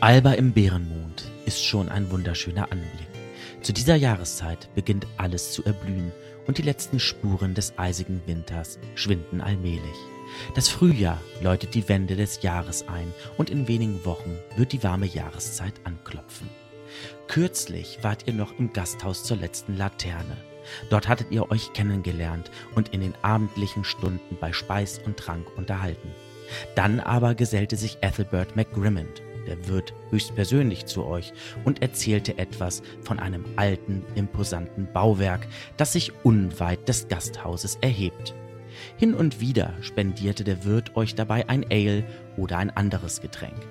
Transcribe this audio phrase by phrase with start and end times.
[0.00, 3.08] Alba im Bärenmond ist schon ein wunderschöner Anblick.
[3.62, 6.12] Zu dieser Jahreszeit beginnt alles zu erblühen
[6.46, 9.96] und die letzten Spuren des eisigen Winters schwinden allmählich.
[10.54, 15.06] Das Frühjahr läutet die Wende des Jahres ein und in wenigen Wochen wird die warme
[15.06, 16.48] Jahreszeit anklopfen.
[17.26, 20.36] Kürzlich wart ihr noch im Gasthaus zur letzten Laterne.
[20.90, 26.12] Dort hattet ihr euch kennengelernt und in den abendlichen Stunden bei Speis und Trank unterhalten.
[26.76, 31.32] Dann aber gesellte sich Ethelbert McGrimmond, der Wirt, höchstpersönlich zu euch
[31.64, 38.34] und erzählte etwas von einem alten, imposanten Bauwerk, das sich unweit des Gasthauses erhebt.
[38.96, 42.04] Hin und wieder spendierte der Wirt euch dabei ein Ale
[42.36, 43.66] oder ein anderes Getränk.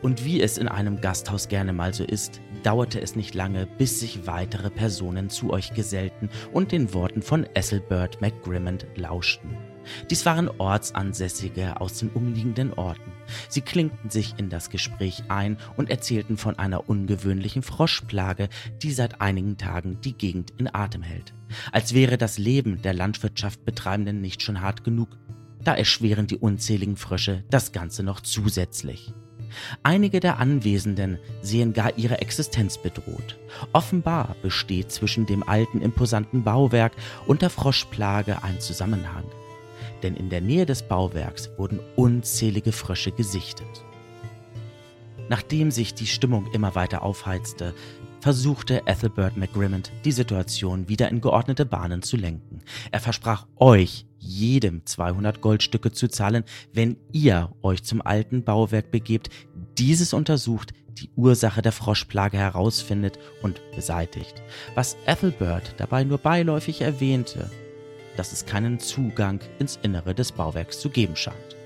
[0.00, 3.98] Und wie es in einem Gasthaus gerne mal so ist, dauerte es nicht lange, bis
[3.98, 9.67] sich weitere Personen zu euch gesellten und den Worten von Ethelbert McGrimmond lauschten.
[10.10, 13.12] Dies waren Ortsansässige aus den umliegenden Orten.
[13.48, 18.48] Sie klinkten sich in das Gespräch ein und erzählten von einer ungewöhnlichen Froschplage,
[18.82, 21.34] die seit einigen Tagen die Gegend in Atem hält.
[21.72, 25.16] Als wäre das Leben der Landwirtschaft Betreibenden nicht schon hart genug.
[25.62, 29.12] Da erschweren die unzähligen Frösche das Ganze noch zusätzlich.
[29.82, 33.38] Einige der Anwesenden sehen gar ihre Existenz bedroht.
[33.72, 36.92] Offenbar besteht zwischen dem alten imposanten Bauwerk
[37.26, 39.24] und der Froschplage ein Zusammenhang.
[40.02, 43.84] Denn in der Nähe des Bauwerks wurden unzählige Frösche gesichtet.
[45.28, 47.74] Nachdem sich die Stimmung immer weiter aufheizte,
[48.20, 52.60] versuchte Ethelbert McGrimmond, die Situation wieder in geordnete Bahnen zu lenken.
[52.90, 59.30] Er versprach euch, jedem 200 Goldstücke zu zahlen, wenn ihr euch zum alten Bauwerk begebt,
[59.78, 64.42] dieses untersucht, die Ursache der Froschplage herausfindet und beseitigt.
[64.74, 67.50] Was Ethelbert dabei nur beiläufig erwähnte,
[68.18, 71.56] dass es keinen Zugang ins Innere des Bauwerks zu geben scheint.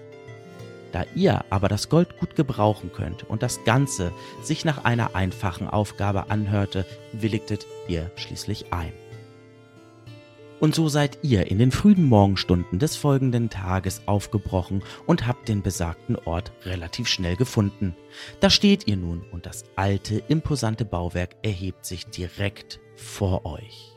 [0.93, 5.67] Da ihr aber das Gold gut gebrauchen könnt und das Ganze sich nach einer einfachen
[5.67, 8.93] Aufgabe anhörte, willigtet ihr schließlich ein.
[10.61, 15.63] Und so seid ihr in den frühen Morgenstunden des folgenden Tages aufgebrochen und habt den
[15.63, 17.97] besagten Ort relativ schnell gefunden.
[18.39, 23.92] Da steht ihr nun und das alte, imposante Bauwerk erhebt sich direkt vor euch.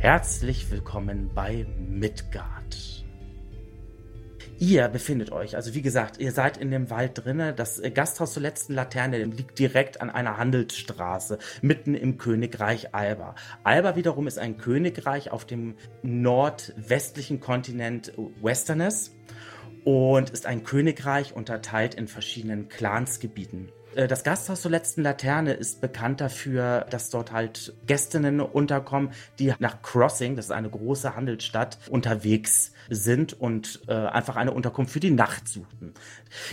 [0.00, 3.04] Herzlich willkommen bei Midgard.
[4.60, 7.52] Ihr befindet euch, also wie gesagt, ihr seid in dem Wald drinne.
[7.52, 13.34] Das äh, Gasthaus zur letzten Laterne liegt direkt an einer Handelsstraße, mitten im Königreich Alba.
[13.64, 19.16] Alba wiederum ist ein Königreich auf dem nordwestlichen Kontinent Westerners
[19.84, 23.72] und ist ein Königreich unterteilt in verschiedenen Clansgebieten.
[23.98, 29.52] Äh, das Gasthaus zur letzten Laterne ist bekannt dafür, dass dort halt Gästinnen unterkommen, die
[29.58, 35.00] nach Crossing, das ist eine große Handelsstadt, unterwegs sind und äh, einfach eine Unterkunft für
[35.00, 35.92] die Nacht suchten.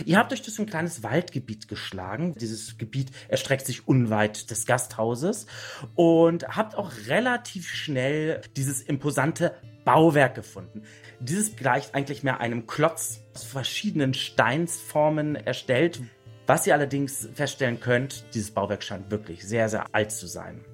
[0.04, 2.34] Ihr habt euch durch ein kleines Waldgebiet geschlagen.
[2.34, 5.46] Dieses Gebiet erstreckt sich unweit des Gasthauses
[5.94, 10.82] und habt auch relativ schnell dieses imposante Bauwerk gefunden.
[11.20, 16.00] Dieses gleicht eigentlich mehr einem Klotz aus verschiedenen Steinsformen erstellt,
[16.46, 20.64] was ihr allerdings feststellen könnt, dieses Bauwerk scheint wirklich sehr, sehr alt zu sein.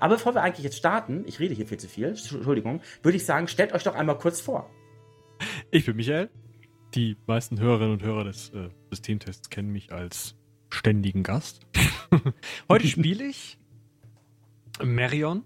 [0.00, 3.26] Aber bevor wir eigentlich jetzt starten, ich rede hier viel zu viel, Entschuldigung, würde ich
[3.26, 4.70] sagen, stellt euch doch einmal kurz vor.
[5.70, 6.30] Ich bin Michael.
[6.94, 10.36] Die meisten Hörerinnen und Hörer des äh, Systemtests kennen mich als
[10.70, 11.60] ständigen Gast.
[12.68, 13.58] Heute spiele ich
[14.82, 15.44] Marion,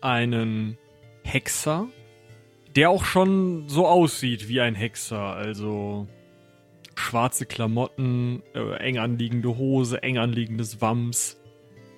[0.00, 0.78] einen
[1.24, 1.88] Hexer,
[2.74, 5.34] der auch schon so aussieht wie ein Hexer.
[5.34, 6.08] Also
[7.00, 11.40] schwarze Klamotten, äh, eng anliegende Hose, eng anliegendes Wams,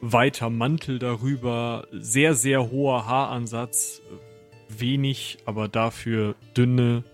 [0.00, 4.02] weiter Mantel darüber, sehr, sehr hoher Haaransatz,
[4.68, 7.04] wenig, aber dafür dünne,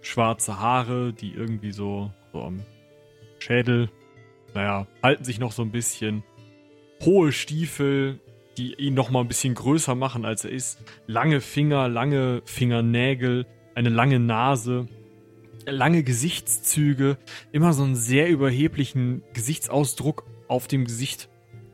[0.00, 2.62] schwarze Haare, die irgendwie so, so am
[3.38, 3.90] Schädel,
[4.54, 6.22] naja, halten sich noch so ein bisschen.
[7.04, 8.20] Hohe Stiefel,
[8.58, 10.82] die ihn noch mal ein bisschen größer machen, als er ist.
[11.06, 14.86] Lange Finger, lange Fingernägel, eine lange Nase
[15.70, 17.18] lange Gesichtszüge,
[17.52, 21.28] immer so einen sehr überheblichen Gesichtsausdruck auf dem Gesicht.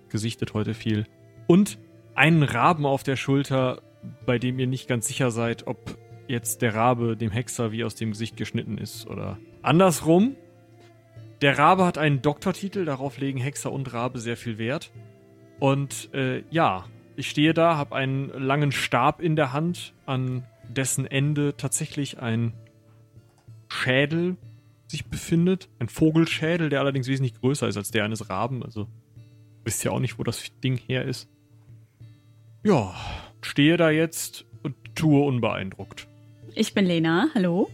[0.09, 1.07] Gesichtet heute viel.
[1.47, 1.79] Und
[2.15, 3.83] einen Raben auf der Schulter,
[4.25, 5.99] bei dem ihr nicht ganz sicher seid, ob
[6.29, 10.37] jetzt der Rabe dem Hexer wie aus dem Gesicht geschnitten ist oder andersrum.
[11.43, 14.91] Der Rabe hat einen Doktortitel, darauf legen Hexer und Rabe sehr viel Wert.
[15.59, 16.85] Und äh, ja,
[17.17, 22.53] ich stehe da, habe einen langen Stab in der Hand, an dessen Ende tatsächlich ein
[23.69, 24.37] Schädel
[24.89, 25.69] sich befindet.
[25.79, 28.63] Ein Vogelschädel, der allerdings wesentlich größer ist als der eines Raben.
[28.63, 28.87] Also
[29.65, 31.29] wisst ja auch nicht, wo das Ding her ist.
[32.65, 32.95] Ja,
[33.43, 36.09] stehe da jetzt und tue unbeeindruckt.
[36.55, 37.71] Ich bin Lena, hallo.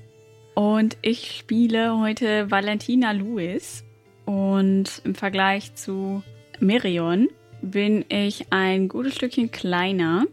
[0.55, 3.85] Und ich spiele heute Valentina Lewis.
[4.25, 6.23] Und im Vergleich zu
[6.61, 7.29] Mirion
[7.63, 10.27] bin ich ein gutes Stückchen kleiner.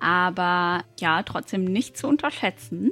[0.00, 2.90] Aber ja, trotzdem nicht zu unterschätzen.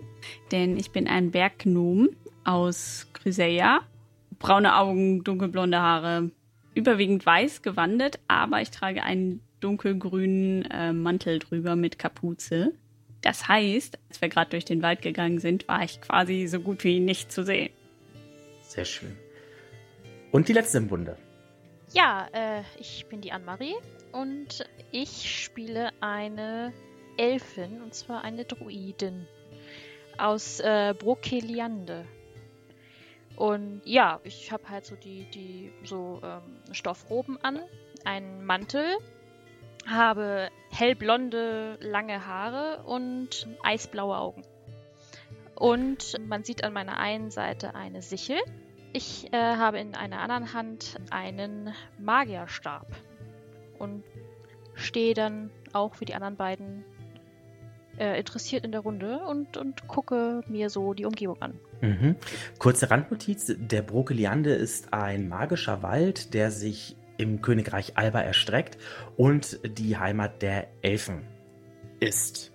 [0.53, 2.11] Denn ich bin ein Berggnom
[2.45, 3.81] aus Chryseia.
[4.39, 6.31] Braune Augen, dunkelblonde Haare,
[6.75, 12.73] überwiegend weiß gewandet, aber ich trage einen dunkelgrünen äh, Mantel drüber mit Kapuze.
[13.21, 16.85] Das heißt, als wir gerade durch den Wald gegangen sind, war ich quasi so gut
[16.85, 17.71] wie nicht zu sehen.
[18.63, 19.17] Sehr schön.
[20.31, 21.17] Und die letzte im Bunde.
[21.93, 23.75] Ja, äh, ich bin die Anne-Marie
[24.13, 26.73] und ich spiele eine
[27.19, 29.27] Elfin, und zwar eine Druidin
[30.17, 32.07] aus äh, Brokeliande.
[33.37, 37.61] Und ja, ich habe halt so die, die so ähm, Stoffroben an,
[38.05, 38.85] einen Mantel,
[39.87, 44.43] habe hellblonde, lange Haare und eisblaue Augen.
[45.55, 48.39] Und man sieht an meiner einen Seite eine Sichel.
[48.93, 52.87] Ich äh, habe in einer anderen Hand einen Magierstab
[53.79, 54.05] und
[54.75, 56.85] stehe dann auch wie die anderen beiden
[57.99, 61.55] äh, interessiert in der Runde und, und gucke mir so die Umgebung an.
[61.81, 62.17] Mhm.
[62.59, 68.79] Kurze Randnotiz: Der Brokeliande ist ein magischer Wald, der sich im Königreich Alba erstreckt
[69.17, 71.23] und die Heimat der Elfen
[72.01, 72.53] ist.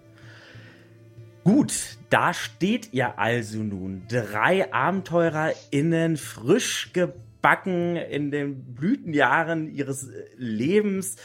[1.44, 4.04] Gut, da steht ihr also nun.
[4.08, 11.18] Drei AbenteurerInnen, frisch gebacken in den Blütenjahren ihres Lebens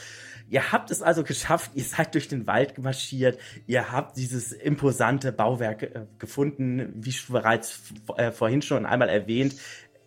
[0.49, 5.31] Ihr habt es also geschafft, ihr seid durch den Wald gemarschiert, ihr habt dieses imposante
[5.31, 7.81] Bauwerk äh, gefunden, wie bereits
[8.17, 9.55] äh, vorhin schon einmal erwähnt.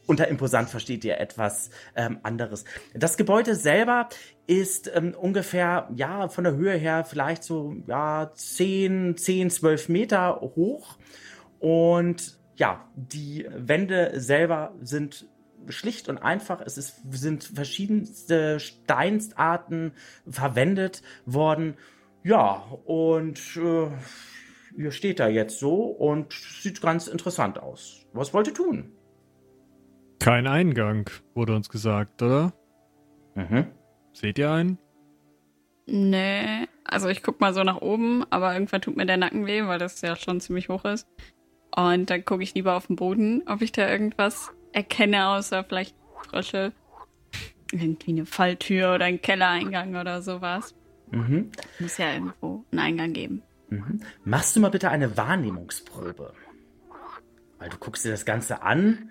[0.05, 2.65] Unter imposant versteht ihr etwas ähm, anderes.
[2.93, 4.09] Das Gebäude selber
[4.49, 10.41] ist ähm, ungefähr, ja, von der Höhe her vielleicht so, ja, 10, 10, 12 Meter
[10.41, 10.99] hoch.
[11.61, 15.29] Und ja, die Wände selber sind
[15.69, 16.61] schlicht und einfach.
[16.61, 19.93] Es ist, sind verschiedenste Steinsarten
[20.29, 21.77] verwendet worden.
[22.25, 23.89] Ja, und äh,
[24.77, 28.07] ihr steht da jetzt so und sieht ganz interessant aus.
[28.13, 28.93] Was wollt ihr tun?
[30.21, 32.53] Kein Eingang, wurde uns gesagt, oder?
[33.35, 33.67] Mhm.
[34.13, 34.79] Seht ihr einen?
[35.87, 39.67] Nee, also ich guck mal so nach oben, aber irgendwann tut mir der Nacken weh,
[39.67, 41.09] weil das ja schon ziemlich hoch ist.
[41.75, 45.95] Und dann gucke ich lieber auf den Boden, ob ich da irgendwas erkenne, außer vielleicht
[46.29, 46.73] Frösche.
[47.73, 50.75] Irgendwie eine Falltür oder ein Kellereingang oder sowas.
[51.11, 51.51] Mhm.
[51.79, 53.43] Muss ja irgendwo einen Eingang geben.
[53.69, 54.03] Mhm.
[54.25, 56.35] Machst du mal bitte eine Wahrnehmungsprobe.
[57.59, 59.11] Weil du guckst dir das Ganze an,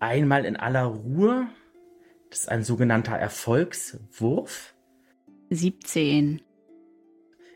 [0.00, 1.46] einmal in aller Ruhe.
[2.30, 4.74] Das ist ein sogenannter Erfolgswurf.
[5.50, 6.40] 17.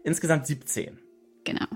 [0.05, 0.99] Insgesamt 17.
[1.45, 1.67] Genau.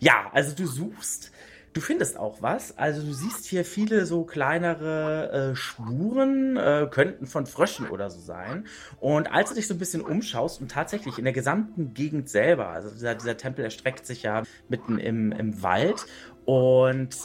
[0.00, 1.32] Ja, also du suchst
[1.72, 2.76] Du findest auch was.
[2.76, 8.20] Also du siehst hier viele so kleinere äh, Spuren, äh, könnten von Fröschen oder so
[8.20, 8.66] sein.
[9.00, 12.68] Und als du dich so ein bisschen umschaust und tatsächlich in der gesamten Gegend selber,
[12.68, 16.04] also dieser, dieser Tempel erstreckt sich ja mitten im, im Wald
[16.44, 17.16] und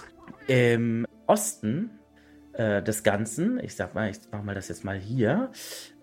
[0.47, 1.91] im Osten
[2.53, 5.51] äh, des Ganzen, ich sag mal, ich mach mal das jetzt mal hier,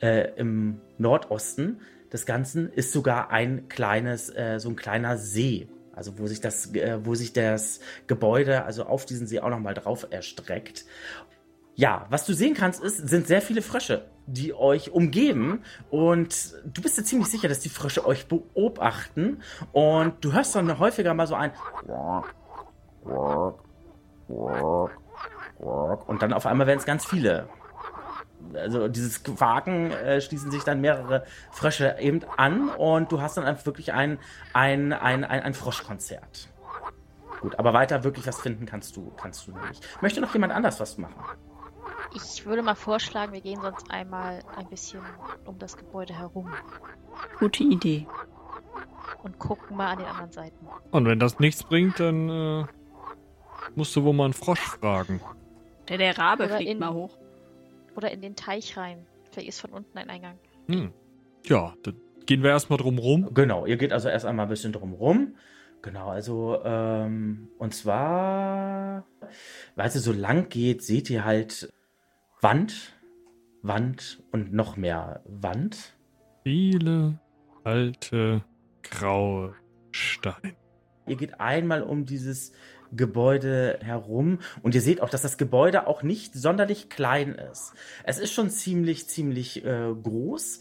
[0.00, 1.80] äh, im Nordosten
[2.12, 5.68] des Ganzen ist sogar ein kleines, äh, so ein kleiner See.
[5.96, 9.74] Also wo sich das, äh, wo sich das Gebäude, also auf diesen See auch nochmal
[9.74, 10.84] drauf erstreckt.
[11.76, 15.62] Ja, was du sehen kannst, ist, sind sehr viele Frösche, die euch umgeben.
[15.90, 19.42] Und du bist dir ziemlich sicher, dass die Frösche euch beobachten.
[19.72, 21.52] Und du hörst dann häufiger mal so ein
[26.06, 27.48] und dann auf einmal werden es ganz viele
[28.56, 33.44] also dieses Quaken äh, schließen sich dann mehrere Frösche eben an und du hast dann
[33.44, 34.18] einfach wirklich ein,
[34.52, 36.48] ein, ein, ein, ein Froschkonzert.
[37.40, 39.86] Gut, aber weiter wirklich was finden kannst du, kannst du nicht.
[40.00, 41.22] Möchte noch jemand anders was machen?
[42.14, 45.02] Ich würde mal vorschlagen, wir gehen sonst einmal ein bisschen
[45.44, 46.52] um das Gebäude herum.
[47.38, 48.06] Gute Idee.
[49.22, 50.66] Und gucken mal an den anderen Seiten.
[50.90, 52.64] Und wenn das nichts bringt, dann äh,
[53.74, 55.20] musst du wohl mal einen Frosch fragen.
[55.88, 57.16] Der, der Rabe Oder fliegt mal hoch.
[57.96, 59.06] Oder in den Teich rein.
[59.30, 60.38] Vielleicht ist von unten ein Eingang.
[60.68, 60.92] Hm.
[61.44, 61.96] Ja, dann
[62.26, 63.30] gehen wir erstmal drum rum.
[63.34, 65.36] Genau, ihr geht also erst einmal ein bisschen drum rum.
[65.82, 69.04] Genau, also, ähm, und zwar,
[69.76, 71.70] weil es so lang geht, seht ihr halt
[72.40, 72.94] Wand,
[73.60, 75.94] Wand und noch mehr Wand.
[76.42, 77.18] Viele
[77.64, 78.42] alte,
[78.82, 79.54] graue
[79.90, 80.56] Steine.
[81.06, 82.52] Ihr geht einmal um dieses
[82.96, 84.38] Gebäude herum.
[84.62, 87.72] Und ihr seht auch, dass das Gebäude auch nicht sonderlich klein ist.
[88.04, 90.60] Es ist schon ziemlich, ziemlich äh, groß.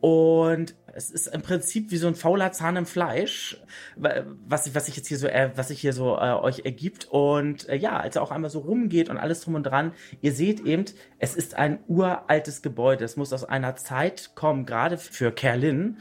[0.00, 3.60] Und es ist im Prinzip wie so ein fauler Zahn im Fleisch,
[3.96, 7.08] was, was sich jetzt hier so, äh, was sich hier so äh, euch ergibt.
[7.10, 10.32] Und äh, ja, als er auch einmal so rumgeht und alles drum und dran, ihr
[10.32, 10.84] seht eben,
[11.18, 13.04] es ist ein uraltes Gebäude.
[13.04, 15.98] Es muss aus einer Zeit kommen, gerade für Kerlin,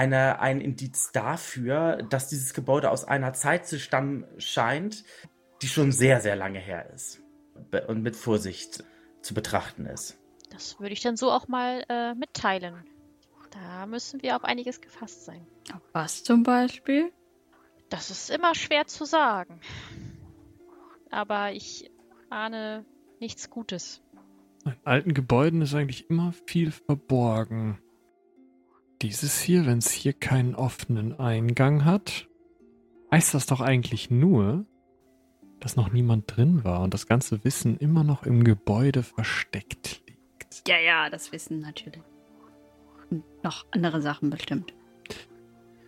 [0.00, 5.04] eine, ein Indiz dafür, dass dieses Gebäude aus einer Zeit zu stammen scheint,
[5.60, 7.22] die schon sehr, sehr lange her ist
[7.86, 8.82] und mit Vorsicht
[9.20, 10.18] zu betrachten ist.
[10.48, 12.82] Das würde ich dann so auch mal äh, mitteilen.
[13.50, 15.46] Da müssen wir auf einiges gefasst sein.
[15.74, 17.12] Auf was zum Beispiel?
[17.90, 19.60] Das ist immer schwer zu sagen.
[21.10, 21.90] Aber ich
[22.30, 22.86] ahne
[23.18, 24.00] nichts Gutes.
[24.64, 27.78] In alten Gebäuden ist eigentlich immer viel verborgen.
[29.02, 32.28] Dieses hier, wenn es hier keinen offenen Eingang hat,
[33.10, 34.66] heißt das doch eigentlich nur,
[35.58, 40.68] dass noch niemand drin war und das ganze Wissen immer noch im Gebäude versteckt liegt.
[40.68, 42.02] Ja, ja, das Wissen natürlich.
[43.10, 44.74] Und noch andere Sachen bestimmt.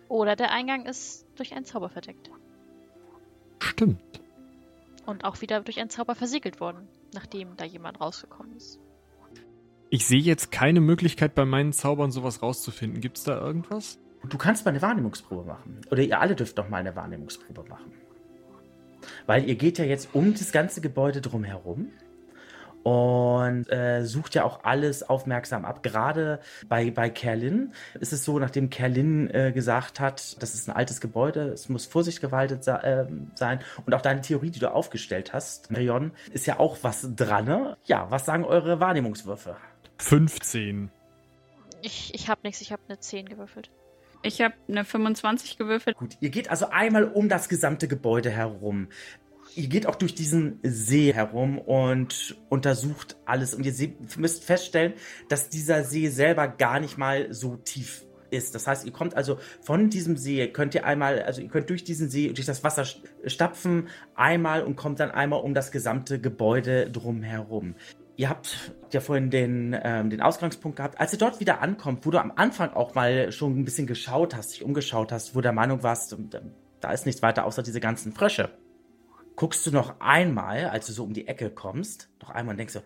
[0.09, 2.31] Oder der Eingang ist durch einen Zauber verdeckt.
[3.61, 4.23] Stimmt.
[5.07, 8.79] Und auch wieder durch einen Zauber versiegelt worden, nachdem da jemand rausgekommen ist.
[9.95, 13.03] Ich sehe jetzt keine Möglichkeit bei meinen Zaubern sowas rauszufinden.
[13.03, 13.99] Gibt es da irgendwas?
[14.27, 15.83] Du kannst mal eine Wahrnehmungsprobe machen.
[15.91, 17.93] Oder ihr alle dürft doch mal eine Wahrnehmungsprobe machen.
[19.27, 21.91] Weil ihr geht ja jetzt um das ganze Gebäude drumherum
[22.85, 25.83] und äh, sucht ja auch alles aufmerksam ab.
[25.83, 30.75] Gerade bei, bei Kerlin ist es so, nachdem Kerlin äh, gesagt hat, das ist ein
[30.75, 33.61] altes Gebäude, es muss Vorsicht gewaltet äh, sein.
[33.85, 37.45] Und auch deine Theorie, die du aufgestellt hast, Marion, ist ja auch was dran.
[37.45, 37.77] Ne?
[37.85, 39.55] Ja, was sagen eure Wahrnehmungswürfe?
[40.03, 40.91] 15.
[41.81, 43.71] Ich, ich habe nichts, ich habe eine 10 gewürfelt.
[44.23, 45.97] Ich habe eine 25 gewürfelt.
[45.97, 48.89] Gut, ihr geht also einmal um das gesamte Gebäude herum.
[49.55, 53.55] Ihr geht auch durch diesen See herum und untersucht alles.
[53.55, 54.95] Und ihr müsst feststellen,
[55.29, 58.55] dass dieser See selber gar nicht mal so tief ist.
[58.55, 61.85] Das heißt, ihr kommt also von diesem See, könnt ihr einmal, also ihr könnt durch
[61.85, 62.87] diesen See, durch das Wasser
[63.27, 67.75] stapfen, einmal und kommt dann einmal um das gesamte Gebäude drumherum.
[68.17, 71.01] Ihr habt ja vorhin den, ähm, den Ausgangspunkt gehabt.
[71.01, 74.35] Als ihr dort wieder ankommt, wo du am Anfang auch mal schon ein bisschen geschaut
[74.35, 76.31] hast, dich umgeschaut hast, wo der Meinung warst, ähm,
[76.81, 78.51] da ist nichts weiter außer diese ganzen Frösche,
[79.37, 82.75] guckst du noch einmal, als du so um die Ecke kommst, noch einmal und denkst
[82.75, 82.81] so,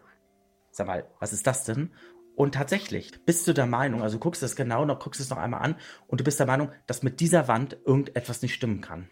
[0.70, 1.90] sag mal, was ist das denn?
[2.36, 5.62] Und tatsächlich bist du der Meinung, also guckst es genau noch, guckst es noch einmal
[5.62, 9.08] an und du bist der Meinung, dass mit dieser Wand irgendetwas nicht stimmen kann.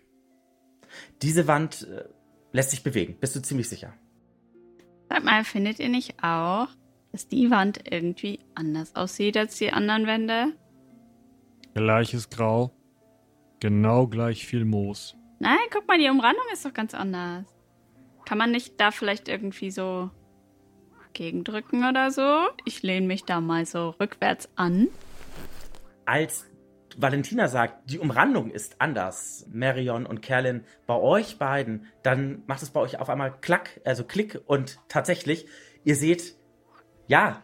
[1.23, 2.05] Diese Wand äh,
[2.53, 3.95] lässt sich bewegen, bist du ziemlich sicher.
[5.15, 6.67] Sag mal, findet ihr nicht auch,
[7.13, 10.55] dass die Wand irgendwie anders aussieht als die anderen Wände?
[11.73, 12.73] Gleiches Grau.
[13.61, 15.15] Genau gleich viel Moos.
[15.39, 17.45] Nein, guck mal, die Umrandung ist doch ganz anders.
[18.25, 20.11] Kann man nicht da vielleicht irgendwie so
[21.13, 22.49] gegendrücken oder so?
[22.65, 24.89] Ich lehne mich da mal so rückwärts an.
[26.07, 26.51] Als
[27.01, 32.71] Valentina sagt, die Umrandung ist anders, Marion und Kerlin, bei euch beiden, dann macht es
[32.71, 35.47] bei euch auf einmal klack, also klick und tatsächlich,
[35.85, 36.35] ihr seht,
[37.07, 37.43] ja,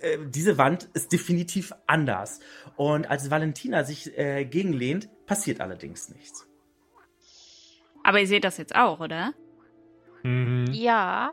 [0.00, 2.40] äh, diese Wand ist definitiv anders.
[2.76, 6.46] Und als Valentina sich äh, gegenlehnt, passiert allerdings nichts.
[8.02, 9.34] Aber ihr seht das jetzt auch, oder?
[10.22, 10.68] Mhm.
[10.72, 11.32] Ja.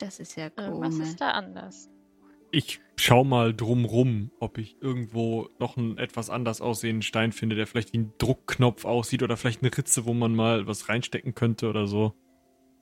[0.00, 0.98] Das ist ja komisch.
[0.98, 1.90] was ist da anders?
[2.52, 7.66] Ich schau mal drumrum, ob ich irgendwo noch einen etwas anders aussehenden Stein finde, der
[7.66, 11.68] vielleicht wie ein Druckknopf aussieht oder vielleicht eine Ritze, wo man mal was reinstecken könnte
[11.68, 12.14] oder so.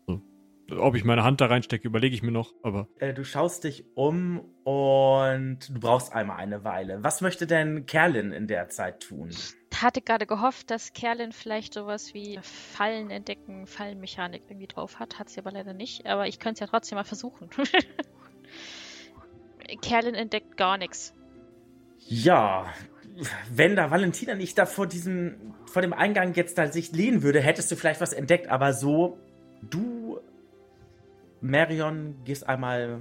[0.06, 0.22] so.
[0.70, 3.84] Ob ich meine Hand da reinstecke, überlege ich mir noch, aber Äh, du schaust dich
[3.94, 7.02] um und du brauchst einmal eine Weile.
[7.04, 9.30] Was möchte denn Kerlin in der Zeit tun?
[9.74, 15.18] Hatte gerade gehofft, dass Kerlin vielleicht sowas wie Fallen entdecken, Fallenmechanik irgendwie drauf hat.
[15.18, 16.06] Hat sie aber leider nicht.
[16.06, 17.50] Aber ich könnte es ja trotzdem mal versuchen.
[19.80, 21.14] Kerlin entdeckt gar nichts.
[21.98, 22.66] Ja,
[23.52, 27.40] wenn da Valentina nicht da vor diesem, vor dem Eingang jetzt da sich lehnen würde,
[27.40, 29.18] hättest du vielleicht was entdeckt, aber so,
[29.62, 30.20] du,
[31.40, 33.00] Marion, gehst einmal,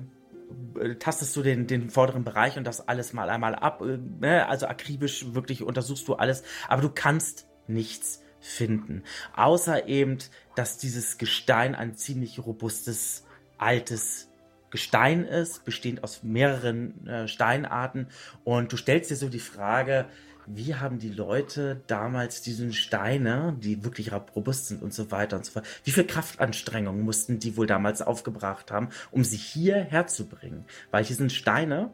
[0.80, 4.48] äh, tastest du den, den vorderen Bereich und das alles mal einmal ab, äh, ne?
[4.48, 9.04] also akribisch wirklich untersuchst du alles, aber du kannst nichts finden,
[9.36, 10.18] außer eben,
[10.56, 13.26] dass dieses Gestein ein ziemlich robustes,
[13.58, 14.27] altes
[14.70, 18.08] Gestein ist, bestehend aus mehreren äh, Steinarten.
[18.44, 20.06] Und du stellst dir so die Frage,
[20.48, 25.46] wie haben die Leute damals diesen Steine, die wirklich robust sind und so weiter und
[25.46, 30.66] so fort, wie viel Kraftanstrengungen mussten die wohl damals aufgebracht haben, um sie hier herzubringen?
[30.90, 31.92] Weil hier sind Steine,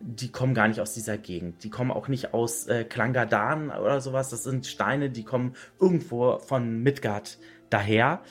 [0.00, 1.64] die kommen gar nicht aus dieser Gegend.
[1.64, 4.30] Die kommen auch nicht aus äh, Klangadan oder sowas.
[4.30, 8.22] Das sind Steine, die kommen irgendwo von Midgard daher,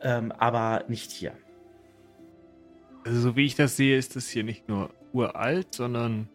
[0.00, 1.32] ähm, aber nicht hier.
[3.06, 6.28] Also so wie ich das sehe, ist das hier nicht nur uralt, sondern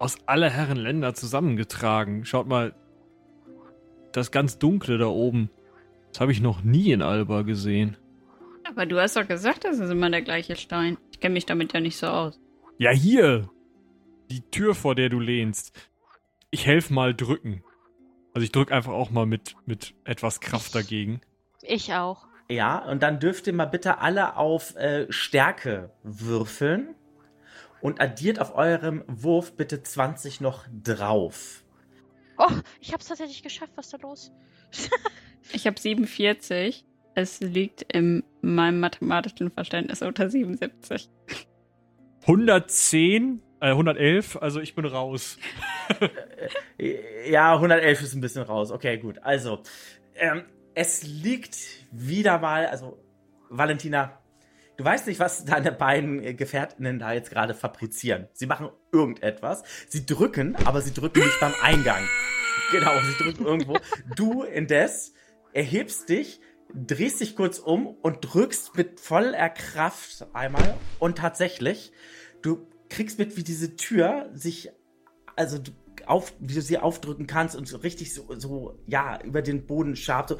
[0.00, 2.24] aus aller Herren Länder zusammengetragen.
[2.24, 2.74] Schaut mal,
[4.10, 5.48] das ganz Dunkle da oben.
[6.12, 7.96] Das habe ich noch nie in Alba gesehen.
[8.68, 10.98] Aber du hast doch gesagt, das ist immer der gleiche Stein.
[11.12, 12.40] Ich kenne mich damit ja nicht so aus.
[12.78, 13.48] Ja, hier.
[14.28, 15.72] Die Tür, vor der du lehnst.
[16.50, 17.62] Ich helfe mal drücken.
[18.34, 21.20] Also ich drücke einfach auch mal mit, mit etwas Kraft dagegen.
[21.62, 22.26] Ich auch.
[22.48, 26.94] Ja, und dann dürft ihr mal bitte alle auf äh, Stärke würfeln
[27.80, 31.64] und addiert auf eurem Wurf bitte 20 noch drauf.
[32.38, 32.50] Oh,
[32.80, 33.72] ich hab's tatsächlich geschafft.
[33.76, 34.32] Was ist da los?
[35.52, 36.84] Ich habe 47.
[37.14, 41.08] Es liegt in meinem mathematischen Verständnis unter 77.
[42.22, 45.38] 110, äh, 111, also ich bin raus.
[47.28, 48.70] Ja, 111 ist ein bisschen raus.
[48.70, 49.18] Okay, gut.
[49.22, 49.62] Also,
[50.16, 50.44] ähm,
[50.76, 51.56] es liegt
[51.90, 53.02] wieder mal, also
[53.48, 54.20] Valentina,
[54.76, 58.28] du weißt nicht, was deine beiden äh, Gefährtinnen da jetzt gerade fabrizieren.
[58.34, 59.64] Sie machen irgendetwas.
[59.88, 62.02] Sie drücken, aber sie drücken nicht beim Eingang.
[62.72, 63.78] Genau, sie drücken irgendwo.
[64.16, 65.14] Du indes
[65.54, 66.40] erhebst dich,
[66.74, 70.76] drehst dich kurz um und drückst mit voller Kraft einmal.
[70.98, 71.90] Und tatsächlich,
[72.42, 74.70] du kriegst mit, wie diese Tür sich,
[75.36, 75.72] also du
[76.06, 79.96] auf, wie du sie aufdrücken kannst und so richtig so, so ja, über den Boden
[79.96, 80.30] schabt.
[80.30, 80.38] So.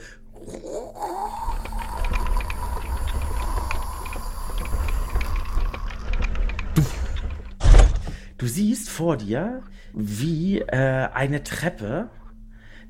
[8.38, 9.62] Du siehst vor dir,
[9.92, 12.10] wie äh, eine Treppe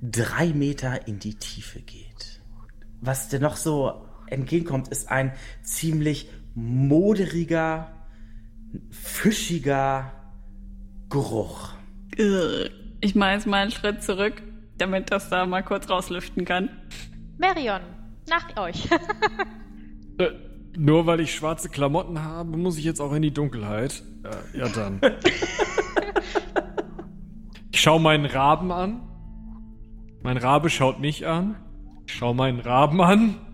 [0.03, 2.41] drei Meter in die Tiefe geht.
[3.01, 7.93] Was dir noch so entgegenkommt, ist ein ziemlich moderiger,
[8.91, 10.13] fischiger
[11.09, 11.75] Geruch.
[13.01, 14.43] Ich mache jetzt mal einen Schritt zurück,
[14.79, 16.71] damit das da mal kurz rauslüften kann.
[17.39, 17.81] Marion,
[18.29, 18.89] nach euch.
[20.19, 20.31] Äh,
[20.79, 24.03] nur weil ich schwarze Klamotten habe, muss ich jetzt auch in die Dunkelheit.
[24.25, 24.99] Äh, ja dann.
[27.71, 29.03] ich schaue meinen Raben an.
[30.23, 31.57] Mein Rabe schaut mich an.
[32.07, 33.46] Ich schaue meinen Raben an.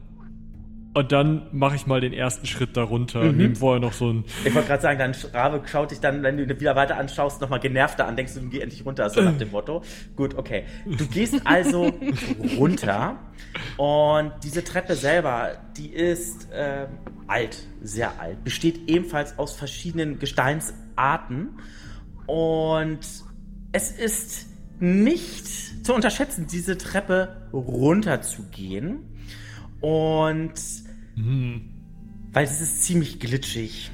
[0.95, 3.23] Und dann mache ich mal den ersten Schritt darunter.
[3.23, 3.37] Mhm.
[3.37, 4.25] Nehme vorher noch so ein.
[4.45, 7.61] Ich wollte gerade sagen, dein Rabe schaut dich dann, wenn du wieder weiter anschaust, nochmal
[7.61, 9.83] genervter an, denkst du, geh endlich runter, so nach dem Motto.
[10.17, 10.65] Gut, okay.
[10.85, 11.93] Du gehst also
[12.59, 13.19] runter
[13.79, 16.89] und diese Treppe selber, die ist ähm,
[17.27, 21.59] alt, sehr alt, besteht ebenfalls aus verschiedenen Gesteinsarten
[22.27, 23.01] und
[23.73, 24.47] es ist
[24.79, 29.09] nicht zu unterschätzen, diese Treppe runterzugehen.
[29.81, 30.53] Und
[31.15, 31.63] Hm.
[32.33, 33.91] weil es ist ziemlich glitschig,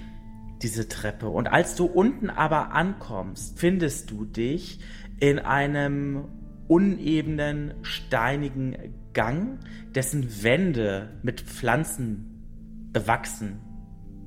[0.63, 1.29] diese Treppe.
[1.29, 4.81] Und als du unten aber ankommst, findest du dich
[5.21, 6.27] in einem
[6.69, 8.77] unebenen, steinigen
[9.13, 9.59] Gang,
[9.95, 13.61] dessen Wände mit Pflanzen bewachsen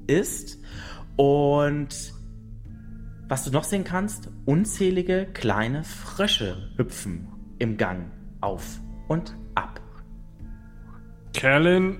[0.07, 0.59] ist.
[1.15, 2.13] Und
[3.27, 7.27] was du noch sehen kannst, unzählige kleine Frösche hüpfen
[7.59, 9.79] im Gang auf und ab.
[11.33, 11.99] Kerlin,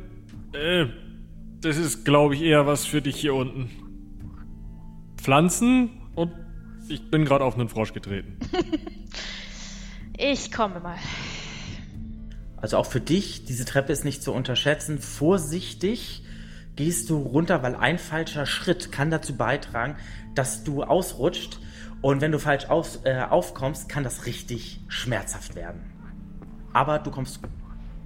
[0.53, 0.85] äh,
[1.61, 3.69] das ist, glaube ich, eher was für dich hier unten.
[5.17, 6.31] Pflanzen und
[6.89, 8.37] ich bin gerade auf einen Frosch getreten.
[10.23, 10.97] Ich komme mal.
[12.57, 14.99] Also auch für dich, diese Treppe ist nicht zu unterschätzen.
[14.99, 16.23] Vorsichtig
[16.75, 19.95] gehst du runter, weil ein falscher Schritt kann dazu beitragen,
[20.35, 21.59] dass du ausrutscht.
[22.01, 25.81] Und wenn du falsch auf, äh, aufkommst, kann das richtig schmerzhaft werden.
[26.71, 27.39] Aber du kommst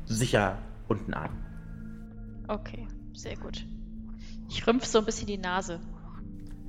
[0.05, 1.44] sicher unten an.
[2.47, 3.65] Okay, sehr gut.
[4.49, 5.79] Ich rümpf so ein bisschen die Nase.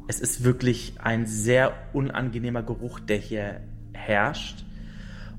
[0.09, 3.61] Es ist wirklich ein sehr unangenehmer Geruch, der hier
[3.93, 4.65] herrscht.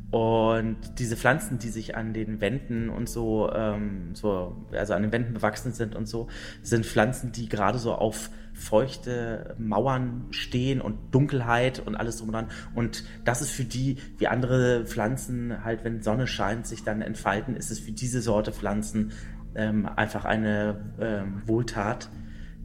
[0.09, 5.11] Und diese Pflanzen, die sich an den Wänden und so, ähm, so, also an den
[5.11, 6.27] Wänden bewachsen sind und so,
[6.61, 12.33] sind Pflanzen, die gerade so auf feuchte Mauern stehen und Dunkelheit und alles drum und
[12.33, 12.47] dran.
[12.73, 17.55] Und das ist für die, wie andere Pflanzen halt, wenn Sonne scheint, sich dann entfalten,
[17.55, 19.11] ist es für diese Sorte Pflanzen
[19.55, 22.09] ähm, einfach eine ähm, Wohltat.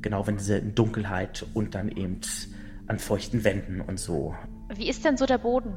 [0.01, 2.21] Genau, wenn diese Dunkelheit und dann eben
[2.89, 4.35] an feuchten Wänden und so
[4.75, 5.75] Wie ist denn so der Boden?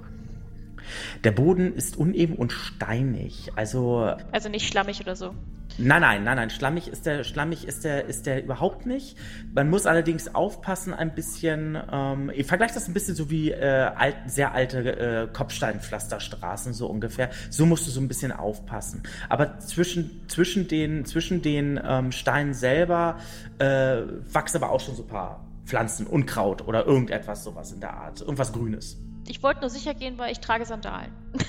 [1.23, 3.51] Der Boden ist uneben und steinig.
[3.55, 5.33] Also Also nicht schlammig oder so.
[5.77, 6.49] nein, nein, nein, nein.
[6.49, 9.17] Schlammig ist der, schlammig ist der, ist der überhaupt nicht.
[9.53, 11.77] Man muss allerdings aufpassen, ein bisschen.
[11.91, 16.87] Ähm, ich vergleiche das ein bisschen so wie äh, alt, sehr alte äh, Kopfsteinpflasterstraßen so
[16.87, 17.29] ungefähr.
[17.49, 19.03] So musst du so ein bisschen aufpassen.
[19.29, 23.17] Aber zwischen zwischen den zwischen den ähm, Steinen selber
[23.59, 27.93] äh, wachsen aber auch schon so ein paar Pflanzen, Unkraut oder irgendetwas sowas in der
[27.93, 28.97] Art, irgendwas Grünes.
[29.27, 31.11] Ich wollte nur sicher gehen, weil ich trage Sandalen.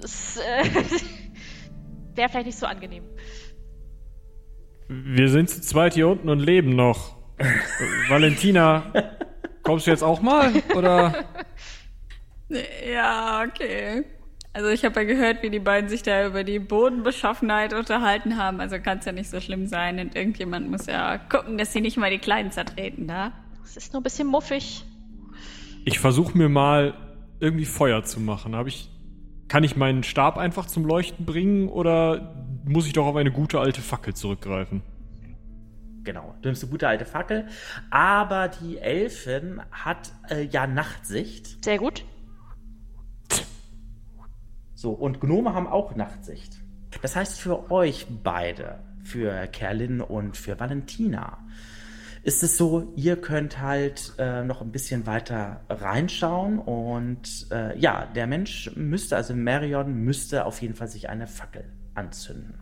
[0.00, 0.64] das äh,
[2.14, 3.04] wäre vielleicht nicht so angenehm.
[4.88, 7.16] Wir sind zu zweit hier unten und leben noch.
[8.08, 8.92] Valentina,
[9.62, 10.52] Kommst du jetzt auch mal?
[10.74, 11.26] Oder?
[12.92, 14.04] Ja, okay.
[14.52, 18.60] Also ich habe ja gehört, wie die beiden sich da über die Bodenbeschaffenheit unterhalten haben.
[18.60, 20.00] Also kann es ja nicht so schlimm sein.
[20.00, 23.32] Und irgendjemand muss ja gucken, dass sie nicht mal die Kleinen zertreten da.
[23.64, 24.84] Es ist nur ein bisschen muffig.
[25.84, 26.94] Ich versuche mir mal
[27.40, 28.54] irgendwie Feuer zu machen.
[28.54, 28.90] Hab ich,
[29.48, 33.58] kann ich meinen Stab einfach zum Leuchten bringen oder muss ich doch auf eine gute
[33.58, 34.82] alte Fackel zurückgreifen?
[36.02, 37.46] Genau, du nimmst eine gute alte Fackel.
[37.90, 41.64] Aber die Elfin hat äh, ja Nachtsicht.
[41.64, 42.04] Sehr gut.
[44.74, 46.58] So, und Gnome haben auch Nachtsicht.
[47.02, 51.38] Das heißt für euch beide, für Kerlin und für Valentina,
[52.22, 58.06] ist es so, ihr könnt halt äh, noch ein bisschen weiter reinschauen und äh, ja,
[58.14, 62.54] der Mensch müsste, also Marion müsste auf jeden Fall sich eine Fackel anzünden.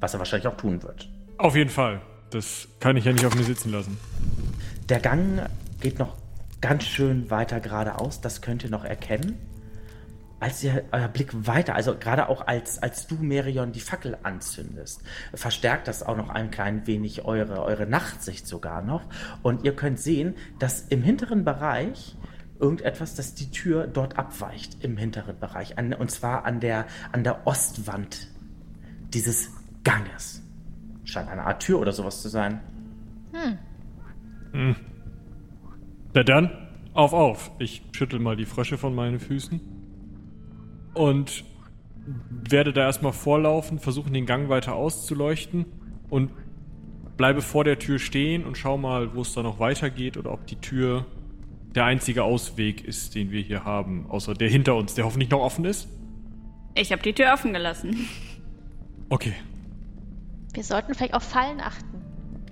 [0.00, 1.08] Was er wahrscheinlich auch tun wird.
[1.38, 2.00] Auf jeden Fall.
[2.30, 3.98] Das kann ich ja nicht auf mir sitzen lassen.
[4.88, 5.48] Der Gang
[5.80, 6.16] geht noch
[6.60, 9.38] ganz schön weiter geradeaus, das könnt ihr noch erkennen
[10.42, 15.00] als ihr euer Blick weiter, also gerade auch als, als du, Merion, die Fackel anzündest,
[15.34, 19.02] verstärkt das auch noch ein klein wenig eure, eure Nachtsicht sogar noch.
[19.42, 22.16] Und ihr könnt sehen, dass im hinteren Bereich
[22.58, 25.78] irgendetwas, dass die Tür dort abweicht im hinteren Bereich.
[25.78, 28.26] An, und zwar an der, an der Ostwand
[29.14, 29.48] dieses
[29.84, 30.42] Ganges.
[31.04, 32.60] Scheint eine Art Tür oder sowas zu sein.
[33.32, 33.58] Hm.
[34.50, 34.76] Hm.
[36.14, 36.50] Na dann,
[36.94, 37.52] auf, auf.
[37.60, 39.71] Ich schüttel mal die Frösche von meinen Füßen
[40.94, 41.44] und
[42.48, 45.66] werde da erstmal vorlaufen, versuchen den Gang weiter auszuleuchten
[46.10, 46.30] und
[47.16, 50.46] bleibe vor der Tür stehen und schau mal, wo es da noch weitergeht oder ob
[50.46, 51.06] die Tür
[51.74, 55.40] der einzige Ausweg ist, den wir hier haben, außer der hinter uns, der hoffentlich noch
[55.40, 55.88] offen ist.
[56.74, 58.08] Ich habe die Tür offen gelassen.
[59.08, 59.34] Okay.
[60.52, 62.02] Wir sollten vielleicht auf Fallen achten.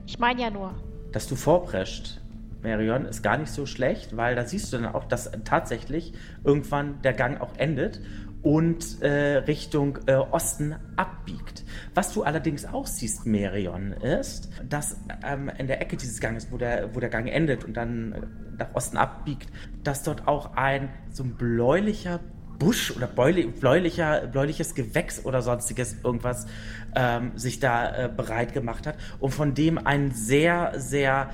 [0.07, 0.75] Ich meine ja nur.
[1.13, 2.21] Dass du vorprescht,
[2.63, 6.13] Marion, ist gar nicht so schlecht, weil da siehst du dann auch, dass tatsächlich
[6.45, 8.01] irgendwann der Gang auch endet
[8.43, 11.65] und äh, Richtung äh, Osten abbiegt.
[11.95, 16.57] Was du allerdings auch siehst, Merion, ist, dass ähm, in der Ecke dieses Ganges, wo
[16.57, 18.21] der, wo der Gang endet und dann äh,
[18.59, 19.49] nach Osten abbiegt,
[19.85, 22.21] dass dort auch ein so ein bläulicher
[22.59, 26.47] Busch oder bläulicher, bläuliches Gewächs oder sonstiges irgendwas
[26.95, 31.31] ähm, sich da äh, bereit gemacht hat und von dem ein sehr, sehr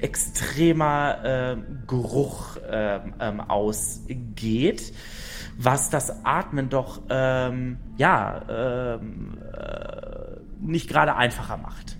[0.00, 4.92] extremer äh, Geruch ähm, ähm, ausgeht
[5.62, 11.98] was das Atmen doch ähm, ja ähm, äh, nicht gerade einfacher macht.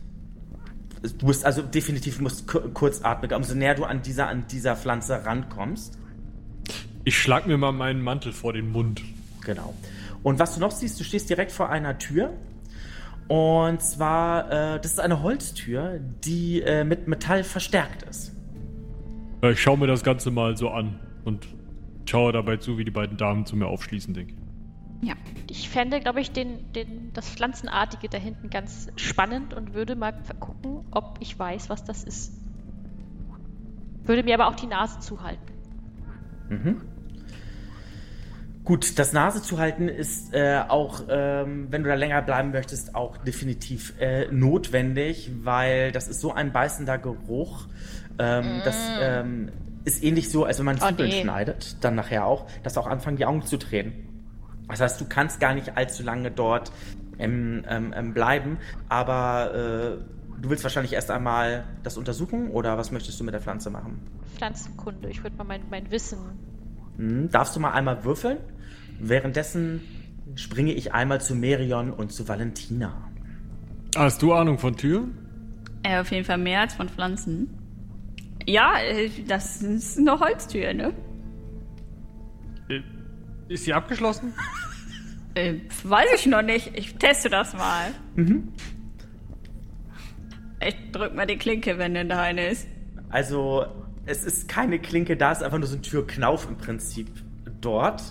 [1.18, 5.98] Du musst also definitiv musst kurzatmiger, umso näher du an dieser an dieser Pflanze rankommst.
[7.04, 9.02] Ich schlag mir mal meinen Mantel vor den Mund.
[9.44, 9.74] Genau.
[10.22, 12.32] Und was du noch siehst, du stehst direkt vor einer Tür.
[13.28, 18.32] Und zwar, äh, das ist eine Holztür, die äh, mit Metall verstärkt ist.
[19.42, 21.46] Ich schaue mir das Ganze mal so an und
[22.10, 25.08] schaue dabei zu, wie die beiden Damen zu mir aufschließen, denke ich.
[25.08, 25.14] Ja.
[25.50, 30.12] Ich fände, glaube ich, den, den, das Pflanzenartige da hinten ganz spannend und würde mal
[30.38, 32.32] gucken, ob ich weiß, was das ist.
[34.04, 35.52] Würde mir aber auch die Nase zuhalten.
[36.48, 36.80] Mhm.
[38.64, 43.16] Gut, das Nase zuhalten ist äh, auch, ähm, wenn du da länger bleiben möchtest, auch
[43.16, 47.66] definitiv äh, notwendig, weil das ist so ein beißender Geruch,
[48.20, 48.62] ähm, mm.
[48.64, 49.50] dass ähm,
[49.84, 51.22] ist ähnlich so, als wenn man Zwiebeln oh, nee.
[51.22, 53.92] schneidet, dann nachher auch, dass auch anfangen, die Augen zu drehen.
[54.68, 56.72] Das heißt, du kannst gar nicht allzu lange dort
[57.18, 62.90] ähm, ähm, ähm, bleiben, aber äh, du willst wahrscheinlich erst einmal das untersuchen oder was
[62.90, 64.00] möchtest du mit der Pflanze machen?
[64.36, 66.18] Pflanzenkunde, ich würde mal mein, mein Wissen.
[66.96, 68.38] Hm, darfst du mal einmal würfeln?
[68.98, 69.82] Währenddessen
[70.36, 73.10] springe ich einmal zu Merion und zu Valentina.
[73.96, 75.18] Hast du Ahnung von Türen?
[75.82, 77.61] Äh, auf jeden Fall mehr als von Pflanzen.
[78.46, 80.92] Ja, äh, das ist eine Holztür, ne?
[82.68, 82.80] Äh,
[83.48, 84.34] ist sie abgeschlossen?
[85.34, 86.76] äh, weiß ich noch nicht.
[86.76, 87.92] Ich teste das mal.
[88.16, 88.48] Mhm.
[90.66, 92.68] Ich drück mal die Klinke, wenn denn da eine ist.
[93.10, 93.66] Also,
[94.06, 97.08] es ist keine Klinke da, es ist einfach nur so ein Türknauf im Prinzip
[97.60, 98.02] dort.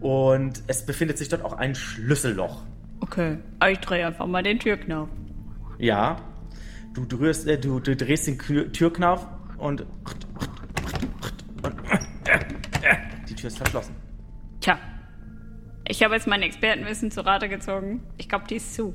[0.00, 2.62] Und es befindet sich dort auch ein Schlüsselloch.
[3.00, 5.08] Okay, aber ich drehe einfach mal den Türknauf.
[5.78, 6.16] Ja,
[6.94, 8.38] du, drehst, äh, du, du drehst den
[8.72, 9.26] Türknauf
[9.58, 9.86] und
[13.28, 13.94] die Tür ist verschlossen.
[14.60, 14.78] Tja,
[15.88, 18.02] ich habe jetzt mein Expertenwissen zu Rate gezogen.
[18.18, 18.94] Ich glaube, die ist zu.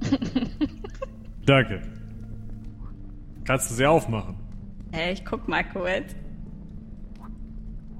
[1.46, 1.82] Danke.
[3.44, 4.36] Kannst du sie aufmachen?
[4.92, 6.14] Hey, ich guck mal kurz.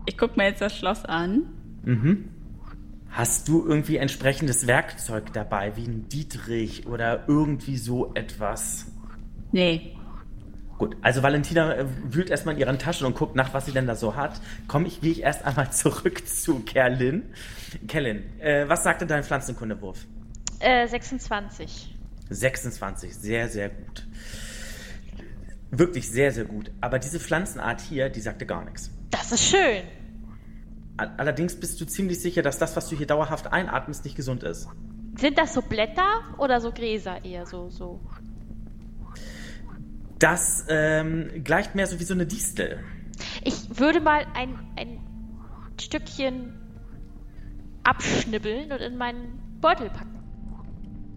[0.07, 1.43] Ich guck mir jetzt das Schloss an.
[1.83, 2.29] Mhm.
[3.11, 8.87] Hast du irgendwie entsprechendes Werkzeug dabei, wie ein Dietrich oder irgendwie so etwas?
[9.51, 9.97] Nee.
[10.81, 13.87] Gut, also Valentina äh, wühlt erstmal in ihren Taschen und guckt nach, was sie denn
[13.87, 14.41] da so hat.
[14.67, 17.35] Komm, ich gehe ich erst einmal zurück zu Kerlin.
[17.87, 20.07] Kerlin, äh, was sagte dein Pflanzenkundewurf?
[20.59, 21.95] Äh, 26.
[22.31, 24.07] 26, sehr, sehr gut.
[25.71, 26.71] Wirklich sehr, sehr gut.
[26.81, 28.91] Aber diese Pflanzenart hier, die sagte gar nichts.
[29.11, 29.83] Das ist schön.
[30.97, 34.67] Allerdings bist du ziemlich sicher, dass das, was du hier dauerhaft einatmest, nicht gesund ist.
[35.19, 37.69] Sind das so Blätter oder so Gräser eher so?
[37.69, 38.01] so?
[40.21, 42.79] Das ähm, gleicht mehr so wie so eine Distel.
[43.43, 45.01] Ich würde mal ein, ein
[45.81, 46.53] Stückchen
[47.83, 50.21] abschnibbeln und in meinen Beutel packen.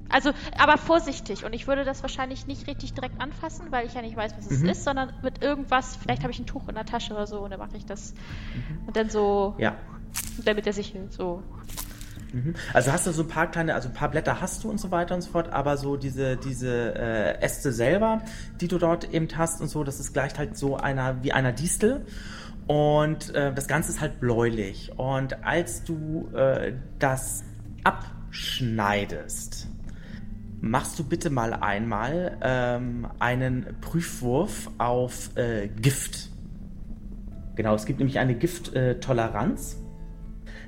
[0.09, 1.43] Also, aber vorsichtig.
[1.43, 4.49] Und ich würde das wahrscheinlich nicht richtig direkt anfassen, weil ich ja nicht weiß, was
[4.49, 4.69] es mhm.
[4.69, 7.51] ist, sondern mit irgendwas, vielleicht habe ich ein Tuch in der Tasche oder so und
[7.51, 8.13] dann mache ich das.
[8.13, 8.87] Mhm.
[8.87, 9.55] Und dann so.
[9.57, 9.75] Ja.
[10.45, 11.41] Dann mit der Sichel, so.
[12.33, 12.55] Mhm.
[12.73, 14.91] Also hast du so ein paar kleine, also ein paar Blätter hast du und so
[14.91, 18.23] weiter und so fort, aber so diese, diese äh, Äste selber,
[18.59, 21.51] die du dort eben hast und so, das ist gleich halt so einer wie einer
[21.51, 22.05] Distel.
[22.65, 24.91] Und äh, das Ganze ist halt bläulich.
[24.97, 27.43] Und als du äh, das
[27.83, 29.67] abschneidest,
[30.61, 36.29] machst du bitte mal einmal ähm, einen Prüfwurf auf äh, Gift.
[37.55, 39.82] Genau, es gibt nämlich eine Gifttoleranz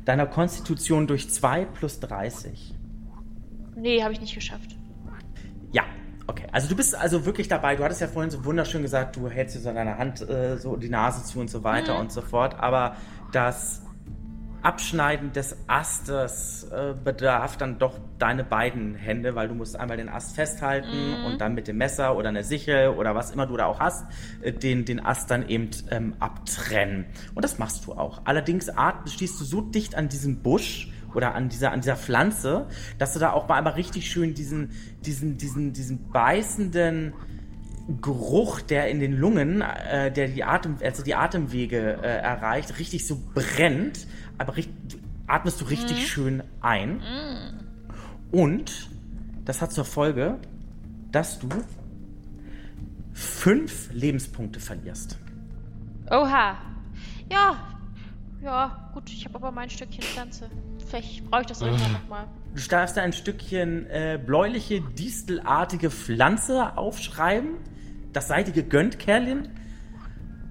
[0.06, 2.76] deiner Konstitution durch 2 plus 30.
[3.76, 4.76] Nee, habe ich nicht geschafft.
[5.72, 5.84] Ja,
[6.28, 6.48] okay.
[6.52, 7.76] Also du bist also wirklich dabei.
[7.76, 10.78] Du hattest ja vorhin so wunderschön gesagt, du hältst dir so deine Hand äh, so
[10.78, 12.02] die Nase zu und so weiter mhm.
[12.02, 12.58] und so fort.
[12.60, 12.96] Aber
[13.32, 13.85] das
[14.66, 20.10] Abschneiden des Astes äh, bedarf dann doch deine beiden Hände, weil du musst einmal den
[20.10, 21.26] Ast festhalten mhm.
[21.26, 24.06] und dann mit dem Messer oder einer Sichel oder was immer du da auch hast,
[24.42, 27.06] äh, den, den Ast dann eben ähm, abtrennen.
[27.36, 28.22] Und das machst du auch.
[28.26, 28.72] Allerdings
[29.06, 32.66] stehst du so dicht an diesem Busch oder an dieser, an dieser Pflanze,
[32.98, 34.72] dass du da auch mal einmal richtig schön diesen,
[35.06, 37.14] diesen, diesen, diesen beißenden
[38.02, 43.06] Geruch, der in den Lungen, äh, der die Atem, also die Atemwege äh, erreicht, richtig
[43.06, 46.02] so brennt aber richtig, atmest du richtig mhm.
[46.02, 46.98] schön ein.
[46.98, 48.40] Mhm.
[48.40, 48.90] Und
[49.46, 50.40] das hat zur Folge,
[51.12, 51.50] dass du
[53.14, 55.18] fünf Lebenspunkte verlierst.
[56.12, 56.58] Oha.
[57.32, 57.56] Ja.
[58.42, 60.50] Ja, gut, ich habe aber mein Stückchen Pflanze.
[60.88, 62.28] Vielleicht brauche ich das irgendwann nochmal.
[62.54, 67.56] Du darfst da ein Stückchen äh, bläuliche, distelartige Pflanze aufschreiben.
[68.14, 69.50] Das sei dir gegönnt, Kerlin.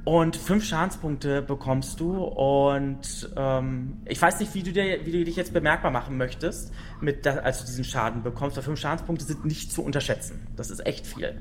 [0.04, 2.22] Und fünf Schadenspunkte bekommst du.
[2.22, 6.72] Und ähm, ich weiß nicht, wie du, dir, wie du dich jetzt bemerkbar machen möchtest,
[7.00, 8.58] mit da, als du diesen Schaden bekommst.
[8.58, 10.46] Aber fünf Schadenspunkte sind nicht zu unterschätzen.
[10.56, 11.40] Das ist echt viel.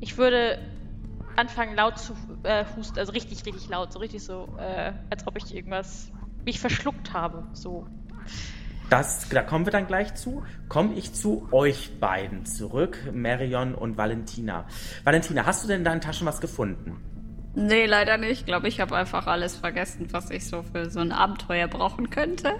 [0.00, 0.58] Ich würde
[1.36, 5.36] anfangen laut zu äh, husten, also richtig, richtig laut, so richtig so, äh, als ob
[5.36, 6.10] ich irgendwas
[6.44, 7.46] mich verschluckt habe.
[7.54, 7.86] So.
[8.90, 10.42] Das, da kommen wir dann gleich zu.
[10.68, 14.66] Komme ich zu euch beiden zurück, Marion und Valentina.
[15.04, 17.00] Valentina, hast du denn in deinen Taschen was gefunden?
[17.54, 18.40] Nee, leider nicht.
[18.40, 22.10] Ich glaube, ich habe einfach alles vergessen, was ich so für so ein Abenteuer brauchen
[22.10, 22.54] könnte.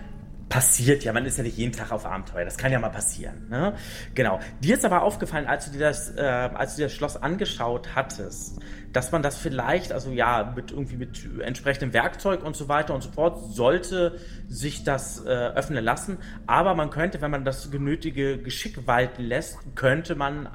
[0.49, 2.45] Passiert ja, man ist ja nicht jeden Tag auf Abenteuer.
[2.45, 3.49] Das kann ja mal passieren.
[3.49, 3.73] Ne?
[4.17, 4.41] Genau.
[4.59, 7.91] Dir ist aber aufgefallen, als du dir das, äh, als du dir das Schloss angeschaut
[7.95, 8.59] hattest,
[8.93, 13.03] dass man das vielleicht, also ja, mit irgendwie mit entsprechendem Werkzeug und so weiter und
[13.03, 16.19] so fort, sollte sich das äh, öffnen lassen.
[16.49, 20.49] Aber man könnte, wenn man das genötige Geschick walten lässt, könnte man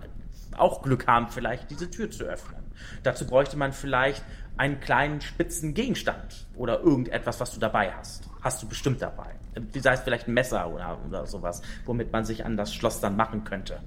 [0.58, 2.65] auch Glück haben, vielleicht diese Tür zu öffnen.
[3.04, 4.24] Dazu bräuchte man vielleicht
[4.58, 8.30] einen kleinen spitzen Gegenstand oder irgendetwas, was du dabei hast.
[8.42, 9.36] Hast du bestimmt dabei.
[9.74, 13.16] Sei es vielleicht ein Messer oder, oder sowas, womit man sich an das Schloss dann
[13.16, 13.80] machen könnte.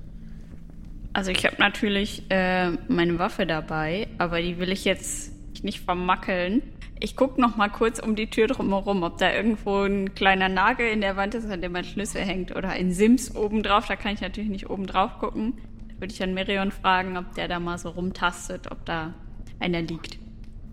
[1.13, 6.63] Also ich habe natürlich äh, meine Waffe dabei, aber die will ich jetzt nicht vermackeln.
[7.01, 10.89] Ich gucke noch mal kurz um die Tür drumherum, ob da irgendwo ein kleiner Nagel
[10.89, 13.87] in der Wand ist, an dem mein Schlüssel hängt oder ein Sims oben drauf.
[13.87, 15.55] Da kann ich natürlich nicht oben drauf gucken
[15.99, 19.15] würde ich an Merion fragen, ob der da mal so rumtastet, ob da
[19.61, 20.19] einer liegt.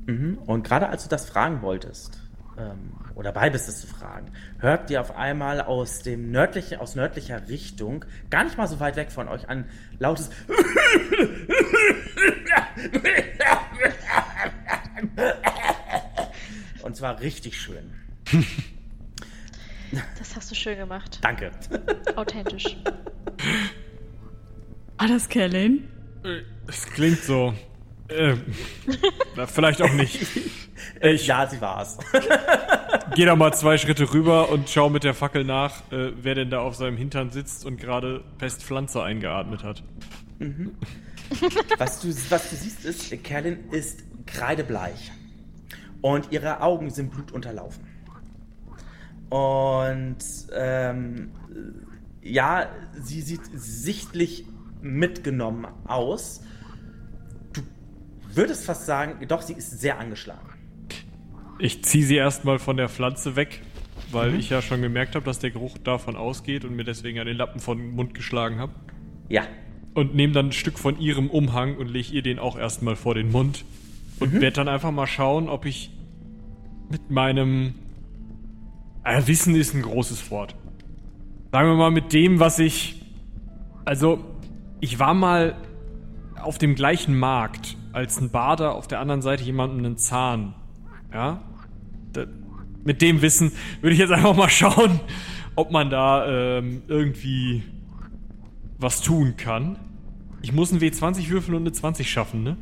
[0.05, 0.38] Mhm.
[0.45, 2.19] Und gerade als du das fragen wolltest,
[2.57, 6.95] ähm, oder dabei bist es zu fragen, hört ihr auf einmal aus dem nördlichen, aus
[6.95, 9.65] nördlicher Richtung, gar nicht mal so weit weg von euch, ein
[9.99, 10.29] lautes
[16.83, 17.91] Und zwar richtig schön.
[20.17, 21.19] Das hast du schön gemacht.
[21.21, 21.51] Danke.
[22.15, 22.77] Authentisch.
[24.97, 25.89] War das Kellen?
[26.67, 27.53] Es klingt so.
[28.08, 28.36] Äh,
[29.47, 30.19] vielleicht auch nicht.
[31.01, 31.97] Ich, ja, sie war's.
[33.15, 36.49] Geh da mal zwei Schritte rüber und schau mit der Fackel nach, äh, wer denn
[36.49, 39.84] da auf seinem Hintern sitzt und gerade Pestpflanze eingeatmet hat.
[40.39, 40.75] Mhm.
[41.77, 45.12] Was, du, was du siehst, ist, Kerlin ist kreidebleich.
[46.01, 47.84] Und ihre Augen sind blutunterlaufen.
[49.29, 50.17] Und
[50.53, 51.31] ähm,
[52.21, 52.69] ja,
[53.01, 54.45] sie sieht sichtlich
[54.85, 56.43] mitgenommen aus.
[57.53, 57.61] Du
[58.33, 60.49] würdest fast sagen, doch, sie ist sehr angeschlagen.
[61.57, 63.61] Ich ziehe sie erstmal von der Pflanze weg,
[64.11, 64.39] weil mhm.
[64.39, 67.37] ich ja schon gemerkt habe, dass der Geruch davon ausgeht und mir deswegen an den
[67.37, 68.73] Lappen von den Mund geschlagen habe.
[69.29, 69.43] Ja.
[69.93, 73.15] Und nehme dann ein Stück von ihrem Umhang und lege ihr den auch erstmal vor
[73.15, 73.63] den Mund.
[74.19, 74.41] Und mhm.
[74.41, 75.91] werde dann einfach mal schauen, ob ich
[76.89, 77.75] mit meinem.
[79.03, 80.55] Äh, Wissen ist ein großes Wort.
[81.51, 83.01] Sagen wir mal mit dem, was ich.
[83.85, 84.19] Also,
[84.79, 85.55] ich war mal
[86.41, 90.53] auf dem gleichen Markt, als ein Bader auf der anderen Seite jemandem einen Zahn.
[91.13, 91.41] Ja?
[92.13, 92.25] Da,
[92.83, 94.99] mit dem Wissen würde ich jetzt einfach mal schauen,
[95.55, 97.63] ob man da ähm, irgendwie
[98.77, 99.79] was tun kann.
[100.41, 102.57] Ich muss einen W20 würfeln und eine 20 schaffen, ne?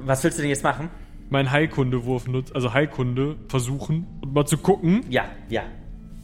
[0.00, 0.88] Was willst du denn jetzt machen?
[1.28, 5.04] Mein Heilkundewurf nutzen, also Heilkunde versuchen und mal zu gucken.
[5.10, 5.64] Ja, ja.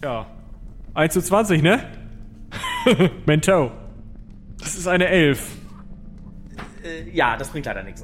[0.02, 0.26] Ja.
[0.94, 1.84] 1 zu 20, ne?
[3.26, 3.72] Mento.
[4.64, 5.46] Das ist eine 11.
[6.82, 8.02] Äh, ja, das bringt leider nichts.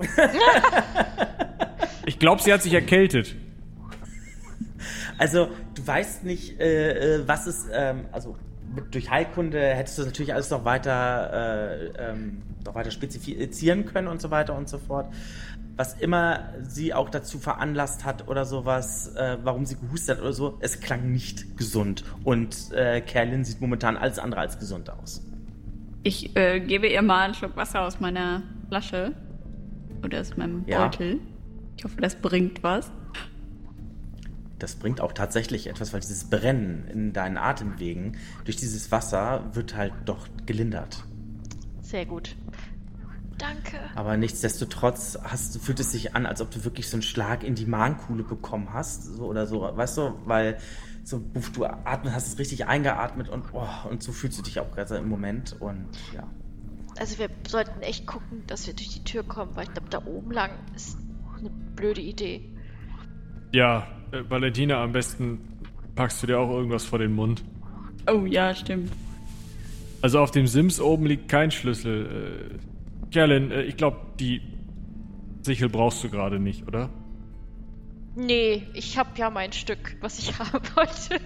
[2.07, 3.35] ich glaube, sie hat sich erkältet.
[5.16, 8.37] Also, du weißt nicht, äh, äh, was ist, ähm, also
[8.90, 14.20] durch Heilkunde hättest du natürlich alles noch weiter, äh, ähm, noch weiter spezifizieren können und
[14.20, 15.12] so weiter und so fort.
[15.77, 20.35] Was immer sie auch dazu veranlasst hat oder sowas, äh, warum sie gehustet hat oder
[20.35, 22.05] so, es klang nicht gesund.
[22.23, 25.23] Und äh, Kerlin sieht momentan alles andere als gesund aus.
[26.03, 29.15] Ich äh, gebe ihr mal einen Schluck Wasser aus meiner Flasche.
[30.05, 30.85] Oder aus meinem ja.
[30.85, 31.21] Beutel.
[31.77, 32.91] Ich hoffe, das bringt was
[34.61, 39.75] das bringt auch tatsächlich etwas, weil dieses Brennen in deinen Atemwegen durch dieses Wasser wird
[39.75, 41.05] halt doch gelindert.
[41.81, 42.37] Sehr gut.
[43.39, 43.79] Danke.
[43.95, 47.55] Aber nichtsdestotrotz hast, fühlt es sich an, als ob du wirklich so einen Schlag in
[47.55, 50.59] die Magenkuhle bekommen hast, so oder so, weißt du, weil
[51.11, 51.23] so
[51.55, 54.96] du atmen, hast es richtig eingeatmet und oh, und so fühlst du dich auch gerade
[54.96, 56.27] im Moment und ja.
[56.99, 60.05] Also wir sollten echt gucken, dass wir durch die Tür kommen, weil ich glaube, da
[60.07, 60.99] oben lang ist
[61.38, 62.42] eine blöde Idee.
[63.53, 65.40] Ja, äh, Valentina, am besten
[65.94, 67.42] packst du dir auch irgendwas vor den Mund.
[68.11, 68.90] Oh ja, stimmt.
[70.03, 72.59] Also auf dem Sims oben liegt kein Schlüssel.
[72.61, 74.40] Äh, Kerlin, äh, ich glaube, die
[75.42, 76.90] Sichel brauchst du gerade nicht, oder?
[78.21, 81.21] Nee, ich habe ja mein Stück, was ich haben wollte.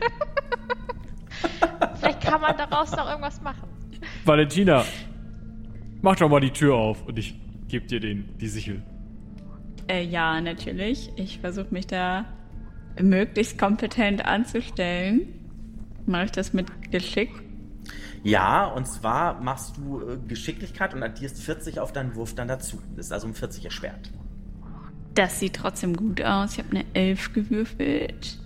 [1.99, 3.69] Vielleicht kann man daraus noch irgendwas machen.
[4.25, 4.85] Valentina,
[6.03, 7.35] mach doch mal die Tür auf und ich
[7.69, 8.83] gebe dir den, die Sichel.
[9.89, 11.11] Äh, ja, natürlich.
[11.17, 12.27] Ich versuche mich da
[13.01, 15.29] möglichst kompetent anzustellen.
[16.07, 17.31] Mache ich das mit Geschick?
[18.23, 22.81] Ja, und zwar machst du äh, Geschicklichkeit und addierst 40 auf deinen Wurf dann dazu.
[22.97, 24.11] Das ist also um 40 erschwert.
[25.15, 26.53] Das sieht trotzdem gut aus.
[26.53, 28.39] Ich habe eine 11 gewürfelt.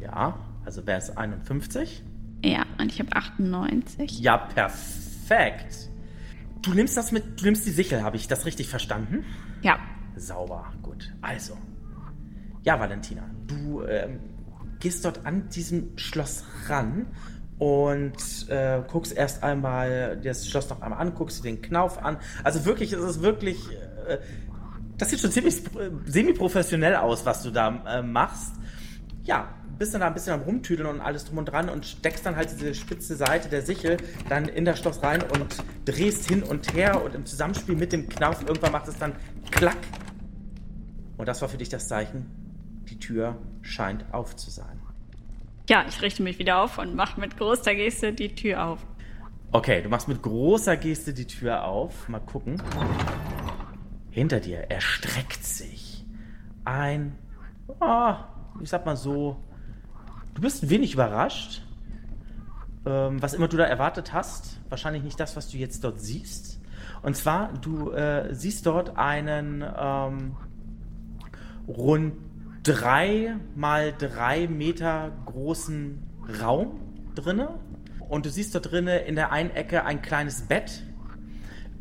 [0.00, 2.02] Ja, also wäre es 51?
[2.44, 4.20] Ja, und ich habe 98.
[4.20, 5.88] Ja, perfekt.
[6.62, 9.24] Du nimmst das mit, du nimmst die Sichel, habe ich das richtig verstanden?
[9.62, 9.78] Ja.
[10.16, 11.12] Sauber, gut.
[11.22, 11.56] Also,
[12.64, 14.18] ja, Valentina, du ähm,
[14.80, 17.06] gehst dort an diesem Schloss ran
[17.58, 22.18] und äh, guckst erst einmal das Schloss noch einmal an, guckst dir den Knauf an.
[22.44, 23.58] Also wirklich, es ist wirklich,
[24.08, 24.18] äh,
[24.98, 25.62] das sieht schon ziemlich
[26.06, 28.54] semi-professionell aus, was du da äh, machst.
[29.24, 32.24] Ja, bist dann da ein bisschen am Rumtüdeln und alles drum und dran und steckst
[32.24, 36.42] dann halt diese spitze Seite der Sichel dann in das Schloss rein und drehst hin
[36.42, 39.14] und her und im Zusammenspiel mit dem Knauf irgendwann macht es dann
[39.50, 39.76] klack.
[41.18, 42.26] Und das war für dich das Zeichen,
[42.88, 44.80] die Tür scheint auf zu sein.
[45.68, 48.86] Ja, ich richte mich wieder auf und mache mit großer Geste die Tür auf.
[49.52, 52.08] Okay, du machst mit großer Geste die Tür auf.
[52.08, 52.62] Mal gucken.
[54.16, 56.02] Hinter dir erstreckt sich
[56.64, 57.18] ein,
[57.68, 58.14] oh,
[58.62, 59.36] ich sag mal so,
[60.32, 61.60] du bist ein wenig überrascht.
[62.86, 66.58] Ähm, was immer du da erwartet hast, wahrscheinlich nicht das, was du jetzt dort siehst.
[67.02, 70.34] Und zwar, du äh, siehst dort einen ähm,
[71.68, 72.14] rund
[72.62, 76.02] drei mal drei Meter großen
[76.40, 76.80] Raum
[77.14, 77.50] drinne
[78.08, 80.84] und du siehst da drinne in der einen Ecke ein kleines Bett,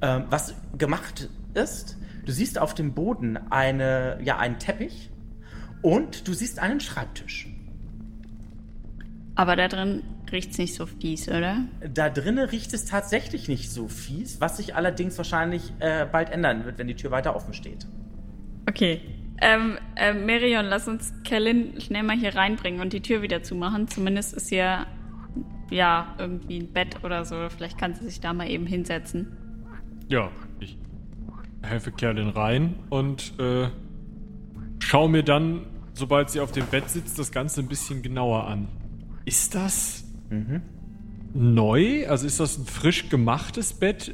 [0.01, 1.97] ähm, was gemacht ist.
[2.25, 5.11] Du siehst auf dem Boden eine, ja, einen Teppich
[5.81, 7.47] und du siehst einen Schreibtisch.
[9.35, 11.65] Aber da drin riecht es nicht so fies, oder?
[11.93, 16.65] Da drinnen riecht es tatsächlich nicht so fies, was sich allerdings wahrscheinlich äh, bald ändern
[16.65, 17.85] wird, wenn die Tür weiter offen steht.
[18.67, 19.01] Okay,
[19.41, 23.87] ähm, äh, Merion, lass uns Kellen schnell mal hier reinbringen und die Tür wieder zumachen.
[23.87, 24.87] Zumindest ist hier,
[25.69, 27.49] ja, irgendwie ein Bett oder so.
[27.49, 29.37] Vielleicht kann sie sich da mal eben hinsetzen.
[30.07, 30.31] Ja,
[31.65, 33.69] helfe Kerlin rein und äh,
[34.79, 38.67] schau mir dann, sobald sie auf dem Bett sitzt, das Ganze ein bisschen genauer an.
[39.25, 40.61] Ist das mhm.
[41.33, 42.07] neu?
[42.07, 44.13] Also ist das ein frisch gemachtes Bett?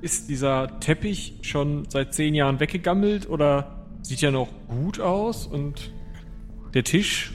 [0.00, 5.92] Ist dieser Teppich schon seit zehn Jahren weggegammelt oder sieht ja noch gut aus und
[6.74, 7.32] der Tisch.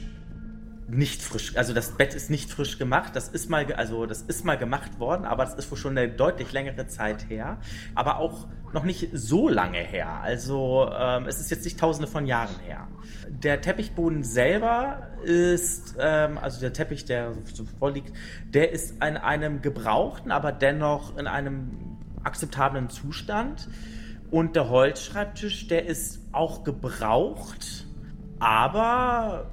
[0.93, 3.15] Nicht frisch, also das Bett ist nicht frisch gemacht.
[3.15, 6.09] Das ist mal, also das ist mal gemacht worden, aber das ist wohl schon eine
[6.09, 7.59] deutlich längere Zeit her.
[7.95, 10.19] Aber auch noch nicht so lange her.
[10.21, 12.89] Also ähm, es ist jetzt nicht Tausende von Jahren her.
[13.29, 18.13] Der Teppichboden selber ist, ähm, also der Teppich, der so vorliegt,
[18.53, 23.69] der ist in einem gebrauchten, aber dennoch in einem akzeptablen Zustand.
[24.29, 27.85] Und der Holzschreibtisch, der ist auch gebraucht,
[28.39, 29.51] aber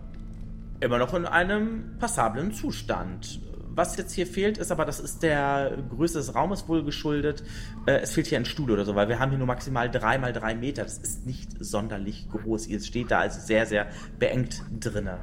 [0.81, 3.41] immer noch in einem passablen Zustand.
[3.71, 7.45] Was jetzt hier fehlt, ist aber, das ist der Größe des Raumes wohl geschuldet.
[7.87, 10.19] Äh, es fehlt hier ein Stuhl oder so, weil wir haben hier nur maximal drei
[10.19, 10.83] mal drei Meter.
[10.83, 12.67] Das ist nicht sonderlich groß.
[12.67, 13.87] Ihr steht da also sehr, sehr
[14.19, 15.21] beengt drinne.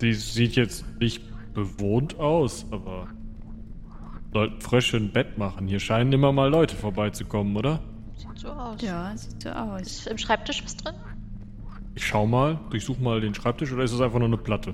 [0.00, 1.22] Die sieht jetzt nicht
[1.54, 3.08] bewohnt aus, aber
[4.32, 5.68] sollten Frösche ein Bett machen.
[5.68, 7.80] Hier scheinen immer mal Leute vorbeizukommen, oder?
[8.16, 8.82] Sieht so aus.
[8.82, 9.82] Ja, sieht so aus.
[9.82, 10.94] Ist im Schreibtisch was drin?
[11.98, 14.72] Ich schau mal, durchsuch mal den Schreibtisch oder ist es einfach nur eine Platte?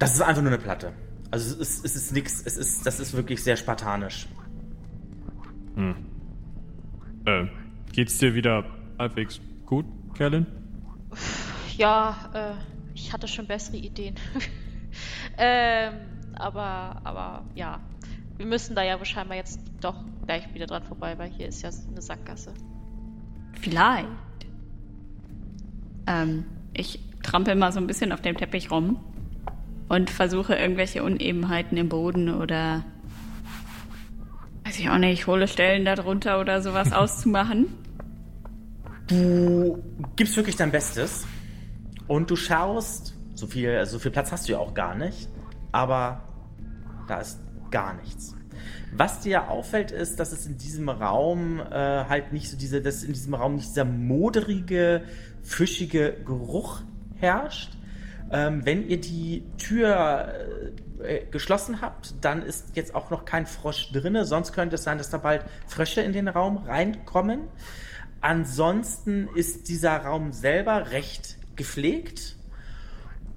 [0.00, 0.92] Das ist einfach nur eine Platte.
[1.30, 4.26] Also es ist, es ist nix, es ist, das ist wirklich sehr spartanisch.
[5.76, 5.94] Hm.
[7.24, 7.46] Äh,
[7.92, 8.64] geht's dir wieder
[8.98, 10.44] halbwegs gut, Kerlin?
[11.76, 14.16] Ja, äh, ich hatte schon bessere Ideen.
[15.38, 15.94] ähm,
[16.34, 17.78] aber, aber ja.
[18.38, 21.70] Wir müssen da ja wahrscheinlich jetzt doch gleich wieder dran vorbei, weil hier ist ja
[21.92, 22.54] eine Sackgasse.
[23.60, 24.08] Vielleicht.
[26.08, 28.98] Ähm, ich trampel mal so ein bisschen auf dem Teppich rum
[29.88, 32.84] und versuche irgendwelche Unebenheiten im Boden oder
[34.64, 37.66] weiß ich auch nicht, hohle Stellen darunter oder sowas auszumachen.
[39.06, 39.82] Du
[40.16, 41.26] gibst wirklich dein Bestes
[42.06, 45.28] und du schaust, so viel, so viel Platz hast du ja auch gar nicht,
[45.72, 46.22] aber
[47.06, 47.38] da ist
[47.70, 48.34] gar nichts.
[48.92, 53.02] Was dir auffällt, ist, dass es in diesem Raum äh, halt nicht so diese, dass
[53.02, 55.02] in diesem Raum nicht dieser moderige,
[55.48, 56.82] fischige Geruch
[57.16, 57.72] herrscht.
[58.30, 60.34] Ähm, wenn ihr die Tür
[61.02, 64.24] äh, geschlossen habt, dann ist jetzt auch noch kein Frosch drinne.
[64.26, 67.40] Sonst könnte es sein, dass da bald Frösche in den Raum reinkommen.
[68.20, 72.36] Ansonsten ist dieser Raum selber recht gepflegt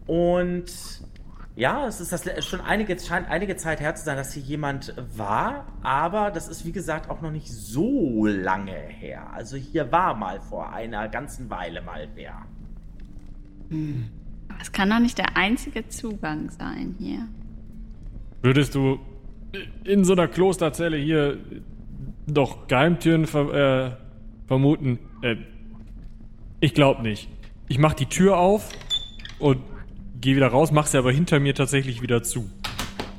[0.07, 0.65] und
[1.61, 4.95] ja, es ist das schon einige, scheint einige Zeit her zu sein, dass hier jemand
[5.15, 9.31] war, aber das ist wie gesagt auch noch nicht so lange her.
[9.31, 12.33] Also hier war mal vor einer ganzen Weile mal wer.
[14.57, 17.27] Das kann doch nicht der einzige Zugang sein hier.
[18.41, 18.99] Würdest du
[19.83, 21.37] in so einer Klosterzelle hier
[22.25, 23.91] doch Geheimtüren ver äh,
[24.47, 24.97] vermuten?
[25.21, 25.35] Äh,
[26.59, 27.29] ich glaube nicht.
[27.67, 28.67] Ich mach die Tür auf
[29.37, 29.59] und
[30.21, 32.49] gehe wieder raus, mach sie aber hinter mir tatsächlich wieder zu.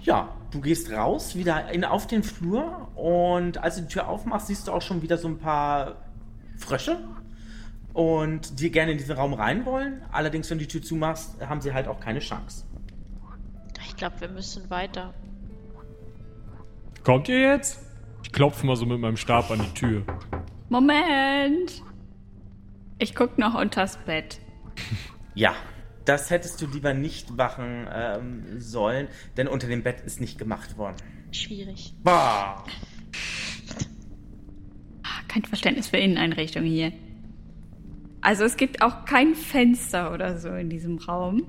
[0.03, 4.47] Ja, du gehst raus, wieder in, auf den Flur und als du die Tür aufmachst,
[4.47, 5.97] siehst du auch schon wieder so ein paar
[6.59, 6.99] Frösche
[7.93, 10.03] und die gerne in diesen Raum rein wollen.
[10.11, 12.65] Allerdings, wenn du die Tür zumachst, haben sie halt auch keine Chance.
[13.85, 15.13] Ich glaube, wir müssen weiter.
[17.05, 17.81] Kommt ihr jetzt?
[18.23, 20.03] Ich klopfe mal so mit meinem Stab an die Tür.
[20.69, 21.83] Moment!
[22.99, 24.41] Ich guck noch unters Bett.
[25.35, 25.55] Ja,
[26.05, 30.77] das hättest du lieber nicht machen ähm, sollen, denn unter dem Bett ist nicht gemacht
[30.77, 30.97] worden.
[31.31, 31.95] Schwierig.
[32.03, 32.65] Bah!
[35.03, 36.93] Ah, Kein Verständnis für Inneneinrichtungen hier.
[38.21, 41.43] Also es gibt auch kein Fenster oder so in diesem Raum.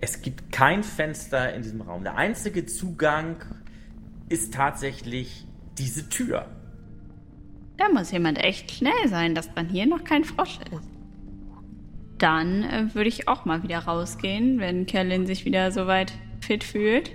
[0.00, 2.04] Es gibt kein Fenster in diesem Raum.
[2.04, 3.36] Der einzige Zugang
[4.28, 5.44] ist tatsächlich
[5.78, 6.46] diese Tür.
[7.78, 10.95] Da muss jemand echt schnell sein, dass dann hier noch kein Frosch ist.
[12.18, 17.10] Dann äh, würde ich auch mal wieder rausgehen, wenn Kerlin sich wieder soweit fit fühlt.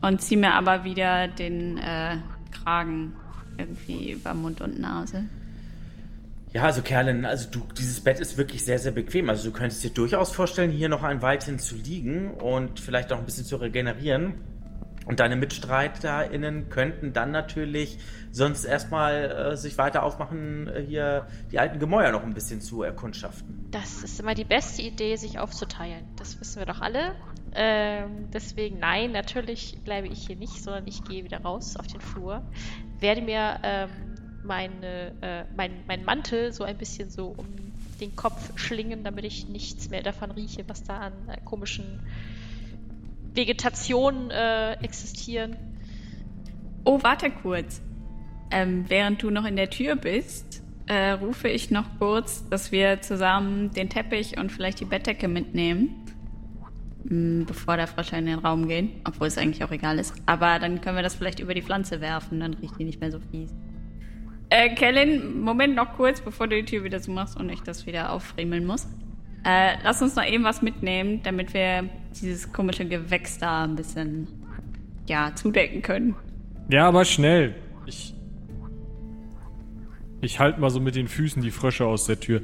[0.00, 2.16] Und ziehe mir aber wieder den äh,
[2.52, 3.14] Kragen
[3.58, 5.24] irgendwie über Mund und Nase.
[6.52, 9.28] Ja, also Kerlin, also du, dieses Bett ist wirklich sehr, sehr bequem.
[9.28, 13.18] Also du könntest dir durchaus vorstellen, hier noch ein Weilchen zu liegen und vielleicht auch
[13.18, 14.34] ein bisschen zu regenerieren.
[15.06, 17.98] Und deine MitstreiterInnen könnten dann natürlich
[18.32, 22.82] sonst erstmal äh, sich weiter aufmachen, äh, hier die alten Gemäuer noch ein bisschen zu
[22.82, 23.66] erkundschaften.
[23.70, 26.04] Das ist immer die beste Idee, sich aufzuteilen.
[26.16, 27.14] Das wissen wir doch alle.
[27.54, 32.00] Ähm, deswegen, nein, natürlich bleibe ich hier nicht, sondern ich gehe wieder raus auf den
[32.00, 32.42] Flur.
[32.98, 33.90] Werde mir ähm,
[34.42, 37.46] meine, äh, mein, mein Mantel so ein bisschen so um
[38.00, 42.00] den Kopf schlingen, damit ich nichts mehr davon rieche, was da an äh, komischen
[43.34, 45.56] Vegetationen äh, existieren.
[46.84, 47.82] Oh, warte kurz.
[48.50, 53.00] Ähm, während du noch in der Tür bist, äh, rufe ich noch kurz, dass wir
[53.00, 56.04] zusammen den Teppich und vielleicht die Bettdecke mitnehmen.
[57.04, 59.00] Mm, Bevor der Frösche in den Raum gehen.
[59.04, 60.14] Obwohl es eigentlich auch egal ist.
[60.26, 63.10] Aber dann können wir das vielleicht über die Pflanze werfen, dann riecht die nicht mehr
[63.10, 63.54] so fies.
[64.50, 68.12] Äh, Kellen, Moment noch kurz, bevor du die Tür wieder zumachst und ich das wieder
[68.12, 68.86] auffriemeln muss.
[69.44, 71.88] Äh, lass uns noch eben was mitnehmen, damit wir
[72.20, 74.28] dieses komische Gewächs da ein bisschen,
[75.06, 76.14] ja, zudecken können.
[76.68, 77.54] Ja, aber schnell.
[77.86, 78.14] Ich.
[80.20, 82.40] Ich halte mal so mit den Füßen die Frösche aus der Tür.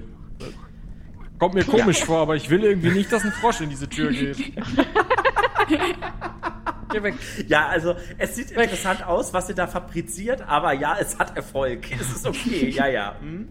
[1.39, 4.11] Kommt mir komisch vor, aber ich will irgendwie nicht, dass ein Frosch in diese Tür
[4.11, 4.37] geht.
[6.91, 7.14] Geh weg.
[7.47, 11.91] Ja, also es sieht interessant aus, was ihr da fabriziert, aber ja, es hat Erfolg.
[11.99, 13.16] Es ist okay, ja, ja.
[13.21, 13.49] Hm.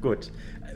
[0.00, 0.30] Gut.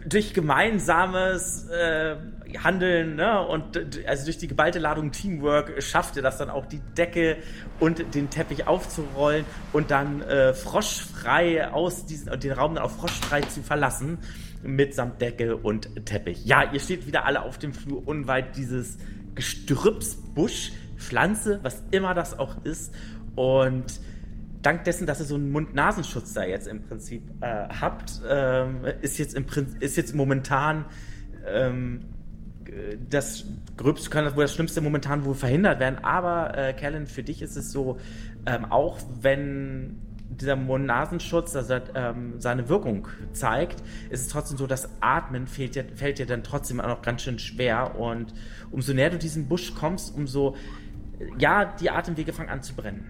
[0.07, 2.17] Durch gemeinsames äh,
[2.59, 6.81] Handeln ne, und also durch die geballte Ladung Teamwork schafft ihr das dann auch, die
[6.97, 7.37] Decke
[7.79, 13.41] und den Teppich aufzurollen und dann äh, froschfrei aus diesem, den Raum dann auch froschfrei
[13.43, 14.19] zu verlassen
[14.63, 16.45] mitsamt Decke und Teppich.
[16.45, 18.99] Ja, ihr steht wieder alle auf dem Flur unweit dieses
[19.35, 22.95] Gestrüppsbusch, Pflanze, was immer das auch ist.
[23.37, 24.01] Und
[24.63, 29.19] dank dessen, dass ihr so einen Mund-Nasenschutz da jetzt im Prinzip äh, habt, ähm, ist,
[29.19, 30.85] jetzt im Prinzip, ist jetzt momentan
[31.47, 32.05] ähm,
[33.09, 33.45] das
[33.77, 35.99] Gröbste kann wohl das Schlimmste momentan wohl verhindert werden.
[36.05, 37.99] Aber äh, Kellen, für dich ist es so,
[38.47, 39.99] ähm, auch wenn
[40.29, 45.85] dieser Mund-Nasenschutz also, ähm, seine Wirkung zeigt, ist es trotzdem so, dass Atmen fällt dir,
[45.95, 47.99] fällt dir dann trotzdem auch noch ganz schön schwer.
[47.99, 48.33] Und
[48.71, 50.57] umso näher du diesen Busch kommst, umso,
[51.39, 53.05] ja, die Atemwege fangen an zu brennen.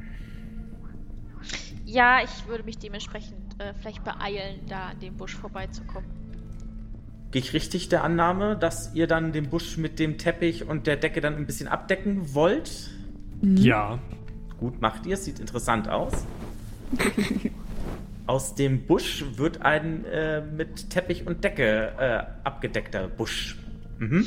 [1.85, 6.20] Ja, ich würde mich dementsprechend äh, vielleicht beeilen, da an dem Busch vorbeizukommen.
[7.31, 10.97] Gehe ich richtig der Annahme, dass ihr dann den Busch mit dem Teppich und der
[10.97, 12.91] Decke dann ein bisschen abdecken wollt?
[13.43, 14.01] Ja.
[14.59, 15.15] Gut, macht ihr.
[15.15, 16.13] Es sieht interessant aus.
[18.27, 23.59] Aus dem Busch wird ein äh, mit Teppich und Decke äh, abgedeckter Busch.
[23.99, 24.25] Mhm.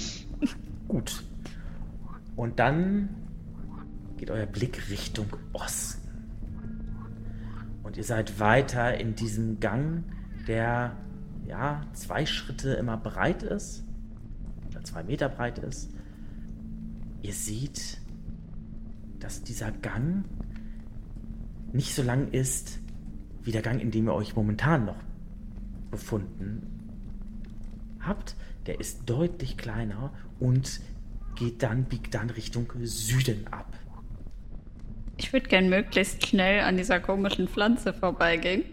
[0.87, 1.23] Gut.
[2.35, 3.09] Und dann
[4.17, 6.01] geht euer Blick Richtung Osten.
[7.83, 10.03] Und ihr seid weiter in diesem Gang,
[10.47, 10.97] der
[11.47, 13.83] ja zwei Schritte immer breit ist.
[14.69, 15.91] Oder zwei Meter breit ist.
[17.21, 18.01] Ihr seht,
[19.19, 20.25] dass dieser Gang
[21.71, 22.79] nicht so lang ist
[23.41, 25.01] wie der Gang, in dem ihr euch momentan noch
[25.91, 26.67] befunden
[27.99, 28.35] habt.
[28.65, 30.81] Der ist deutlich kleiner und
[31.35, 33.73] geht dann, biegt dann Richtung Süden ab.
[35.17, 38.63] Ich würde gern möglichst schnell an dieser komischen Pflanze vorbeigehen.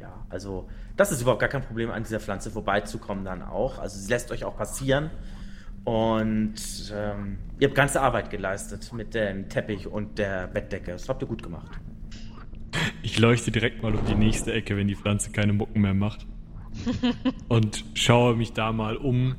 [0.00, 3.78] Ja, also das ist überhaupt gar kein Problem, an dieser Pflanze vorbeizukommen dann auch.
[3.78, 5.10] Also sie lässt euch auch passieren.
[5.84, 10.92] Und ähm, ihr habt ganze Arbeit geleistet mit dem Teppich und der Bettdecke.
[10.92, 11.70] Das habt ihr gut gemacht.
[13.02, 16.26] Ich leuchte direkt mal um die nächste Ecke, wenn die Pflanze keine Mucken mehr macht.
[17.48, 19.36] Und schaue mich da mal um.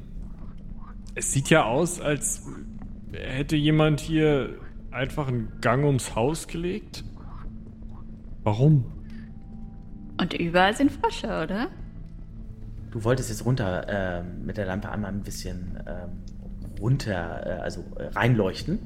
[1.16, 2.46] Es sieht ja aus, als
[3.12, 4.60] hätte jemand hier
[4.92, 7.04] einfach einen Gang ums Haus gelegt.
[8.44, 8.86] Warum?
[10.24, 11.68] Und überall sind Frösche, oder?
[12.92, 17.84] Du wolltest jetzt runter äh, mit der Lampe einmal ein bisschen ähm, runter, äh, also
[17.98, 18.80] äh, reinleuchten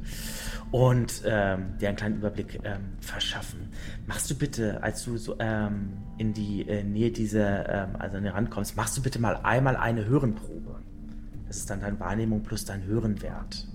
[0.72, 3.70] und ähm, dir einen kleinen Überblick ähm, verschaffen.
[4.08, 8.24] Machst du bitte, als du so ähm, in die äh, Nähe dieser, ähm, also an
[8.24, 10.80] den Rand kommst, machst du bitte mal einmal eine Hörenprobe.
[11.46, 13.68] Das ist dann deine Wahrnehmung plus dein Hörenwert.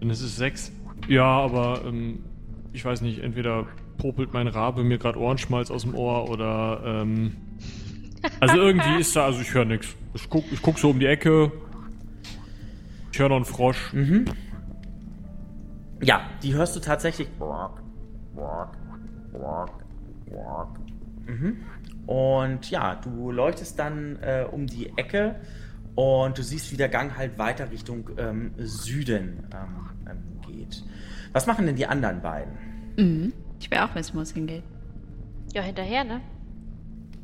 [0.00, 0.72] Und es ist sechs.
[1.06, 2.24] Ja, aber ähm,
[2.72, 7.36] ich weiß nicht, entweder popelt mein Rabe mir gerade Ohrenschmalz aus dem Ohr oder ähm,
[8.40, 9.88] also irgendwie ist da, also ich höre nichts.
[10.14, 11.52] Ich guck, ich guck so um die Ecke,
[13.12, 13.92] ich höre noch einen Frosch.
[13.92, 14.24] Mhm.
[16.02, 17.28] Ja, die hörst du tatsächlich.
[21.26, 21.56] Mhm.
[22.06, 25.36] Und ja, du leuchtest dann äh, um die Ecke
[25.94, 30.82] und du siehst, wie der Gang halt weiter Richtung ähm, Süden ähm, ähm, geht.
[31.32, 32.52] Was machen denn die anderen beiden?
[32.96, 33.32] Mhm.
[33.64, 34.62] Ich will auch wissen, wo es hingeht.
[35.52, 36.20] Ja, hinterher, ne?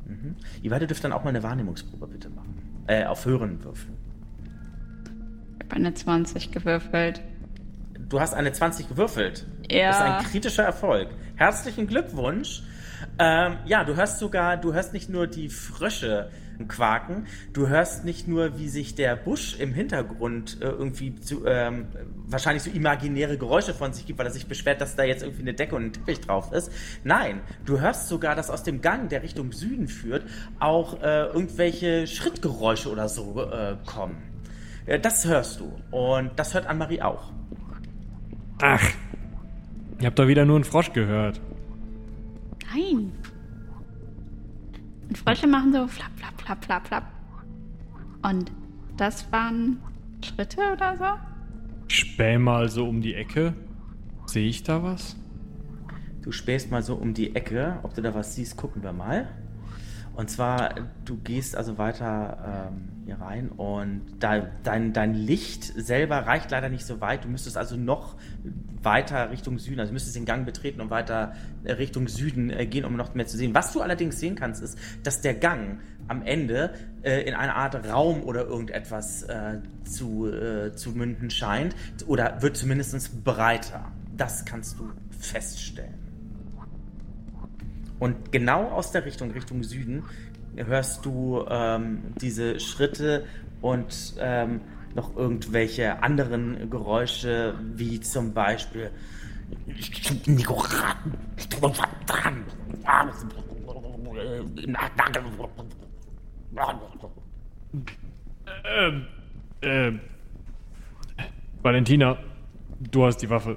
[0.06, 0.36] Mhm.
[0.62, 2.82] Ihr beide dürft dann auch mal eine Wahrnehmungsprobe bitte machen.
[2.86, 4.00] Äh, auf Hören würfeln
[5.70, 7.22] habe eine 20 gewürfelt.
[8.08, 9.46] Du hast eine 20 gewürfelt.
[9.70, 9.88] Ja.
[9.88, 11.08] Das ist ein kritischer Erfolg.
[11.36, 12.62] Herzlichen Glückwunsch.
[13.18, 16.30] Ähm, ja, du hörst sogar, du hörst nicht nur die Frösche
[16.68, 21.86] quaken, du hörst nicht nur, wie sich der Busch im Hintergrund äh, irgendwie zu, ähm,
[22.26, 25.42] wahrscheinlich so imaginäre Geräusche von sich gibt, weil er sich beschwert, dass da jetzt irgendwie
[25.42, 26.72] eine Decke und ein Teppich drauf ist.
[27.04, 30.24] Nein, du hörst sogar, dass aus dem Gang, der Richtung Süden führt,
[30.58, 34.16] auch äh, irgendwelche Schrittgeräusche oder so äh, kommen.
[34.86, 35.72] Äh, das hörst du.
[35.90, 37.32] Und das hört Anne-Marie auch.
[38.62, 38.82] Ach,
[40.00, 41.40] ihr habt doch wieder nur einen Frosch gehört.
[42.74, 43.12] Nein.
[45.10, 47.04] Und Frösche machen so flapp, flapp, flapp, flapp, flapp.
[48.22, 48.52] Und
[48.96, 49.82] das waren
[50.24, 51.04] Schritte oder so?
[51.88, 53.54] Ich späh mal so um die Ecke.
[54.26, 55.16] Sehe ich da was?
[56.22, 57.80] Du spähst mal so um die Ecke.
[57.82, 59.28] Ob du da was siehst, gucken wir mal.
[60.14, 66.26] Und zwar, du gehst also weiter ähm, hier rein und da, dein, dein Licht selber
[66.26, 67.24] reicht leider nicht so weit.
[67.24, 68.16] Du müsstest also noch
[68.82, 71.34] weiter Richtung Süden, also müsstest den Gang betreten und weiter
[71.64, 73.54] äh, Richtung Süden äh, gehen, um noch mehr zu sehen.
[73.54, 77.74] Was du allerdings sehen kannst, ist, dass der Gang am Ende äh, in eine Art
[77.88, 81.74] Raum oder irgendetwas äh, zu, äh, zu münden scheint
[82.06, 83.90] oder wird zumindest breiter.
[84.16, 85.99] Das kannst du feststellen.
[88.00, 90.02] Und genau aus der Richtung, Richtung Süden,
[90.56, 93.24] hörst du ähm, diese Schritte
[93.60, 94.60] und ähm,
[94.94, 98.90] noch irgendwelche anderen Geräusche, wie zum Beispiel.
[108.64, 109.06] Ähm,
[109.62, 110.00] ähm.
[111.62, 112.16] Valentina,
[112.80, 113.56] du hast die Waffe.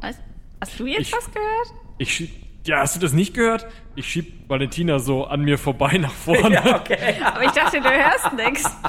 [0.00, 0.16] Was?
[0.60, 1.74] Hast du jetzt Ich- was gehört?
[1.98, 2.45] Ich schieb.
[2.66, 3.66] Ja, hast du das nicht gehört?
[3.94, 6.56] Ich schieb Valentina so an mir vorbei nach vorne.
[6.66, 7.14] Ja, okay.
[7.24, 8.64] Aber ich dachte, du hörst nichts.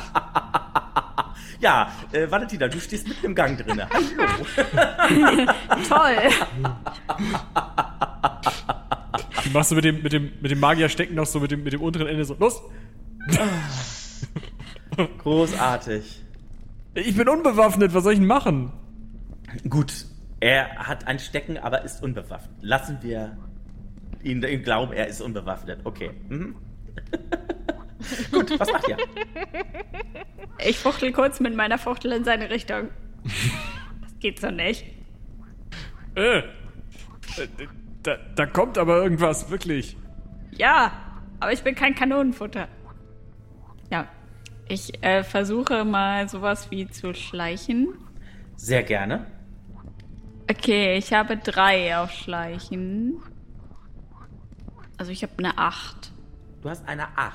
[1.59, 3.81] Ja, äh, Valentina, du stehst mitten im Gang drin.
[3.89, 5.51] Hallo.
[5.89, 6.17] Toll.
[9.43, 11.73] Die machst du mit dem, mit dem, mit dem Magierstecken noch so mit dem, mit
[11.73, 12.35] dem unteren Ende so.
[12.35, 12.61] Los!
[15.23, 16.21] Großartig.
[16.93, 18.71] Ich bin unbewaffnet, was soll ich denn machen?
[19.67, 20.05] Gut,
[20.39, 22.55] er hat ein Stecken, aber ist unbewaffnet.
[22.61, 23.35] Lassen wir
[24.23, 25.79] ihn, ihn glauben, er ist unbewaffnet.
[25.83, 26.11] Okay.
[26.29, 26.55] Mhm.
[28.31, 28.97] Gut, was macht ihr?
[30.65, 32.89] Ich fuchtel kurz mit meiner Fuchtel in seine Richtung.
[34.01, 34.85] Das geht so nicht.
[36.15, 36.43] Äh, äh,
[38.03, 39.97] da, da kommt aber irgendwas, wirklich.
[40.51, 40.91] Ja,
[41.39, 42.67] aber ich bin kein Kanonenfutter.
[43.91, 44.07] Ja,
[44.67, 47.89] ich äh, versuche mal sowas wie zu schleichen.
[48.55, 49.27] Sehr gerne.
[50.49, 53.21] Okay, ich habe drei auf Schleichen.
[54.97, 56.11] Also ich habe eine acht
[56.61, 57.33] Du hast eine 8.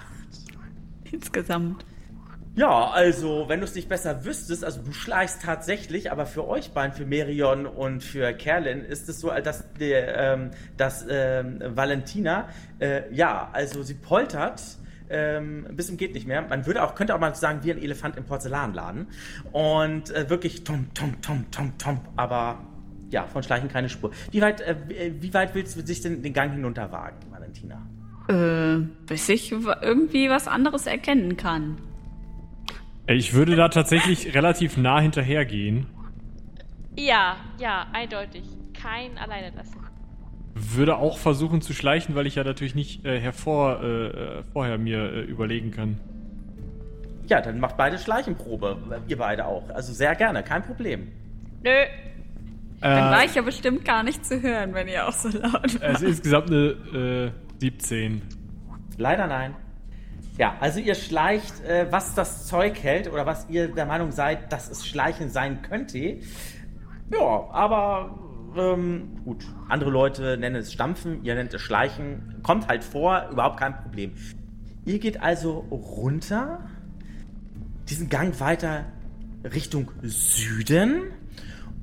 [1.11, 1.85] insgesamt.
[2.55, 6.73] Ja, also, wenn du es nicht besser wüsstest, also du schleichst tatsächlich, aber für euch
[6.73, 12.49] beiden, für Merion und für Kerlin, ist es so, dass, der, ähm, dass ähm, Valentina,
[12.79, 14.61] äh, ja, also sie poltert.
[15.09, 16.43] Ähm, bis zum geht nicht mehr.
[16.43, 19.07] Man würde auch, könnte auch mal sagen, wie ein Elefant im Porzellanladen.
[19.53, 22.01] Und äh, wirklich tom, tom, tom, tom, tom.
[22.17, 22.59] Aber
[23.11, 24.11] ja, von Schleichen keine Spur.
[24.31, 27.17] Wie weit, äh, wie- wie weit willst du sich denn den Gang hinunter wagen,
[27.53, 27.87] Valentina?
[28.29, 31.79] Äh, bis ich irgendwie was anderes erkennen kann.
[33.07, 35.87] Ich würde da tatsächlich relativ nah hinterhergehen.
[36.97, 38.45] Ja, ja, eindeutig.
[38.81, 39.79] Kein alleine lassen.
[40.55, 44.79] Würde auch versuchen zu schleichen, weil ich ja natürlich nicht äh, hervor, äh, äh, vorher
[44.79, 45.99] mir äh, überlegen kann.
[47.27, 48.77] Ja, dann macht beide Schleichenprobe.
[49.09, 49.71] Ihr beide auch.
[49.71, 51.09] Also sehr gerne, kein Problem.
[51.65, 51.71] Nö.
[52.83, 55.79] Dann war Äh, ich ja bestimmt gar nicht zu hören, wenn ihr auch so laut
[55.81, 58.23] es ist insgesamt eine äh, 17.
[58.99, 59.55] Leider nein.
[60.37, 64.53] Ja, also ihr schleicht, äh, was das Zeug hält oder was ihr der Meinung seid,
[64.53, 66.19] dass es Schleichen sein könnte.
[67.11, 68.19] Ja, aber
[68.57, 69.45] ähm, gut.
[69.69, 72.41] Andere Leute nennen es Stampfen, ihr nennt es Schleichen.
[72.43, 74.13] Kommt halt vor, überhaupt kein Problem.
[74.85, 76.67] Ihr geht also runter,
[77.89, 78.87] diesen Gang weiter
[79.45, 81.13] Richtung Süden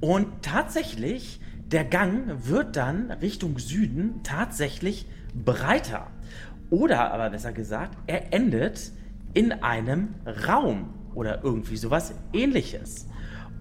[0.01, 6.07] und tatsächlich, der Gang wird dann Richtung Süden tatsächlich breiter.
[6.69, 8.91] Oder aber besser gesagt, er endet
[9.33, 10.15] in einem
[10.47, 13.07] Raum oder irgendwie sowas ähnliches.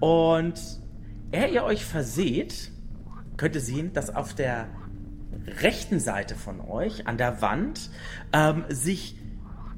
[0.00, 0.60] Und
[1.30, 2.70] er ihr euch verseht,
[3.36, 4.68] könnt ihr sehen, dass auf der
[5.62, 7.90] rechten Seite von euch an der Wand
[8.32, 9.17] ähm, sich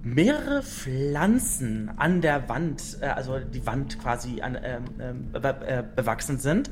[0.03, 6.39] mehrere Pflanzen an der Wand, äh, also die Wand quasi an, ähm, ähm, äh, bewachsen
[6.39, 6.71] sind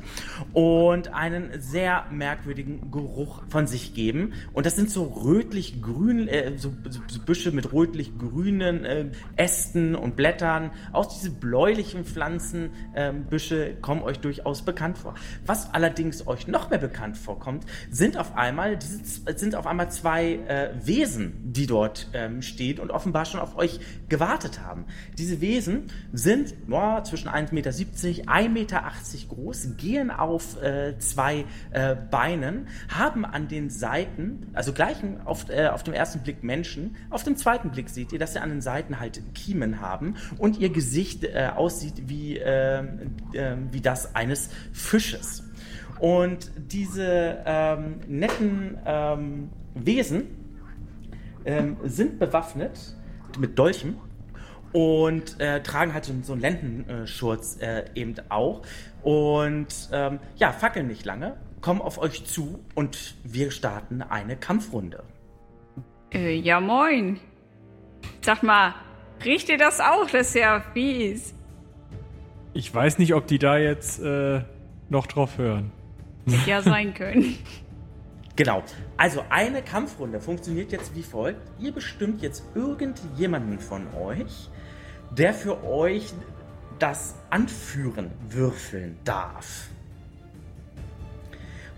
[0.53, 4.33] und einen sehr merkwürdigen Geruch von sich geben.
[4.53, 9.07] Und das sind so rötlich-grün, äh, so, so, Büsche mit rötlich-grünen äh,
[9.37, 10.71] Ästen und Blättern.
[10.93, 15.15] Auch diese bläulichen Pflanzenbüsche ähm, kommen euch durchaus bekannt vor.
[15.45, 20.35] Was allerdings euch noch mehr bekannt vorkommt, sind auf einmal, diese, sind auf einmal zwei
[20.35, 24.85] äh, Wesen, die dort ähm, stehen und offenbar schon auf euch gewartet haben.
[25.17, 28.83] Diese Wesen sind ja, zwischen 1,70 Meter, 1,80 Meter
[29.29, 35.69] groß, gehen auf äh, zwei äh, Beinen, haben an den Seiten, also gleichen auf, äh,
[35.69, 38.61] auf dem ersten Blick Menschen, auf dem zweiten Blick seht ihr, dass sie an den
[38.61, 44.51] Seiten halt Kiemen haben und ihr Gesicht äh, aussieht wie, äh, äh, wie das eines
[44.73, 45.45] Fisches.
[45.99, 50.27] Und diese ähm, netten ähm, Wesen
[51.45, 52.97] ähm, sind bewaffnet
[53.39, 53.97] mit Dolchen
[54.73, 58.63] und äh, tragen halt so, so einen Lendenschurz äh, eben auch.
[59.03, 65.03] Und ähm, ja, fackeln nicht lange, kommen auf euch zu und wir starten eine Kampfrunde.
[66.13, 67.19] Äh, ja, moin.
[68.21, 68.75] Sag mal,
[69.25, 70.09] riecht ihr das auch?
[70.11, 71.35] Das ist ja fies.
[72.55, 74.43] Ich weiß nicht, ob die da jetzt äh,
[74.89, 75.71] noch drauf hören.
[76.27, 77.39] Hätte ja sein können.
[78.39, 78.63] Genau.
[78.97, 81.41] Also eine Kampfrunde funktioniert jetzt wie folgt.
[81.59, 84.49] Ihr bestimmt jetzt irgendjemanden von euch,
[85.11, 86.13] der für euch
[86.79, 89.71] das Anführen würfeln darf.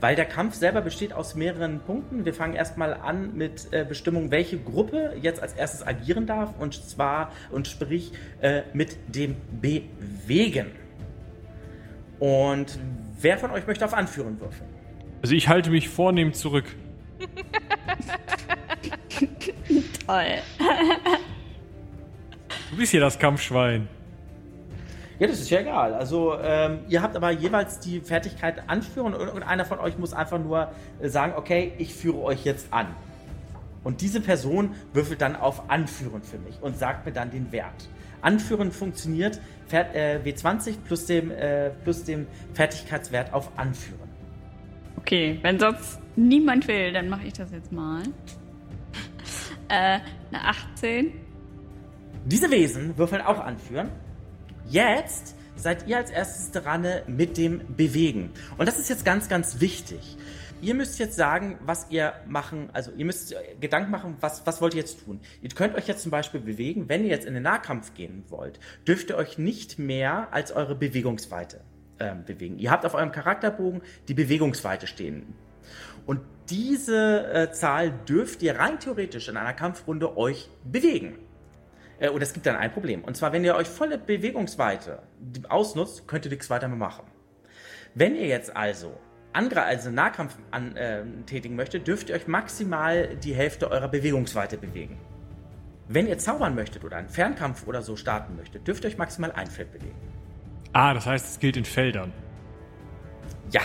[0.00, 2.26] Weil der Kampf selber besteht aus mehreren Punkten.
[2.26, 6.52] Wir fangen erstmal an mit äh, Bestimmung, welche Gruppe jetzt als erstes agieren darf.
[6.58, 10.72] Und zwar, und sprich, äh, mit dem Bewegen.
[12.18, 12.78] Und
[13.18, 14.69] wer von euch möchte auf Anführen würfeln?
[15.22, 16.64] Also ich halte mich vornehm zurück.
[20.06, 20.24] Toll.
[22.70, 23.88] Du bist hier das Kampfschwein.
[25.18, 25.92] Ja, das ist ja egal.
[25.92, 30.38] Also ähm, ihr habt aber jeweils die Fertigkeit anführen und irgendeiner von euch muss einfach
[30.38, 32.86] nur äh, sagen, okay, ich führe euch jetzt an.
[33.84, 37.88] Und diese Person würfelt dann auf Anführen für mich und sagt mir dann den Wert.
[38.22, 39.40] Anführen funktioniert
[39.70, 44.09] äh, W20 plus dem, äh, plus dem Fertigkeitswert auf Anführen.
[45.00, 48.02] Okay, wenn sonst niemand will, dann mache ich das jetzt mal.
[49.72, 50.00] Äh,
[50.32, 51.12] eine 18.
[52.24, 53.88] Diese Wesen würfeln auch anführen.
[54.68, 58.30] Jetzt seid ihr als erstes dran mit dem Bewegen.
[58.58, 60.16] Und das ist jetzt ganz, ganz wichtig.
[60.60, 64.74] Ihr müsst jetzt sagen, was ihr machen, also ihr müsst Gedanken machen, was, was wollt
[64.74, 65.20] ihr jetzt tun.
[65.40, 68.58] Ihr könnt euch jetzt zum Beispiel bewegen, wenn ihr jetzt in den Nahkampf gehen wollt,
[68.88, 71.60] dürft ihr euch nicht mehr als eure Bewegungsweite
[72.00, 72.58] ähm, bewegen.
[72.58, 75.34] Ihr habt auf eurem Charakterbogen die Bewegungsweite stehen.
[76.06, 81.18] Und diese äh, Zahl dürft ihr rein theoretisch in einer Kampfrunde euch bewegen.
[81.98, 83.04] Äh, und es gibt dann ein Problem.
[83.04, 85.02] Und zwar, wenn ihr euch volle Bewegungsweite
[85.48, 87.04] ausnutzt, könnt ihr nichts weiter mehr machen.
[87.94, 88.98] Wenn ihr jetzt also
[89.32, 94.56] Angre also Nahkampf an, äh, tätigen möchtet, dürft ihr euch maximal die Hälfte eurer Bewegungsweite
[94.56, 94.98] bewegen.
[95.86, 99.32] Wenn ihr zaubern möchtet oder einen Fernkampf oder so starten möchtet, dürft ihr euch maximal
[99.32, 100.19] ein Feld bewegen.
[100.72, 102.12] Ah, das heißt, es gilt in Feldern.
[103.52, 103.62] Ja,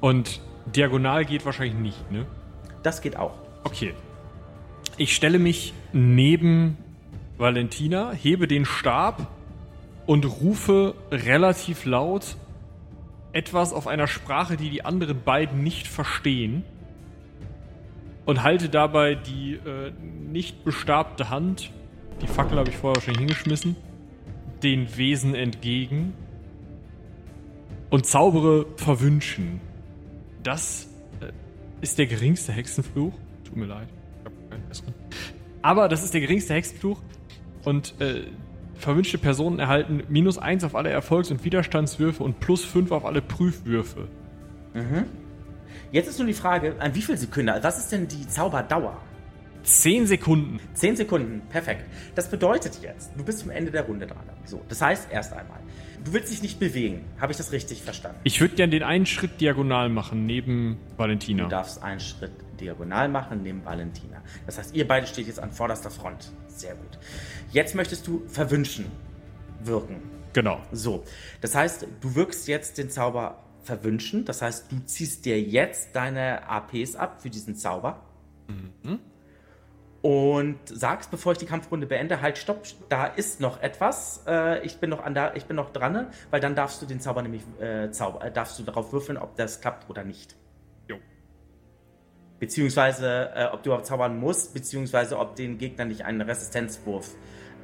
[0.00, 2.26] Und diagonal geht wahrscheinlich nicht, ne?
[2.82, 3.34] das geht auch.
[3.64, 3.94] Okay.
[4.96, 6.76] Ich stelle mich neben
[7.38, 9.28] Valentina, hebe den Stab
[10.06, 12.36] und rufe relativ laut
[13.32, 16.64] etwas auf einer Sprache, die die anderen beiden nicht verstehen.
[18.26, 19.92] Und halte dabei die äh,
[20.30, 21.70] nicht bestabte Hand,
[22.20, 23.76] die Fackel habe ich vorher wahrscheinlich hingeschmissen,
[24.62, 26.14] den Wesen entgegen
[27.90, 29.60] und zaubere verwünschen.
[30.42, 30.88] Das
[31.20, 31.32] äh,
[31.80, 33.12] ist der geringste Hexenfluch.
[33.44, 33.88] Tut mir leid,
[34.20, 34.94] ich habe keinen besseren.
[35.62, 36.98] Aber das ist der geringste Hexenfluch
[37.64, 38.24] und äh,
[38.74, 43.22] verwünschte Personen erhalten minus 1 auf alle Erfolgs- und Widerstandswürfe und plus 5 auf alle
[43.22, 44.08] Prüfwürfe.
[45.92, 48.96] Jetzt ist nur die Frage, an wie viel Sekunden, was ist denn die Zauberdauer?
[49.62, 50.60] 10 Sekunden.
[50.74, 51.84] 10 Sekunden, perfekt.
[52.14, 54.24] Das bedeutet jetzt, du bist zum Ende der Runde dran.
[54.44, 55.60] So, das heißt erst einmal,
[56.04, 57.04] du willst dich nicht bewegen.
[57.20, 58.18] Habe ich das richtig verstanden?
[58.24, 61.44] Ich würde gern den einen Schritt diagonal machen, neben Valentina.
[61.44, 64.22] Du darfst einen Schritt diagonal machen neben Valentina.
[64.46, 66.32] Das heißt, ihr beide steht jetzt an vorderster Front.
[66.48, 66.98] Sehr gut.
[67.50, 68.86] Jetzt möchtest du verwünschen
[69.62, 70.02] wirken.
[70.32, 70.60] Genau.
[70.72, 71.04] So,
[71.40, 74.24] das heißt, du wirkst jetzt den Zauber verwünschen.
[74.24, 78.02] Das heißt, du ziehst dir jetzt deine APs ab für diesen Zauber.
[80.02, 84.24] Und sagst, bevor ich die Kampfrunde beende, halt, stopp, da ist noch etwas.
[84.26, 87.00] Äh, ich bin noch an da, ich bin noch dran, weil dann darfst du den
[87.00, 90.34] Zauber nämlich äh, zauber, äh, darfst du darauf würfeln, ob das klappt oder nicht.
[90.88, 90.96] Jo.
[92.40, 97.14] Beziehungsweise, äh, ob du überhaupt zaubern musst, beziehungsweise ob den Gegner nicht einen Resistenzwurf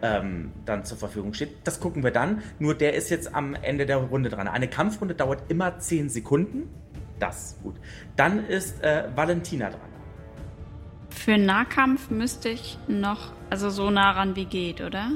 [0.00, 1.50] ähm, dann zur Verfügung steht.
[1.64, 2.42] Das gucken wir dann.
[2.60, 4.46] Nur der ist jetzt am Ende der Runde dran.
[4.46, 6.70] Eine Kampfrunde dauert immer 10 Sekunden.
[7.18, 7.74] Das, gut.
[8.14, 9.97] Dann ist äh, Valentina dran.
[11.18, 15.10] Für Nahkampf müsste ich noch, also so nah ran wie geht, oder?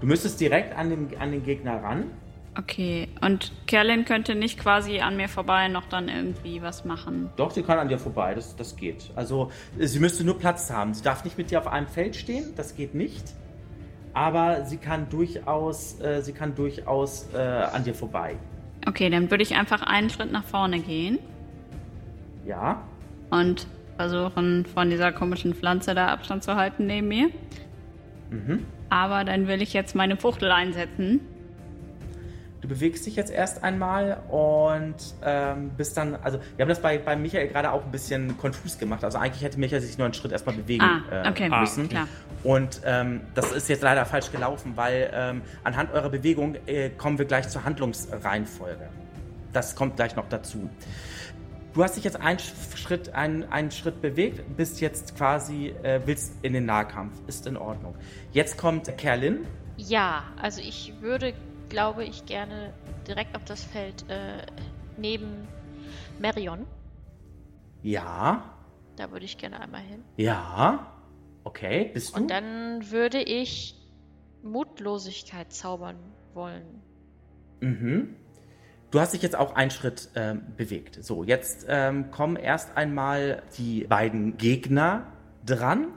[0.00, 2.04] Du müsstest direkt an den, an den Gegner ran.
[2.56, 7.28] Okay, und Kerlin könnte nicht quasi an mir vorbei noch dann irgendwie was machen.
[7.36, 9.10] Doch, sie kann an dir vorbei, das, das geht.
[9.16, 10.94] Also, sie müsste nur Platz haben.
[10.94, 13.34] Sie darf nicht mit dir auf einem Feld stehen, das geht nicht.
[14.14, 18.36] Aber sie kann durchaus, äh, sie kann durchaus äh, an dir vorbei.
[18.86, 21.18] Okay, dann würde ich einfach einen Schritt nach vorne gehen
[22.46, 22.82] Ja,
[23.30, 23.66] und
[24.00, 27.28] versuchen, von dieser komischen Pflanze da Abstand zu halten neben mir.
[28.88, 31.20] Aber dann will ich jetzt meine Fuchtel einsetzen.
[32.62, 34.94] Du bewegst dich jetzt erst einmal und
[35.24, 38.78] ähm, bist dann, also wir haben das bei, bei Michael gerade auch ein bisschen konfus
[38.78, 39.02] gemacht.
[39.02, 41.46] Also eigentlich hätte Michael sich nur einen Schritt erstmal bewegen Ah, okay.
[41.50, 41.88] äh, müssen.
[41.88, 42.06] Klar.
[42.44, 47.18] Und ähm, das ist jetzt leider falsch gelaufen, weil ähm, anhand eurer Bewegung äh, kommen
[47.18, 48.88] wir gleich zur Handlungsreihenfolge.
[49.52, 50.68] Das kommt gleich noch dazu.
[51.72, 56.34] Du hast dich jetzt einen Schritt, einen, einen Schritt bewegt, bist jetzt quasi, äh, willst
[56.42, 57.14] in den Nahkampf.
[57.26, 57.94] Ist in Ordnung.
[58.32, 59.46] Jetzt kommt Kerlin.
[59.76, 61.32] Ja, also ich würde,
[61.68, 62.72] glaube ich, gerne
[63.06, 64.44] direkt auf das Feld äh,
[64.96, 65.48] neben
[66.20, 66.66] Marion.
[67.82, 68.54] Ja.
[68.96, 70.04] Da würde ich gerne einmal hin.
[70.16, 70.92] Ja.
[71.44, 72.20] Okay, bist du?
[72.20, 73.74] Und dann würde ich
[74.42, 75.96] Mutlosigkeit zaubern
[76.34, 76.82] wollen.
[77.60, 78.16] Mhm.
[78.90, 81.04] Du hast dich jetzt auch einen Schritt ähm, bewegt.
[81.04, 85.04] So, jetzt ähm, kommen erst einmal die beiden Gegner
[85.46, 85.88] dran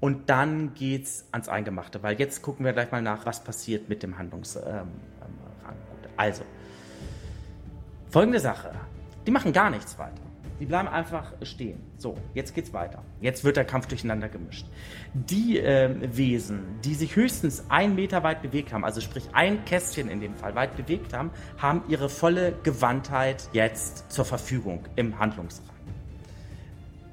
[0.00, 4.02] und dann geht's ans Eingemachte, weil jetzt gucken wir gleich mal nach, was passiert mit
[4.02, 4.64] dem Handlungsrang.
[4.66, 4.88] Ähm,
[5.68, 5.76] ähm
[6.16, 6.42] also,
[8.10, 8.72] folgende Sache.
[9.24, 10.21] Die machen gar nichts weiter.
[10.62, 11.80] Die bleiben einfach stehen.
[11.98, 13.02] So, jetzt geht's weiter.
[13.20, 14.64] Jetzt wird der Kampf durcheinander gemischt.
[15.12, 20.08] Die äh, Wesen, die sich höchstens ein Meter weit bewegt haben, also sprich ein Kästchen
[20.08, 25.66] in dem Fall weit bewegt haben, haben ihre volle Gewandtheit jetzt zur Verfügung im Handlungsraum.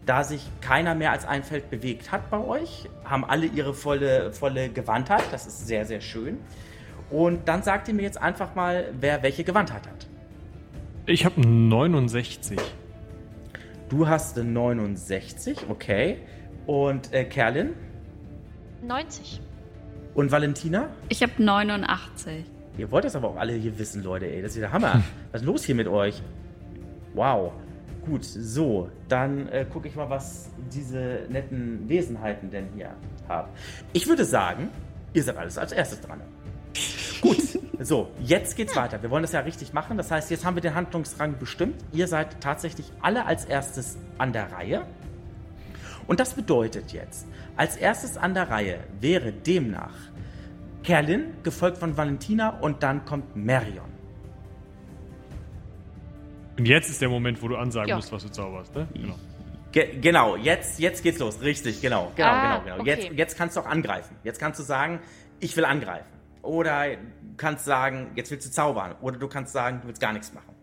[0.05, 4.31] Da sich keiner mehr als ein Feld bewegt hat bei euch, haben alle ihre volle,
[4.31, 5.23] volle Gewandtheit.
[5.31, 6.37] Das ist sehr, sehr schön.
[7.09, 10.07] Und dann sagt ihr mir jetzt einfach mal, wer welche Gewandtheit hat.
[11.07, 12.59] Ich habe 69.
[13.89, 16.17] Du hast eine 69, okay.
[16.67, 17.73] Und äh, Kerlin?
[18.83, 19.41] 90.
[20.13, 20.89] Und Valentina?
[21.09, 22.45] Ich habe 89.
[22.77, 24.43] Ihr wollt das aber auch alle hier wissen, Leute, ey.
[24.43, 25.01] Das ist der Hammer.
[25.31, 26.21] Was ist los hier mit euch?
[27.15, 27.51] Wow.
[28.05, 32.95] Gut, so, dann äh, gucke ich mal, was diese netten Wesenheiten denn hier
[33.27, 33.49] haben.
[33.93, 34.69] Ich würde sagen,
[35.13, 36.21] ihr seid alles als erstes dran.
[37.21, 39.01] Gut, so, jetzt geht's weiter.
[39.01, 39.97] Wir wollen das ja richtig machen.
[39.97, 41.75] Das heißt, jetzt haben wir den Handlungsrang bestimmt.
[41.91, 44.85] Ihr seid tatsächlich alle als erstes an der Reihe.
[46.07, 49.93] Und das bedeutet jetzt, als erstes an der Reihe wäre demnach
[50.83, 53.89] Kerlin, gefolgt von Valentina und dann kommt Marion.
[56.57, 57.95] Und jetzt ist der Moment, wo du ansagen ja.
[57.95, 58.87] musst, was du zauberst, ne?
[58.93, 59.15] Genau.
[59.71, 61.41] Ge genau, jetzt, jetzt geht's los.
[61.41, 62.81] Richtig, genau, genau, ah, genau, genau.
[62.81, 62.89] Okay.
[62.89, 64.15] Jetzt, jetzt kannst du auch angreifen.
[64.23, 64.99] Jetzt kannst du sagen,
[65.39, 66.07] ich will angreifen.
[66.41, 66.97] Oder
[67.37, 68.95] kannst sagen, jetzt willst du zaubern.
[69.01, 70.55] Oder du kannst sagen, du willst gar nichts machen.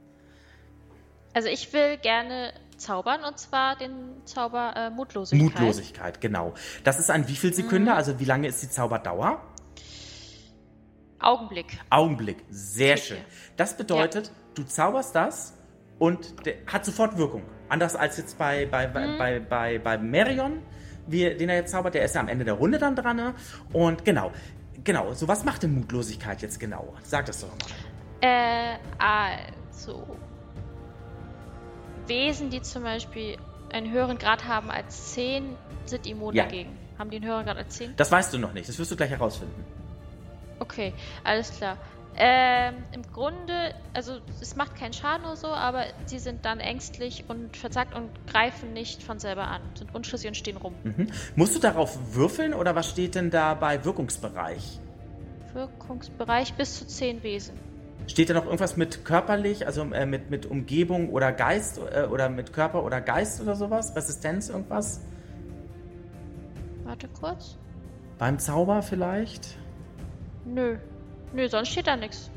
[1.35, 5.45] Also ich will gerne zaubern und zwar den Zauber äh, Mutlosigkeit.
[5.45, 6.55] Mutlosigkeit, genau.
[6.85, 7.91] Das ist an wie viel Sekunde?
[7.91, 7.97] Mhm.
[7.97, 9.43] Also wie lange ist die Zauberdauer?
[11.18, 11.79] Augenblick.
[11.91, 13.18] Augenblick, sehr schön.
[13.57, 14.33] Das bedeutet, ja.
[14.55, 15.55] du zauberst das
[15.99, 17.43] und der hat sofort Wirkung.
[17.68, 19.18] Anders als jetzt bei, bei, mhm.
[19.18, 20.62] bei, bei, bei Merion,
[21.07, 23.16] wie, den er jetzt zaubert, der ist ja am Ende der Runde dann dran.
[23.16, 23.35] Ne?
[23.72, 24.33] Und genau,
[24.87, 26.95] genau, so was macht denn Mutlosigkeit jetzt genau?
[27.03, 27.57] Sag das doch mal.
[28.22, 30.07] Äh, also.
[32.07, 33.37] Wesen, die zum Beispiel
[33.72, 35.45] einen höheren Grad haben als 10,
[35.84, 36.45] sind immun ja.
[36.45, 36.78] dagegen.
[36.99, 37.95] Haben die einen höheren Grad als 10?
[37.97, 39.64] Das weißt du noch nicht, das wirst du gleich herausfinden.
[40.61, 41.76] Okay, alles klar.
[42.19, 47.25] Ähm, Im Grunde, also es macht keinen Schaden oder so, aber sie sind dann ängstlich
[47.29, 50.75] und verzagt und greifen nicht von selber an, sind unschlüssig und stehen rum.
[50.85, 51.09] Mhm.
[51.35, 54.81] Musst du darauf würfeln oder was steht denn da bei Wirkungsbereich?
[55.53, 57.59] Wirkungsbereich bis zu 10 Wesen.
[58.07, 62.31] Steht da noch irgendwas mit körperlich, also äh, mit, mit Umgebung oder Geist äh, oder
[62.31, 63.95] mit Körper oder Geist oder sowas?
[63.95, 65.03] Resistenz, irgendwas?
[66.85, 67.59] Warte kurz.
[68.19, 69.59] Beim Zauber vielleicht?
[70.47, 70.79] Nö.
[71.37, 72.30] Nö, sonst steht da nichts.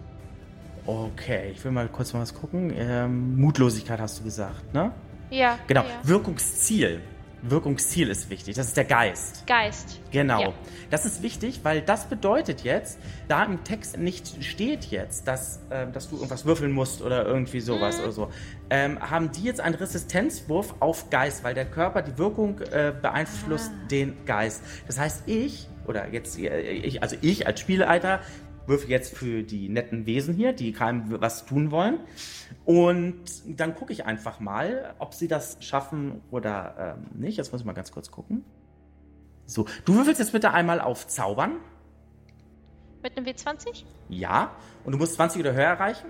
[0.85, 2.73] Okay, ich will mal kurz mal was gucken.
[2.75, 4.91] Ähm, Mutlosigkeit hast du gesagt, ne?
[5.29, 5.57] Ja.
[5.67, 5.83] Genau.
[5.83, 5.89] Ja.
[6.03, 6.99] Wirkungsziel.
[7.41, 8.55] Wirkungsziel ist wichtig.
[8.57, 9.47] Das ist der Geist.
[9.47, 10.01] Geist.
[10.11, 10.41] Genau.
[10.41, 10.53] Ja.
[10.89, 15.89] Das ist wichtig, weil das bedeutet jetzt, da im Text nicht steht jetzt, dass, äh,
[15.89, 18.03] dass du irgendwas würfeln musst oder irgendwie sowas mhm.
[18.03, 18.29] oder so,
[18.69, 23.71] ähm, haben die jetzt einen Resistenzwurf auf Geist, weil der Körper die Wirkung äh, beeinflusst
[23.73, 23.87] ah.
[23.87, 24.61] den Geist.
[24.87, 28.21] Das heißt, ich oder jetzt äh, ich, also ich als Spielleiter
[28.69, 31.99] würfel jetzt für die netten Wesen hier, die keinem was tun wollen.
[32.65, 37.37] Und dann gucke ich einfach mal, ob sie das schaffen oder ähm, nicht.
[37.37, 38.45] Jetzt muss ich mal ganz kurz gucken.
[39.45, 41.57] So, du würfelst jetzt bitte einmal auf Zaubern.
[43.01, 43.83] Mit einem W20?
[44.09, 44.51] Ja.
[44.83, 46.07] Und du musst 20 oder höher erreichen.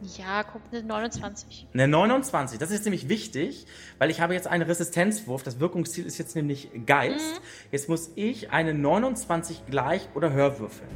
[0.00, 1.66] Ja, guck, eine 29.
[1.74, 3.66] Eine 29, das ist nämlich wichtig,
[3.98, 5.42] weil ich habe jetzt einen Resistenzwurf.
[5.42, 7.40] Das Wirkungsziel ist jetzt nämlich Geist.
[7.40, 7.68] Mhm.
[7.72, 10.88] Jetzt muss ich eine 29 gleich oder höher würfeln.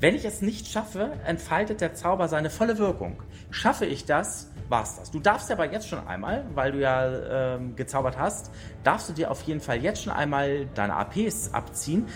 [0.00, 3.22] Wenn ich es nicht schaffe, entfaltet der Zauber seine volle Wirkung.
[3.50, 5.12] Schaffe ich das, war's das.
[5.12, 8.50] Du darfst aber jetzt schon einmal, weil du ja ähm, gezaubert hast,
[8.82, 12.06] darfst du dir auf jeden Fall jetzt schon einmal deine APs abziehen.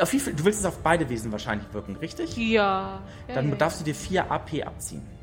[0.00, 2.36] Auf wie viel, du willst es auf beide Wesen wahrscheinlich wirken, richtig?
[2.36, 3.00] Ja.
[3.28, 3.56] Dann ja, ja.
[3.56, 5.13] darfst du dir vier AP abziehen.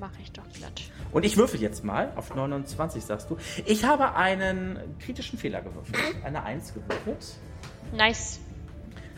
[0.00, 0.80] Mache ich doch glatt.
[1.12, 3.36] Und ich würfel jetzt mal auf 29, sagst du.
[3.66, 5.98] Ich habe einen kritischen Fehler gewürfelt.
[6.24, 7.36] Eine 1 gewürfelt.
[7.92, 8.40] Nice.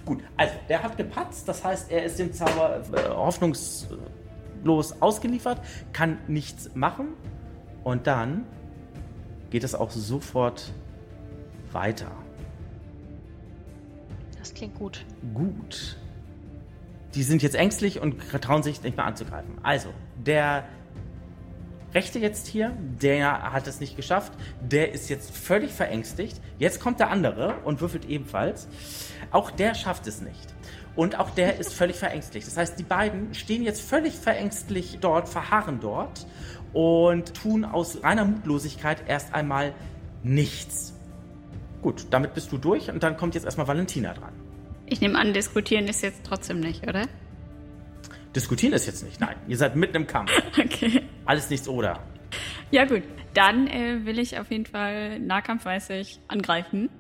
[0.05, 5.61] Gut, also der hat gepatzt, das heißt, er ist dem Zauber äh, hoffnungslos ausgeliefert,
[5.93, 7.11] kann nichts machen.
[7.85, 8.45] Und dann
[9.51, 10.72] geht es auch sofort
[11.70, 12.11] weiter.
[14.37, 15.05] Das klingt gut.
[15.33, 15.97] Gut.
[17.15, 19.59] Die sind jetzt ängstlich und trauen sich nicht mehr anzugreifen.
[19.63, 20.65] Also, der
[21.95, 24.33] Rechte jetzt hier, der hat es nicht geschafft.
[24.63, 26.41] Der ist jetzt völlig verängstigt.
[26.59, 28.67] Jetzt kommt der andere und würfelt ebenfalls.
[29.31, 30.55] Auch der schafft es nicht.
[30.97, 32.47] Und auch der ist völlig verängstigt.
[32.47, 36.27] Das heißt, die beiden stehen jetzt völlig verängstlich dort, verharren dort
[36.73, 39.75] und tun aus reiner Mutlosigkeit erst einmal
[40.23, 40.95] nichts.
[41.83, 44.33] Gut, damit bist du durch und dann kommt jetzt erstmal Valentina dran.
[44.93, 47.09] Ich nehme an, diskutieren ist jetzt trotzdem nicht, oder?
[48.36, 49.36] Diskutieren ist jetzt nicht, nein.
[49.49, 50.30] Ihr seid mitten im Kampf.
[50.59, 51.05] Okay.
[51.24, 52.03] Alles nichts oder.
[52.70, 53.03] Ja, gut.
[53.32, 56.90] Dann äh, will ich auf jeden Fall nahkampfmäßig angreifen.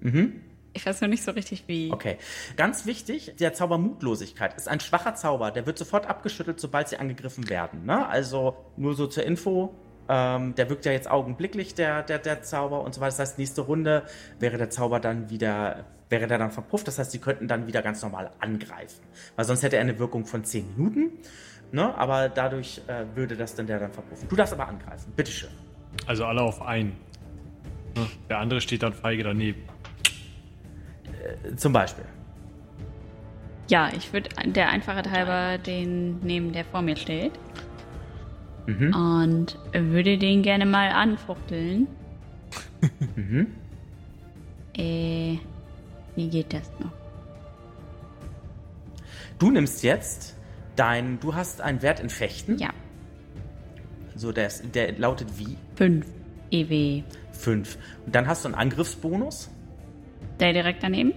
[0.00, 0.42] Mhm.
[0.74, 1.90] Ich weiß noch nicht so richtig wie.
[1.92, 2.18] Okay.
[2.58, 5.52] Ganz wichtig, der Zauber Mutlosigkeit ist ein schwacher Zauber.
[5.52, 7.86] Der wird sofort abgeschüttelt, sobald sie angegriffen werden.
[7.86, 8.06] Ne?
[8.06, 9.74] Also nur so zur Info.
[10.12, 13.10] Ähm, der wirkt ja jetzt augenblicklich, der, der, der Zauber und so weiter.
[13.10, 14.02] Das heißt, nächste Runde
[14.40, 16.88] wäre der Zauber dann wieder, wäre der dann verpufft.
[16.88, 19.00] Das heißt, sie könnten dann wieder ganz normal angreifen.
[19.36, 21.12] Weil sonst hätte er eine Wirkung von 10 Minuten.
[21.70, 21.94] Ne?
[21.96, 24.28] Aber dadurch äh, würde das dann der dann verpuffen.
[24.28, 25.12] Du darfst aber angreifen.
[25.14, 25.50] Bitteschön.
[26.06, 26.96] Also alle auf einen.
[27.96, 28.06] Ne?
[28.28, 29.62] Der andere steht dann feige daneben.
[31.22, 32.04] Äh, zum Beispiel.
[33.68, 37.38] Ja, ich würde der Einfachheit halber den nehmen, der vor mir steht.
[38.70, 38.94] Mhm.
[38.94, 41.86] Und würde den gerne mal anfuchteln.
[43.14, 43.46] Mhm.
[44.74, 45.36] Äh,
[46.16, 46.92] wie geht das noch?
[49.38, 50.36] Du nimmst jetzt
[50.76, 52.56] dein, du hast einen Wert in Fechten.
[52.58, 52.70] Ja,
[54.16, 55.56] So, der, ist, der lautet wie?
[55.76, 56.06] 5
[56.50, 57.02] EW.
[57.32, 57.76] 5.
[58.06, 59.50] Und dann hast du einen Angriffsbonus.
[60.38, 61.12] Der direkt daneben?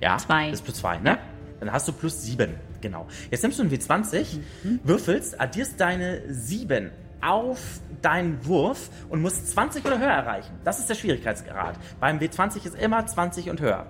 [0.00, 0.16] Ja.
[0.18, 0.50] Zwei.
[0.50, 1.18] Das ist plus 2, ne?
[1.60, 2.54] Dann hast du plus 7.
[2.82, 3.06] Genau.
[3.30, 4.40] Jetzt nimmst du einen W20,
[4.84, 6.90] würfelst, addierst deine 7
[7.22, 10.52] auf deinen Wurf und musst 20 oder höher erreichen.
[10.64, 11.76] Das ist der Schwierigkeitsgrad.
[12.00, 13.86] Beim W20 ist immer 20 und höher.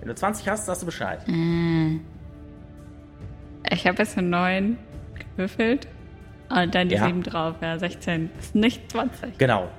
[0.00, 1.20] Wenn du 20 hast, sagst du Bescheid.
[3.70, 4.78] Ich habe jetzt eine 9
[5.36, 5.88] gewürfelt.
[6.50, 7.06] Und dann die Ja.
[7.06, 7.56] 7 drauf.
[7.62, 8.28] Ja, 16.
[8.38, 9.38] Ist nicht 20.
[9.38, 9.70] Genau.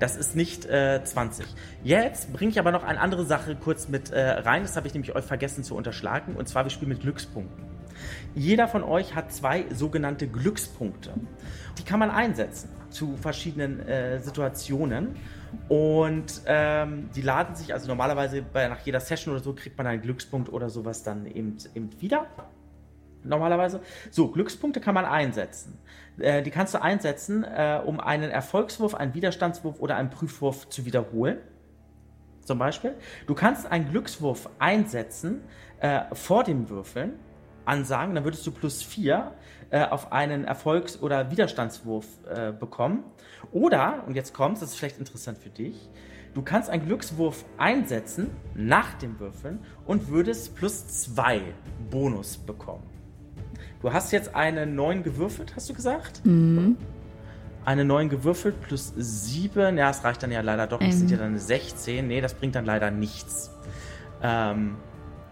[0.00, 1.46] Das ist nicht äh, 20.
[1.84, 4.62] Jetzt bringe ich aber noch eine andere Sache kurz mit äh, rein.
[4.62, 6.36] Das habe ich nämlich euch vergessen zu unterschlagen.
[6.36, 7.64] Und zwar, wir spielen mit Glückspunkten.
[8.34, 11.12] Jeder von euch hat zwei sogenannte Glückspunkte.
[11.78, 15.16] Die kann man einsetzen zu verschiedenen äh, Situationen.
[15.68, 19.86] Und ähm, die laden sich, also normalerweise bei, nach jeder Session oder so, kriegt man
[19.86, 22.26] einen Glückspunkt oder sowas dann eben, eben wieder
[23.24, 23.80] normalerweise.
[24.10, 25.78] So, Glückspunkte kann man einsetzen.
[26.20, 30.84] Äh, die kannst du einsetzen, äh, um einen Erfolgswurf, einen Widerstandswurf oder einen Prüfwurf zu
[30.84, 31.38] wiederholen.
[32.44, 32.94] Zum Beispiel.
[33.26, 35.42] Du kannst einen Glückswurf einsetzen
[35.80, 37.12] äh, vor dem Würfeln,
[37.64, 39.32] ansagen, dann würdest du plus 4
[39.70, 43.04] äh, auf einen Erfolgs- oder Widerstandswurf äh, bekommen.
[43.52, 45.88] Oder, und jetzt kommt's, das ist vielleicht interessant für dich,
[46.34, 51.40] du kannst einen Glückswurf einsetzen nach dem Würfeln und würdest plus 2
[51.90, 52.89] Bonus bekommen.
[53.80, 56.20] Du hast jetzt eine 9 gewürfelt, hast du gesagt?
[57.64, 59.76] Eine 9 gewürfelt plus 7.
[59.78, 60.80] Ja, es reicht dann ja leider doch.
[60.80, 62.06] Das sind ja dann 16.
[62.06, 63.50] Nee, das bringt dann leider nichts.
[64.22, 64.76] Ähm,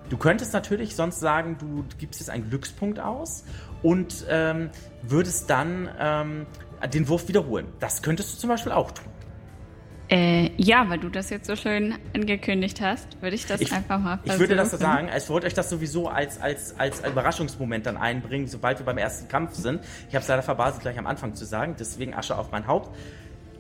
[0.09, 3.45] du könntest natürlich sonst sagen, du gibst jetzt einen Glückspunkt aus
[3.83, 4.71] und ähm,
[5.03, 6.47] würdest dann ähm,
[6.93, 7.67] den Wurf wiederholen.
[7.81, 9.13] Das könntest du zum Beispiel auch tun.
[10.11, 13.99] Äh, ja, weil du das jetzt so schön angekündigt hast, würde ich das Ich, einfach
[14.01, 15.07] mal ich würde das so versuchen.
[15.07, 18.97] sagen, ich wollte euch das sowieso als, als, als Überraschungsmoment dann einbringen, sobald wir beim
[18.97, 19.81] ersten Kampf sind.
[20.09, 22.97] Ich habe es leider verbaselt, gleich am Anfang zu sagen, deswegen Asche auf mein Haupt.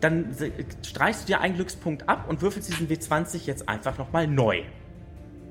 [0.01, 0.53] Dann se-
[0.86, 4.62] streichst du dir einen Glückspunkt ab und würfelst diesen W20 jetzt einfach nochmal neu.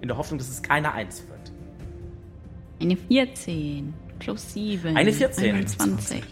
[0.02, 1.52] In der Hoffnung, dass es keine 1 wird.
[2.82, 4.96] Eine 14 plus 7.
[4.98, 5.56] Eine 14.
[5.56, 6.24] 21.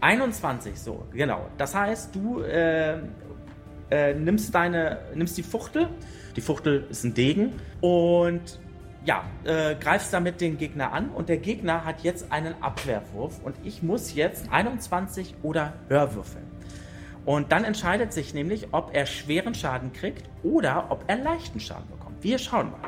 [0.00, 1.46] 21, so, genau.
[1.58, 2.98] Das heißt, du äh,
[3.90, 5.88] äh, nimmst deine, nimmst die Fuchtel.
[6.36, 8.60] Die Fuchtel ist ein Degen und
[9.04, 13.56] ja, äh, greifst damit den Gegner an und der Gegner hat jetzt einen Abwehrwurf und
[13.64, 16.44] ich muss jetzt 21 oder höher würfeln.
[17.24, 21.88] Und dann entscheidet sich nämlich, ob er schweren Schaden kriegt oder ob er leichten Schaden
[21.90, 22.22] bekommt.
[22.22, 22.80] Wir schauen mal.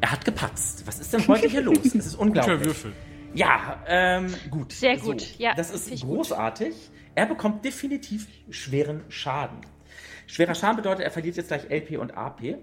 [0.00, 0.86] Er hat gepatzt.
[0.86, 1.78] Was ist denn heute hier los?
[1.84, 2.64] Es ist Guter unglaublich.
[2.64, 2.92] Würfel.
[3.34, 4.72] Ja, ähm, gut.
[4.72, 5.38] Sehr gut.
[5.38, 6.16] Ja, das ist ich gut.
[6.16, 6.74] großartig.
[7.14, 9.58] Er bekommt definitiv schweren Schaden.
[10.26, 12.58] Schwerer Schaden bedeutet, er verliert jetzt gleich LP und AP.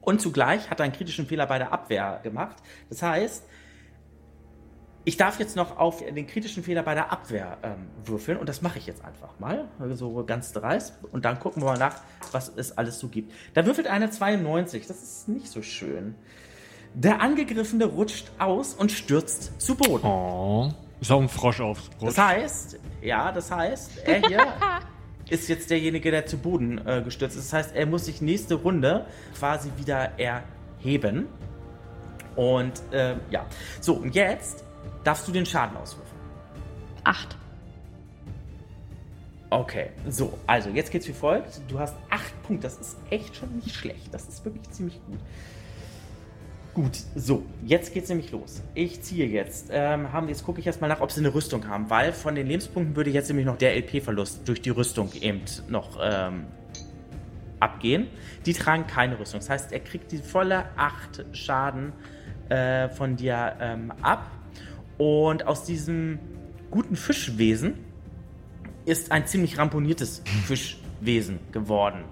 [0.00, 2.56] Und zugleich hat er einen kritischen Fehler bei der Abwehr gemacht.
[2.88, 3.44] Das heißt,
[5.04, 8.62] ich darf jetzt noch auf den kritischen Fehler bei der Abwehr ähm, würfeln und das
[8.62, 9.68] mache ich jetzt einfach mal.
[9.94, 10.94] So ganz dreist.
[11.10, 11.96] Und dann gucken wir mal nach,
[12.30, 13.32] was es alles so gibt.
[13.54, 14.86] Da würfelt eine 92.
[14.86, 16.14] Das ist nicht so schön.
[16.94, 20.06] Der Angegriffene rutscht aus und stürzt zu Boden.
[20.06, 20.70] Oh.
[21.00, 21.78] Ist auch ein Frosch auf.
[22.00, 24.46] Das heißt, ja, das heißt, er hier
[25.30, 27.52] ist jetzt derjenige, der zu Boden äh, gestürzt ist.
[27.52, 31.26] Das heißt, er muss sich nächste Runde quasi wieder erheben.
[32.36, 33.46] Und äh, ja.
[33.80, 34.64] So, und jetzt
[35.02, 36.20] darfst du den Schaden auswürfeln.
[37.04, 37.36] Acht.
[39.50, 41.60] Okay, so, also jetzt geht's wie folgt.
[41.68, 44.12] Du hast acht Punkte, das ist echt schon nicht schlecht.
[44.12, 45.18] Das ist wirklich ziemlich gut.
[46.74, 48.62] Gut, so, jetzt geht's nämlich los.
[48.74, 49.68] Ich ziehe jetzt.
[49.70, 52.46] Ähm, haben, jetzt gucke ich erstmal nach, ob sie eine Rüstung haben, weil von den
[52.46, 56.46] Lebenspunkten würde jetzt nämlich noch der LP-Verlust durch die Rüstung eben noch ähm,
[57.60, 58.06] abgehen.
[58.46, 59.40] Die tragen keine Rüstung.
[59.40, 61.92] Das heißt, er kriegt die volle 8 Schaden
[62.48, 64.30] äh, von dir ähm, ab.
[64.96, 66.18] Und aus diesem
[66.70, 67.74] guten Fischwesen
[68.86, 72.04] ist ein ziemlich ramponiertes Fischwesen geworden.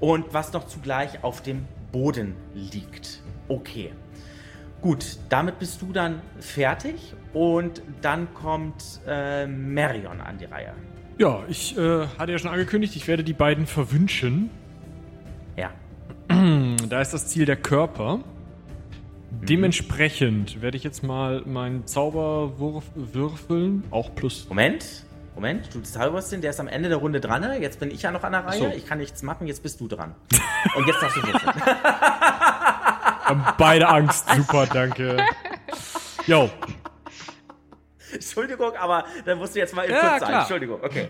[0.00, 3.19] Und was noch zugleich auf dem Boden liegt.
[3.50, 3.92] Okay.
[4.80, 10.72] Gut, damit bist du dann fertig und dann kommt äh, Marion an die Reihe.
[11.18, 14.50] Ja, ich äh, hatte ja schon angekündigt, ich werde die beiden verwünschen.
[15.56, 15.70] Ja.
[16.88, 18.18] Da ist das Ziel der Körper.
[18.18, 19.46] Mhm.
[19.46, 23.82] Dementsprechend werde ich jetzt mal meinen Zauberwurf würfeln.
[23.90, 24.48] Auch plus.
[24.48, 27.42] Moment, Moment, du zauberst den, der ist am Ende der Runde dran.
[27.42, 27.60] ne?
[27.60, 28.58] Jetzt bin ich ja noch an der Reihe.
[28.58, 28.66] So.
[28.68, 30.14] Ich kann nichts machen, jetzt bist du dran.
[30.76, 31.52] Und jetzt darfst du würfeln.
[33.30, 34.26] Haben beide Angst.
[34.34, 35.16] Super, danke.
[36.26, 36.50] Jo,
[38.12, 40.40] Entschuldigung, aber da musst du jetzt mal Ja, kurz sein.
[40.40, 41.08] Entschuldigung, okay.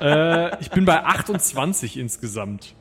[0.00, 2.74] äh, ich bin bei 28 insgesamt.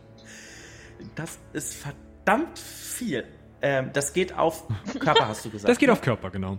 [1.16, 3.24] Das ist verdammt viel.
[3.62, 4.64] Ähm, das geht auf
[5.00, 5.70] Körper, hast du gesagt.
[5.70, 6.58] Das geht auf Körper, genau.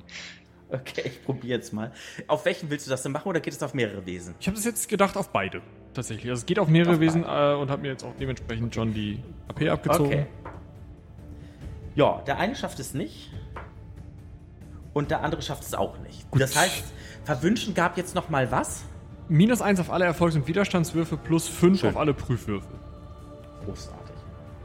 [0.70, 1.92] Okay, ich probiere jetzt mal.
[2.28, 4.34] Auf welchen willst du das denn machen oder geht es auf mehrere Wesen?
[4.40, 5.60] Ich habe das jetzt gedacht auf beide.
[5.92, 6.30] Tatsächlich.
[6.30, 8.94] Also es geht auf mehrere Auf Wesen äh, und habe mir jetzt auch dementsprechend schon
[8.94, 10.06] die AP abgezogen.
[10.06, 10.26] Okay.
[11.94, 13.30] Ja, der eine schafft es nicht.
[14.94, 16.26] Und der andere schafft es auch nicht.
[16.32, 16.84] Das heißt,
[17.24, 18.84] Verwünschen gab jetzt noch mal was?
[19.28, 21.90] Minus 1 auf alle Erfolgs- und Widerstandswürfe plus 5 Schön.
[21.90, 22.68] auf alle Prüfwürfe.
[23.64, 24.16] Großartig.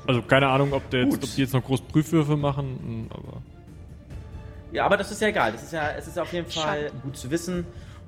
[0.08, 1.24] Also keine Ahnung, ob, der jetzt, Gut.
[1.24, 3.42] ob die jetzt noch groß Prüfwürfe machen, aber.
[4.72, 5.52] Ja, aber das ist ja egal.
[5.54, 7.66] Das ist ja, es ist auf jeden Fall gut zu wissen.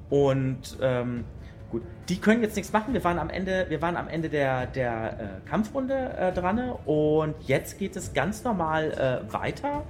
[0.10, 1.24] Und ähm,
[1.72, 2.94] gut, die können jetzt nichts machen.
[2.94, 6.72] Wir waren am Ende, wir waren am Ende der, der äh, Kampfrunde äh, dran.
[6.86, 9.84] Und jetzt geht es ganz normal äh, weiter.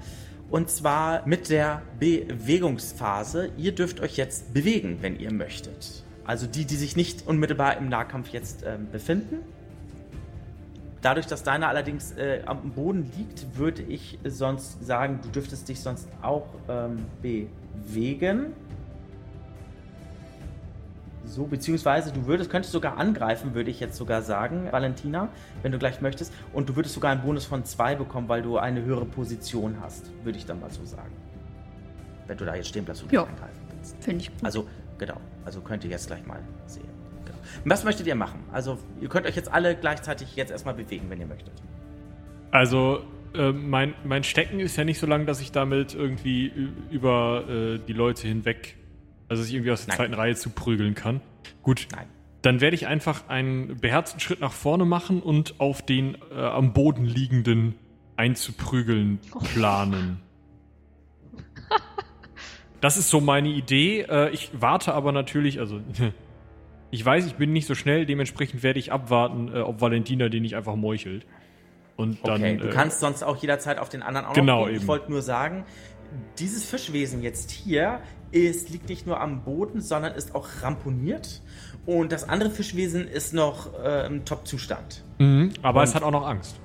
[0.49, 3.51] Und zwar mit der Bewegungsphase.
[3.57, 6.03] Ihr dürft euch jetzt bewegen, wenn ihr möchtet.
[6.25, 9.39] Also die, die sich nicht unmittelbar im Nahkampf jetzt ähm, befinden.
[11.01, 15.79] Dadurch, dass deiner allerdings äh, am Boden liegt, würde ich sonst sagen, du dürftest dich
[15.79, 18.53] sonst auch ähm, bewegen.
[21.29, 25.29] So, beziehungsweise du würdest, könntest sogar angreifen, würde ich jetzt sogar sagen, Valentina,
[25.61, 26.33] wenn du gleich möchtest.
[26.53, 30.09] Und du würdest sogar einen Bonus von 2 bekommen, weil du eine höhere Position hast,
[30.23, 31.11] würde ich dann mal so sagen.
[32.25, 33.21] Wenn du da jetzt stehen bleibst und Ja.
[33.23, 33.95] angreifen willst.
[34.03, 34.43] Finde ich gut.
[34.43, 34.67] Also,
[34.97, 35.17] genau.
[35.45, 36.89] Also könnt ihr jetzt gleich mal sehen.
[37.25, 37.37] Genau.
[37.65, 38.39] Was möchtet ihr machen?
[38.51, 41.53] Also, ihr könnt euch jetzt alle gleichzeitig jetzt erstmal bewegen, wenn ihr möchtet.
[42.49, 43.01] Also,
[43.35, 46.51] äh, mein, mein Stecken ist ja nicht so lang, dass ich damit irgendwie
[46.89, 48.75] über äh, die Leute hinweg,
[49.29, 49.97] also dass ich irgendwie aus der Nein.
[49.97, 51.21] zweiten Reihe zu prügeln kann.
[51.63, 52.07] Gut, Nein.
[52.41, 56.73] dann werde ich einfach einen beherzten Schritt nach vorne machen und auf den äh, am
[56.73, 57.75] Boden liegenden
[58.17, 59.19] einzuprügeln
[59.53, 60.19] planen.
[62.81, 64.01] Das ist so meine Idee.
[64.01, 65.81] Äh, ich warte aber natürlich, also
[66.91, 70.43] ich weiß, ich bin nicht so schnell, dementsprechend werde ich abwarten, äh, ob Valentina den
[70.43, 71.25] nicht einfach meuchelt.
[71.97, 72.41] Und dann.
[72.41, 74.77] Okay, du äh, kannst sonst auch jederzeit auf den anderen auch Genau, noch gehen.
[74.77, 75.65] Ich wollte nur sagen,
[76.37, 77.99] dieses Fischwesen jetzt hier
[78.31, 81.41] ist, liegt nicht nur am Boden, sondern ist auch ramponiert.
[81.85, 85.03] Und das andere Fischwesen ist noch äh, im Top-Zustand.
[85.17, 86.59] Mhm, aber Und- es hat auch noch Angst.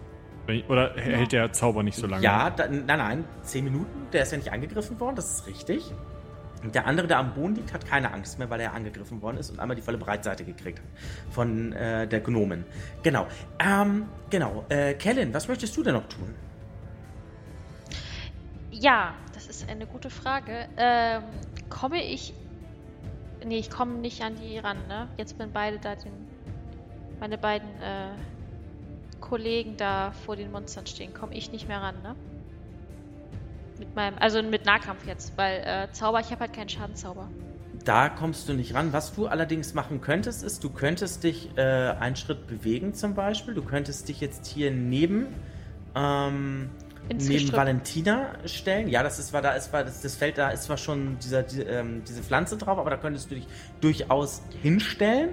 [0.68, 2.22] Oder hält der Zauber nicht so lange?
[2.22, 5.90] Ja, da, nein, nein, 10 Minuten, der ist ja nicht angegriffen worden, das ist richtig.
[6.62, 9.38] Und der andere, der am Boden liegt, hat keine Angst mehr, weil er angegriffen worden
[9.38, 12.64] ist und einmal die volle Breitseite gekriegt hat von äh, der Gnomen.
[13.02, 13.26] Genau.
[13.58, 14.64] Ähm, genau.
[14.68, 16.34] Äh, Kellen, was möchtest du denn noch tun?
[18.70, 20.66] Ja, das ist eine gute Frage.
[20.76, 21.22] Ähm,
[21.74, 22.32] komme ich.
[23.44, 25.08] Nee, ich komme nicht an die ran, ne?
[25.18, 26.12] Jetzt wenn beide da den.
[27.20, 28.10] Meine beiden äh,
[29.20, 32.14] Kollegen da vor den Monstern stehen, komme ich nicht mehr ran, ne?
[33.78, 34.16] Mit meinem.
[34.18, 37.28] Also mit Nahkampf jetzt, weil äh, Zauber, ich habe halt keinen Schadenzauber.
[37.84, 38.92] Da kommst du nicht ran.
[38.94, 43.52] Was du allerdings machen könntest, ist, du könntest dich äh, einen Schritt bewegen zum Beispiel.
[43.52, 45.26] Du könntest dich jetzt hier neben,
[45.94, 46.70] ähm,
[47.08, 47.56] neben Gestrüpp.
[47.56, 48.88] Valentina stellen.
[48.88, 51.42] Ja, das ist, war da ist, war das, das Feld, da ist zwar schon dieser,
[51.42, 53.46] die, ähm, diese Pflanze drauf, aber da könntest du dich
[53.80, 55.30] durchaus hinstellen.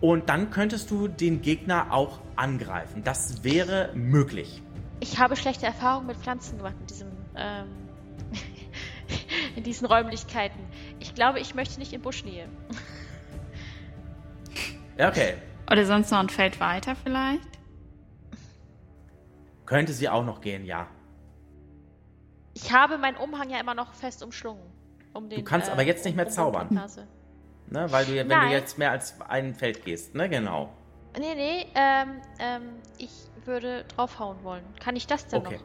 [0.00, 3.02] Und dann könntest du den Gegner auch angreifen.
[3.04, 4.62] Das wäre möglich.
[5.00, 7.08] Ich habe schlechte Erfahrungen mit Pflanzen gemacht in diesem.
[7.36, 7.68] Ähm,
[9.56, 10.60] in diesen Räumlichkeiten.
[10.98, 12.48] ich glaube, ich möchte nicht in Buschnähe.
[14.96, 15.34] Ja, okay.
[15.70, 17.48] Oder sonst noch ein Feld weiter vielleicht?
[19.66, 20.86] Könnte sie auch noch gehen, ja.
[22.54, 24.62] Ich habe meinen Umhang ja immer noch fest umschlungen.
[25.12, 26.68] Um den, Du kannst aber jetzt nicht mehr zaubern.
[26.70, 27.06] Nase.
[27.68, 27.86] Ne?
[27.90, 28.50] Weil du, ja- wenn du Nein.
[28.52, 30.28] jetzt mehr als ein Feld gehst, ne?
[30.28, 30.72] Genau.
[31.18, 32.62] Nee, nee, ähm, ähm,
[32.98, 33.10] ich
[33.44, 34.64] würde draufhauen wollen.
[34.80, 35.56] Kann ich das denn Okay.
[35.58, 35.64] noch?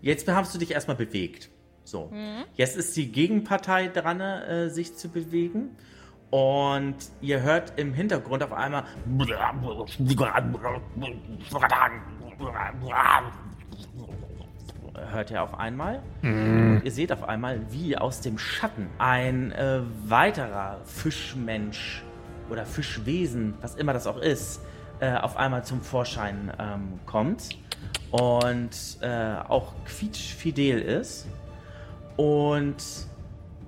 [0.00, 1.50] Jetzt hast du dich erstmal bewegt.
[1.84, 2.06] So.
[2.06, 2.44] Mhm.
[2.54, 5.76] Jetzt ist die Gegenpartei dran, äh, sich zu bewegen.
[6.30, 8.84] Und ihr hört im Hintergrund auf einmal.
[14.94, 16.02] Hört ihr auf einmal?
[16.76, 22.02] Und ihr seht auf einmal, wie aus dem Schatten ein äh, weiterer Fischmensch
[22.50, 24.60] oder Fischwesen, was immer das auch ist,
[25.00, 27.48] äh, auf einmal zum Vorschein ähm, kommt
[28.10, 31.26] und äh, auch quietschfidel ist
[32.16, 32.76] und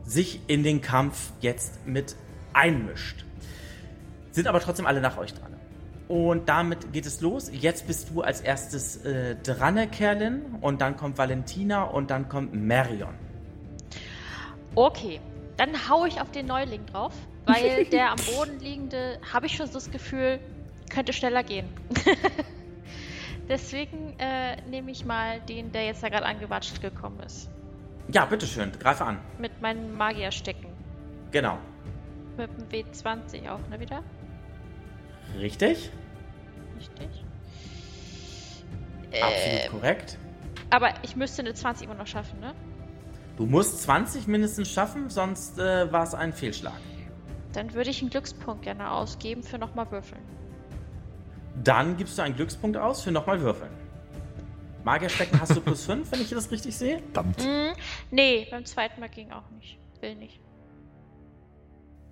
[0.04, 2.16] sich in den Kampf jetzt mit
[2.52, 3.24] einmischt.
[4.30, 5.54] Sind aber trotzdem alle nach euch dran.
[6.08, 7.50] Und damit geht es los.
[7.52, 10.42] Jetzt bist du als erstes äh, dran, Kerlin.
[10.60, 13.14] Und dann kommt Valentina und dann kommt Marion.
[14.74, 15.20] Okay,
[15.56, 17.14] dann hau ich auf den Neuling drauf,
[17.46, 20.40] weil der am Boden liegende, habe ich schon so das Gefühl,
[20.90, 21.68] könnte schneller gehen.
[23.48, 27.50] Deswegen äh, nehme ich mal den, der jetzt da gerade angewatscht gekommen ist.
[28.12, 29.18] Ja, bitteschön, greife an.
[29.38, 30.70] Mit meinen Magierstecken.
[31.30, 31.58] Genau.
[32.36, 34.02] Mit dem W20 auch, ne, wieder?
[35.38, 35.90] Richtig?
[36.78, 37.08] Richtig.
[39.20, 40.18] Absolut Ähm, korrekt.
[40.70, 42.54] aber ich müsste eine 20 immer noch schaffen, ne?
[43.36, 46.78] Du musst 20 mindestens schaffen, sonst äh, war es ein Fehlschlag.
[47.52, 50.22] Dann würde ich einen Glückspunkt gerne ausgeben für nochmal würfeln.
[51.62, 53.70] Dann gibst du einen Glückspunkt aus für nochmal würfeln.
[54.82, 56.98] Magierstecken hast du plus 5, wenn ich das richtig sehe.
[56.98, 57.40] Verdammt.
[57.42, 57.72] Hm,
[58.10, 59.78] nee, beim zweiten Mal ging auch nicht.
[60.00, 60.40] Will nicht.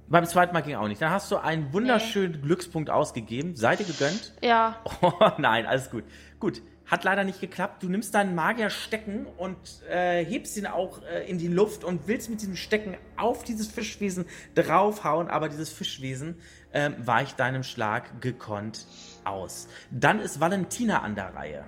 [0.08, 1.00] Beim zweiten Mal ging auch nicht.
[1.00, 3.56] Dann hast du einen wunderschönen Glückspunkt ausgegeben.
[3.56, 4.34] Sei dir gegönnt.
[4.42, 6.04] Ja, Oh nein, alles gut.
[6.38, 7.82] Gut, hat leider nicht geklappt.
[7.82, 9.56] Du nimmst deinen Magierstecken und
[9.88, 13.68] äh, hebst ihn auch äh, in die Luft und willst mit diesem Stecken auf dieses
[13.68, 16.36] Fischwesen draufhauen, aber dieses Fischwesen
[16.74, 18.86] ähm, weicht deinem Schlag gekonnt
[19.24, 19.68] aus.
[19.90, 21.64] Dann ist Valentina an der Reihe.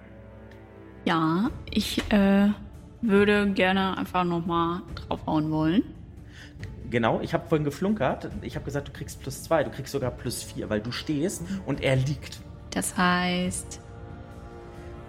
[1.06, 2.51] Ja, ich äh,
[3.01, 5.85] würde gerne einfach nochmal draufhauen wollen.
[6.95, 8.29] Genau, ich habe vorhin geflunkert.
[8.43, 11.43] Ich habe gesagt, du kriegst plus zwei, du kriegst sogar plus vier, weil du stehst
[11.66, 12.39] und er liegt.
[12.71, 13.81] Das heißt,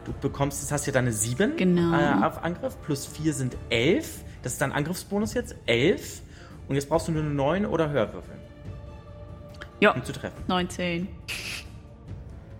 [0.04, 1.96] Du bekommst, jetzt hast du deine sieben Genau.
[1.96, 4.24] äh, auf Angriff, plus vier sind elf.
[4.42, 6.22] Das ist dein Angriffsbonus jetzt, elf.
[6.68, 8.40] Und jetzt brauchst du nur eine neun oder höher würfeln,
[9.80, 10.42] ja, um zu treffen.
[10.48, 11.08] 19.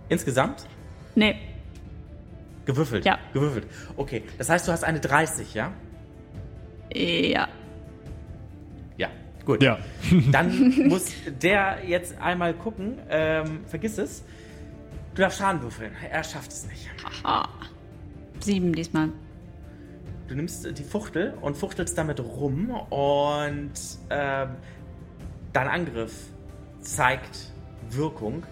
[0.08, 0.66] Insgesamt
[1.16, 1.34] Nee,
[2.64, 3.04] gewürfelt.
[3.04, 3.18] Ja.
[3.32, 3.66] Gewürfelt.
[3.96, 5.72] Okay, das heißt, du hast eine 30, ja?
[6.94, 7.48] ja.
[9.46, 9.62] Gut.
[9.62, 9.78] Ja.
[10.32, 12.98] Dann muss der jetzt einmal gucken.
[13.08, 14.24] Ähm, vergiss es.
[15.14, 15.92] Du darfst Schaden würfeln.
[16.10, 16.90] Er schafft es nicht.
[17.22, 17.48] Aha.
[18.40, 19.08] Sieben diesmal.
[20.28, 23.72] Du nimmst die Fuchtel und fuchtelst damit rum und
[24.10, 24.48] ähm,
[25.52, 26.12] dein Angriff
[26.80, 27.52] zeigt
[27.90, 28.42] Wirkung.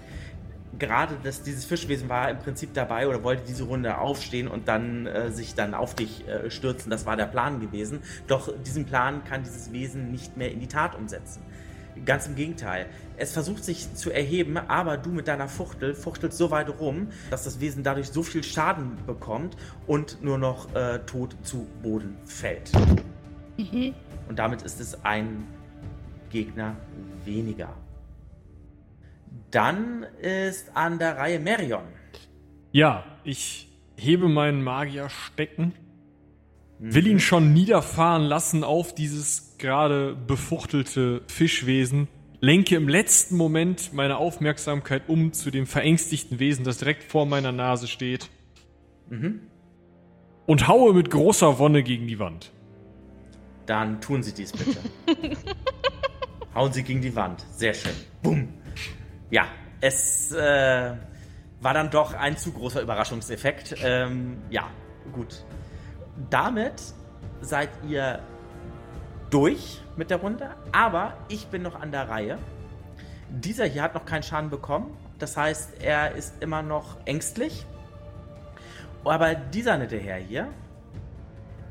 [0.79, 5.07] Gerade das, dieses Fischwesen war im Prinzip dabei oder wollte diese Runde aufstehen und dann
[5.07, 6.91] äh, sich dann auf dich äh, stürzen.
[6.91, 8.01] Das war der Plan gewesen.
[8.27, 11.43] Doch diesen Plan kann dieses Wesen nicht mehr in die Tat umsetzen.
[12.05, 12.87] Ganz im Gegenteil.
[13.17, 17.45] Es versucht sich zu erheben, aber du mit deiner Fuchtel fuchtelst so weit rum, dass
[17.45, 19.57] das Wesen dadurch so viel Schaden bekommt
[19.87, 22.73] und nur noch äh, tot zu Boden fällt.
[24.29, 25.47] Und damit ist es ein
[26.31, 26.77] Gegner
[27.25, 27.75] weniger.
[29.55, 31.85] Dann ist an der Reihe Merion.
[32.73, 35.73] Ja, ich hebe meinen Magierstecken,
[36.81, 42.09] will ihn schon niederfahren lassen auf dieses gerade befuchtelte Fischwesen,
[42.41, 47.53] lenke im letzten Moment meine Aufmerksamkeit um zu dem verängstigten Wesen, das direkt vor meiner
[47.53, 48.31] Nase steht.
[50.47, 52.51] Und haue mit großer Wonne gegen die Wand.
[53.67, 54.81] Dann tun Sie dies bitte.
[56.57, 57.47] Hauen Sie gegen die Wand.
[57.53, 57.95] Sehr schön.
[58.21, 58.49] Bumm.
[59.35, 59.49] Ja,
[59.81, 60.93] es äh,
[61.61, 63.75] war dann doch ein zu großer Überraschungseffekt.
[63.83, 64.71] Ähm, ja,
[65.13, 65.45] gut.
[66.31, 66.81] Damit
[67.41, 68.21] seid ihr
[69.31, 72.39] durch mit der Runde, aber ich bin noch an der Reihe.
[73.29, 74.97] Dieser hier hat noch keinen Schaden bekommen.
[75.19, 77.67] Das heißt, er ist immer noch ängstlich.
[79.05, 80.47] Aber dieser nette Herr hier,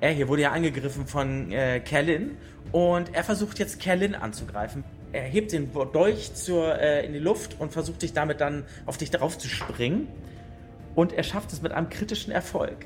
[0.02, 2.38] er hier wurde ja angegriffen von äh, Kerlin
[2.74, 4.84] und er versucht jetzt Kerlin anzugreifen.
[5.14, 8.98] Er hebt den Dolch zur, äh, in die Luft und versucht dich damit dann auf
[8.98, 10.08] dich drauf zu springen.
[10.96, 12.86] Und er schafft es mit einem kritischen Erfolg.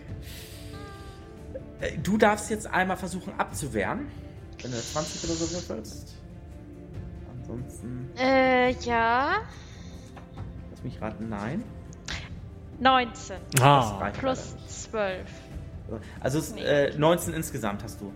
[1.82, 4.08] Äh, Du darfst jetzt einmal versuchen abzuwehren.
[4.62, 6.16] Wenn du 20 oder so würfelst.
[7.40, 9.38] Ansonsten, Äh, ja.
[10.72, 11.64] lass mich raten, nein.
[12.80, 14.70] 19 Das Ah, plus leider nicht.
[14.70, 15.30] 12.
[16.20, 16.62] Also es, Nee.
[16.62, 18.12] äh, 19 insgesamt hast du.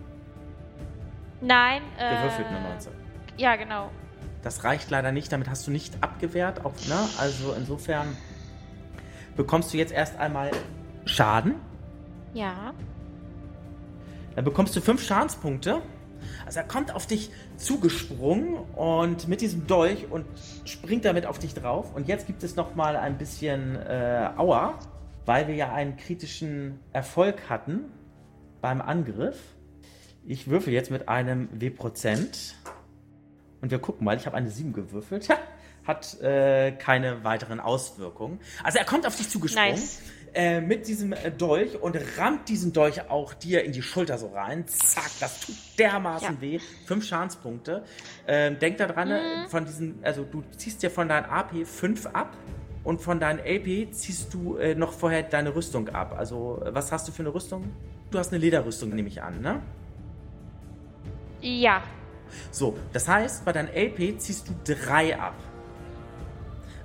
[1.40, 2.16] Nein, äh.
[2.16, 2.92] Gewürfelt nur 19.
[3.38, 3.90] Ja, genau.
[4.42, 6.64] Das reicht leider nicht, damit hast du nicht abgewehrt.
[6.64, 6.98] Auch, ne?
[7.18, 8.16] Also insofern
[9.36, 10.50] bekommst du jetzt erst einmal
[11.04, 11.54] Schaden.
[12.34, 12.74] Ja.
[14.34, 15.82] Dann bekommst du fünf Schadenspunkte.
[16.46, 20.24] Also er kommt auf dich zugesprungen und mit diesem Dolch und
[20.64, 21.94] springt damit auf dich drauf.
[21.94, 24.78] Und jetzt gibt es noch mal ein bisschen äh, Aua,
[25.26, 27.84] weil wir ja einen kritischen Erfolg hatten
[28.60, 29.38] beim Angriff.
[30.24, 32.54] Ich würfel jetzt mit einem W-Prozent.
[33.62, 35.28] Und wir gucken mal, ich habe eine 7 gewürfelt.
[35.86, 38.38] Hat äh, keine weiteren Auswirkungen.
[38.62, 40.00] Also er kommt auf dich zugesprungen Nice.
[40.34, 44.28] äh, mit diesem äh, Dolch und rammt diesen Dolch auch dir in die Schulter so
[44.28, 44.64] rein.
[44.68, 46.40] Zack, das tut dermaßen Ja.
[46.40, 46.60] weh.
[46.86, 47.82] Fünf Schadenspunkte.
[48.28, 49.14] Ähm, denk daran, Mhm.
[49.14, 52.36] äh, von diesen, also du ziehst dir von deinem AP 5 ab
[52.84, 56.14] und von deinem AP ziehst du äh, noch vorher deine Rüstung ab.
[56.16, 57.64] Also, äh, was hast du für eine Rüstung?
[58.12, 59.60] Du hast eine Lederrüstung, nehme ich an, ne?
[61.40, 61.82] Ja.
[62.50, 65.34] So, das heißt, bei deinem AP ziehst du drei ab.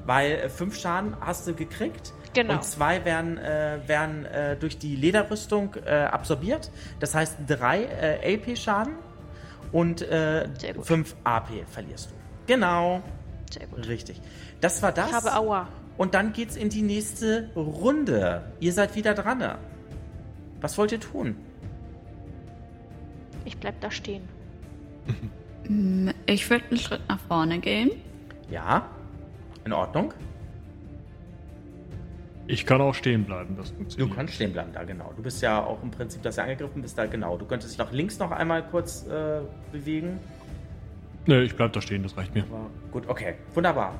[0.05, 2.13] Weil äh, fünf Schaden hast du gekriegt.
[2.33, 2.53] Genau.
[2.53, 6.71] Und zwei werden, äh, werden äh, durch die Lederrüstung äh, absorbiert.
[6.99, 8.93] Das heißt, drei äh, AP-Schaden
[9.71, 10.47] und äh,
[10.81, 12.15] fünf AP verlierst du.
[12.45, 13.01] Genau,
[13.51, 13.87] Sehr gut.
[13.87, 14.21] richtig.
[14.61, 15.09] Das war das.
[15.09, 15.67] Ich habe Aua.
[15.97, 18.43] Und dann geht's in die nächste Runde.
[18.59, 19.57] Ihr seid wieder dran.
[20.61, 21.35] Was wollt ihr tun?
[23.45, 24.27] Ich bleib da stehen.
[25.67, 27.91] Mm, Ich würde einen Schritt nach vorne gehen.
[28.49, 28.87] Ja,
[29.65, 30.13] in Ordnung.
[32.49, 34.15] ich kann auch stehen bleiben, das Du funktioniert.
[34.15, 35.11] kannst stehen bleiben da, genau.
[35.17, 37.37] Du bist ja auch im Prinzip, dass du angegriffen bist, da genau.
[37.37, 39.41] Du könntest dich nach links noch einmal kurz äh,
[39.73, 40.19] bewegen.
[41.25, 42.43] Nee, ich bleib da stehen, das reicht mir.
[42.43, 43.95] Aber gut, okay, wunderbar.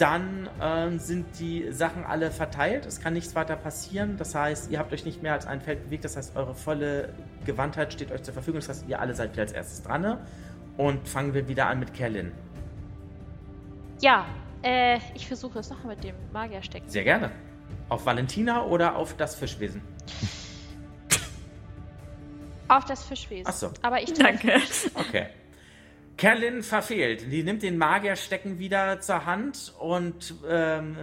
[0.00, 2.86] Dann ähm, sind die Sachen alle verteilt.
[2.86, 4.16] Es kann nichts weiter passieren.
[4.16, 6.06] Das heißt, ihr habt euch nicht mehr als ein Feld bewegt.
[6.06, 7.12] Das heißt, eure volle
[7.44, 8.60] Gewandtheit steht euch zur Verfügung.
[8.60, 10.00] Das heißt, ihr alle seid wieder als erstes dran.
[10.00, 10.18] ne?
[10.78, 12.32] Und fangen wir wieder an mit Kerlin.
[14.00, 14.24] Ja.
[14.62, 16.88] Äh, ich versuche es noch mit dem Magierstecken.
[16.88, 17.30] Sehr gerne.
[17.90, 19.82] Auf Valentina oder auf das Fischwesen?
[22.68, 23.44] Auf das Fischwesen.
[23.46, 23.70] Ach so.
[23.82, 24.14] Aber ich.
[24.14, 24.60] Danke.
[24.94, 25.26] Okay.
[26.20, 27.32] Kerlin verfehlt.
[27.32, 30.94] Die nimmt den Magierstecken wieder zur Hand und ähm,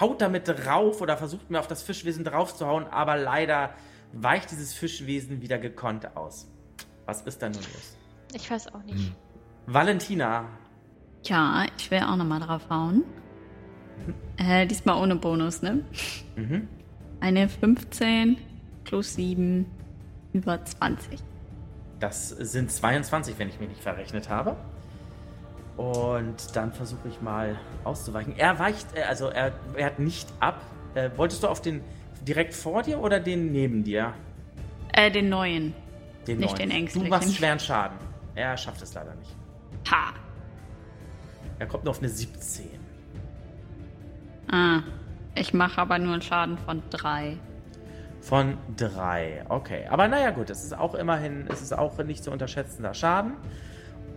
[0.00, 3.74] haut damit drauf oder versucht mir auf das Fischwesen draufzuhauen, aber leider
[4.14, 6.50] weicht dieses Fischwesen wieder gekonnt aus.
[7.04, 7.98] Was ist da nun los?
[8.32, 9.12] Ich weiß auch nicht.
[9.66, 10.46] Valentina,
[11.24, 13.04] Ja, ich will auch nochmal drauf hauen.
[14.38, 15.84] Äh, diesmal ohne Bonus, ne?
[16.36, 16.68] Mhm.
[17.18, 18.38] Eine 15
[18.84, 19.66] plus 7
[20.32, 21.18] über 20.
[22.00, 24.56] das sind 22, wenn ich mich nicht verrechnet habe.
[25.76, 28.36] Und dann versuche ich mal auszuweichen.
[28.36, 30.60] Er weicht, äh, also er wehrt nicht ab.
[30.94, 31.82] Äh, wolltest du auf den
[32.26, 34.12] direkt vor dir oder den neben dir?
[34.92, 35.74] Äh, den neuen.
[36.26, 36.70] Den Nicht neuen.
[36.70, 37.08] den ängstlichen.
[37.08, 37.96] Du machst schweren Schaden.
[38.34, 39.36] Er schafft es leider nicht.
[39.90, 40.12] Ha.
[41.60, 42.66] Er kommt nur auf eine 17.
[44.50, 44.80] Ah.
[45.34, 47.36] Ich mache aber nur einen Schaden von 3.
[48.20, 49.44] Von 3.
[49.48, 49.86] Okay.
[49.88, 53.34] Aber naja, gut, es ist auch immerhin, es ist auch nicht zu unterschätzender Schaden.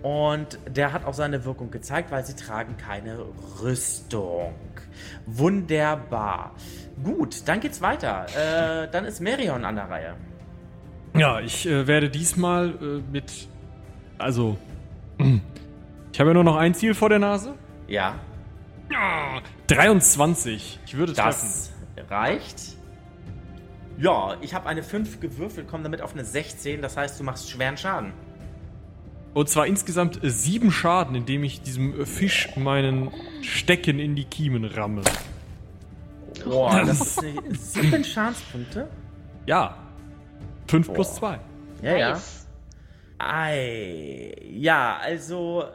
[0.02, 3.20] Und der hat auch seine Wirkung gezeigt, weil sie tragen keine
[3.62, 4.54] Rüstung.
[5.28, 6.52] Wunderbar.
[7.04, 8.26] Gut, dann geht's weiter.
[8.36, 10.16] Äh, dann ist Merion an der Reihe.
[11.16, 13.48] Ja, ich äh, werde diesmal äh, mit.
[14.18, 14.58] Also.
[16.12, 17.54] Ich habe ja nur noch ein Ziel vor der Nase.
[17.88, 18.16] Ja,
[18.94, 20.80] Ah, 23.
[20.86, 21.48] Ich würde treffen.
[21.96, 22.78] das reicht.
[24.02, 26.82] Ja, ich habe eine 5 gewürfelt, komme damit auf eine 16.
[26.82, 28.14] Das heißt, du machst schweren Schaden.
[29.36, 33.12] Und zwar insgesamt äh, sieben Schaden, indem ich diesem äh, Fisch meinen
[33.42, 35.04] Stecken in die Kiemen ramme.
[36.44, 38.90] Boah, das ist eine 7 Schadenspunkte.
[39.46, 39.78] Ja.
[40.68, 40.94] 5 Boah.
[40.96, 41.40] plus 2.
[41.84, 42.22] Ja, ja.
[43.20, 45.66] Ei, ja, also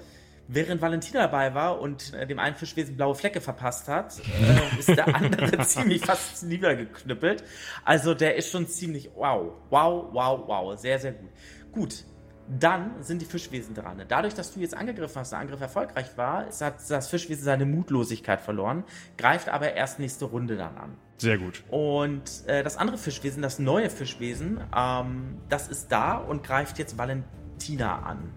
[0.48, 4.88] während Valentina dabei war und äh, dem einen Fischwesen blaue Flecke verpasst hat, äh, ist
[4.88, 7.44] der andere ziemlich fast niedergeknüppelt.
[7.84, 11.30] Also der ist schon ziemlich wow, wow, wow, wow, sehr, sehr gut.
[11.72, 12.04] Gut,
[12.48, 14.02] dann sind die Fischwesen dran.
[14.08, 18.40] Dadurch, dass du jetzt angegriffen hast, der Angriff erfolgreich war, hat das Fischwesen seine Mutlosigkeit
[18.40, 18.84] verloren,
[19.18, 20.96] greift aber erst nächste Runde dann an.
[21.18, 21.64] Sehr gut.
[21.70, 26.98] Und äh, das andere Fischwesen, das neue Fischwesen, ähm, das ist da und greift jetzt
[26.98, 28.32] Valentina an.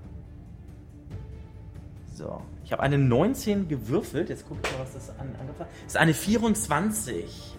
[2.19, 4.27] So, ich habe eine 19 gewürfelt.
[4.27, 5.33] Jetzt gucke ich mal, was das an.
[5.57, 7.55] Das ist eine 24.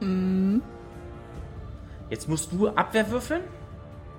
[0.00, 0.60] Mhm.
[2.10, 3.42] Jetzt musst du Abwehr würfeln.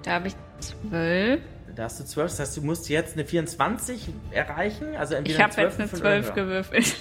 [0.04, 1.42] Da habe ich 12.
[1.76, 4.96] Da hast du 12, das heißt, du musst jetzt eine 24 erreichen.
[4.96, 6.34] Also entweder Ich habe jetzt eine 12 oder 12 höher.
[6.34, 6.96] gewürfelt.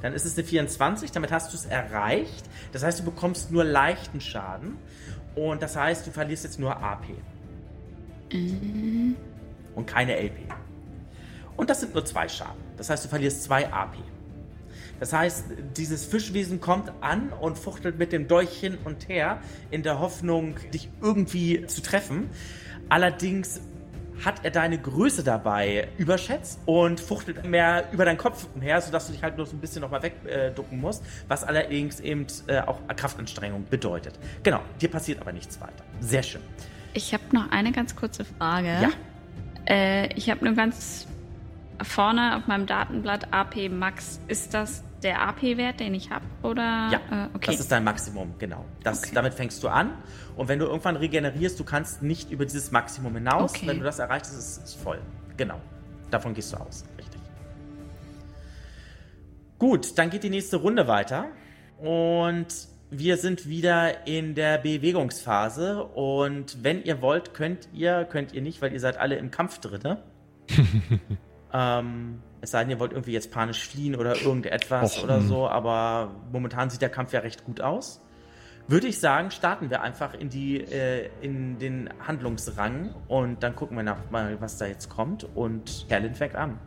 [0.00, 2.46] Dann ist es eine 24, damit hast du es erreicht.
[2.72, 4.78] Das heißt, du bekommst nur leichten Schaden.
[5.34, 7.04] Und das heißt, du verlierst jetzt nur AP.
[9.74, 10.38] Und keine LP.
[11.56, 12.60] Und das sind nur zwei Schaden.
[12.76, 13.96] Das heißt, du verlierst zwei AP.
[15.00, 15.44] Das heißt,
[15.76, 19.38] dieses Fischwesen kommt an und fuchtelt mit dem Dolch hin und her,
[19.70, 22.30] in der Hoffnung, dich irgendwie zu treffen.
[22.88, 23.60] Allerdings
[24.24, 29.12] hat er deine Größe dabei überschätzt und fuchtelt mehr über deinen Kopf umher, sodass du
[29.12, 33.66] dich halt nur so ein bisschen nochmal wegducken musst, was allerdings eben äh, auch Kraftanstrengung
[33.68, 34.18] bedeutet.
[34.42, 35.84] Genau, dir passiert aber nichts weiter.
[36.00, 36.40] Sehr schön.
[36.94, 38.68] Ich habe noch eine ganz kurze Frage.
[38.68, 38.90] Ja.
[39.66, 41.06] Äh, ich habe nur ganz
[41.82, 44.20] vorne auf meinem Datenblatt AP Max.
[44.28, 46.24] Ist das der AP-Wert, den ich habe?
[46.42, 46.62] Oder?
[46.62, 47.52] Ja, äh, okay.
[47.52, 48.64] das ist dein Maximum, genau.
[48.82, 49.10] Das, Okay.
[49.14, 49.92] Damit fängst du an.
[50.36, 53.54] Und wenn du irgendwann regenerierst, du kannst nicht über dieses Maximum hinaus.
[53.54, 53.66] Okay.
[53.66, 55.00] Wenn du das erreicht, ist es voll.
[55.36, 55.60] Genau.
[56.10, 56.84] Davon gehst du aus.
[56.98, 57.20] Richtig.
[59.58, 61.26] Gut, dann geht die nächste Runde weiter.
[61.78, 62.46] Und
[62.90, 65.84] wir sind wieder in der Bewegungsphase.
[65.84, 69.58] Und wenn ihr wollt, könnt ihr, könnt ihr nicht, weil ihr seid alle im Kampf
[69.58, 70.02] drinne.
[71.56, 75.28] ähm, es sei denn, ihr wollt irgendwie jetzt panisch fliehen oder irgendetwas Och, oder hm.
[75.28, 78.02] so, aber momentan sieht der Kampf ja recht gut aus.
[78.68, 83.76] Würde ich sagen, starten wir einfach in die äh, in den Handlungsrang und dann gucken
[83.76, 86.58] wir nach mal, was da jetzt kommt und Kerlin fängt an.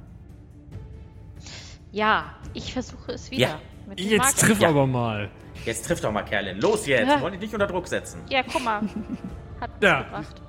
[1.92, 3.48] Ja, ich versuche es wieder.
[3.48, 3.60] Ja.
[3.96, 4.70] Jetzt triff Ja.
[4.70, 5.30] aber mal.
[5.66, 6.60] Jetzt trifft doch mal Kerlin.
[6.62, 7.08] Los jetzt.
[7.08, 7.16] Ja.
[7.18, 8.22] Wir wollen dich nicht unter Druck setzen.
[8.30, 8.82] Ja, guck mal.
[9.60, 10.04] Hat Ja.
[10.04, 10.42] gebracht.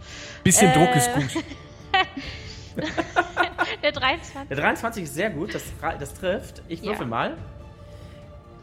[0.45, 0.75] Bisschen Äh.
[0.75, 1.45] Druck ist gut.
[3.83, 4.49] Der 23.
[4.49, 5.63] Der 23 ist sehr gut, das,
[5.99, 6.63] das trifft.
[6.69, 7.09] Ich würfel Ja.
[7.09, 7.37] mal.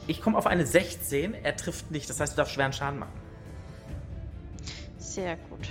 [0.08, 3.12] Ich komme auf eine 16, er trifft nicht, das heißt, du darfst schweren Schaden machen.
[4.98, 5.68] Sehr gut.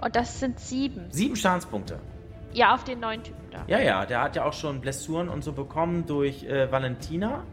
[0.00, 1.06] Und das sind sieben.
[1.10, 1.98] Sieben Schadenspunkte.
[2.52, 3.62] Ja, auf den neuen Typen da.
[3.68, 7.44] Ja, ja, der hat ja auch schon Blessuren und so bekommen durch äh, Valentina.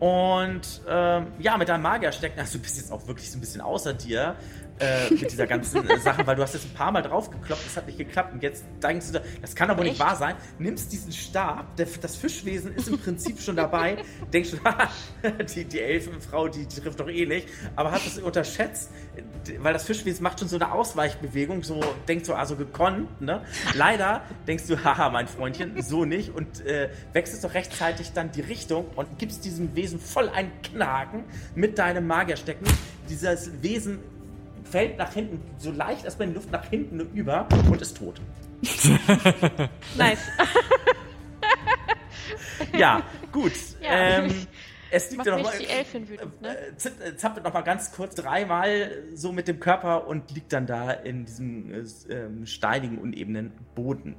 [0.00, 3.40] Und ähm, ja, mit deinem Magier stecken, also du bist jetzt auch wirklich so ein
[3.40, 4.34] bisschen außer dir
[4.78, 7.76] äh, mit dieser ganzen äh, Sache, weil du hast jetzt ein paar Mal draufgekloppt, das
[7.76, 8.32] hat nicht geklappt.
[8.34, 10.00] Und jetzt denkst du, das kann aber nicht Echt?
[10.00, 10.36] wahr sein.
[10.58, 13.98] Nimmst diesen Stab, der, das Fischwesen ist im Prinzip schon dabei.
[14.32, 14.58] Denkst du,
[15.54, 17.48] die, die Elfenfrau, die, die trifft doch eh nicht.
[17.74, 18.90] Aber hast es unterschätzt,
[19.58, 23.42] weil das Fischwesen macht schon so eine Ausweichbewegung, so denkt so, also gekonnt, ne?
[23.74, 28.40] Leider denkst du, haha, mein Freundchen, so nicht und äh, wechselst doch rechtzeitig dann die
[28.40, 31.24] Richtung und gibst diesem Wesen voll einen Knaken
[31.54, 32.66] mit deinem Magierstecken.
[33.08, 34.00] Dieses Wesen
[34.66, 38.20] fällt nach hinten, so leicht erstmal in die Luft nach hinten über und ist tot.
[39.96, 40.28] Nice.
[42.76, 43.02] Ja,
[43.32, 43.52] gut.
[43.80, 43.92] Ja.
[43.92, 44.46] Ähm,
[44.90, 46.56] es liegt ja noch mich mal, die Elfin wütend, ne?
[46.56, 50.66] äh, äh, zappelt noch mal ganz kurz dreimal so mit dem Körper und liegt dann
[50.66, 54.16] da in diesem äh, ähm, steinigen, unebenen Boden.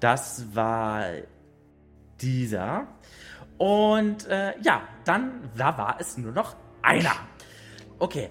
[0.00, 1.06] Das war
[2.20, 2.86] dieser.
[3.58, 7.14] Und äh, ja, dann da war es nur noch einer.
[7.98, 8.30] Okay.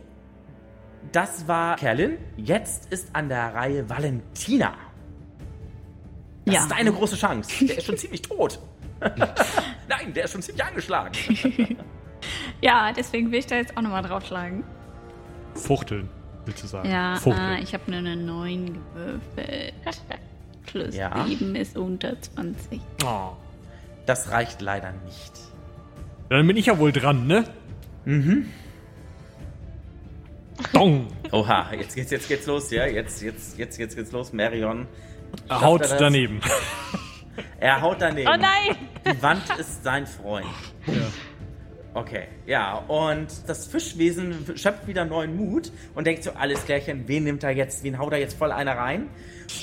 [1.12, 2.18] Das war Kerlin.
[2.38, 4.74] Jetzt ist an der Reihe Valentina.
[6.46, 6.62] Das Ja.
[6.62, 7.66] ist deine große Chance.
[7.66, 8.60] Der ist schon ziemlich tot.
[9.88, 11.12] Nein, der ist schon ziemlich angeschlagen.
[12.62, 14.64] Ja, deswegen will ich da jetzt auch nochmal draufschlagen.
[15.56, 16.08] Fuchteln,
[16.46, 16.88] willst du sagen?
[16.88, 17.54] Ja, Fuchteln.
[17.58, 19.74] äh, ich habe nur eine 9 gewürfelt.
[20.68, 21.26] Plus Ja.
[21.26, 22.80] 7 ist unter 20.
[23.04, 23.32] Oh.
[24.06, 25.32] Das reicht leider nicht.
[26.30, 27.46] Dann bin ich ja wohl dran, ne?
[28.06, 28.48] Mhm.
[30.74, 31.08] Dong.
[31.32, 32.86] Oha, jetzt geht's, jetzt geht's los, ja.
[32.86, 34.34] Jetzt, jetzt, jetzt, jetzt geht's los.
[34.34, 34.88] Marion.
[35.50, 36.42] Haut er daneben.
[37.60, 38.28] Er haut daneben.
[38.28, 38.76] Oh nein!
[39.06, 40.48] Die Wand ist sein Freund.
[41.94, 47.24] Okay, ja, und das Fischwesen schöpft wieder neuen Mut und denkt so, alles klärchen, wen
[47.24, 49.10] nimmt er jetzt, wen haut er jetzt voll einer rein?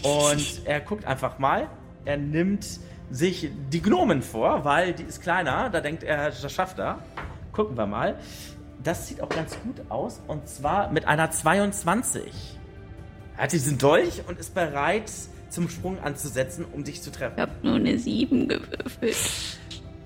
[0.03, 1.69] Und er guckt einfach mal,
[2.05, 2.67] er nimmt
[3.11, 6.99] sich die Gnomen vor, weil die ist kleiner, da denkt er, das schafft er.
[7.53, 8.17] Gucken wir mal.
[8.83, 12.59] Das sieht auch ganz gut aus und zwar mit einer 22.
[13.37, 15.11] Er hat diesen Dolch und ist bereit,
[15.51, 17.35] zum Sprung anzusetzen, um dich zu treffen.
[17.37, 19.17] Ich habe nur eine 7 gewürfelt.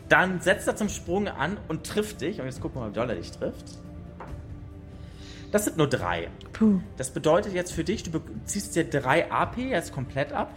[0.09, 2.41] Dann setzt er zum Sprung an und trifft dich.
[2.41, 3.79] Und jetzt gucken wir mal, wie doll er dich trifft.
[5.51, 6.29] Das sind nur drei.
[6.53, 6.81] Puh.
[6.97, 10.53] Das bedeutet jetzt für dich, du ziehst dir drei AP jetzt komplett ab.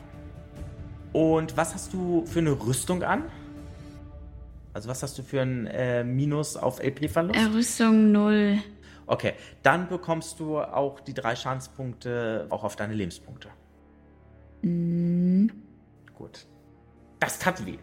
[1.11, 3.23] Und was hast du für eine Rüstung an?
[4.75, 7.39] Also was hast du für ein äh, Minus auf LP-Verlust?
[7.53, 8.59] Rüstung 0.
[9.07, 9.31] Okay,
[9.63, 13.47] dann bekommst du auch die drei Schadenspunkte auch auf deine Lebenspunkte.
[14.63, 15.49] Mhm.
[16.13, 16.45] Gut.
[17.21, 17.77] Das tat weh.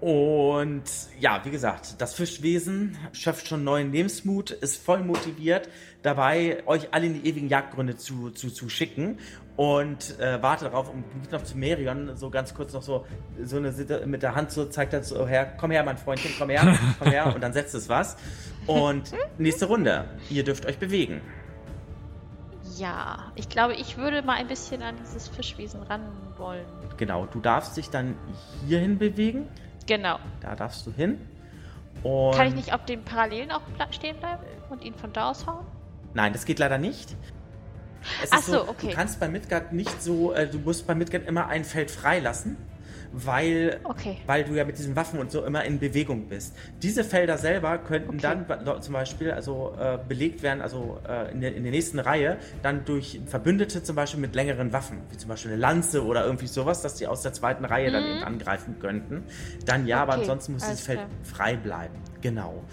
[0.00, 0.84] Und
[1.18, 5.68] ja, wie gesagt, das Fischwesen schöpft schon neuen Lebensmut, ist voll motiviert,
[6.02, 9.18] dabei euch alle in die ewigen Jagdgründe zu, zu, zu schicken
[9.56, 13.06] und äh, wartet darauf und geht noch zu Merion, so ganz kurz noch so,
[13.42, 16.32] so eine Sitte mit der Hand so zeigt er so her, komm her, mein Freundchen,
[16.38, 18.16] komm her, komm her und dann setzt es was.
[18.66, 21.20] Und nächste Runde, ihr dürft euch bewegen.
[22.76, 26.02] Ja, ich glaube, ich würde mal ein bisschen an dieses Fischwesen ran
[26.36, 26.66] wollen.
[26.98, 28.16] Genau, du darfst dich dann
[28.66, 29.48] hierhin bewegen.
[29.86, 30.18] Genau.
[30.40, 31.18] Da darfst du hin.
[32.02, 35.46] Und Kann ich nicht auf dem Parallelen auch stehen bleiben und ihn von da aus
[35.46, 35.64] hauen?
[36.12, 37.16] Nein, das geht leider nicht.
[38.22, 38.88] Es Ach ist so, okay.
[38.88, 42.56] Du kannst bei Midgard nicht so, äh, du musst bei Midgard immer ein Feld freilassen,
[43.12, 44.16] weil, Okay.
[44.26, 46.54] weil du ja mit diesen Waffen und so immer in Bewegung bist.
[46.82, 48.36] Diese Felder selber könnten Okay.
[48.46, 52.36] dann zum Beispiel also äh, belegt werden, also äh, in, der, in der nächsten Reihe,
[52.62, 56.46] dann durch Verbündete zum Beispiel mit längeren Waffen, wie zum Beispiel eine Lanze oder irgendwie
[56.48, 59.24] sowas, dass die aus der zweiten Reihe dann eben angreifen könnten.
[59.64, 60.20] Dann ja, aber Mhm.
[60.20, 61.94] Ansonsten muss dieses Feld frei bleiben.
[62.22, 62.64] Genau.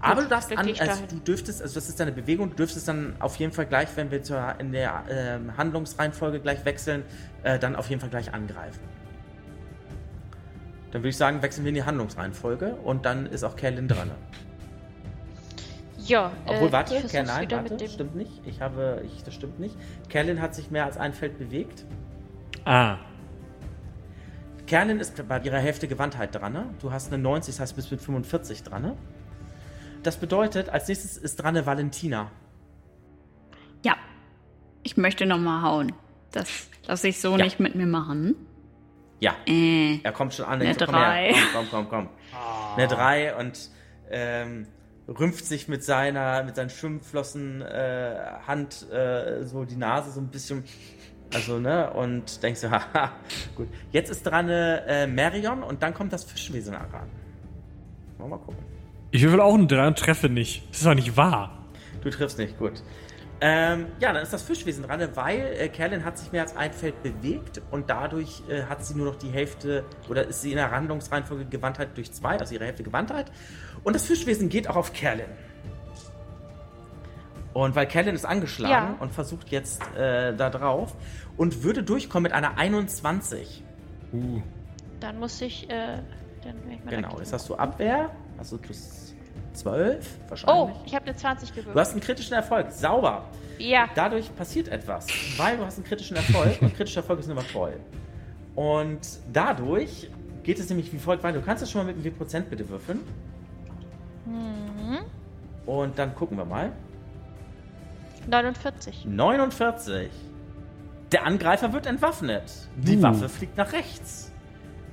[0.00, 2.86] Aber du darfst dann an, also du dürftest, also das ist deine Bewegung, du dürftest
[2.86, 7.02] dann auf jeden Fall gleich, wenn wir zur, in der ähm, Handlungsreihenfolge gleich wechseln,
[7.42, 8.80] äh, dann auf jeden Fall gleich angreifen.
[10.92, 14.10] Dann würde ich sagen, wechseln wir in die Handlungsreihenfolge und dann ist auch Kerlin dran.
[15.98, 16.30] Ja.
[16.46, 18.46] Obwohl, äh, warte, ich Ker, versuch's nein, warte, mit dem- stimmt nicht.
[18.46, 19.76] Ich habe, ich, das stimmt nicht.
[20.08, 21.84] Kerlin hat sich mehr als ein Feld bewegt.
[22.64, 22.98] Ah.
[24.66, 26.52] Kerlin ist bei ihrer Hälfte Gewandtheit dran.
[26.52, 26.66] Ne?
[26.80, 28.82] Du hast eine 90, das heißt, du bist mit 45 dran.
[28.82, 28.96] Ne?
[30.06, 32.30] Das bedeutet, als nächstes ist dran eine Valentina.
[33.84, 33.96] Ja.
[34.84, 35.92] Ich möchte nochmal hauen.
[36.30, 37.42] Das lasse ich so Ja.
[37.44, 38.36] nicht mit mir machen.
[39.18, 39.98] Ja, Äh.
[40.04, 40.52] er kommt schon an.
[40.60, 41.32] Eine denkt so, komm Drei.
[41.32, 42.76] her, komm, komm, komm, komm.
[42.76, 43.70] Eine 3 und
[44.10, 44.68] ähm,
[45.08, 48.16] rümpft sich mit seiner, mit seinen Schwimmflossen äh,
[48.46, 50.62] Hand äh, so die Nase so ein bisschen.
[51.34, 51.90] Also, ne?
[51.92, 53.10] Und denkst du, haha,
[53.56, 53.66] gut.
[53.90, 57.10] Jetzt ist dran äh, Marion und dann kommt das Fischwesen ran.
[58.18, 58.75] Wollen wir mal gucken.
[59.16, 60.68] Ich würfel auch einen 3 und treffe nicht.
[60.68, 61.50] Das ist doch nicht wahr.
[62.02, 62.82] Du triffst nicht, gut.
[63.40, 66.70] Ähm, ja, dann ist das Fischwesen dran, weil äh, Kerlin hat sich mehr als ein
[66.70, 70.56] Feld bewegt und dadurch äh, hat sie nur noch die Hälfte oder ist sie in
[70.58, 73.32] der Handlungsreihenfolge Gewandtheit durch zwei, also ihre Hälfte Gewandtheit.
[73.84, 75.24] Und das Fischwesen geht auch auf Kerlin.
[77.54, 78.96] Und weil Kerlin ist angeschlagen Ja.
[79.00, 80.94] und versucht jetzt äh, da drauf
[81.38, 83.64] und würde durchkommen mit einer 21.
[84.12, 84.42] Uh.
[85.00, 86.02] Dann muss ich, äh,
[86.44, 89.05] dann will ich mal Genau, jetzt hast du Abwehr, also plus
[89.56, 90.74] 12 wahrscheinlich.
[90.76, 91.76] Oh, ich habe eine 20 Du gewürfelt.
[91.78, 93.24] hast einen kritischen Erfolg, sauber.
[93.58, 93.88] Ja.
[93.94, 95.06] Dadurch passiert etwas,
[95.38, 97.74] weil du hast einen kritischen Erfolg und kritischer Erfolg ist immer voll.
[98.54, 99.00] Und
[99.32, 100.10] dadurch
[100.42, 101.38] geht es nämlich wie folgt weiter.
[101.40, 103.00] Du kannst es schon mal mit wie viel Prozent bitte würfeln.
[104.26, 104.98] Mhm.
[105.66, 106.72] Und dann gucken wir mal.
[108.28, 109.04] 49.
[109.06, 110.10] 49.
[111.12, 112.42] Der Angreifer wird entwaffnet.
[112.76, 113.02] Die Uh.
[113.02, 114.32] Waffe fliegt nach rechts.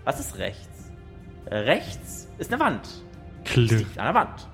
[0.03, 0.91] Was ist rechts?
[1.49, 2.87] Rechts ist eine Wand.
[3.45, 3.79] Klirr.
[3.79, 4.47] liegt an der Wand.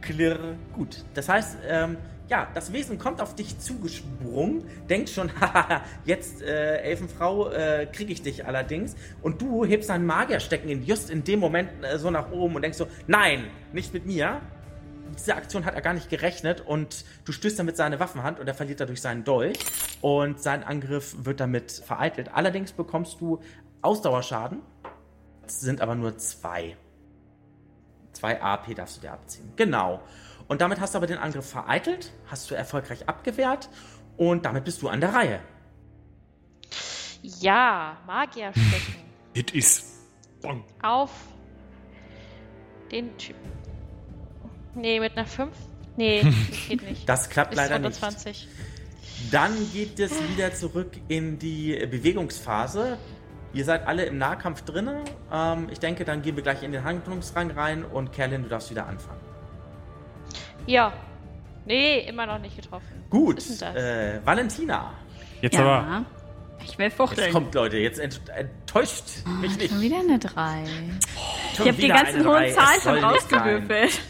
[0.00, 0.56] Klirr.
[0.74, 1.04] Gut.
[1.14, 1.96] Das heißt, ähm,
[2.30, 8.12] ja, das Wesen kommt auf dich zugesprungen, denkt schon, haha, jetzt, äh, Elfenfrau, äh, kriege
[8.12, 8.94] ich dich allerdings.
[9.20, 12.62] Und du hebst deinen Magierstecken in, just in dem Moment äh, so nach oben und
[12.62, 14.40] denkst so, nein, nicht mit mir.
[15.18, 18.54] Diese Aktion hat er gar nicht gerechnet und du stößt damit seine Waffenhand und er
[18.54, 19.58] verliert dadurch seinen Dolch
[20.00, 22.30] und sein Angriff wird damit vereitelt.
[22.32, 23.40] Allerdings bekommst du
[23.82, 24.60] Ausdauerschaden,
[25.42, 26.76] das sind aber nur zwei.
[28.20, 29.50] Zwei AP darfst du dir abziehen.
[29.56, 30.02] Genau.
[30.46, 33.70] Und damit hast du aber den Angriff vereitelt, hast du erfolgreich abgewehrt
[34.18, 35.40] und damit bist du an der Reihe.
[37.22, 38.96] Ja, Magier stecken.
[39.32, 40.00] It is.
[40.42, 40.64] Bong.
[40.82, 41.10] Auf
[42.92, 43.52] den Typen.
[44.74, 45.50] Nee, mit einer 5?
[45.96, 46.34] Nee, das
[46.68, 47.08] geht nicht.
[47.08, 48.00] Das klappt Ist leider unter nicht.
[48.00, 48.48] 20.
[49.30, 52.98] Dann geht es wieder zurück in die Bewegungsphase.
[53.52, 54.98] Ihr seid alle im Nahkampf drinnen.
[55.32, 58.70] Ähm, ich denke, dann gehen wir gleich in den Handlungsrang rein und Kerlin, du darfst
[58.70, 59.20] wieder anfangen.
[60.66, 60.92] Ja.
[61.66, 63.04] Nee, immer noch nicht getroffen.
[63.10, 63.82] Gut, Was ist denn das?
[63.82, 64.92] äh, Valentina.
[65.40, 65.66] Jetzt aber.
[65.68, 66.04] Ja.
[66.62, 67.26] Ich will fuchteln.
[67.26, 69.70] Jetzt kommt, Leute, jetzt ent enttäuscht mich nicht.
[69.70, 70.64] Schon wieder eine 3.
[71.56, 74.00] Schon Ich habe die ganzen hohen Zahlen schon rausgewürfelt.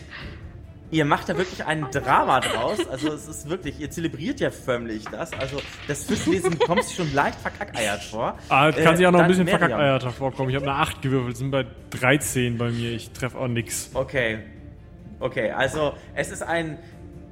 [0.93, 2.79] Ihr macht da wirklich ein Drama draus.
[2.89, 5.33] Also es ist wirklich, ihr zelebriert ja förmlich das.
[5.35, 8.37] Also das Fischwesen kommt sich schon leicht verkackeiert vor.
[8.49, 9.61] Ah, kann Äh, sich auch noch ein bisschen Miriam.
[9.61, 10.51] verkackeierter vorkommen.
[10.51, 12.91] Ich habe eine 8 gewürfelt, sind bei 13 bei mir.
[12.91, 13.91] Ich treffe auch nix.
[13.95, 14.41] Okay.
[15.21, 16.79] Okay, also es ist ein.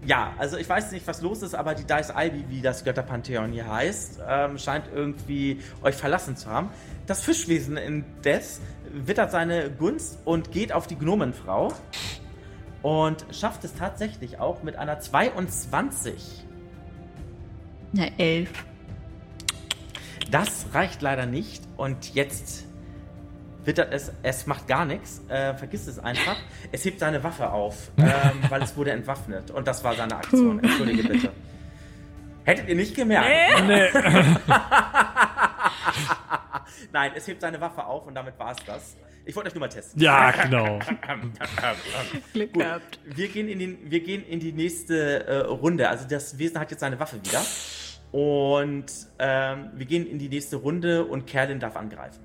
[0.07, 3.51] Ja, also ich weiß nicht, was los ist, aber die Dice Ivy, wie das Götterpantheon
[3.51, 6.69] hier heißt, ähm, scheint irgendwie euch verlassen zu haben.
[7.09, 8.61] Das Fischwesen indes
[8.93, 11.73] wittert seine Gunst und geht auf die Gnomenfrau
[12.83, 16.45] und schafft es tatsächlich auch mit einer 22.
[17.95, 18.51] Eine 11.
[20.31, 22.69] Das reicht leider nicht und jetzt
[23.69, 26.37] Wittert es, es macht gar nichts, äh, vergiss es einfach.
[26.73, 28.07] Es hebt seine Waffe auf, ähm,
[28.49, 29.51] weil es wurde entwaffnet.
[29.51, 30.59] Und das war seine Aktion.
[30.65, 31.31] Entschuldige bitte.
[32.45, 33.29] Hättet ihr nicht gemerkt?
[33.67, 33.91] Nee.
[36.93, 38.97] Nein, es hebt seine Waffe auf und damit war es das.
[39.29, 40.01] Ich wollte euch nur mal testen.
[40.01, 40.79] Ja, genau.
[42.33, 42.99] Glück Gut, gehabt.
[43.05, 45.91] wir gehen, in den, wir gehen in die nächste äh, Runde.
[45.91, 47.43] Also das Wesen hat jetzt seine Waffe wieder.
[48.11, 48.87] Und
[49.19, 52.25] ähm, wir gehen in die nächste Runde und Kerlin darf angreifen.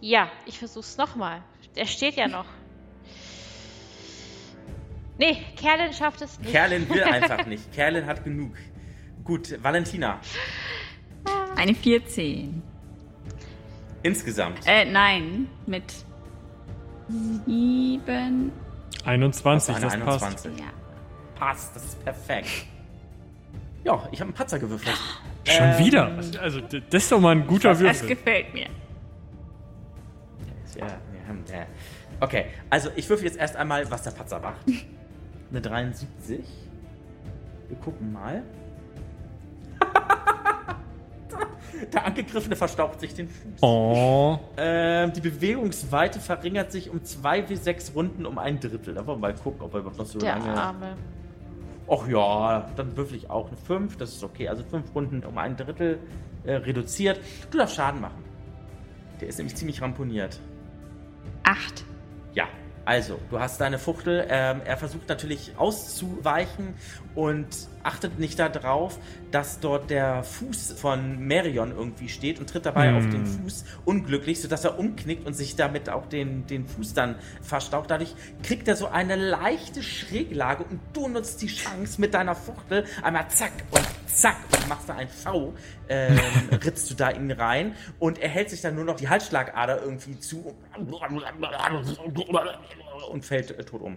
[0.00, 1.44] Ja, ich versuch's nochmal.
[1.76, 2.46] Er steht ja noch.
[5.16, 6.50] Nee, Kerlin schafft es nicht.
[6.50, 7.72] Kerlin will einfach nicht.
[7.72, 8.56] Kerlin hat genug.
[9.22, 10.18] Gut, Valentina.
[11.54, 12.64] Eine 14.
[14.02, 14.60] Insgesamt.
[14.66, 15.48] Äh, nein.
[15.66, 15.92] Mit
[17.46, 18.52] 7.
[19.04, 20.22] 21, Eine das passt.
[20.24, 20.58] 21.
[20.58, 20.64] Ja.
[21.34, 22.66] Passt, das ist perfekt.
[23.84, 24.96] Ja, ich habe einen Patzer gewürfelt.
[25.44, 26.06] Schon Ähm, wieder?
[26.40, 28.08] Also, das ist doch mal ein guter Das Würfel.
[28.10, 28.68] gefällt mir.
[30.76, 30.94] Ja, ja,
[31.58, 31.66] ja.
[32.20, 34.60] Okay, also ich würfel jetzt erst einmal, was der Patzer macht.
[35.50, 36.40] Eine 73.
[37.68, 38.42] Wir gucken mal.
[41.86, 43.62] der Angegriffene verstaucht sich den Fuß.
[43.62, 44.38] Oh.
[44.56, 48.94] Ähm, die Bewegungsweite verringert sich um 2 wie 6 Runden um ein Drittel.
[48.94, 50.54] Da wollen wir mal gucken, ob er überhaupt noch so Der lange.
[50.54, 50.96] Arme.
[51.90, 54.48] Ach ja, dann würfel ich auch eine 5, das ist okay.
[54.48, 55.98] Also 5 Runden um ein Drittel
[56.44, 57.20] äh, reduziert.
[57.50, 58.24] Du darfst Schaden machen.
[59.20, 60.40] Der ist nämlich ziemlich ramponiert.
[61.44, 61.84] 8.
[62.34, 62.46] Ja,
[62.84, 64.26] also, du hast deine Fuchtel.
[64.28, 66.74] Ähm, er versucht natürlich auszuweichen
[67.14, 68.98] und achtet nicht darauf,
[69.30, 72.96] dass dort der Fuß von Marion irgendwie steht und tritt dabei Hm.
[72.96, 77.16] auf den Fuß unglücklich, sodass er umknickt und sich damit auch den, den Fuß dann
[77.40, 77.90] verstaucht.
[77.90, 82.84] Dadurch kriegt er so eine leichte Schräglage und du nutzt die Chance mit deiner Fuchtel
[83.02, 85.54] einmal zack und zack und machst da ein V,
[85.88, 86.18] ähm,
[86.64, 90.18] ritzt du da ihn rein und er hält sich dann nur noch die Halsschlagader irgendwie
[90.18, 90.54] zu
[93.10, 93.96] und fällt äh, tot um.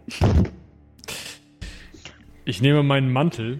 [2.45, 3.59] Ich nehme meinen Mantel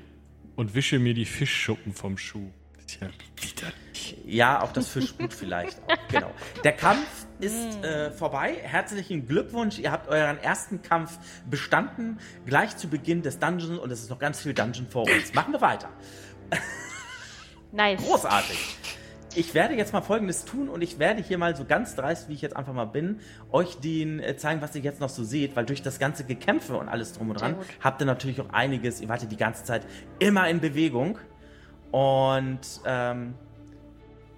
[0.56, 2.52] und wische mir die Fischschuppen vom Schuh.
[2.76, 3.07] Das ist ja
[3.41, 4.18] widerlich.
[4.26, 5.82] Ja, auch das Fischblut vielleicht.
[5.88, 5.95] Auch.
[6.07, 6.32] Genau.
[6.64, 8.56] Der Kampf ist äh, vorbei.
[8.61, 9.80] Herzlichen Glückwunsch.
[9.80, 11.18] Ihr habt euren ersten Kampf
[11.49, 12.19] bestanden.
[12.45, 15.34] Gleich zu Beginn des Dungeons und es ist noch ganz viel Dungeon vor uns.
[15.34, 15.90] Machen wir weiter.
[17.72, 17.99] Nice.
[18.02, 18.77] Großartig.
[19.38, 22.34] Ich werde jetzt mal Folgendes tun und ich werde hier mal so ganz dreist, wie
[22.34, 23.20] ich jetzt einfach mal bin,
[23.52, 26.78] euch den äh, zeigen, was ihr jetzt noch so seht, weil durch das ganze Gekämpfe
[26.78, 29.02] und alles drum und dran habt ihr natürlich auch einiges.
[29.02, 29.86] Ihr wart ja die ganze Zeit
[30.20, 31.20] immer in Bewegung
[31.91, 33.34] und ähm,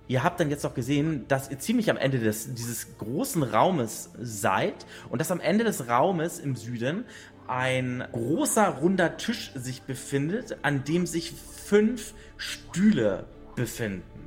[0.07, 4.09] ihr habt dann jetzt noch gesehen, dass ihr ziemlich am Ende des, dieses großen Raumes
[4.19, 7.05] seid und dass am Ende des Raumes im Süden
[7.47, 13.25] ein großer runder Tisch sich befindet, an dem sich fünf Stühle
[13.55, 14.26] befinden.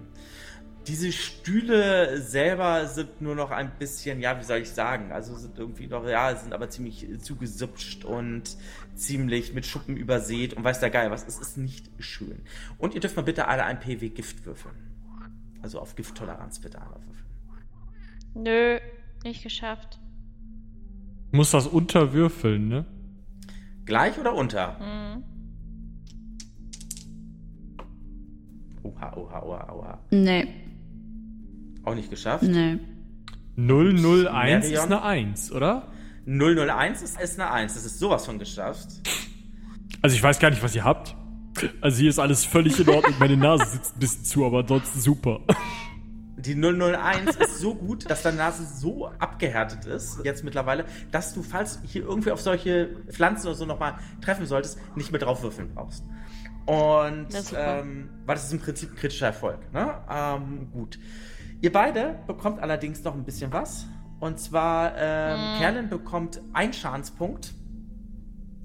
[0.91, 5.57] Diese Stühle selber sind nur noch ein bisschen, ja, wie soll ich sagen, also sind
[5.57, 8.57] irgendwie noch, ja, sind aber ziemlich zugesupscht und
[8.97, 12.41] ziemlich mit Schuppen übersät und weiß der Geil was, es ist nicht schön.
[12.77, 14.75] Und ihr dürft mal bitte alle ein PW Gift würfeln.
[15.63, 17.31] Also auf Gifttoleranz bitte einmal würfeln.
[18.35, 18.81] Nö,
[19.23, 20.01] nicht geschafft.
[21.31, 22.85] Muss das unterwürfeln, ne?
[23.85, 24.77] Gleich oder unter?
[24.81, 25.23] Mhm.
[28.83, 29.99] Oha, oha, oha, oha.
[30.11, 30.49] Nee,
[31.91, 32.45] Auch nicht geschafft.
[32.45, 32.79] nee.
[33.57, 35.89] 001 ist eine 1, oder?
[36.27, 37.75] 001 ist, ist eine 1.
[37.75, 38.89] Das ist sowas von geschafft.
[40.01, 41.17] Also ich weiß gar nicht, was ihr habt.
[41.81, 43.15] Also hier ist alles völlig in Ordnung.
[43.19, 45.41] Meine Nase sitzt ein bisschen zu, aber ansonsten super.
[46.37, 51.43] Die 001 ist so gut, dass deine Nase so abgehärtet ist, jetzt mittlerweile, dass du,
[51.43, 55.75] falls hier irgendwie auf solche Pflanzen oder so nochmal treffen solltest, nicht mehr drauf würfeln
[55.75, 56.03] brauchst.
[56.65, 57.81] Und, super.
[57.81, 59.99] ähm, weil das ist im Prinzip ein kritischer Erfolg, ne?
[60.09, 60.99] Ähm, gut.
[61.61, 63.87] Ihr beide bekommt allerdings noch ein bisschen was.
[64.19, 65.59] Und zwar, ähm, Mhm.
[65.59, 67.53] Kerlin bekommt einen Schadenspunkt.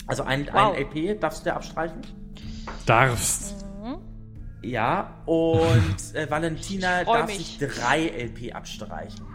[0.07, 0.73] Also ein, Wow.
[0.75, 2.01] ein LP darfst du dir abstreichen.
[2.85, 3.65] Darfst.
[3.83, 3.97] Mhm.
[4.61, 7.37] Ja, und äh, Valentina darf mich.
[7.37, 9.25] sich drei LP abstreichen.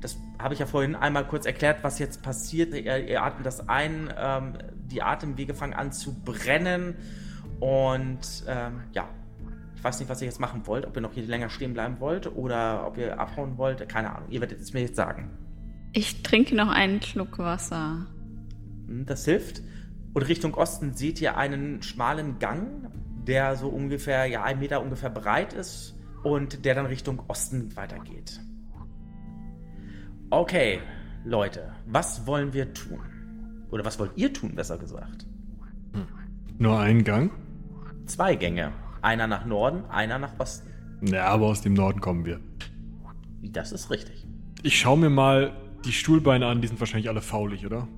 [0.00, 2.72] Das habe ich ja vorhin einmal kurz erklärt, was jetzt passiert.
[2.74, 4.54] Ihr, ihr atmet das ein, ähm,
[4.86, 6.94] die Atemwege fangen an zu brennen.
[7.60, 9.08] Und ähm, ja,
[9.80, 12.00] ich weiß nicht, was ihr jetzt machen wollt, ob ihr noch hier länger stehen bleiben
[12.00, 13.88] wollt oder ob ihr abhauen wollt.
[13.88, 15.30] Keine Ahnung, ihr werdet es mir jetzt sagen.
[15.94, 18.06] Ich trinke noch einen Schluck Wasser.
[18.88, 19.62] Hm, Das hilft.
[20.12, 22.90] Und Richtung Osten seht ihr einen schmalen Gang,
[23.26, 28.38] der so ungefähr, ja, ein Meter ungefähr breit ist und der dann Richtung Osten weitergeht.
[30.28, 30.80] Okay,
[31.24, 33.00] Leute, was wollen wir tun?
[33.70, 35.24] Oder was wollt ihr tun, besser gesagt?
[36.58, 37.30] Nur ein Gang?
[38.04, 38.72] Zwei Gänge.
[39.02, 40.68] Einer nach Norden, einer nach Osten.
[41.02, 42.40] Ja, aber aus dem Norden kommen wir.
[43.42, 44.26] Das ist richtig.
[44.62, 45.52] ich schaue mir mal
[45.84, 47.88] die Stuhlbeine an, die sind wahrscheinlich alle faulig, oder?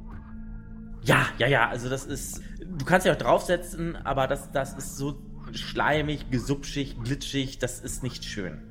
[1.02, 2.40] Ja, ja, ja, also das ist.
[2.60, 5.20] Du kannst ja auch draufsetzen, aber das, das ist so
[5.52, 8.62] schleimig, gesupschig, glitschig, das ist nicht schön.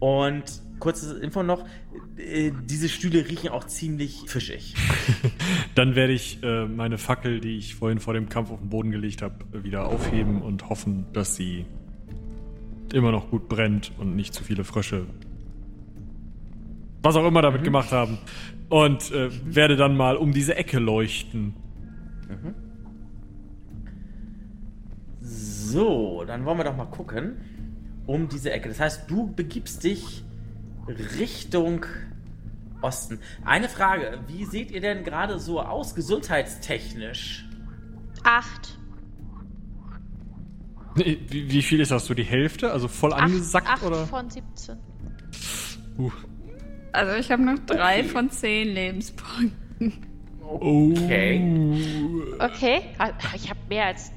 [0.00, 0.44] Und
[0.80, 1.64] kurzes Info noch,
[2.16, 4.74] äh, diese Stühle riechen auch ziemlich fischig.
[5.74, 8.90] Dann werde ich äh, meine Fackel, die ich vorhin vor dem Kampf auf den Boden
[8.90, 11.64] gelegt habe, wieder aufheben und hoffen, dass sie
[12.92, 15.06] immer noch gut brennt und nicht zu viele Frösche,
[17.02, 17.66] was auch immer damit mhm.
[17.66, 18.18] gemacht haben.
[18.68, 21.54] Und äh, werde dann mal um diese Ecke leuchten.
[22.28, 22.54] Mhm.
[25.20, 27.36] So, dann wollen wir doch mal gucken.
[28.06, 28.68] Um diese Ecke.
[28.68, 30.24] Das heißt, du begibst dich
[30.88, 31.86] Richtung
[32.80, 33.20] Osten.
[33.44, 37.46] Eine Frage: Wie seht ihr denn gerade so aus, gesundheitstechnisch?
[38.24, 38.78] Acht.
[40.94, 42.14] Wie, wie, viel ist das so?
[42.14, 42.72] Die Hälfte?
[42.72, 44.06] Also voll acht, angesackt acht oder?
[44.06, 44.76] von 17.
[45.98, 46.10] Uh.
[46.92, 48.08] Also ich habe noch drei okay.
[48.08, 49.92] von zehn Lebenspunkten.
[50.40, 51.40] Okay.
[52.40, 52.80] Okay.
[53.34, 54.10] Ich habe mehr als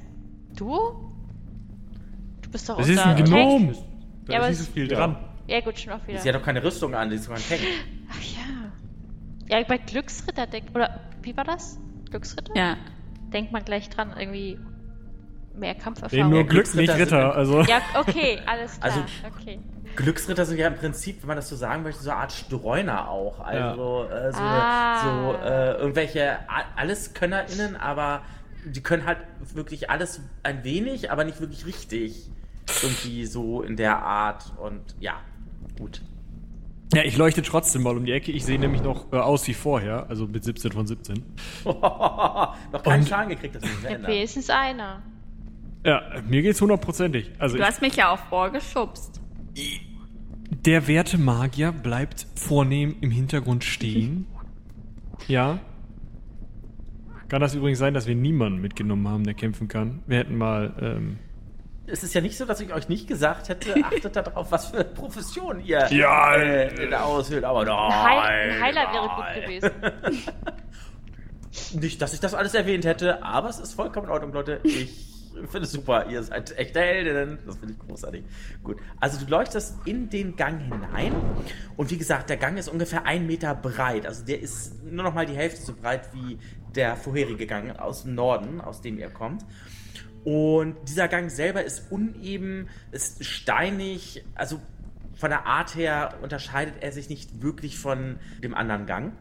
[0.56, 1.04] du?
[2.54, 3.76] bist doch Das ist ein Gnom.
[4.26, 5.18] Da ja, ist nicht so viel dran.
[5.54, 6.18] Ja, gut, schon auch wieder.
[6.18, 7.62] Sie hat doch keine Rüstung an, die ist sogar ein Tank.
[8.10, 9.60] Ach ja.
[9.60, 10.76] Ja, bei Glücksritter denkt.
[10.76, 11.78] Oder wie war das?
[12.10, 12.56] Glücksritter?
[12.56, 12.76] Ja.
[13.32, 14.58] Denkt man gleich dran, irgendwie
[15.56, 16.30] mehr Kampferfahrung.
[16.32, 17.36] Nee, nur Glück, nicht Ritter.
[17.36, 17.62] Also.
[17.62, 18.94] Ja, okay, alles klar.
[18.94, 19.06] Also,
[19.40, 19.60] okay.
[19.96, 23.10] Glücksritter sind ja im Prinzip, wenn man das so sagen möchte, so eine Art Streuner
[23.10, 23.40] auch.
[23.40, 24.28] Also ja.
[24.28, 25.04] äh, so, ah.
[25.04, 26.40] so äh, irgendwelche
[26.76, 28.24] AlleskönnerInnen, aber
[28.66, 29.20] die können halt
[29.54, 32.28] wirklich alles ein wenig, aber nicht wirklich richtig.
[32.82, 35.20] Irgendwie so in der Art und ja,
[35.78, 36.02] gut.
[36.94, 38.32] Ja, ich leuchte trotzdem mal um die Ecke.
[38.32, 41.24] Ich sehe nämlich noch äh, aus wie vorher, also mit 17 von 17.
[41.66, 45.02] noch keinen und Schaden gekriegt, das ist ein Wenigstens einer.
[45.84, 47.32] Ja, mir geht's hundertprozentig.
[47.40, 49.22] Also du hast mich ja auch vorgeschubst.
[50.50, 54.28] Der werte Magier bleibt vornehm im Hintergrund stehen.
[55.28, 55.60] ja.
[57.28, 60.04] Kann das übrigens sein, dass wir niemanden mitgenommen haben, der kämpfen kann?
[60.06, 61.18] Wir hätten mal ähm,
[61.86, 64.84] es ist ja nicht so, dass ich euch nicht gesagt hätte, achtet darauf, was für
[64.84, 68.20] Profession ihr ja, äh, in ausfüllt, aber nein.
[68.20, 69.72] Ein Heiler wäre gut gewesen.
[71.82, 74.60] nicht, dass ich das alles erwähnt hätte, aber es ist vollkommen in Ordnung, Leute.
[74.64, 75.14] Ich
[75.50, 76.08] finde es super.
[76.10, 77.40] Ihr seid echte Heldinnen.
[77.46, 78.24] Das finde ich großartig.
[78.64, 78.78] Gut.
[79.00, 81.14] Also du leuchtest in den Gang hinein.
[81.76, 84.06] Und wie gesagt, der Gang ist ungefähr ein Meter breit.
[84.06, 86.38] Also der ist nur noch mal die Hälfte so breit wie
[86.76, 89.44] der vorherige Gang aus dem Norden, aus dem ihr kommt.
[90.24, 94.60] Und dieser Gang selber ist uneben, ist steinig, also
[95.16, 99.14] von der Art her unterscheidet er sich nicht wirklich von dem anderen Gang.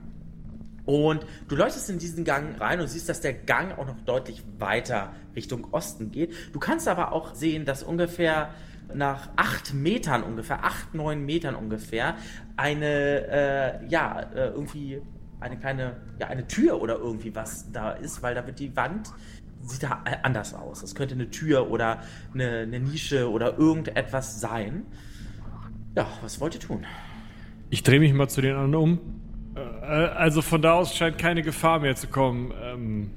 [0.85, 4.43] Und du leuchtest in diesen Gang rein und siehst, dass der Gang auch noch deutlich
[4.59, 6.35] weiter Richtung Osten geht.
[6.53, 8.51] Du kannst aber auch sehen, dass ungefähr
[8.95, 12.16] nach acht Metern, ungefähr acht, neun Metern ungefähr,
[12.57, 15.01] eine, äh, ja, äh, irgendwie
[15.41, 19.11] eine kleine, ja, eine Tür oder irgendwie was da ist, weil da wird die Wand
[19.62, 20.80] sieht da anders aus.
[20.80, 22.02] Das könnte eine Tür oder
[22.34, 24.82] eine, eine Nische oder irgendetwas sein.
[25.97, 26.86] Ja, was wollt ihr tun?
[27.70, 29.01] Ich drehe mich mal zu den anderen um.
[29.55, 32.52] Äh, also von da aus scheint keine Gefahr mehr zu kommen.
[32.62, 33.10] Ähm,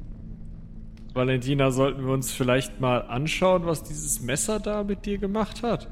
[1.14, 5.88] Valentina, sollten wir uns vielleicht mal anschauen, was dieses Messer da mit dir gemacht hat?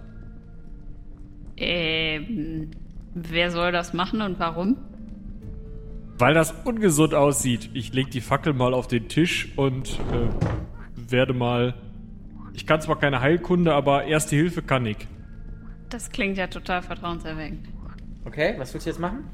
[1.55, 2.71] Ähm,
[3.13, 4.77] wer soll das machen und warum?
[6.24, 7.70] Weil das ungesund aussieht.
[7.74, 11.74] Ich leg die Fackel mal auf den Tisch und äh, werde mal.
[12.54, 15.06] Ich kann zwar keine Heilkunde, aber Erste Hilfe kann ich.
[15.90, 17.68] Das klingt ja total vertrauenserweckend.
[18.24, 19.26] Okay, was willst du jetzt machen?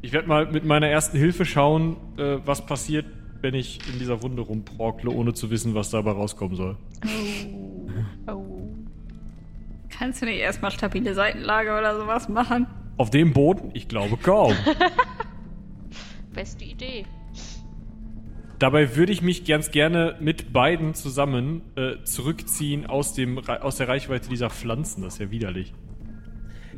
[0.00, 3.04] Ich werde mal mit meiner Ersten Hilfe schauen, äh, was passiert,
[3.42, 6.78] wenn ich in dieser Wunde rumprokle, ohne zu wissen, was dabei rauskommen soll.
[8.26, 8.32] Oh.
[8.32, 8.68] oh.
[9.90, 12.66] Kannst du nicht erstmal stabile Seitenlage oder sowas machen?
[12.96, 13.70] Auf dem Boden?
[13.74, 14.54] Ich glaube kaum.
[16.36, 17.04] beste Idee.
[18.58, 23.88] Dabei würde ich mich ganz gerne mit beiden zusammen äh, zurückziehen aus, dem, aus der
[23.88, 25.02] Reichweite dieser Pflanzen.
[25.02, 25.74] Das ist ja widerlich.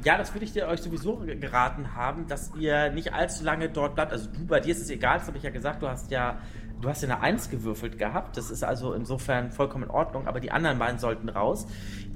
[0.05, 3.95] Ja, das würde ich dir euch sowieso geraten haben, dass ihr nicht allzu lange dort
[3.95, 4.13] bleibt.
[4.13, 6.39] Also du, bei dir ist es egal, das habe ich ja gesagt, du hast ja,
[6.81, 8.37] du hast ja eine Eins gewürfelt gehabt.
[8.37, 11.67] Das ist also insofern vollkommen in Ordnung, aber die anderen beiden sollten raus.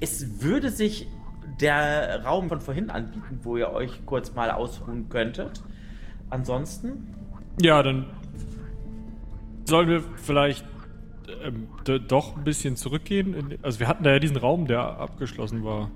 [0.01, 1.06] Es würde sich
[1.60, 5.62] der Raum von vorhin anbieten, wo ihr euch kurz mal ausruhen könntet.
[6.31, 7.14] Ansonsten
[7.60, 8.06] ja, dann
[9.64, 10.64] sollen wir vielleicht
[11.42, 11.68] ähm,
[12.08, 13.58] doch ein bisschen zurückgehen.
[13.62, 15.90] Also wir hatten da ja diesen Raum, der abgeschlossen war.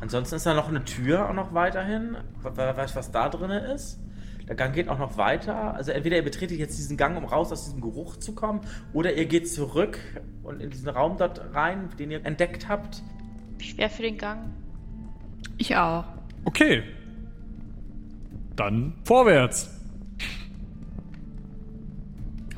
[0.00, 2.16] Ansonsten ist da noch eine Tür auch noch weiterhin.
[2.42, 4.00] Wer weiß, was da drin ist.
[4.46, 5.74] Der Gang geht auch noch weiter.
[5.74, 8.60] Also entweder ihr betretet jetzt diesen Gang, um raus aus diesem Geruch zu kommen,
[8.94, 9.98] oder ihr geht zurück
[10.42, 13.02] und in diesen Raum dort rein, den ihr entdeckt habt.
[13.58, 14.54] Ich wäre für den Gang.
[15.58, 16.04] Ich auch.
[16.44, 16.82] Okay,
[18.56, 19.77] dann vorwärts.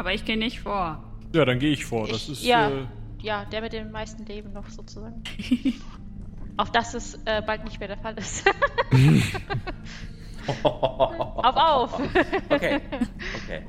[0.01, 1.05] Aber ich gehe nicht vor.
[1.35, 2.09] Ja, dann gehe ich vor.
[2.09, 2.43] Das Ich- ist.
[2.45, 2.71] ja.
[2.71, 2.87] Äh,
[3.23, 5.23] Ja, der mit dem meisten Leben noch sozusagen.
[6.57, 8.45] Auf dass es äh, bald nicht mehr der Fall ist.
[10.63, 12.01] auf, auf!
[12.49, 12.81] Okay,
[13.45, 13.63] okay.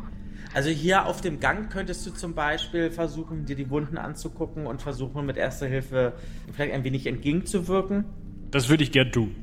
[0.54, 4.82] Also hier auf dem Gang könntest du zum Beispiel versuchen, dir die Wunden anzugucken und
[4.82, 6.14] versuchen mit Erster Hilfe
[6.54, 8.06] vielleicht ein wenig entgegenzuwirken.
[8.52, 9.36] das würde ich gern tun.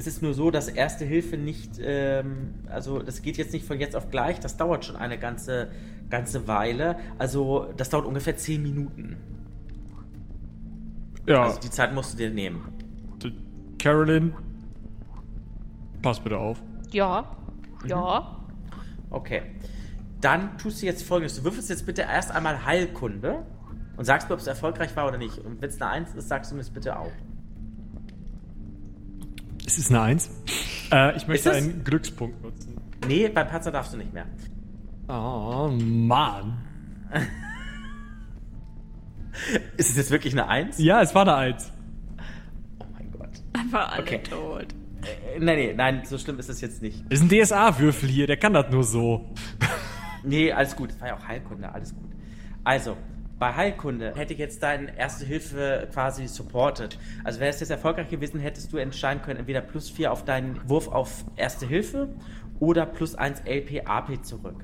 [0.00, 3.78] Es ist nur so, dass Erste Hilfe nicht, ähm, also das geht jetzt nicht von
[3.78, 5.72] jetzt auf gleich, das dauert schon eine ganze,
[6.08, 6.96] ganze Weile.
[7.18, 9.18] Also das dauert ungefähr 10 Minuten.
[11.26, 12.62] Ja, Also die Zeit musst du dir nehmen.
[13.78, 14.32] Carolyn,
[16.00, 16.62] pass bitte auf.
[16.92, 17.36] Ja,
[17.84, 18.38] ja.
[19.10, 19.42] Okay.
[20.22, 21.36] Dann tust du jetzt folgendes.
[21.36, 23.44] Du würfelst jetzt bitte erst einmal Heilkunde
[23.98, 25.36] und sagst mir, ob es erfolgreich war oder nicht.
[25.40, 27.12] Und wenn es eine 1 ist, sagst du mir das bitte auch.
[29.70, 30.28] Es ist eine Eins.
[30.90, 32.76] Äh, ich möchte einen Glückspunkt nutzen.
[33.06, 34.26] Nee, beim Patzer darfst du nicht mehr.
[35.06, 36.58] Oh, Mann.
[39.76, 40.78] Ist es jetzt wirklich eine 1?
[40.78, 41.70] Ja, es war eine Eins.
[42.80, 43.28] Oh mein Gott.
[43.52, 44.20] Einfach alle Okay.
[44.28, 44.62] tot.
[45.02, 47.04] Äh, nein, nee, nein, so schlimm ist es jetzt nicht.
[47.08, 49.30] Das ist ein DSA-Würfel hier, der kann das nur so.
[50.24, 50.90] Nee, alles gut.
[50.90, 52.10] Das war ja auch Heilkunde, alles gut.
[52.64, 52.96] Also,
[53.40, 56.98] bei Heilkunde hätte ich jetzt deine erste Hilfe quasi supported.
[57.24, 60.60] Also wäre es jetzt erfolgreich gewesen, hättest du entscheiden können, entweder plus 4 auf deinen
[60.68, 62.10] Wurf auf erste Hilfe
[62.60, 64.62] oder plus 1 LP AP zurück.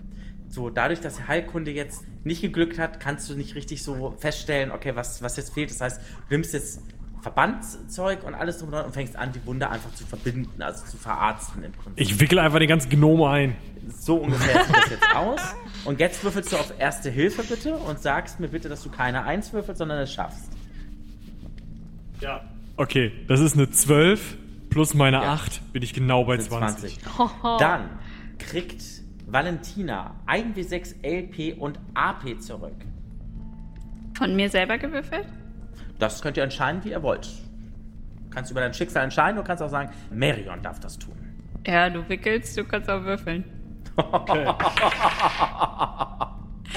[0.49, 4.95] So, dadurch, dass Heilkunde jetzt nicht geglückt hat, kannst du nicht richtig so feststellen, okay,
[4.95, 5.71] was, was jetzt fehlt.
[5.71, 6.83] Das heißt, du nimmst jetzt
[7.27, 10.87] Verbandszeug und alles drum und dran und fängst an, die Wunde einfach zu verbinden, also
[10.87, 12.01] zu verarzten im Prinzip.
[12.01, 13.57] Ich wickel einfach den ganzen Gnome ein.
[13.99, 15.41] So ungefähr sieht das jetzt aus.
[15.85, 19.25] Und jetzt würfelst du auf Erste Hilfe bitte und sagst mir bitte, dass du keine
[19.25, 20.53] 1 würfelst, sondern es schaffst.
[22.21, 22.45] Ja.
[22.77, 24.37] Okay, das ist eine 12
[24.71, 25.33] plus meine Ja.
[25.33, 27.01] 8, bin ich genau bei Sind 20.
[27.01, 27.39] 20.
[27.59, 27.89] Dann
[28.39, 28.85] kriegt
[29.27, 32.77] Valentina 1W6 LP und AP zurück.
[34.15, 35.27] Von mir selber gewürfelt?
[35.99, 37.27] Das könnt ihr entscheiden, wie ihr wollt.
[37.27, 41.15] Du kannst über dein Schicksal entscheiden, du kannst auch sagen, Marion darf das tun.
[41.67, 43.45] Ja, du wickelst, du kannst auch würfeln.
[43.97, 44.47] Okay.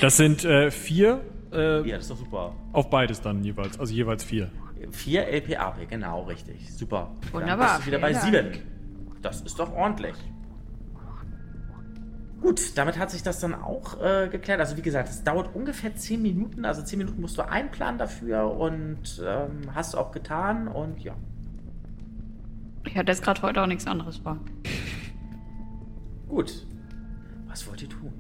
[0.02, 1.20] Das sind äh, vier
[1.52, 2.54] äh, Ja, das ist doch super.
[2.74, 4.50] auf beides dann jeweils, also jeweils vier.
[4.92, 6.72] 4 LP AP, genau, richtig.
[6.74, 7.12] Super.
[7.34, 8.52] Wunderbar, Dann bist du wieder bei vielen 7.
[8.52, 8.64] Dank.
[9.22, 10.16] Das ist doch ordentlich.
[12.42, 14.60] Gut, damit hat sich das dann auch äh, geklärt.
[14.60, 16.66] Also wie gesagt, es dauert ungefähr 10 Minuten.
[16.66, 21.16] Also 10 Minuten musst du einplanen dafür und ähm, hast du auch getan und ja.
[22.86, 24.40] Ich hatte jetzt gerade heute auch nichts anderes vor.
[26.30, 26.66] Gut.
[27.48, 28.14] Was wollt ihr tun?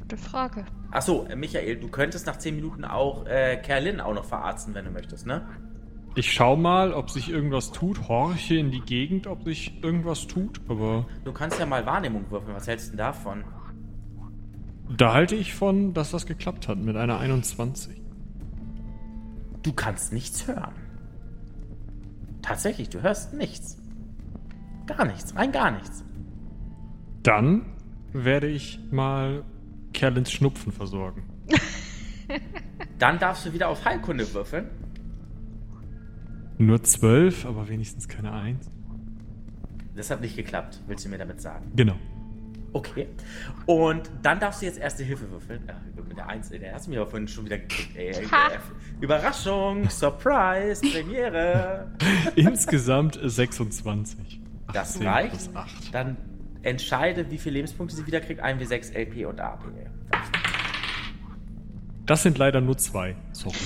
[0.00, 0.64] Gute Frage.
[0.90, 4.86] Achso, äh, Michael, du könntest nach 10 Minuten auch äh, Kerlin auch noch verarzten, wenn
[4.86, 5.46] du möchtest, ne?
[6.16, 10.60] Ich schau mal, ob sich irgendwas tut, horche in die Gegend, ob sich irgendwas tut,
[10.68, 12.54] aber Du kannst ja mal Wahrnehmung würfeln.
[12.54, 13.44] Was hältst du denn davon?
[14.96, 18.02] da halte ich von, dass das geklappt hat mit einer 21.
[19.62, 20.74] Du kannst nichts hören.
[22.42, 23.78] Tatsächlich, du hörst nichts.
[24.86, 26.04] Gar nichts, rein gar nichts.
[27.22, 27.66] Dann
[28.12, 29.44] werde ich mal
[29.92, 31.22] Kerlins Schnupfen versorgen.
[32.98, 34.68] Dann darfst du wieder auf Heilkunde würfeln.
[36.60, 38.68] Nur 12, aber wenigstens keine 1.
[39.96, 41.72] Das hat nicht geklappt, willst du mir damit sagen?
[41.74, 41.94] Genau.
[42.74, 43.08] Okay.
[43.64, 45.62] Und dann darfst du jetzt erste Hilfe würfeln.
[45.68, 47.96] Ach, mit der 1, der hast du mir aber vorhin schon wieder gekriegt.
[47.96, 48.14] Ey.
[49.00, 51.90] Überraschung, Surprise, Premiere.
[52.36, 54.42] Insgesamt 26.
[54.70, 55.30] Das 18 reicht.
[55.30, 55.94] plus 8.
[55.94, 56.18] Dann
[56.60, 58.40] entscheide, wie viele Lebenspunkte sie wieder kriegt.
[58.40, 59.64] 1 wie 6 LP und AP.
[62.04, 63.16] Das sind leider nur zwei.
[63.32, 63.56] Sorry.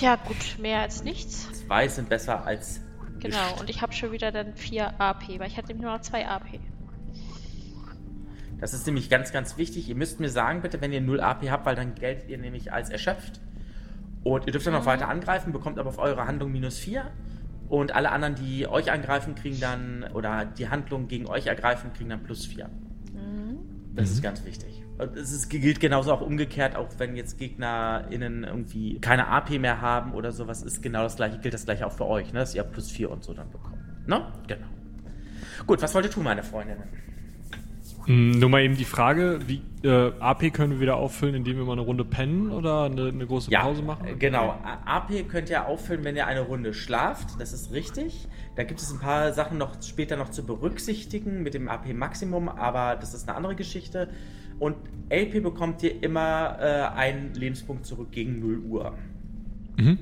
[0.00, 1.57] Ja, gut, mehr als nichts.
[1.68, 2.80] Zwei sind besser als
[3.20, 6.00] Genau, und ich habe schon wieder dann 4 AP, weil ich hatte nämlich nur noch
[6.00, 6.60] 2 AP.
[8.60, 9.88] Das ist nämlich ganz, ganz wichtig.
[9.88, 12.72] Ihr müsst mir sagen, bitte, wenn ihr 0 AP habt, weil dann geltet ihr nämlich
[12.72, 13.40] als erschöpft.
[14.24, 17.10] Und ihr dürft dann noch weiter angreifen, bekommt aber auf eure Handlung minus 4.
[17.68, 22.10] Und alle anderen, die euch angreifen, kriegen dann, oder die Handlung gegen euch ergreifen, kriegen
[22.10, 22.70] dann plus 4.
[23.94, 24.84] Das ist ganz wichtig.
[25.14, 30.12] Es ist, gilt genauso auch umgekehrt, auch wenn jetzt GegnerInnen irgendwie keine AP mehr haben
[30.12, 32.40] oder sowas, ist genau das gleiche, gilt das gleiche auch für euch, ne?
[32.40, 33.78] dass ihr plus 4 und so dann bekommt.
[34.08, 34.26] Ne?
[34.46, 34.66] Genau.
[35.66, 36.84] Gut, was wollt ihr tun, meine Freundinnen?
[38.08, 41.64] Hm, nur mal eben die Frage, wie äh, AP können wir wieder auffüllen, indem wir
[41.64, 44.18] mal eine Runde pennen oder eine, eine große Pause machen?
[44.18, 44.58] Genau.
[44.86, 47.38] AP könnt ihr auffüllen, wenn ihr eine Runde schlaft.
[47.38, 48.26] Das ist richtig.
[48.56, 52.96] Da gibt es ein paar Sachen noch später noch zu berücksichtigen mit dem AP-Maximum, aber
[52.96, 54.08] das ist eine andere Geschichte.
[54.58, 54.76] Und
[55.10, 58.94] LP bekommt ihr immer äh, einen Lebenspunkt zurück gegen 0 Uhr.
[59.76, 59.98] Mhm.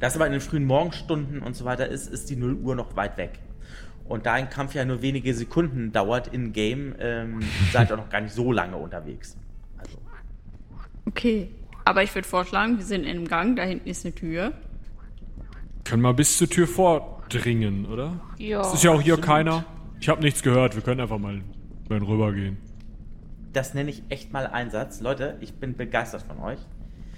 [0.00, 2.96] Das aber in den frühen Morgenstunden und so weiter ist, ist die 0 Uhr noch
[2.96, 3.38] weit weg.
[4.04, 7.40] Und da ein Kampf ja nur wenige Sekunden dauert in Game, ähm,
[7.72, 9.36] seid ihr noch gar nicht so lange unterwegs.
[9.76, 9.98] Also,
[11.04, 11.50] Okay.
[11.84, 14.52] Aber ich würde vorschlagen, wir sind in einem Gang, da hinten ist eine Tür.
[15.84, 18.20] Können wir bis zur Tür vordringen, oder?
[18.36, 18.60] Ja.
[18.60, 19.36] Es ist ja auch hier absolut.
[19.36, 19.64] keiner.
[20.00, 20.74] Ich habe nichts gehört.
[20.74, 21.40] Wir können einfach mal,
[21.88, 22.58] mal rübergehen.
[23.52, 25.00] Das nenne ich echt mal Einsatz.
[25.00, 26.58] Leute, ich bin begeistert von euch.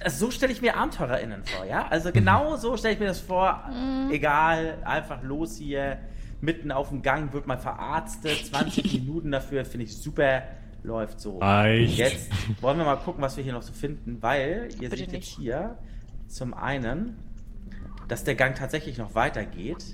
[0.02, 1.86] Also so stelle ich mir AbenteurerInnen vor, ja?
[1.89, 3.62] Also genau so stelle ich mir das vor.
[4.11, 5.98] Egal, einfach los hier.
[6.40, 8.47] Mitten auf dem Gang wird mal verarztet.
[8.51, 10.43] 20 Minuten dafür finde ich super.
[10.82, 11.39] Läuft so.
[11.39, 11.98] Reicht.
[11.98, 12.31] Jetzt
[12.62, 15.12] wollen wir mal gucken, was wir hier noch so finden, weil ihr Bitte seht jetzt
[15.12, 15.36] nicht.
[15.39, 15.77] hier
[16.28, 17.19] zum einen,
[18.09, 19.85] dass der Gang tatsächlich noch weitergeht.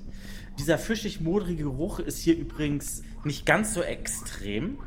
[0.61, 4.79] Dieser fischig-modrige Geruch ist hier übrigens nicht ganz so extrem.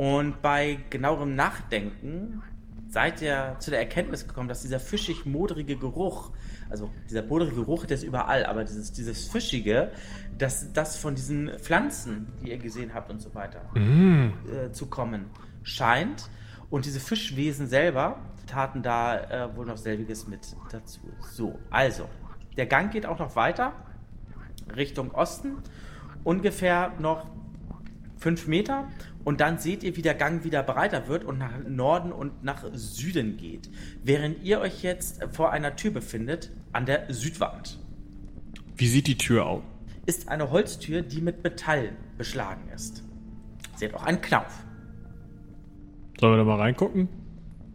[0.00, 2.42] Und bei genauerem Nachdenken
[2.88, 6.30] seid ihr zu der Erkenntnis gekommen, dass dieser fischig-modrige Geruch,
[6.70, 9.92] also dieser modrige Geruch, der ist überall, aber dieses, dieses Fischige,
[10.38, 15.26] dass das von diesen Pflanzen, die ihr gesehen habt und so weiter, äh, zu kommen
[15.64, 16.30] scheint.
[16.70, 21.00] Und diese Fischwesen selber taten da äh, wohl noch selbiges mit dazu.
[21.30, 22.08] So, also,
[22.56, 23.74] der Gang geht auch noch weiter
[24.74, 25.58] Richtung Osten,
[26.24, 27.26] ungefähr noch
[28.16, 28.88] fünf Meter.
[29.24, 32.64] Und dann seht ihr, wie der Gang wieder breiter wird und nach Norden und nach
[32.72, 33.68] Süden geht.
[34.02, 37.78] Während ihr euch jetzt vor einer Tür befindet, an der Südwand,
[38.76, 39.62] Wie sieht die Tür aus?
[40.06, 43.04] ist eine Holztür, die mit Metall beschlagen ist.
[43.76, 44.64] Seht auch einen Knauf.
[46.18, 47.08] Sollen wir da mal reingucken?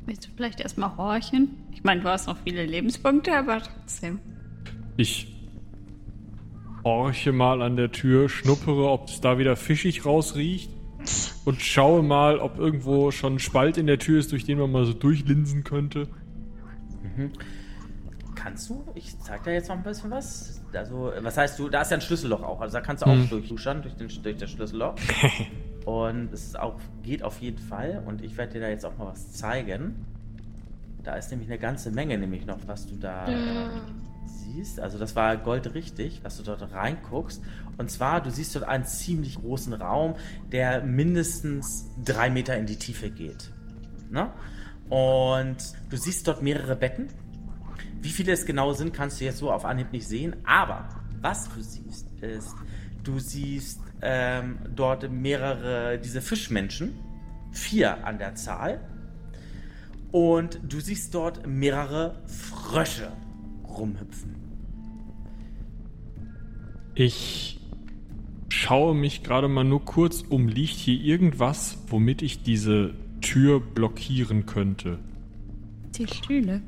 [0.06, 1.50] Willst du vielleicht erstmal horchen?
[1.72, 4.20] Ich meine, du hast noch viele Lebenspunkte, aber trotzdem.
[4.98, 5.28] Ich
[6.84, 10.70] horche mal an der Tür, schnuppere, ob es da wieder fischig rausriecht
[11.46, 14.72] und schaue mal, ob irgendwo schon ein Spalt in der Tür ist, durch den man
[14.72, 16.08] mal so durchlinsen könnte.
[18.36, 18.84] Kannst du?
[18.96, 20.62] Ich zeig dir jetzt noch ein bisschen was.
[20.74, 21.70] Also, was heißt du?
[21.70, 22.62] Da ist ja ein Schlüsselloch auch.
[22.62, 23.30] Also da kannst du auch Hm.
[23.30, 24.96] durchluschern durch, den, durch das Schlüsselloch.
[25.86, 28.04] Und es auch, geht auf jeden Fall.
[28.06, 30.06] Und ich werde dir da jetzt auch mal was zeigen.
[31.04, 33.70] Da ist nämlich eine ganze Menge, nämlich noch, was du da äh,
[34.26, 34.80] siehst.
[34.80, 37.42] Also das war goldrichtig, was du dort reinguckst.
[37.78, 40.16] Und zwar, du siehst dort einen ziemlich großen Raum,
[40.52, 43.52] der mindestens drei Meter in die Tiefe geht.
[44.10, 44.32] Ne?
[44.90, 45.58] Und
[45.90, 47.08] du siehst dort mehrere Betten.
[48.02, 50.36] Wie viele es genau sind, kannst du jetzt so auf Anhieb nicht sehen.
[50.46, 50.88] Aber
[51.22, 52.56] was du siehst, ist,
[53.04, 56.94] du siehst ähm, dort mehrere, diese Fischmenschen,
[57.52, 58.80] vier an der Zahl.
[60.12, 63.12] Und du siehst dort mehrere Frösche
[63.78, 64.36] rumhüpfen.
[66.96, 67.60] Ich
[68.50, 70.48] schaue mich gerade mal nur kurz um.
[70.48, 75.00] Liegt hier irgendwas, womit ich diese Tür blockieren könnte?
[75.98, 76.62] Die Stühle.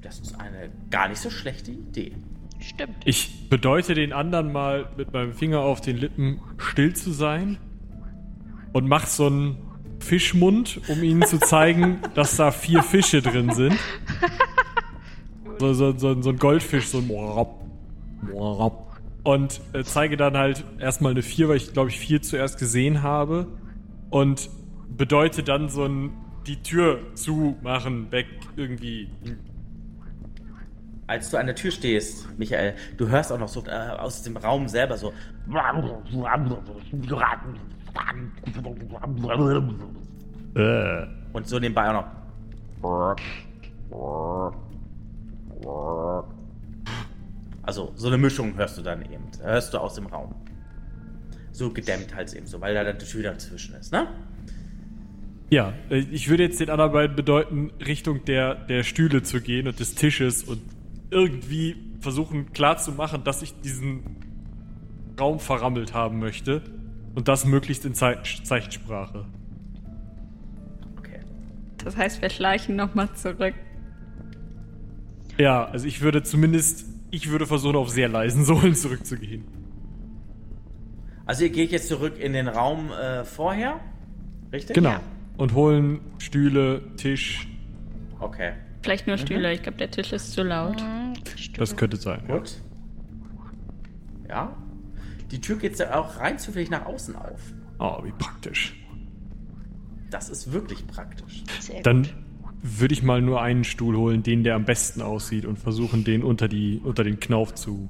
[0.00, 2.12] Das ist eine gar nicht so schlechte Idee.
[2.60, 2.96] Stimmt.
[3.04, 7.58] Ich bedeute den anderen mal mit meinem Finger auf den Lippen still zu sein
[8.72, 9.56] und mach so einen
[10.00, 13.76] Fischmund, um ihnen zu zeigen, dass da vier Fische drin sind.
[15.58, 17.10] So, so, so, so ein Goldfisch, so ein.
[19.24, 23.02] Und äh, zeige dann halt erstmal eine vier, weil ich glaube ich vier zuerst gesehen
[23.02, 23.46] habe.
[24.10, 24.50] Und
[24.88, 26.12] bedeute dann so ein
[26.46, 28.26] die Tür zumachen, weg
[28.56, 29.10] irgendwie.
[31.08, 34.36] Als du an der Tür stehst, Michael, du hörst auch noch so äh, aus dem
[34.36, 35.12] Raum selber so.
[40.56, 41.06] Äh.
[41.32, 43.16] Und so nebenbei auch noch.
[47.62, 49.24] Also so eine Mischung hörst du dann eben.
[49.42, 50.34] Hörst du aus dem Raum.
[51.52, 54.08] So gedämmt halt eben so, weil da die Tür dazwischen ist, ne?
[55.50, 59.66] Ja, äh, ich würde jetzt den anderen beiden bedeuten, Richtung der, der Stühle zu gehen
[59.66, 60.60] und des Tisches und
[61.10, 64.16] irgendwie versuchen klarzumachen, dass ich diesen
[65.18, 66.62] Raum verrammelt haben möchte.
[67.14, 69.24] Und das möglichst in Zei Zeichensprache.
[70.98, 71.20] Okay.
[71.78, 73.54] Das heißt, wir schleichen nochmal zurück.
[75.38, 79.44] Ja, also ich würde zumindest, ich würde versuchen, auf sehr leisen Sohlen zurückzugehen.
[81.24, 83.80] Also ihr geht jetzt zurück in den Raum äh, vorher,
[84.52, 84.74] richtig?
[84.74, 84.96] Genau.
[85.36, 87.48] Und holen Stühle, Tisch.
[88.20, 88.52] Okay,
[88.86, 90.80] Vielleicht nur Stühle, ich glaube, der Tisch ist zu laut.
[90.80, 91.60] Hm, stimmt.
[91.60, 92.22] Das könnte sein.
[92.28, 92.36] Ja.
[92.36, 92.62] gut.
[94.28, 94.56] Ja.
[95.32, 97.40] Die Tür geht ja auch rein zufällig nach außen auf.
[97.80, 98.76] Oh, wie praktisch.
[100.08, 101.42] Das ist wirklich praktisch.
[101.58, 102.14] Sehr Dann gut.
[102.66, 106.22] Würde ich mal nur einen Stuhl holen, den der am besten aussieht und versuchen, den
[106.22, 107.88] unter, die, unter den Knauf zu.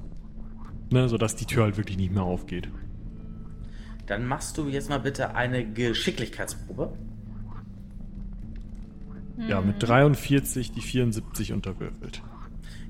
[0.89, 2.69] Ne, sodass die Tür halt wirklich nicht mehr aufgeht.
[4.05, 6.93] Dann machst du jetzt mal bitte eine Geschicklichkeitsprobe.
[9.49, 12.23] Ja, mit 43 die 74 unterwürfelt.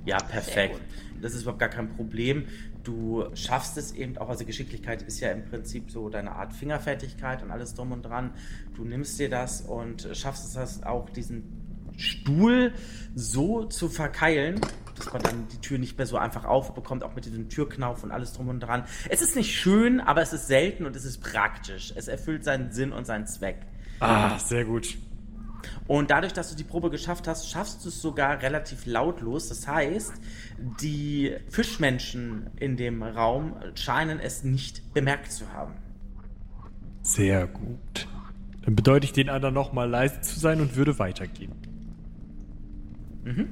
[0.06, 0.80] Ja, perfekt.
[1.22, 2.46] Das ist überhaupt gar kein Problem.
[2.84, 7.44] Du schaffst es eben auch, also Geschicklichkeit ist ja im Prinzip so deine Art Fingerfertigkeit
[7.44, 8.32] und alles drum und dran.
[8.76, 11.57] Du nimmst dir das und schaffst es auch, diesen
[11.98, 12.74] Stuhl
[13.16, 14.62] so zu verkeilen,
[14.96, 18.12] dass man dann die Tür nicht mehr so einfach aufbekommt, auch mit diesem Türknauf und
[18.12, 18.84] alles drum und dran.
[19.10, 21.94] Es ist nicht schön, aber es ist selten und es ist praktisch.
[21.96, 23.58] Es erfüllt seinen Sinn und seinen Zweck.
[24.00, 24.98] Ah, sehr gut.
[25.88, 29.50] Und dadurch, dass du die Probe geschafft hast, schaffst du es sogar relativ lautlos.
[29.50, 30.14] Das heißt,
[30.82, 35.74] die Fischmenschen in dem Raum scheinen es nicht bemerkt zu haben.
[37.02, 38.08] Sehr gut.
[38.64, 41.54] Dann bedeutet ich den anderen nochmal leise zu sein und würde weitergehen.
[43.28, 43.48] Mhm.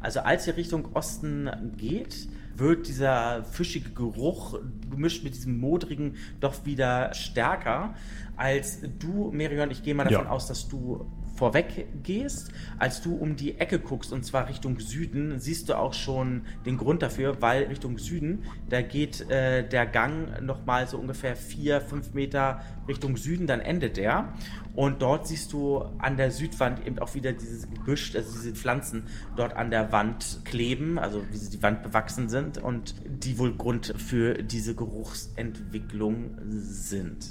[0.00, 4.58] Also als ihr Richtung Osten geht, wird dieser fischige Geruch
[4.90, 7.94] gemischt mit diesem modrigen doch wieder stärker.
[8.36, 10.30] Als du, Merion, ich gehe mal davon Ja.
[10.30, 15.40] aus, dass du vorweg gehst, als du um die Ecke guckst und zwar Richtung Süden,
[15.40, 20.42] siehst du auch schon den Grund dafür, weil Richtung Süden, da geht äh, der Gang
[20.42, 24.32] nochmal so ungefähr vier, fünf Meter Richtung Süden, dann endet der.
[24.74, 29.04] Und dort siehst du an der Südwand eben auch wieder dieses Gebüsch, also diese Pflanzen
[29.36, 33.54] dort an der Wand kleben, also wie sie die Wand bewachsen sind und die wohl
[33.54, 37.24] Grund für diese Geruchsentwicklung sind.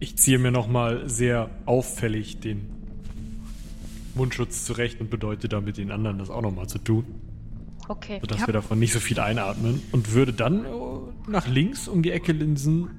[0.00, 2.77] Ich ziehe mir nochmal sehr auffällig den
[4.18, 7.04] Mundschutz zurecht und bedeute damit den anderen das auch nochmal zu tun,
[7.88, 8.18] Okay.
[8.20, 8.46] sodass Ja.
[8.48, 10.68] wir davon nicht so viel einatmen und würde dann äh,
[11.30, 12.90] nach links um die Ecke linsen.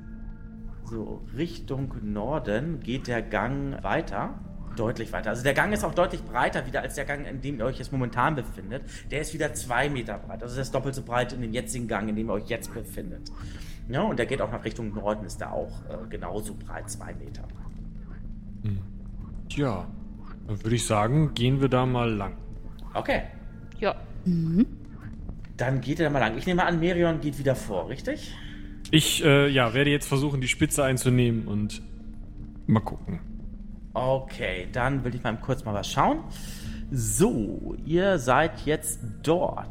[0.86, 4.40] So, Richtung Norden geht der Gang weiter.
[4.76, 5.32] Deutlich weiter.
[5.32, 7.78] Also der Gang ist auch deutlich breiter wieder als der Gang, in dem ihr euch
[7.80, 8.84] jetzt momentan befindet.
[9.12, 10.42] Der ist wieder zwei Meter breit.
[10.42, 12.74] Also der ist doppelt so breit in dem jetzigen Gang, in dem ihr euch jetzt
[12.74, 13.30] befindet.
[13.90, 17.14] Ja, und der geht auch nach Richtung Norden, ist der auch äh, genauso breit, zwei
[17.16, 17.44] Meter.
[19.50, 19.88] Tja,
[20.50, 22.34] dann würde ich sagen, gehen wir da mal lang.
[22.96, 23.22] Okay,
[23.80, 23.96] Ja.
[25.58, 26.38] dann geht er mal lang.
[26.38, 28.34] Ich nehme an, Merion geht wieder vor, richtig?
[28.92, 31.84] Ich äh, ja, werde jetzt versuchen, die Spitze einzunehmen und
[32.66, 33.20] mal gucken.
[33.94, 36.20] Okay, dann will ich mal kurz mal was schauen.
[36.92, 39.70] So, ihr seid jetzt dort.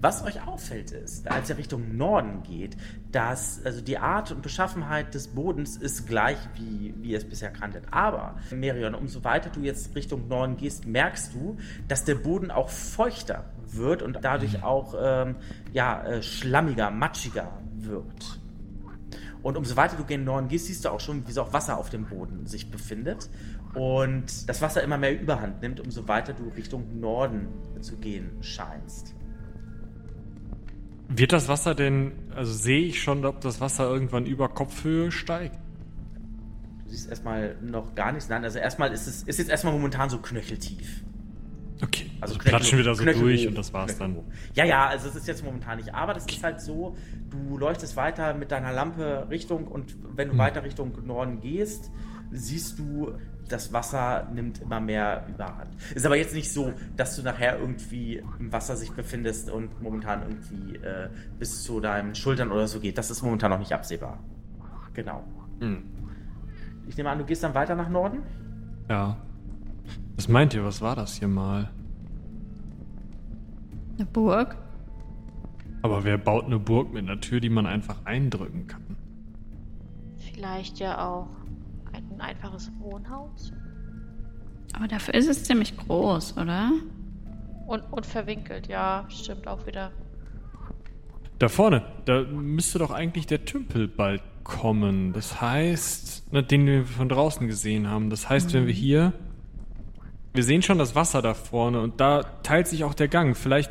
[0.00, 2.76] Was euch auffällt ist, als ihr Richtung Norden geht,
[3.12, 7.50] dass also die Art und Beschaffenheit des Bodens ist gleich wie, wie ihr es bisher
[7.50, 7.84] kanntet.
[7.92, 11.56] Aber, Merion, umso weiter du jetzt Richtung Norden gehst, merkst du,
[11.88, 15.36] dass der Boden auch feuchter wird und dadurch auch ähm,
[15.72, 18.40] ja, äh, schlammiger, matschiger wird.
[19.42, 21.78] Und umso weiter du gen Norden gehst, siehst du auch schon, wie so auch Wasser
[21.78, 23.30] auf dem Boden sich befindet.
[23.74, 27.48] Und das Wasser immer mehr Überhand nimmt, umso weiter du Richtung Norden
[27.80, 29.14] zu gehen scheinst.
[31.08, 35.56] Wird das Wasser denn, also sehe ich schon, ob das Wasser irgendwann über Kopfhöhe steigt?
[36.84, 38.28] Du siehst erstmal noch gar nichts.
[38.28, 41.02] Nein, also erstmal ist es ist jetzt erstmal momentan so knöcheltief.
[41.82, 44.24] Okay, also, Knöchel- platschen wir da so Knöchel durch und das war's Knöchel dann.
[44.54, 45.94] Ja, ja, also es ist jetzt momentan nicht.
[45.94, 46.96] Aber das ist halt so,
[47.30, 50.38] du leuchtest weiter mit deiner Lampe Richtung und wenn du Hm.
[50.38, 51.90] weiter Richtung Norden gehst,
[52.32, 53.12] siehst du,
[53.48, 55.68] das Wasser nimmt immer mehr Überhand.
[55.94, 60.22] Ist aber jetzt nicht so, dass du nachher irgendwie im Wasser sich befindest und momentan
[60.22, 61.08] irgendwie äh,
[61.38, 62.98] bis zu deinen Schultern oder so geht.
[62.98, 64.18] Das ist momentan noch nicht absehbar.
[64.94, 65.24] Genau.
[65.60, 65.82] Hm.
[66.88, 68.22] Ich nehme an, du gehst dann weiter nach Norden?
[68.88, 69.16] Ja.
[70.16, 71.70] Was meint ihr, was war das hier mal?
[73.96, 74.56] Eine Burg?
[75.82, 78.96] Aber wer baut eine Burg mit einer Tür, die man einfach eindrücken kann?
[80.16, 81.28] Vielleicht ja auch
[82.16, 83.52] ein einfaches Wohnhaus.
[84.72, 86.72] Aber dafür ist es ziemlich groß, oder?
[87.66, 89.90] Und, und verwinkelt, ja, stimmt auch wieder.
[91.38, 95.12] Da vorne, da müsste doch eigentlich der Tümpel bald kommen.
[95.12, 98.10] Das heißt, na, den wir von draußen gesehen haben.
[98.10, 99.12] Das heißt, wenn wir hier.
[100.32, 103.36] Wir sehen schon das Wasser da vorne und da teilt sich auch der Gang.
[103.36, 103.70] Vielleicht.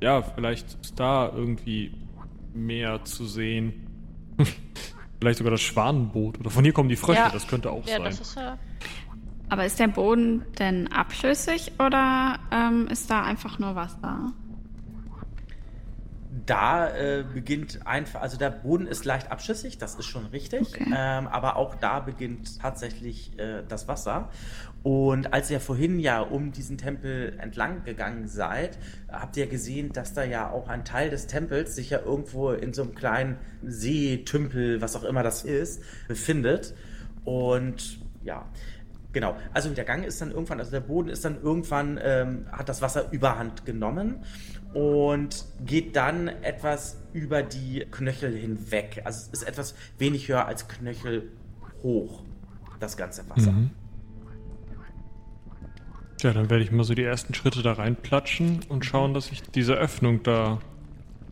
[0.00, 1.92] Ja, vielleicht ist da irgendwie
[2.54, 3.86] mehr zu sehen.
[5.20, 6.40] vielleicht sogar das Schwanenboot.
[6.40, 7.28] Oder von hier kommen die Frösche, Ja.
[7.30, 8.04] das könnte auch Ja, sein.
[8.04, 8.58] das ist ja.
[9.48, 14.32] Aber ist der Boden denn abschüssig oder ähm, ist da einfach nur Wasser?
[16.46, 20.86] Da äh, beginnt einfach, also der Boden ist leicht abschüssig, das ist schon richtig, Okay.
[20.96, 24.30] ähm, aber auch da beginnt tatsächlich äh, das Wasser.
[24.82, 28.78] Und als ihr vorhin ja um diesen Tempel entlang gegangen seid,
[29.10, 32.72] habt ihr gesehen, dass da ja auch ein Teil des Tempels sich ja irgendwo in
[32.72, 36.74] so einem kleinen See, Tümpel, was auch immer das ist, befindet.
[37.24, 38.46] Und ja,
[39.12, 42.68] Genau, also der Gang ist dann irgendwann, also der Boden ist dann irgendwann, ähm, hat
[42.68, 44.24] das Wasser überhand genommen
[44.72, 49.02] und geht dann etwas über die Knöchel hinweg.
[49.04, 51.28] Also es ist etwas wenig höher als Knöchel
[51.82, 52.22] hoch,
[52.78, 53.50] das ganze Wasser.
[53.50, 53.70] Mhm.
[56.22, 59.42] Ja, dann werde ich mal so die ersten Schritte da reinplatschen und schauen, dass ich
[59.42, 60.58] diese Öffnung da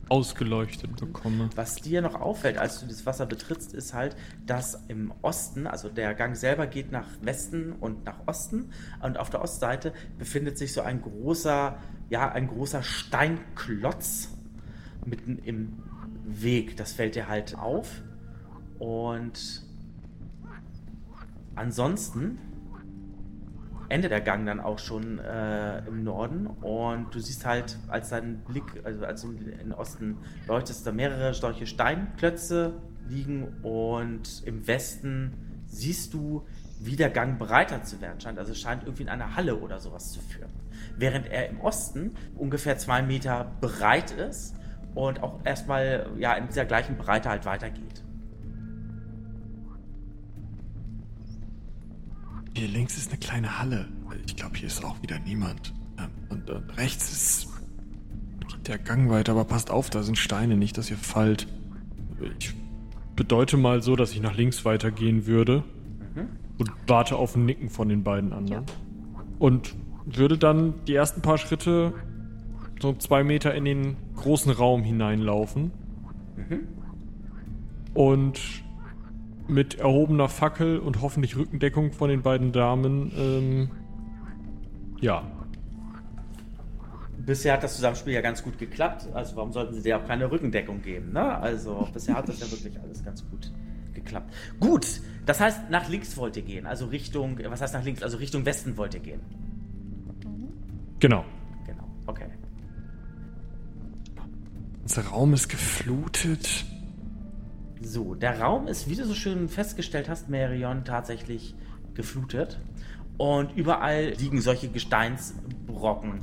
[0.08, 1.50] ausgeleuchtet bekomme.
[1.54, 4.16] Was dir noch auffällt, als du das Wasser betrittst, ist halt,
[4.46, 8.70] dass im Osten, also der Gang selber geht nach Westen und nach Osten
[9.02, 11.76] und auf der Ostseite befindet sich so ein großer,
[12.08, 14.30] ja, ein großer Steinklotz
[15.04, 15.82] mitten im
[16.24, 16.76] Weg.
[16.76, 18.02] Das fällt dir halt auf.
[18.78, 19.66] Und
[21.54, 22.38] ansonsten
[23.88, 28.38] endet der Gang dann auch schon äh, im Norden und du siehst halt, als dein
[28.44, 32.74] Blick, also als du in den Osten leuchtest, da mehrere solche Steinklötze
[33.08, 35.32] liegen und im Westen
[35.66, 36.46] siehst du,
[36.80, 38.38] wie der Gang breiter zu werden scheint.
[38.38, 40.50] Also scheint irgendwie in eine Halle oder sowas zu führen.
[40.96, 44.54] Während er im Osten ungefähr zwei Meter breit ist
[44.94, 48.04] und auch erstmal ja in dieser gleichen Breite halt weitergeht.
[52.58, 53.86] Hier links ist eine kleine Halle.
[54.26, 55.72] Ich glaube, hier ist auch wieder niemand.
[55.96, 57.48] Ähm, und, und rechts ist
[58.66, 61.46] der Gang weiter, aber passt auf, da sind Steine, nicht, dass ihr fallt.
[62.40, 62.52] Ich
[63.14, 65.62] bedeute mal so, dass ich nach links weitergehen würde
[66.16, 66.30] mhm.
[66.58, 68.64] und warte auf ein Nicken von den beiden anderen.
[68.66, 68.74] Ja.
[69.38, 71.94] Und würde dann die ersten paar Schritte
[72.80, 75.70] so zwei Meter in den großen Raum hineinlaufen.
[76.36, 76.66] Mhm.
[77.94, 78.40] Und
[79.48, 83.70] mit erhobener Fackel und hoffentlich Rückendeckung von den beiden Damen, ähm,
[85.00, 85.22] ja.
[87.18, 89.08] Bisher hat das Zusammenspiel ja ganz gut geklappt.
[89.12, 91.12] Also warum sollten sie dir auch keine Rückendeckung geben?
[91.12, 91.38] Ne?
[91.38, 93.52] Also bisher hat das ja wirklich alles ganz gut
[93.92, 94.32] geklappt.
[94.60, 96.66] Gut, das heißt, nach links wollt ihr gehen.
[96.66, 98.02] Also Richtung, was heißt nach links?
[98.02, 99.20] Also Richtung Westen wollt ihr gehen.
[101.00, 101.24] Genau.
[101.66, 102.26] Genau, okay.
[104.82, 106.64] Unser Raum ist geflutet.
[107.80, 111.54] So, der Raum ist, wie du so schön festgestellt hast, Marion, tatsächlich
[111.94, 112.58] geflutet.
[113.18, 116.22] Und überall liegen solche Gesteinsbrocken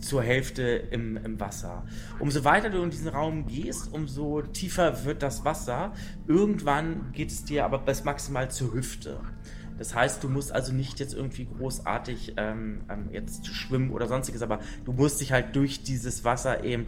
[0.00, 1.84] zur Hälfte im, im Wasser.
[2.20, 5.92] Umso weiter du in diesen Raum gehst, umso tiefer wird das Wasser.
[6.28, 9.20] Irgendwann geht es dir aber bis maximal zur Hüfte.
[9.78, 14.40] Das heißt, du musst also nicht jetzt irgendwie großartig ähm, ähm, jetzt schwimmen oder sonstiges,
[14.40, 16.86] aber du musst dich halt durch dieses Wasser eben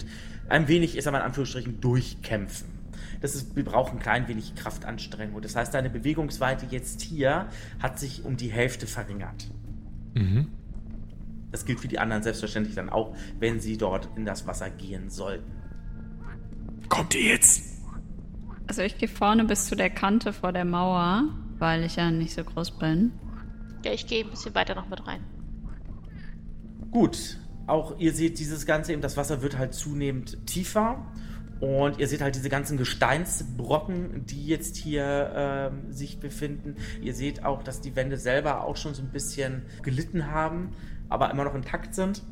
[0.48, 2.77] ein wenig, ist aber in Anführungsstrichen, durchkämpfen
[3.20, 5.40] das ist, wir brauchen ein klein wenig Kraftanstrengung.
[5.42, 7.48] Das heißt, deine Bewegungsweite jetzt hier
[7.80, 9.50] hat sich um die Hälfte verringert.
[10.14, 10.48] Mhm.
[11.50, 15.10] Das gilt für die anderen selbstverständlich dann auch, wenn sie dort in das Wasser gehen
[15.10, 15.50] sollten.
[16.88, 17.78] Kommt ihr jetzt?
[18.66, 21.24] Also ich gehe vorne bis zu der Kante vor der Mauer,
[21.58, 23.12] weil ich ja nicht so groß bin.
[23.84, 25.24] Ja, ich gehe ein bisschen weiter noch mit rein.
[26.90, 31.06] Gut, auch ihr seht dieses Ganze eben, das Wasser wird halt zunehmend tiefer
[31.60, 36.76] und ihr seht halt diese ganzen Gesteinsbrocken, die jetzt hier ähm, sich befinden.
[37.02, 40.70] Ihr seht auch, dass die Wände selber auch schon so ein bisschen gelitten haben,
[41.08, 42.22] aber immer noch intakt sind.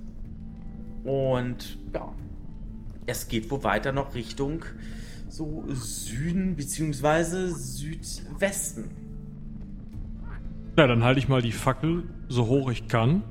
[1.03, 2.13] Und ja,
[3.07, 4.65] es geht wohl weiter noch Richtung
[5.29, 7.49] so Süden bzw.
[7.49, 8.91] Südwesten.
[10.79, 13.23] Ja, dann halte ich mal die Fackel so hoch ich kann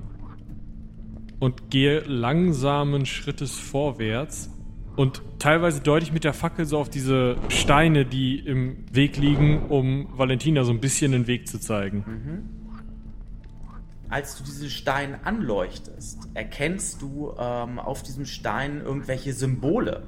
[1.39, 4.49] und gehe langsamen Schrittes vorwärts
[4.95, 9.67] und teilweise deute ich mit der Fackel so auf diese Steine, die im Weg liegen,
[9.67, 12.03] um Valentina so ein bisschen den Weg zu zeigen.
[12.07, 12.49] Mhm.
[14.09, 20.03] Als du diesen Stein anleuchtest, erkennst du ähm, auf diesem Stein irgendwelche Symbole.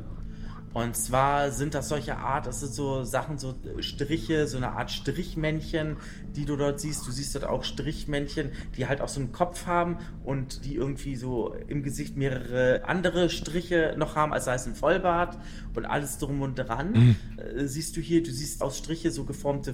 [0.77, 4.91] Und zwar sind das solche Art, das sind so Sachen, so Striche, so eine Art
[4.91, 5.97] Strichmännchen,
[6.35, 7.07] die du dort siehst.
[7.07, 11.15] Du siehst dort auch Strichmännchen, die halt auch so einen Kopf haben und die irgendwie
[11.15, 15.39] so im Gesicht mehrere andere Striche noch haben, als sei es ein Vollbart
[15.73, 16.91] und alles drum und dran.
[16.91, 17.15] Mhm.
[17.39, 19.73] Äh, siehst du hier, du siehst aus Striche so geformte,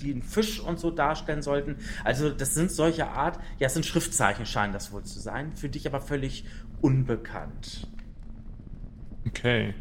[0.00, 1.76] die einen Fisch und so darstellen sollten.
[2.02, 5.68] Also das sind solche Art, ja, es sind Schriftzeichen, scheinen das wohl zu sein, für
[5.68, 6.44] dich aber völlig
[6.80, 7.86] unbekannt.
[9.28, 9.74] Okay.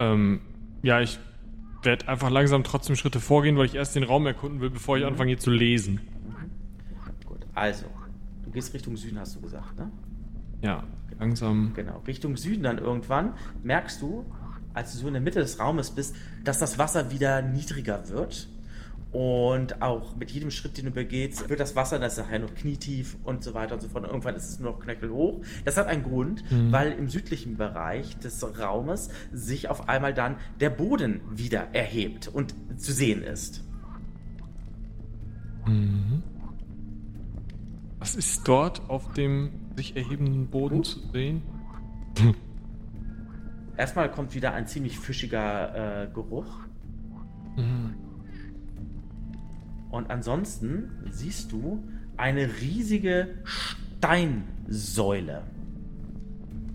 [0.00, 0.40] Ähm,
[0.82, 1.18] ja, ich
[1.82, 5.04] werde einfach langsam trotzdem Schritte vorgehen, weil ich erst den Raum erkunden will, bevor ich
[5.04, 5.10] mhm.
[5.10, 6.00] anfange hier zu lesen.
[7.24, 7.86] Gut, also,
[8.44, 9.90] du gehst Richtung Süden, hast du gesagt, ne?
[10.62, 10.84] Ja,
[11.18, 11.72] langsam.
[11.74, 14.24] Genau, Richtung Süden dann irgendwann merkst du,
[14.74, 18.48] als du so in der Mitte des Raumes bist, dass das Wasser wieder niedriger wird
[19.10, 22.54] und auch mit jedem Schritt, den du begehst, wird das Wasser, das ist nachher noch
[22.54, 24.04] knietief und so weiter und so fort.
[24.04, 25.40] Und irgendwann ist es nur noch knöchelhoch.
[25.64, 26.72] Das hat einen Grund, mhm.
[26.72, 32.54] weil im südlichen Bereich des Raumes sich auf einmal dann der Boden wieder erhebt und
[32.76, 33.64] zu sehen ist.
[35.66, 36.22] Mhm.
[37.98, 40.82] Was ist dort auf dem sich erhebenden Boden uh.
[40.82, 41.42] zu sehen?
[43.78, 46.58] Erstmal kommt wieder ein ziemlich fischiger äh, Geruch.
[47.56, 48.07] Mhm.
[49.90, 51.82] Und ansonsten siehst du
[52.16, 55.42] eine riesige Steinsäule.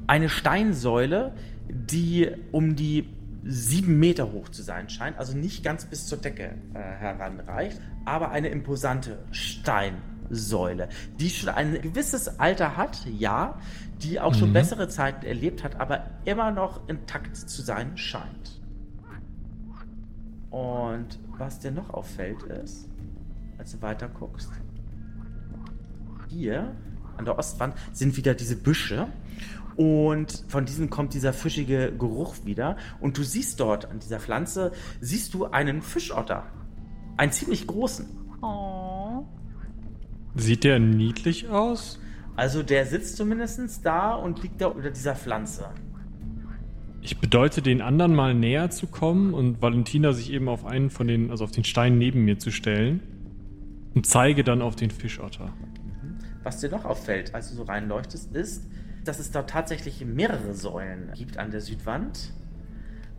[0.08, 1.34] Eine Steinsäule,
[1.70, 3.10] die um die
[3.46, 8.32] sieben Meter hoch zu sein scheint, also nicht ganz bis zur Decke äh, heranreicht, aber
[8.32, 10.88] eine imposante Steinsäule,
[11.20, 13.60] die schon ein gewisses Alter hat, ja,
[14.02, 14.54] die auch schon Mhm.
[14.54, 18.62] bessere Zeiten erlebt hat, aber immer noch intakt zu sein scheint.
[20.50, 22.88] Und was dir noch auffällt ist,
[23.64, 24.52] als du weiter guckst,
[26.28, 26.76] hier
[27.16, 29.08] an der Ostwand sind wieder diese Büsche
[29.78, 34.74] und von diesen kommt dieser fischige Geruch wieder und du siehst dort an dieser Pflanze,
[35.00, 36.44] siehst du einen Fischotter,
[37.16, 38.06] einen ziemlich großen.
[38.42, 39.24] Oh.
[40.36, 42.02] Sieht der niedlich aus?
[42.36, 45.70] Also der sitzt zumindest da und liegt da unter dieser Pflanze.
[47.02, 51.08] Ich bedeute den anderen mal näher zu kommen und Valentina sich eben auf einen von
[51.08, 53.13] den, also auf den Stein neben mir zu stellen
[53.96, 55.54] und zeige dann auf den Fischotter.
[56.44, 58.68] Was dir noch auffällt, als du so reinleuchtest, ist,
[59.06, 62.34] dass es dort tatsächlich mehrere Säulen gibt an der Südwand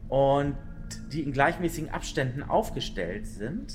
[0.09, 0.55] und
[1.13, 3.73] die in gleichmäßigen Abständen aufgestellt sind.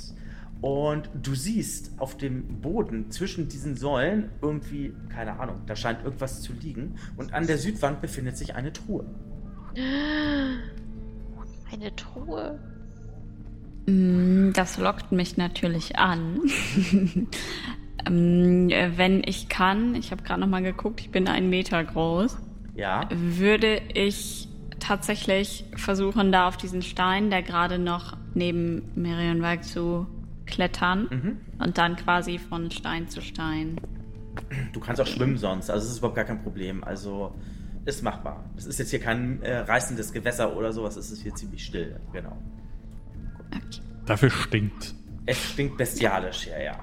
[0.62, 6.42] Und du siehst auf dem Boden zwischen diesen Säulen irgendwie, keine Ahnung, da scheint irgendwas
[6.42, 6.96] zu liegen.
[7.16, 9.06] Und an der Südwand befindet sich eine Truhe.
[11.72, 12.60] Eine Truhe.
[13.90, 16.40] Mm, Das lockt mich natürlich an.
[18.08, 21.84] Ähm, äh, Wenn ich kann, ich habe gerade noch mal geguckt, ich bin einen Meter
[21.84, 22.38] groß,
[22.74, 24.48] Ja, würde ich
[24.80, 30.08] tatsächlich versuchen, da auf diesen Stein, der gerade noch neben Merionwerk zu
[30.46, 31.38] klettern Mhm.
[31.62, 33.76] und dann quasi von Stein zu Stein.
[34.72, 36.86] du kannst auch schwimmen sonst, also es ist überhaupt gar kein Problem.
[36.86, 37.34] Also
[37.84, 38.46] ist machbar.
[38.56, 42.00] Es ist jetzt hier kein äh, reißendes Gewässer oder sowas, es ist hier ziemlich still,
[42.14, 42.38] genau.
[43.56, 43.82] Okay.
[44.06, 44.96] Dafür stinkt.
[45.26, 46.80] Es stinkt bestialisch, ja, ja.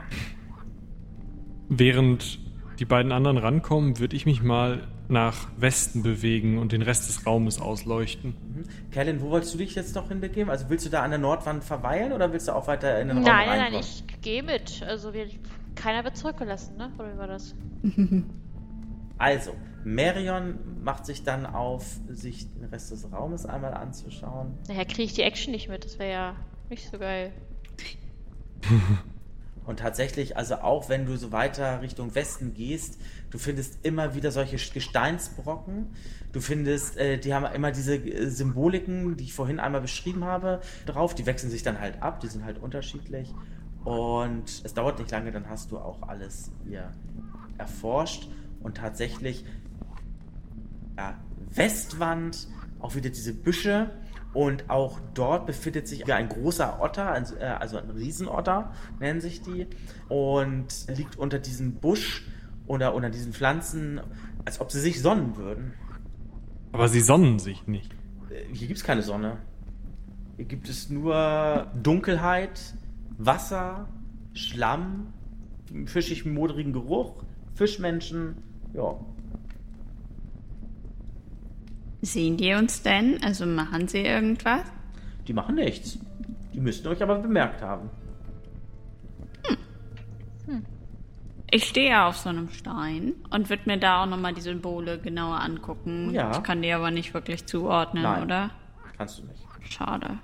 [1.69, 2.39] Während
[2.79, 7.27] die beiden anderen rankommen, würde ich mich mal nach Westen bewegen und den Rest des
[7.27, 8.31] Raumes ausleuchten.
[8.31, 8.91] Mhm.
[8.91, 10.51] Kerlin, wo wolltest du dich jetzt noch hinbegeben?
[10.51, 13.23] Also willst du da an der Nordwand verweilen oder willst du auch weiter in den
[13.23, 13.81] Nein, Raum nein, nein, reinkommen?
[13.81, 14.83] ich gehe mit.
[14.83, 15.27] Also wir,
[15.75, 16.91] keiner wird zurückgelassen, ne?
[16.99, 17.55] Oder wie war das?
[19.19, 19.53] Also,
[19.83, 24.59] Marion macht sich dann auf, sich den Rest des Raumes einmal anzuschauen.
[24.69, 25.87] Naja, kriege ich die Action nicht mit.
[25.87, 26.37] Das wäre ja
[26.71, 27.33] nicht so geil.
[29.67, 34.31] Und tatsächlich, also auch wenn du so weiter Richtung Westen gehst, du findest immer wieder
[34.31, 35.89] solche Gesteinsbrocken.
[36.33, 40.61] Du findest, äh, die haben immer diese äh, Symboliken, die ich vorhin einmal beschrieben habe,
[40.87, 41.17] drauf.
[41.17, 43.35] Die wechseln sich dann halt ab, die sind halt unterschiedlich.
[43.85, 46.93] Und es dauert nicht lange, dann hast du auch alles hier
[47.59, 48.29] erforscht.
[48.61, 49.45] Und tatsächlich,
[50.97, 51.19] ja,
[51.51, 52.49] Westwand,
[52.79, 53.91] auch wieder diese Büsche.
[54.37, 59.41] Und auch dort befindet sich ein großer Otter, also, äh, also ein Riesenotter nennen sich
[59.41, 59.67] die.
[60.11, 62.27] Und liegt unter diesem Busch
[62.67, 63.99] oder unter diesen Pflanzen,
[64.45, 65.73] als ob sie sich sonnen würden.
[66.73, 67.91] Aber sie sonnen sich nicht.
[68.29, 69.39] Äh, Hier gibt es keine Sonne.
[70.37, 72.61] Hier gibt es nur Dunkelheit,
[73.17, 73.89] Wasser,
[74.35, 75.15] Schlamm,
[75.87, 78.37] fischig moderigen Geruch, Fischmenschen.
[78.75, 79.01] Ja.
[82.03, 83.23] Sehen die uns denn?
[83.23, 84.63] Also machen sie irgendwas?
[85.27, 85.99] Die machen nichts.
[86.53, 87.91] Die müssten euch aber bemerkt haben.
[91.51, 94.99] Ich stehe ja auf so einem Stein und würde mir da auch nochmal die Symbole
[94.99, 96.11] genauer angucken.
[96.13, 96.33] Ja.
[96.33, 98.23] Ich kann die aber nicht wirklich zuordnen, Nein.
[98.25, 98.51] oder?
[98.97, 99.45] Kannst du nicht.
[99.73, 100.19] Schade.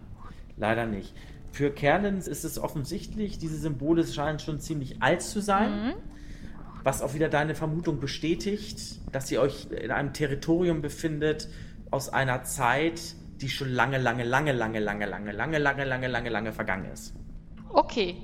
[0.57, 1.15] Leider nicht.
[1.53, 5.95] Für Kerlins ist es offensichtlich, diese Symbole scheinen schon ziemlich alt zu sein.
[6.83, 11.49] Was auch wieder deine Vermutung bestätigt, dass ihr euch in einem Territorium befindet
[11.91, 13.01] aus einer Zeit,
[13.41, 17.15] die schon lange, lange, lange, lange, lange, lange, lange, lange, lange, lange, lange vergangen ist.
[17.69, 18.17] Okay.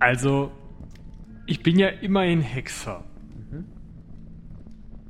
[0.00, 0.50] Also,
[1.46, 3.04] ich bin ja immerhin Hexer.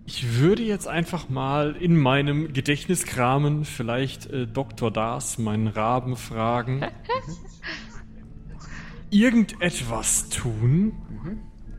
[0.05, 4.91] Ich würde jetzt einfach mal in meinem Gedächtnis kramen, vielleicht äh, Dr.
[4.91, 6.85] Das, meinen Raben, fragen.
[9.11, 10.93] Irgendetwas tun,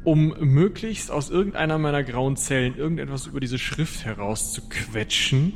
[0.03, 5.53] um möglichst aus irgendeiner meiner grauen Zellen irgendetwas über diese Schrift herauszuquetschen.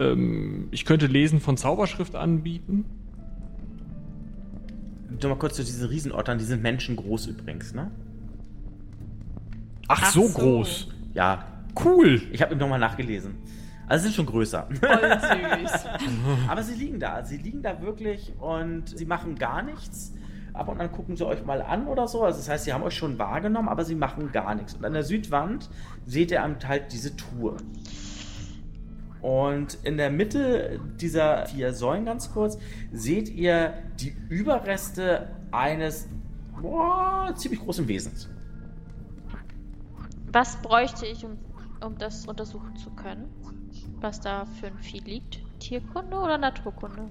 [0.00, 2.84] Ähm, ich könnte Lesen von Zauberschrift anbieten.
[5.20, 7.90] Nur mal kurz zu diesen Riesenottern, die sind menschengroß übrigens, ne?
[9.88, 10.38] Ach, Ach so, so.
[10.38, 10.88] groß.
[11.14, 11.44] Ja,
[11.84, 12.20] Cool.
[12.32, 13.34] ich habe nochmal nachgelesen.
[13.86, 14.68] Also sie sind schon größer.
[14.80, 15.20] Voll
[15.62, 15.86] süß.
[16.48, 17.24] Aber sie liegen da.
[17.24, 20.12] Sie liegen da wirklich und sie machen gar nichts.
[20.58, 22.24] Ab und an gucken sie euch mal an oder so.
[22.24, 24.74] Also das heißt, sie haben euch schon wahrgenommen, aber sie machen gar nichts.
[24.74, 25.70] Und an der Südwand
[26.04, 27.56] seht ihr halt diese Truhe.
[29.22, 32.58] Und in der Mitte dieser vier Säulen ganz kurz
[32.92, 36.08] seht ihr die Überreste eines
[36.60, 38.28] boah, ziemlich großen Wesens.
[40.32, 41.38] Was bräuchte ich, um,
[41.84, 43.28] um das untersuchen zu können?
[44.00, 45.40] Was da für ein Vieh liegt?
[45.60, 47.10] Tierkunde oder Naturkunde?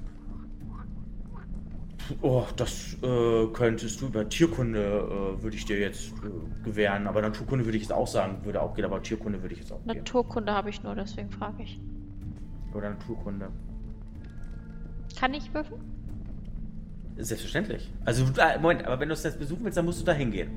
[2.21, 7.21] Oh, das äh, könntest du über Tierkunde äh, würde ich dir jetzt äh, gewähren, aber
[7.21, 9.83] Naturkunde würde ich jetzt auch sagen, würde auch gehen, aber Tierkunde würde ich jetzt auch
[9.83, 9.97] gehen.
[9.97, 11.79] Naturkunde habe ich nur, deswegen frage ich.
[12.73, 13.49] Oder Naturkunde.
[15.19, 15.81] Kann ich würfeln?
[17.17, 17.91] Selbstverständlich.
[18.05, 20.51] Also, äh, Moment, aber wenn du es jetzt besuchen willst, dann musst du da hingehen.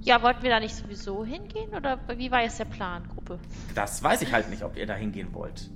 [0.00, 1.74] Ja, wollten wir da nicht sowieso hingehen?
[1.74, 3.38] Oder wie war jetzt der Plan, Gruppe?
[3.74, 5.70] Das weiß ich halt nicht, ob ihr da hingehen wollt.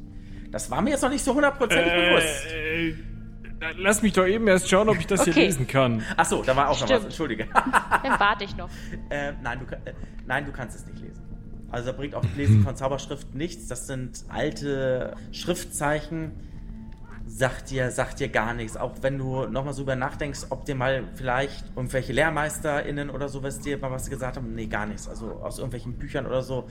[0.52, 2.47] Das war mir jetzt noch nicht so hundertprozentig bewusst.
[3.62, 5.47] Äh, lass mich doch eben erst schauen, ob ich das hier Okay.
[5.47, 6.02] lesen kann.
[6.16, 6.89] Ach so, da war auch noch was.
[6.90, 7.05] Stimmt.
[7.05, 7.47] Entschuldige.
[7.55, 8.68] Dann warte ich noch.
[9.10, 9.94] äh, nein, du, äh,
[10.26, 11.22] nein, du kannst es nicht lesen.
[11.70, 13.66] Also da bringt auch Lesen von Zauberschrift nichts.
[13.68, 16.32] Das sind alte Schriftzeichen.
[17.26, 18.76] Sagt dir, sagt dir gar nichts.
[18.76, 23.60] Auch wenn du nochmal so über nachdenkst, ob dir mal vielleicht irgendwelche LehrmeisterInnen oder sowas
[23.60, 24.55] dir mal was gesagt haben.
[24.55, 25.09] Nee, gar nichts.
[25.09, 26.68] Also aus irgendwelchen Büchern oder so.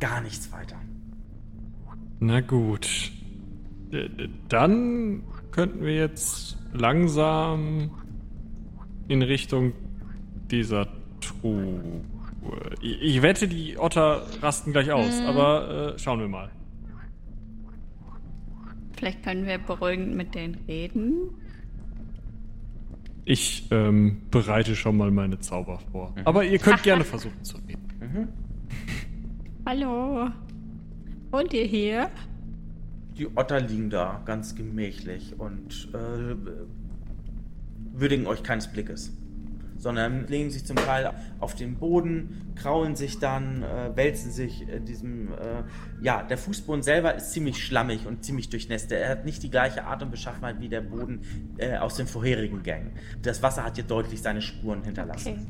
[0.00, 0.76] Gar nichts weiter.
[2.18, 3.10] Na gut.
[3.92, 4.08] Äh,
[4.50, 7.90] Dann könnten wir jetzt langsam
[9.08, 9.72] in Richtung
[10.50, 10.88] dieser
[11.20, 12.02] Truhe.
[12.80, 16.50] Ich ich wette, die Otter rasten gleich aus, aber äh, schauen wir mal.
[18.96, 21.30] Vielleicht können wir beruhigend mit denen reden.
[23.24, 26.14] Ich ähm, bereite schon mal meine Zauber vor.
[26.24, 28.28] Aber ihr könnt gerne versuchen zu reden.
[29.66, 30.28] Hallo.
[31.30, 32.10] Und ihr hier?
[33.20, 36.34] Die Otter liegen da ganz gemächlich und äh,
[37.92, 39.12] würdigen euch keines Blickes,
[39.76, 44.86] sondern legen sich zum Teil auf den Boden, kraulen sich dann, äh, wälzen sich in
[44.86, 45.34] diesem.
[45.34, 45.64] Äh,
[46.00, 48.90] ja, der Fußboden selber ist ziemlich schlammig und ziemlich durchnässt.
[48.90, 51.20] Er hat nicht die gleiche Art und Beschaffenheit wie der Boden
[51.58, 52.92] äh, aus den vorherigen Gängen.
[53.20, 55.28] Das Wasser hat hier deutlich seine Spuren hinterlassen.
[55.28, 55.46] Okay.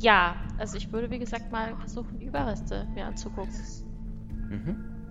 [0.00, 3.54] Ja, also ich würde wie gesagt mal versuchen, Überreste mir anzugucken.
[4.50, 5.01] Mhm.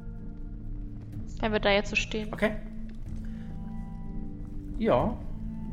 [1.41, 2.31] Wenn wir da jetzt so stehen.
[2.33, 2.51] Okay.
[4.77, 5.17] Ja,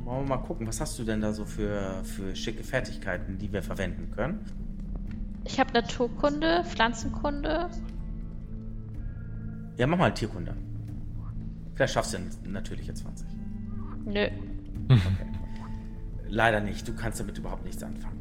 [0.04, 3.52] wollen wir mal gucken, was hast du denn da so für, für schicke Fertigkeiten, die
[3.52, 4.40] wir verwenden können?
[5.44, 7.70] Ich habe Naturkunde, Pflanzenkunde.
[9.76, 10.54] Ja, mach mal Tierkunde.
[11.74, 13.26] Vielleicht schaffst du ja natürliche 20.
[14.06, 14.28] Nö.
[16.28, 18.18] Leider nicht, du kannst damit überhaupt nichts anfangen.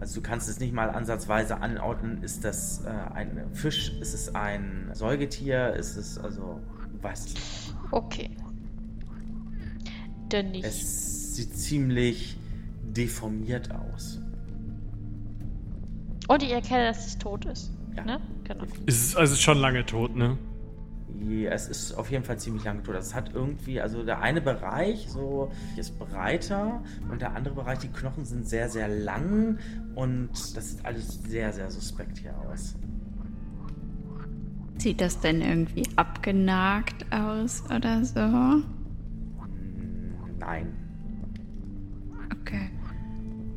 [0.00, 2.22] Also du kannst es nicht mal ansatzweise anordnen.
[2.22, 3.92] Ist das äh, ein Fisch?
[4.00, 5.72] Ist es ein Säugetier?
[5.72, 6.60] Ist es also,
[7.02, 7.40] nicht.
[7.90, 8.30] Okay.
[10.28, 10.64] Dann nicht.
[10.64, 12.36] Es sieht ziemlich
[12.82, 14.20] deformiert aus.
[16.28, 17.72] Und ich erkenne, dass es tot ist.
[17.96, 18.04] Ja.
[18.04, 18.20] Ne?
[18.44, 18.64] Genau.
[18.86, 20.36] Es ist also schon lange tot, ne?
[21.20, 22.94] Ja, es ist auf jeden Fall ziemlich lang tot.
[22.94, 27.88] Es hat irgendwie, also der eine Bereich so ist breiter und der andere Bereich, die
[27.88, 29.58] Knochen sind sehr, sehr lang
[29.94, 32.76] und das sieht alles sehr, sehr suspekt hier aus.
[34.78, 38.62] Sieht das denn irgendwie abgenagt aus oder so?
[40.38, 40.72] Nein,
[42.40, 42.70] Okay.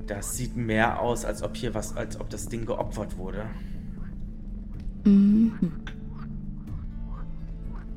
[0.07, 3.45] das sieht mehr aus, als ob hier was, als ob das Ding geopfert wurde.
[5.05, 5.53] Mhm.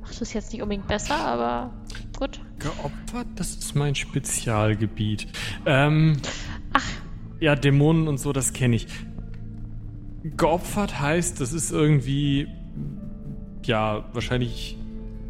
[0.03, 1.73] Macht es jetzt nicht unbedingt besser, aber
[2.19, 2.41] gut.
[2.59, 3.27] Geopfert?
[3.37, 5.27] Das ist mein Spezialgebiet.
[5.67, 6.19] Ähm.
[6.73, 6.85] Ach.
[7.41, 8.87] Ja, Dämonen und so, das kenne ich.
[10.37, 12.47] Geopfert heißt, das ist irgendwie.
[13.66, 14.78] Ja, wahrscheinlich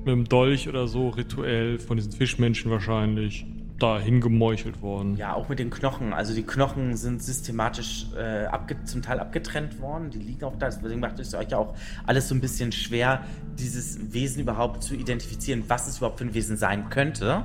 [0.04, 3.46] mit dem Dolch oder so rituell von diesen Fischmenschen wahrscheinlich
[3.78, 5.16] dahin gemeuchelt worden.
[5.16, 6.12] Ja, auch mit den Knochen.
[6.12, 8.46] Also die Knochen sind systematisch äh,
[8.84, 10.10] zum Teil abgetrennt worden.
[10.10, 10.66] Die liegen auch da.
[10.66, 11.74] Deswegen macht es euch ja auch
[12.06, 13.24] alles so ein bisschen schwer,
[13.58, 17.44] dieses Wesen überhaupt zu identifizieren, was es überhaupt für ein Wesen sein könnte.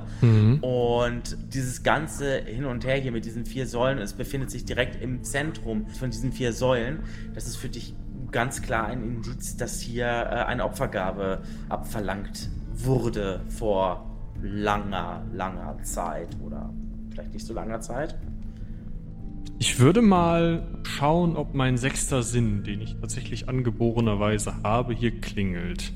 [0.60, 5.02] Und dieses ganze Hin und Her hier mit diesen vier Säulen, es befindet sich direkt
[5.02, 7.00] im Zentrum von diesen vier Säulen.
[7.34, 7.94] Das ist für dich
[8.32, 14.06] ganz klar ein Indiz, dass hier äh, eine Opfergabe abverlangt wurde vor
[14.42, 16.72] langer, langer Zeit oder
[17.10, 18.16] vielleicht nicht so langer Zeit.
[19.58, 25.92] Ich würde mal schauen, ob mein sechster Sinn, den ich tatsächlich angeborenerweise habe, hier klingelt.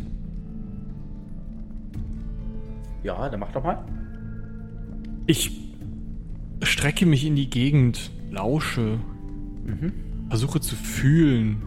[3.03, 3.83] Ja, dann mach doch mal.
[5.27, 5.51] Ich
[6.63, 8.99] strecke mich in die Gegend, lausche,
[10.29, 11.63] versuche zu fühlen.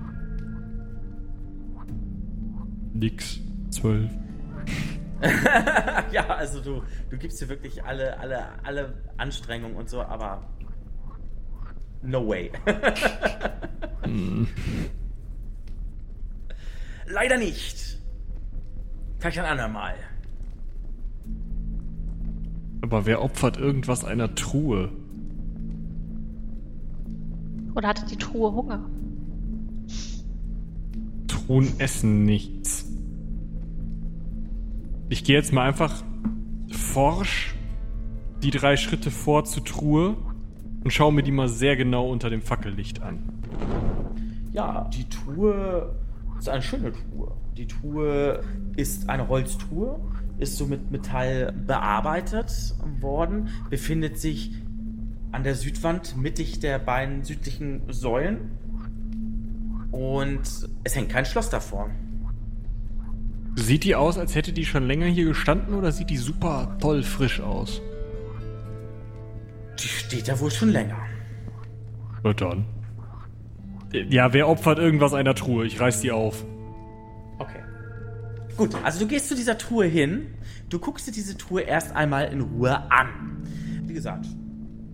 [2.99, 3.39] Nix.
[3.69, 4.09] Zwölf.
[6.11, 10.43] ja, also du, du gibst dir wirklich alle, alle, alle Anstrengungen und so, aber
[12.01, 12.51] no way.
[17.07, 17.99] Leider nicht.
[19.19, 19.95] Vielleicht ein andermal.
[22.81, 24.91] Aber wer opfert irgendwas einer Truhe?
[27.75, 28.89] Oder hatte die Truhe Hunger?
[31.27, 32.86] Truhen essen nichts.
[35.09, 36.03] Ich gehe jetzt mal einfach
[36.69, 37.55] forsch
[38.43, 40.17] die drei Schritte vor zur Truhe
[40.83, 43.19] und schaue mir die mal sehr genau unter dem Fackellicht an.
[44.51, 45.95] Ja, die Truhe
[46.37, 47.31] ist eine schöne Truhe.
[47.55, 48.43] Die Truhe
[48.75, 49.99] ist eine Holztruhe,
[50.39, 54.51] ist so mit Metall bearbeitet worden, befindet sich
[55.31, 58.51] an der Südwand mittig der beiden südlichen Säulen
[59.91, 60.41] und
[60.83, 61.89] es hängt kein Schloss davor.
[63.57, 67.01] Sieht die aus, als hätte die schon länger hier gestanden oder sieht die super toll
[67.01, 67.81] frisch aus?
[69.79, 70.97] Die steht da wohl schon länger.
[72.23, 72.65] Na dann.
[73.91, 75.65] Ja, wer opfert irgendwas einer Truhe?
[75.65, 76.45] Ich reiß die auf.
[77.39, 77.63] Okay.
[78.57, 80.27] Gut, also du gehst zu dieser Truhe hin,
[80.69, 83.41] du guckst dir diese Truhe erst einmal in Ruhe an.
[83.87, 84.27] Wie gesagt,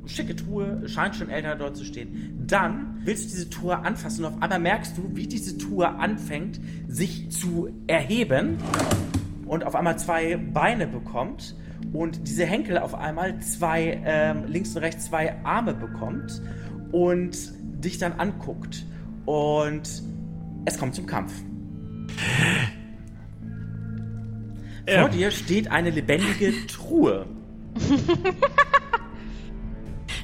[0.05, 2.43] schicke Truhe, scheint schon älter dort zu stehen.
[2.45, 6.59] Dann willst du diese Truhe anfassen und auf einmal merkst du, wie diese Truhe anfängt,
[6.87, 8.57] sich zu erheben
[9.45, 11.55] und auf einmal zwei Beine bekommt
[11.91, 16.41] und diese Henkel auf einmal zwei, ähm, links und rechts zwei Arme bekommt
[16.91, 17.37] und
[17.83, 18.85] dich dann anguckt.
[19.25, 20.03] Und
[20.65, 21.33] es kommt zum Kampf.
[24.85, 25.11] Vor Ähm.
[25.11, 27.25] dir steht eine lebendige Truhe.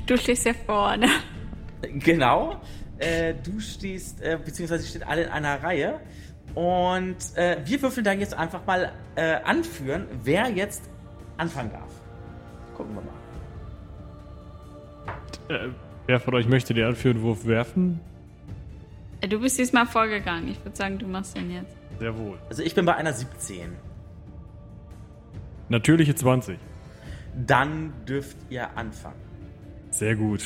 [0.09, 1.07] Du stehst ja vorne.
[1.83, 2.59] Genau.
[2.97, 5.99] Äh, du stehst, äh, beziehungsweise steht alle in einer Reihe.
[6.55, 10.89] Und äh, wir würfeln dann jetzt einfach mal äh, anführen, wer jetzt
[11.37, 11.91] anfangen darf.
[12.75, 13.03] Gucken wir
[15.49, 15.55] mal.
[15.55, 15.69] Äh,
[16.07, 17.99] wer von euch möchte den Anführenwurf werfen?
[19.21, 20.47] Äh, Du bist diesmal vorgegangen.
[20.47, 21.77] Ich würde sagen, du machst den jetzt.
[21.99, 22.39] Sehr wohl.
[22.49, 23.73] Also ich bin bei einer 17.
[25.69, 26.57] Natürliche 20.
[27.45, 29.28] Dann dürft ihr anfangen.
[29.99, 30.41] Sehr gut.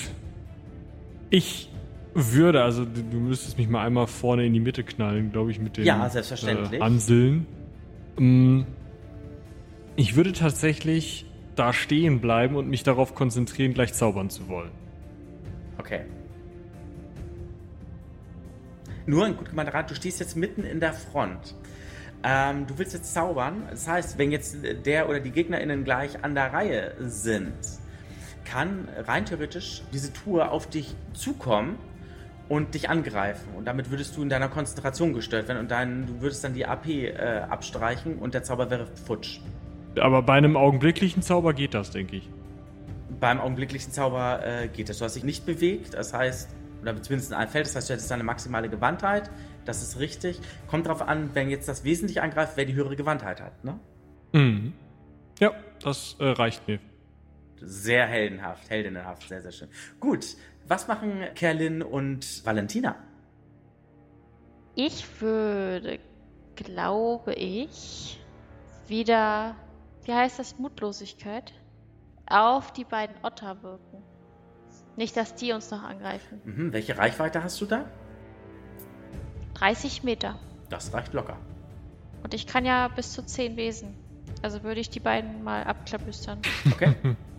[1.30, 1.70] Ich
[2.16, 5.60] würde, also du, du müsstest mich mal einmal vorne in die Mitte knallen, glaube ich,
[5.60, 6.82] mit den Ja, selbstverständlich.
[6.82, 7.46] Äh, Anseln.
[8.18, 8.62] Mm,
[9.96, 14.72] Ich würde tatsächlich da stehen bleiben und mich darauf konzentrieren, gleich zaubern zu wollen.
[15.78, 16.02] Okay.
[19.06, 21.54] Nur ein gut gemeinter Rat, du stehst jetzt mitten in der Front.
[22.24, 23.68] Ähm, du willst jetzt zaubern.
[23.70, 27.54] Das heißt, wenn jetzt der oder die GegnerInnen gleich an der Reihe sind,
[28.46, 31.78] kann rein theoretisch diese Tour auf dich zukommen
[32.50, 33.54] und dich angreifen.
[33.56, 36.66] Und damit würdest du in deiner Konzentration gestört werden und dein, du würdest dann die
[36.66, 39.40] AP äh, abstreichen und der Zauber wäre futsch.
[40.00, 42.30] Aber bei einem augenblicklichen Zauber geht das, denke ich.
[43.20, 45.00] Beim augenblicklichen Zauber äh, geht es.
[45.00, 46.50] Du hast dich nicht bewegt, das heißt,
[46.82, 49.30] oder zumindest in einem Feld, das heißt, du hättest deine maximale Gewandtheit.
[49.66, 50.40] Das ist richtig.
[50.68, 53.64] Kommt darauf an, wenn jetzt das Wesentliche angreift, wer die höhere Gewandtheit hat.
[53.64, 53.80] Ne?
[54.34, 54.74] Mhm.
[55.40, 55.52] Ja,
[55.82, 56.80] das äh, reicht mir.
[57.66, 59.70] Sehr heldenhaft, heldinnenhaft, sehr, sehr schön.
[60.00, 60.36] Gut,
[60.68, 62.96] was machen Kerlin und Valentina?
[64.76, 66.00] Ich würde,
[66.56, 68.20] glaube ich,
[68.88, 69.56] wieder,
[70.04, 71.54] wie heißt das, Mutlosigkeit,
[72.26, 74.04] auf die beiden Otter wirken.
[74.96, 76.42] Nicht, dass die uns noch angreifen.
[76.44, 77.86] Mhm, welche Reichweite hast du da?
[79.56, 80.40] 30 Meter.
[80.70, 81.38] Das reicht locker.
[82.24, 83.96] Und ich kann ja bis zu 10 Wesen.
[84.42, 86.40] Also würde ich die beiden mal abklabüstern.
[86.72, 86.96] Okay.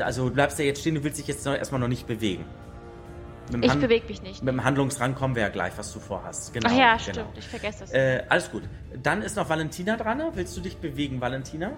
[0.00, 2.44] also du bleibst ja jetzt stehen, du willst dich jetzt noch, erstmal noch nicht bewegen.
[3.62, 4.42] Ich Han- bewege mich nicht.
[4.42, 6.52] Mit dem Handlungsrang kommen wir ja gleich, was du vorhast.
[6.52, 7.02] Genau, Ach ja, genau.
[7.02, 7.28] stimmt.
[7.38, 7.92] Ich vergesse das.
[7.92, 8.64] Äh, alles gut.
[9.02, 10.20] Dann ist noch Valentina dran.
[10.34, 11.70] Willst du dich bewegen, Valentina?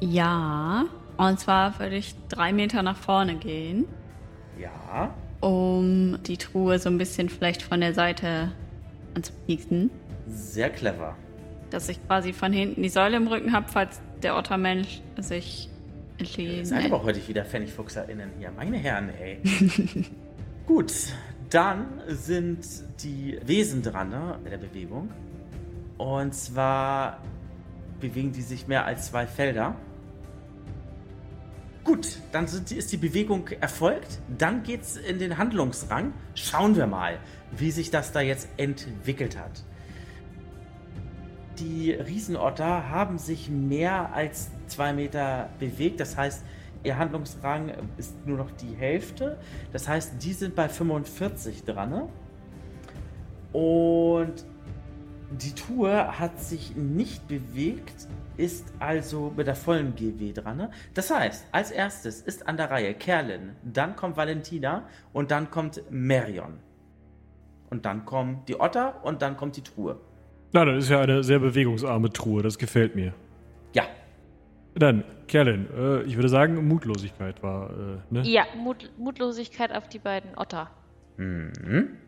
[0.00, 0.84] Ja.
[1.16, 3.84] Und zwar würde ich drei Meter nach vorne gehen,
[4.58, 5.14] Ja.
[5.40, 8.50] um die Truhe so ein bisschen vielleicht von der Seite
[9.14, 9.90] anzupieksen.
[10.26, 11.16] Sehr clever.
[11.70, 15.68] Dass ich quasi von hinten die Säule im Rücken habe, falls der Ottermensch sich
[16.18, 18.50] Ihr seid aber heute wieder PfennigfuchserInnen hier.
[18.56, 19.38] Meine Herren, ey.
[20.66, 20.92] Gut,
[21.50, 22.64] dann sind
[23.02, 25.10] die Wesen dran, ne, in der Bewegung.
[25.98, 27.18] Und zwar
[28.00, 29.74] bewegen die sich mehr als zwei Felder.
[31.84, 34.20] Gut, dann sind, die- ist die Bewegung erfolgt.
[34.38, 36.12] Dann geht's in den Handlungsrang.
[36.34, 37.18] Schauen wir mal,
[37.56, 39.64] wie sich das da jetzt entwickelt hat.
[41.58, 46.00] Die Riesenotter haben sich mehr als zwei Meter bewegt.
[46.00, 46.44] Das heißt,
[46.84, 49.38] ihr Handlungsrang ist nur noch die Hälfte.
[49.72, 51.90] Das heißt, die sind bei 45 dran.
[51.90, 52.08] ne?
[53.52, 54.44] Und
[55.30, 60.56] die Tour hat sich nicht bewegt, ist also mit der vollen GW dran.
[60.56, 60.70] ne?
[60.94, 65.82] Das heißt, als erstes ist an der Reihe Kerlin, dann kommt Valentina und dann kommt
[65.90, 66.58] Marion.
[67.70, 69.98] Und dann kommen die Otter und dann kommt die Truhe.
[70.52, 73.14] Na, das ist ja eine sehr bewegungsarme Truhe, das gefällt mir.
[74.74, 78.22] Dann, Kerlin, äh, ich würde sagen, Mutlosigkeit war, äh, ne?
[78.22, 80.70] ja, Mut, Mutlosigkeit auf die beiden Otter.
[81.18, 81.98] Mhm.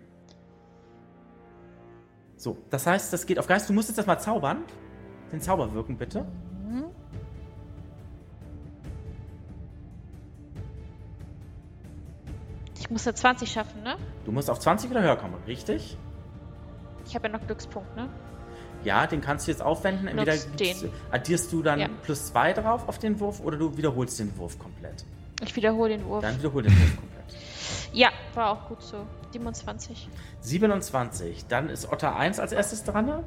[2.36, 3.68] So, das heißt, das geht auf Geist.
[3.68, 4.64] Du musst jetzt erstmal zaubern.
[5.32, 6.26] Den Zauber wirken, bitte.
[12.84, 13.96] Ich muss ja 20 schaffen, ne?
[14.26, 15.96] Du musst auf 20 oder höher kommen, richtig?
[17.06, 18.10] Ich habe ja noch Glückspunkt, ne?
[18.84, 20.06] Ja, den kannst du jetzt aufwenden.
[20.06, 20.90] Entweder Nutz den.
[21.10, 21.88] addierst du dann Ja.
[22.02, 25.04] plus 2 drauf auf den Wurf oder du wiederholst den Wurf komplett.
[25.42, 26.22] Ich wiederhole den Wurf.
[26.22, 27.24] Dann wiederhol den Wurf komplett.
[27.92, 28.98] Ja, war auch gut so.
[29.32, 30.08] 27.
[30.40, 31.46] 27.
[31.48, 33.24] Dann ist Otter 1 als erstes dran.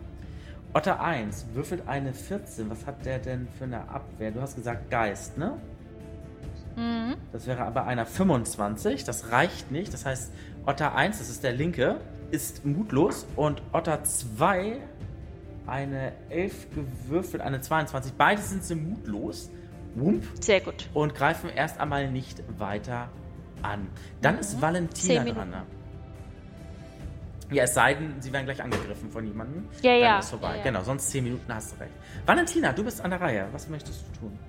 [0.73, 2.69] Otter 1 würfelt eine 14.
[2.69, 4.31] Was hat der denn für eine Abwehr?
[4.31, 5.53] Du hast gesagt Geist, ne?
[6.75, 7.15] Mhm.
[7.31, 9.03] Das wäre aber einer 25.
[9.03, 9.93] Das reicht nicht.
[9.93, 10.31] Das heißt,
[10.65, 13.25] Otter 1, das ist der linke, ist mutlos.
[13.35, 14.77] Und Otter 2,
[15.67, 18.13] eine 11 gewürfelt, eine 22.
[18.17, 19.49] Beide sind sie mutlos.
[19.95, 20.23] Wump.
[20.39, 20.89] Sehr gut.
[20.93, 23.09] Und greifen erst einmal nicht weiter
[23.61, 23.87] an.
[24.21, 25.53] Dann ist Valentina dran.
[27.49, 29.65] Ja, es sei denn, sie werden gleich angegriffen von jemandem.
[29.81, 30.49] Ja, Dann ja, ist vorbei.
[30.51, 30.63] ja, ja.
[30.63, 31.93] Genau, sonst 10 Minuten hast du recht.
[32.25, 33.47] Valentina, du bist an der Reihe.
[33.53, 34.39] Was möchtest du tun?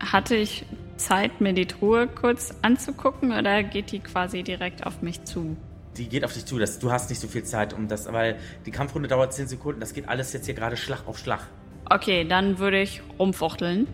[0.00, 5.24] Hatte ich Zeit, mir die Truhe kurz anzugucken oder geht die quasi direkt auf mich
[5.24, 5.56] zu?
[5.96, 6.58] Die geht auf dich zu.
[6.58, 9.80] Das, du hast nicht so viel Zeit, um das, weil die Kampfrunde dauert 10 Sekunden.
[9.80, 11.46] Das geht alles jetzt hier gerade Schlag auf Schlag.
[11.90, 13.86] Okay, dann würde ich rumfuchteln.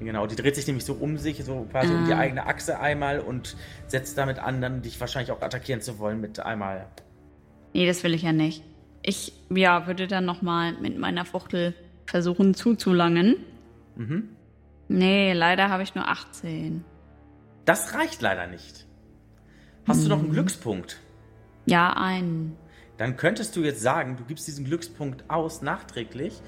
[0.00, 2.18] Genau, die dreht sich nämlich so um sich, so quasi um die Ah.
[2.18, 3.56] eigene Achse einmal und
[3.86, 6.86] setzt damit an, dann dich wahrscheinlich auch attackieren zu wollen mit einmal.
[7.72, 8.64] Nee, das will ich ja nicht.
[9.02, 11.74] Ich, ja, würde dann nochmal mit meiner Fuchtel
[12.06, 13.36] versuchen zuzulangen.
[13.96, 14.30] Mhm.
[14.88, 16.84] Nee, leider habe ich nur 18.
[17.64, 18.86] Das reicht leider nicht.
[19.86, 20.98] Hast du noch einen Glückspunkt?
[21.66, 22.56] Ja, einen.
[22.96, 26.40] Dann könntest du jetzt sagen, du gibst diesen Glückspunkt aus nachträglich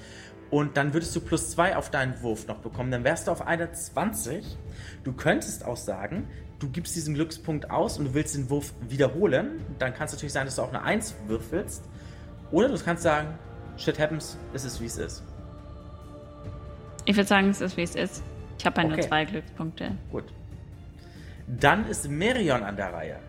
[0.49, 2.89] und dann würdest du plus zwei auf deinen Wurf noch bekommen.
[2.91, 4.45] Dann wärst du auf eine 20.
[5.03, 6.27] Du könntest auch sagen,
[6.59, 9.59] du gibst diesen Glückspunkt aus und du willst den Wurf wiederholen.
[9.79, 11.83] Dann kann es natürlich sein, dass du auch eine 1 würfelst.
[12.51, 13.37] Oder du kannst sagen,
[13.75, 15.23] shit happens, es ist wie es ist.
[17.05, 18.23] Ich würde sagen, es ist wie es ist.
[18.59, 19.07] Ich habe ja nur Okay.
[19.07, 19.91] zwei Glückspunkte.
[20.11, 20.25] Gut.
[21.47, 23.19] Dann ist Merion an der Reihe.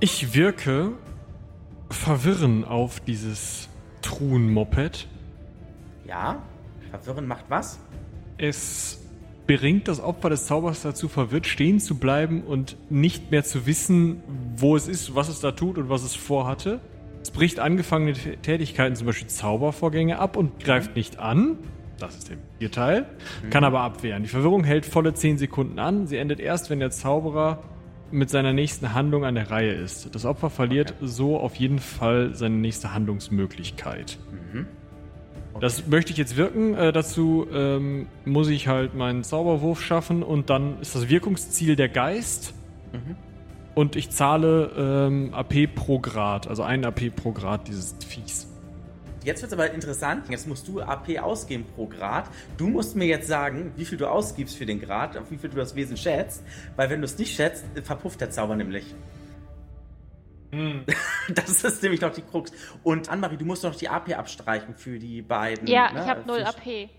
[0.00, 0.92] Ich wirke
[1.92, 3.68] Verwirren auf dieses
[4.02, 5.06] Truhenmoped.
[6.06, 6.42] Ja,
[6.90, 7.78] verwirren macht was?
[8.38, 8.98] Es
[9.46, 14.22] bringt das Opfer des Zaubers dazu, verwirrt stehen zu bleiben und nicht mehr zu wissen,
[14.56, 16.80] wo es ist, was es da tut und was es vorhatte.
[17.22, 21.56] Es bricht angefangene Tä- Tätigkeiten, zum Beispiel Zaubervorgänge, ab und greift nicht an.
[21.98, 23.06] Das ist der Vierteil.
[23.50, 24.24] Kann aber abwehren.
[24.24, 26.08] Die Verwirrung hält volle 10 Sekunden an.
[26.08, 27.62] Sie endet erst, wenn der Zauberer
[28.12, 30.14] mit seiner nächsten Handlung an der Reihe ist.
[30.14, 34.18] Das Opfer verliert so auf jeden Fall seine nächste Handlungsmöglichkeit.
[35.60, 36.74] Das möchte ich jetzt wirken.
[36.74, 41.88] Äh, dazu ähm, muss ich halt meinen Zauberwurf schaffen und dann ist das Wirkungsziel der
[41.88, 42.54] Geist.
[43.74, 48.51] Und ich zahle ähm, AP pro Grad, also ein AP pro Grad dieses Viechs.
[49.24, 50.28] Jetzt wird es aber interessant.
[50.28, 52.28] Jetzt musst du AP ausgeben pro Grad.
[52.56, 55.50] Du musst mir jetzt sagen, wie viel du ausgibst für den Grad, auf wie viel
[55.50, 56.42] du das Wesen schätzt.
[56.76, 58.84] Weil wenn du es nicht schätzt, verpufft der Zauber nämlich.
[61.34, 62.52] Das ist nämlich noch die Krux.
[62.82, 65.66] Und Annemarie, du musst noch die AP abstreichen für die beiden.
[65.66, 66.00] Ja, ne?
[66.02, 66.90] ich habe 0 Für- AP.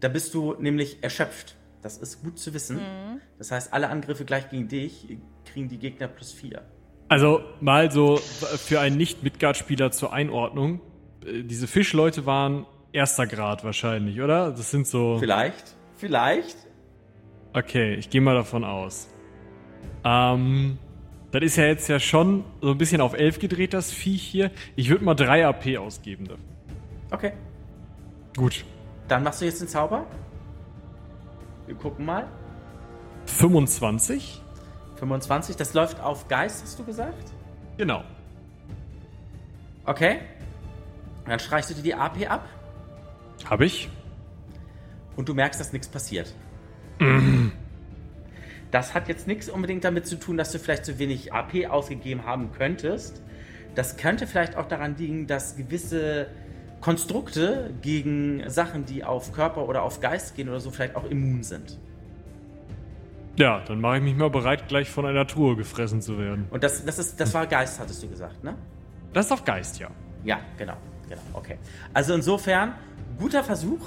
[0.00, 1.56] Da bist du nämlich erschöpft.
[1.82, 2.76] Das ist gut zu wissen.
[2.76, 3.20] Mhm.
[3.36, 6.62] Das heißt, alle Angriffe gleich gegen dich kriegen die Gegner plus 4.
[7.08, 10.80] Also mal so für einen Nicht-Midgard-Spieler zur Einordnung.
[11.24, 14.50] Äh, Diese Fischleute waren erster Grad wahrscheinlich, oder?
[14.50, 15.18] Das sind so.
[15.18, 16.56] Vielleicht, vielleicht.
[17.52, 19.08] Okay, ich gehe mal davon aus.
[20.04, 20.78] Ähm,
[21.30, 24.50] das ist ja jetzt ja schon so ein bisschen auf 11 gedreht, das Viech hier.
[24.76, 26.44] Ich würde mal 3 AP ausgeben dafür.
[27.10, 27.32] Okay.
[28.36, 28.64] Gut.
[29.08, 30.06] Dann machst du jetzt den Zauber.
[31.66, 32.28] Wir gucken mal.
[33.26, 34.42] 25?
[34.96, 37.32] 25, das läuft auf Geist, hast du gesagt?
[37.76, 38.04] Genau.
[39.86, 40.20] Okay.
[41.26, 42.48] Dann streichst du dir die AP ab
[43.46, 43.88] Habe ich.
[45.16, 46.34] und du merkst, dass nichts passiert.
[48.70, 52.24] Das hat jetzt nichts unbedingt damit zu tun, dass du vielleicht zu wenig AP ausgegeben
[52.24, 53.22] haben könntest.
[53.74, 56.28] Das könnte vielleicht auch daran liegen, dass gewisse
[56.80, 61.42] Konstrukte gegen Sachen, die auf Körper oder auf Geist gehen oder so, vielleicht auch immun
[61.42, 61.78] sind.
[63.36, 66.46] Ja, dann mache ich mich mal bereit, gleich von einer Truhe gefressen zu werden.
[66.50, 68.54] Und das, das, ist, das war Geist, hattest du gesagt, ne?
[69.12, 69.88] Das ist auf Geist, ja.
[70.24, 70.76] Ja, genau,
[71.08, 71.58] genau, okay.
[71.92, 72.74] Also insofern,
[73.18, 73.80] guter Versuch,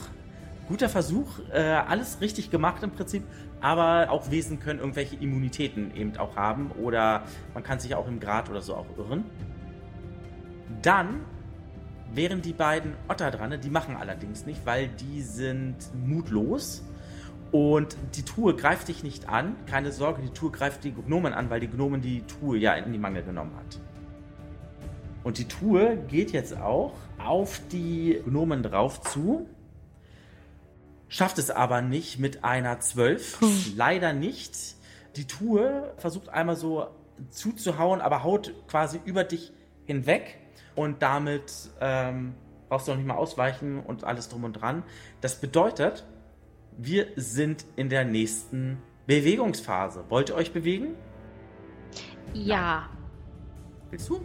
[0.67, 3.23] guter Versuch, äh, alles richtig gemacht im Prinzip,
[3.61, 7.23] aber auch Wesen können irgendwelche Immunitäten eben auch haben oder
[7.53, 9.23] man kann sich auch im Grad oder so auch irren.
[10.81, 11.21] Dann
[12.13, 16.83] wären die beiden Otter dran, die machen allerdings nicht, weil die sind mutlos.
[17.51, 19.55] Und die Truhe greift dich nicht an.
[19.67, 22.91] Keine Sorge, die Truhe greift die Gnomen an, weil die Gnomen die Truhe ja in
[22.91, 23.79] die Mangel genommen hat.
[25.23, 29.49] Und die Truhe geht jetzt auch auf die Gnomen drauf zu.
[31.09, 33.75] Schafft es aber nicht mit einer 12.
[33.75, 34.75] Leider nicht.
[35.15, 36.87] Die Truhe versucht einmal so
[37.29, 39.51] zuzuhauen, aber haut quasi über dich
[39.85, 40.37] hinweg.
[40.75, 42.35] Und damit ähm,
[42.69, 44.83] brauchst du noch nicht mal ausweichen und alles drum und dran.
[45.21, 46.05] Das bedeutet,
[46.77, 50.03] wir sind in der nächsten Bewegungsphase.
[50.09, 50.95] Wollt ihr euch bewegen?
[52.33, 52.89] Ja.
[53.89, 54.21] Willst du?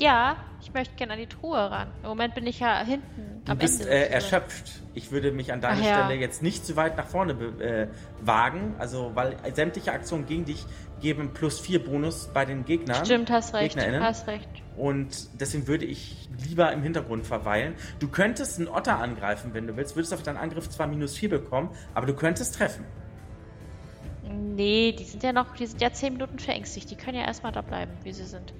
[0.00, 1.88] Ja, ich möchte gerne an die Truhe ran.
[2.02, 3.92] Im Moment bin ich ja hinten Du am bist Ende.
[3.92, 4.80] äh, erschöpft.
[4.94, 6.04] Ich würde mich an deiner Ach ja.
[6.04, 7.86] Stelle jetzt nicht zu weit nach vorne äh,
[8.22, 8.74] wagen.
[8.78, 10.64] Also, weil sämtliche Aktionen gegen dich
[11.00, 13.04] geben plus 4 Bonus bei den Gegnern.
[13.04, 13.74] Stimmt, hast recht.
[13.74, 14.02] GegnerInnen.
[14.02, 14.48] Hast recht.
[14.76, 17.74] Und deswegen würde ich lieber im Hintergrund verweilen.
[17.98, 19.96] Du könntest einen Otter angreifen, wenn du willst.
[19.96, 22.84] Würdest auf deinen Angriff zwar minus 4 bekommen, aber du könntest treffen.
[24.54, 26.90] Nee, die sind ja noch, die sind ja 10 Minuten verängstigt.
[26.90, 28.52] Die können ja erstmal da bleiben, wie sie sind.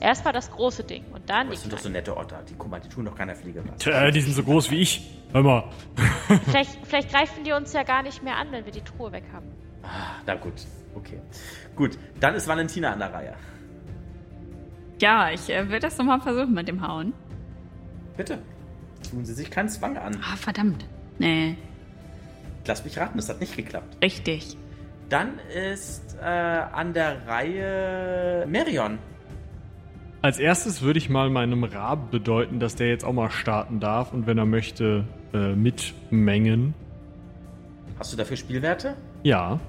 [0.00, 2.40] Erstmal das große Ding und dann Oh, die das sind doch so nette Otter.
[2.48, 3.78] Die, guck mal, die tun doch keiner Fliege was.
[3.78, 5.18] Tja, die sind so groß wie ich.
[5.32, 5.64] Hör mal.
[6.46, 9.24] Vielleicht, vielleicht greifen die uns ja gar nicht mehr an, wenn wir die Truhe weg
[9.32, 9.46] haben.
[9.82, 10.54] Ah, na gut.
[10.94, 11.20] Okay.
[11.76, 13.34] Gut, dann ist Valentina an der Reihe.
[15.00, 17.12] Ja, ich äh, will das nochmal versuchen mit dem Hauen.
[18.16, 18.38] Bitte.
[19.10, 20.16] Tun Sie sich keinen Zwang an.
[20.22, 20.86] Ah, verdammt.
[21.18, 21.56] Nee,
[22.66, 23.96] Lass mich raten, das hat nicht geklappt.
[24.02, 24.56] richtig.
[25.08, 28.98] Dann ist äh, an der Reihe Merion.
[30.20, 34.12] Als erstes würde ich mal meinem Rab bedeuten, dass der jetzt auch mal starten darf
[34.12, 36.74] und wenn er möchte, äh, mitmengen.
[37.98, 38.96] Hast du dafür Spielwerte?
[39.22, 39.60] Ja.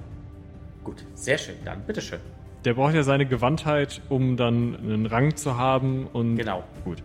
[0.84, 1.56] Gut, sehr schön.
[1.66, 2.20] Dann bitteschön.
[2.66, 6.38] Der braucht ja seine Gewandtheit, um dann einen Rang zu haben und.
[6.38, 6.64] Genau.
[6.84, 7.04] Gut.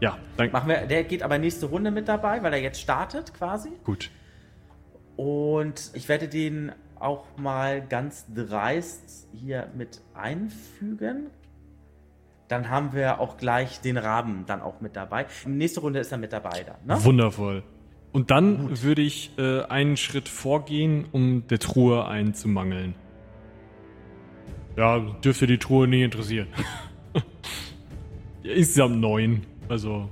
[0.00, 0.50] Ja, dann.
[0.50, 3.70] Machen wir, der geht aber nächste Runde mit dabei, weil er jetzt startet quasi.
[3.84, 4.10] Gut.
[5.16, 11.26] Und ich werde den auch mal ganz dreist hier mit einfügen.
[12.50, 15.26] Dann haben wir auch gleich den Raben dann auch mit dabei.
[15.46, 17.04] Nächste Runde ist er mit dabei dann, ne?
[17.04, 17.62] Wundervoll.
[18.10, 22.96] Und dann würde ich äh, einen Schritt vorgehen, um der Truhe einzumangeln.
[24.76, 26.48] Ja, dürfte die Truhe nie interessieren.
[28.42, 29.46] ja, insgesamt neun.
[29.68, 30.08] Also,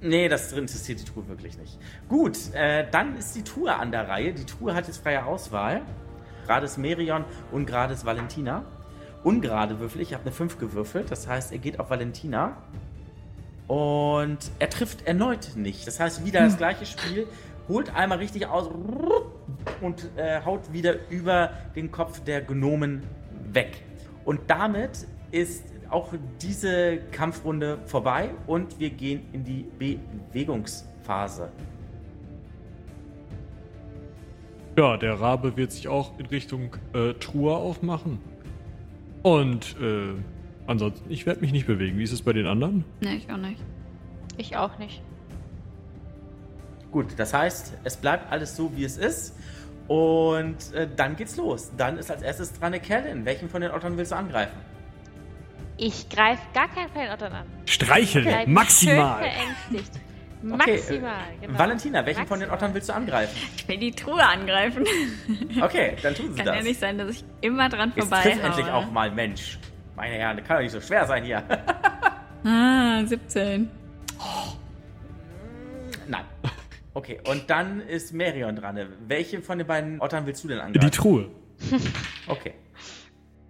[0.00, 1.76] Nee, das interessiert die Truhe wirklich nicht.
[2.08, 4.32] Gut, äh, dann ist die Truhe an der Reihe.
[4.32, 5.82] Die Truhe hat jetzt freie Auswahl.
[6.46, 8.64] Gerade ist Merion und gerade ist Valentina.
[9.22, 11.10] Ungerade Würfel, ich habe eine 5 gewürfelt.
[11.10, 12.56] Das heißt, er geht auf Valentina.
[13.66, 15.86] Und er trifft erneut nicht.
[15.86, 17.26] Das heißt, wieder das gleiche Spiel.
[17.68, 18.68] Holt einmal richtig aus
[19.80, 23.02] und äh, haut wieder über den Kopf der Gnomen
[23.52, 23.84] weg.
[24.24, 31.50] Und damit ist auch diese Kampfrunde vorbei und wir gehen in die Bewegungsphase.
[34.80, 38.18] ja, der Rabe wird sich auch in Richtung äh, Truhe aufmachen.
[39.22, 40.14] Und äh,
[40.66, 41.98] ansonsten, ich werde mich nicht bewegen.
[41.98, 42.84] Wie ist es bei den anderen?
[43.00, 43.60] Nee, ich auch nicht.
[44.36, 45.02] Ich auch nicht.
[46.90, 49.36] Gut, das heißt, es bleibt alles so, wie es ist.
[49.86, 51.72] Und äh, dann geht's los.
[51.76, 53.24] Dann ist als erstes dran eine Kerlin.
[53.24, 54.56] Welchen von den Ottern willst du angreifen?
[55.76, 57.46] Ich greife gar keinen von den Ottern an.
[57.66, 59.22] Streicheln, maximal.
[59.22, 60.00] Schön verängstigt.
[60.42, 61.58] Okay, Maximal, äh, genau.
[61.58, 62.56] Valentina, welchen von den Maximal.
[62.56, 63.36] Ottern willst du angreifen?
[63.56, 64.84] Ich will die Truhe angreifen.
[65.62, 66.56] Okay, dann tun sie Kann das.
[66.56, 69.58] ja nicht sein, dass ich immer dran Jetzt vorbei trifft endlich auch mal Mensch.
[69.96, 71.42] Meine Herren, das kann doch nicht so schwer sein hier.
[72.42, 73.68] Ah, 17.
[76.08, 76.24] Nein.
[76.94, 78.78] Okay, und dann ist Merion dran.
[79.06, 80.80] Welche von den beiden Ottern willst du denn angreifen?
[80.80, 81.30] Die Truhe.
[82.28, 82.54] Okay.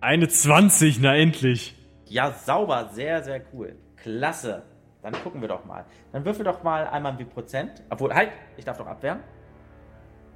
[0.01, 1.77] Eine 20, na endlich.
[2.07, 3.77] Ja, sauber, sehr, sehr cool.
[3.97, 4.65] Klasse.
[5.03, 5.85] Dann gucken wir doch mal.
[6.13, 7.83] Dann würfel doch mal einmal wie Prozent.
[7.89, 9.21] Obwohl, halt, ich darf doch abwehren.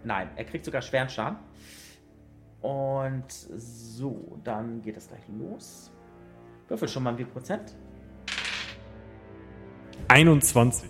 [0.04, 1.38] Nein, er kriegt sogar schweren Schaden.
[2.60, 5.90] Und so, dann geht es gleich los.
[6.68, 7.74] Würfel schon mal wie Prozent.
[10.08, 10.88] 21.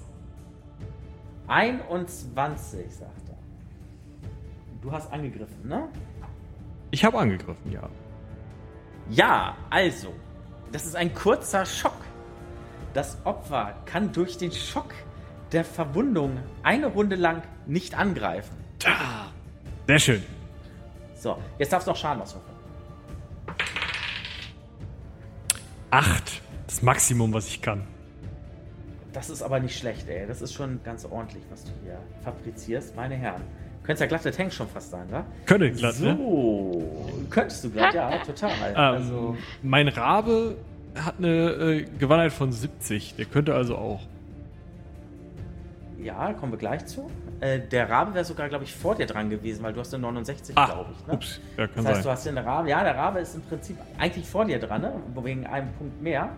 [1.49, 3.39] 21, sagt er.
[4.81, 5.89] Du hast angegriffen, ne?
[6.91, 7.89] Ich habe angegriffen, ja.
[9.11, 10.15] Ja, also,
[10.73, 11.97] das ist ein kurzer Schock.
[12.95, 14.95] Das Opfer kann durch den Schock
[15.51, 18.57] der Verwundung eine Runde lang nicht angreifen.
[19.89, 20.23] Sehr schön.
[21.17, 22.55] So, jetzt darfst du noch Schaden auswürfeln.
[25.91, 26.41] Acht.
[26.67, 27.87] Das Maximum, was ich kann.
[29.13, 30.27] Das ist aber nicht schlecht, ey.
[30.27, 32.97] Das ist schon ganz ordentlich, was du hier fabrizierst.
[32.97, 33.43] Meine Herren.
[33.85, 35.25] Könntest ja glatte Tank schon fast sein, wa?
[35.47, 36.17] Könnte glatt, ne?
[36.17, 38.51] so, könntest du glatt, ja, total.
[38.71, 40.57] Ähm, also, mein Rabe
[40.97, 43.17] hat eine äh, Gewandtheit von 70.
[43.17, 44.01] Der könnte also auch.
[45.99, 47.11] ja, kommen wir gleich zu.
[47.41, 50.03] Äh, der Rabe wäre sogar, glaube ich, vor dir dran gewesen, weil du hast eine
[50.03, 51.07] 69, Ah, glaube ich.
[51.07, 51.13] Ne?
[51.15, 51.41] ups.
[51.57, 52.13] Ja, kann Das heißt, du sein.
[52.13, 52.69] hast den Rabe.
[52.71, 54.93] Ja, der Rabe ist im Prinzip eigentlich vor dir dran, ne?
[55.23, 56.29] wegen einem Punkt mehr.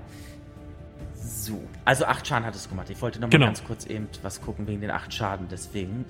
[1.14, 2.88] So, also acht Schaden hattest du gemacht.
[2.90, 3.46] Ich wollte noch mal Genau.
[3.46, 5.48] ganz kurz eben was gucken wegen den acht Schaden.
[5.50, 6.04] Deswegen.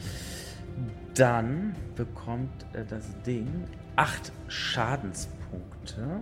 [1.14, 3.48] Dann bekommt äh, das Ding
[3.96, 6.20] acht Schadenspunkte.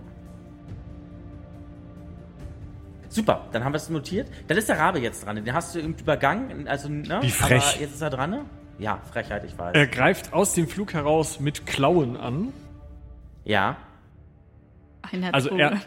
[3.15, 4.27] Super, dann haben wir es notiert.
[4.47, 5.37] Dann ist der Rabe jetzt dran.
[5.37, 6.67] Den hast du eben übergangen.
[6.67, 7.19] Also, ne?
[7.21, 7.63] Wie frech.
[7.73, 8.29] Aber jetzt ist er dran.
[8.29, 8.45] ne?
[8.77, 9.73] Ja, Frechheit, ich weiß.
[9.73, 12.51] Er greift aus dem Flug heraus mit Klauen an.
[13.45, 13.77] ja,
[15.01, 15.79] Einer Also er,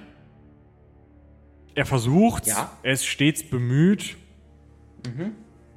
[1.75, 2.71] er versucht, Ja.
[2.83, 4.17] er ist stets bemüht,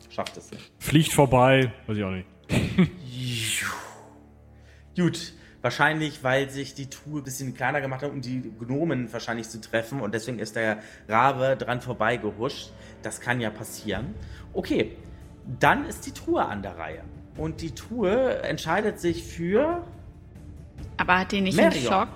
[0.10, 0.72] schafft es nicht.
[0.80, 2.28] fliegt vorbei, weiß ich auch nicht.
[4.96, 9.50] Gut, wahrscheinlich, weil sich die Truhe ein bisschen kleiner gemacht hat, um die Gnomen wahrscheinlich
[9.50, 12.72] zu treffen und deswegen ist der Rabe dran vorbeigehuscht.
[13.04, 14.14] Das kann ja passieren.
[14.54, 14.96] Okay,
[15.60, 17.04] dann ist die Truhe an der Reihe.
[17.38, 19.84] Und die Truhe entscheidet sich für.
[20.98, 21.92] Aber hat die nicht einen Merion.
[21.92, 22.08] Schock?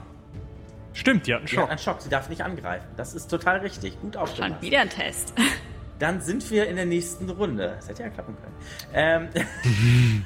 [0.93, 1.69] Stimmt, die hat einen Sie hat Schock.
[1.69, 2.87] einen Schock, sie darf nicht angreifen.
[2.97, 3.99] Das ist total richtig.
[4.01, 4.61] Gut Schon aufgepasst.
[4.61, 5.33] wieder ein Test.
[5.99, 7.73] Dann sind wir in der nächsten Runde.
[7.77, 8.55] Das hätte ja klappen können.
[8.93, 10.25] Ähm,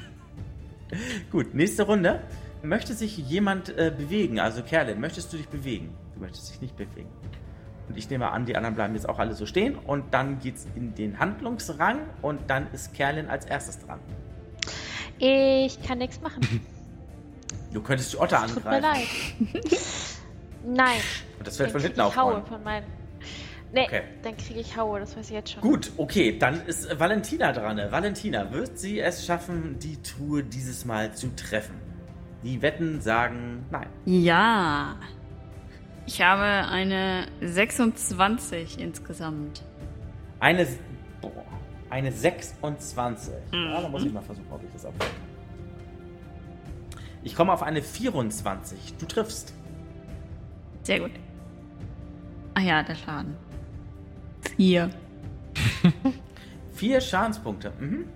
[1.30, 2.20] Gut, nächste Runde.
[2.62, 4.38] Möchte sich jemand äh, bewegen?
[4.38, 5.94] Also Kerlin, möchtest du dich bewegen?
[6.14, 7.08] Du möchtest dich nicht bewegen.
[7.88, 9.74] Und ich nehme an, die anderen bleiben jetzt auch alle so stehen.
[9.76, 13.98] Und dann geht's in den Handlungsrang und dann ist Kerlin als erstes dran.
[15.18, 16.40] Ich kann nichts machen.
[17.72, 19.48] Du könntest die Otter Tut mir angreifen.
[19.52, 19.70] leid.
[20.66, 20.98] Nein.
[21.38, 22.48] Und das fällt Dann von hinten ich Haue auf.
[22.48, 22.84] von meinem.
[23.72, 24.02] Nee, Okay.
[24.24, 25.62] dann kriege ich Haue, das weiß ich jetzt schon.
[25.62, 27.80] Gut, okay, dann ist Valentina dran.
[27.92, 31.76] Valentina, wird sie es schaffen, die Truhe dieses Mal zu treffen?
[32.42, 33.88] Die Wetten sagen nein.
[34.06, 34.96] Ja.
[36.06, 39.62] Ich habe eine 26 insgesamt.
[40.40, 40.66] Eine,
[41.20, 41.44] boah,
[41.90, 43.34] eine 26.
[43.52, 45.12] Ja, da muss ich mal versuchen, ob ich das abfällt.
[47.22, 48.94] Ich komme auf eine 24.
[48.98, 49.54] Du triffst.
[50.82, 51.10] Sehr gut.
[52.54, 53.36] Ah ja, der Schaden.
[54.56, 54.90] Vier.
[56.72, 57.72] Vier Schadenspunkte.
[57.78, 58.06] Mhm.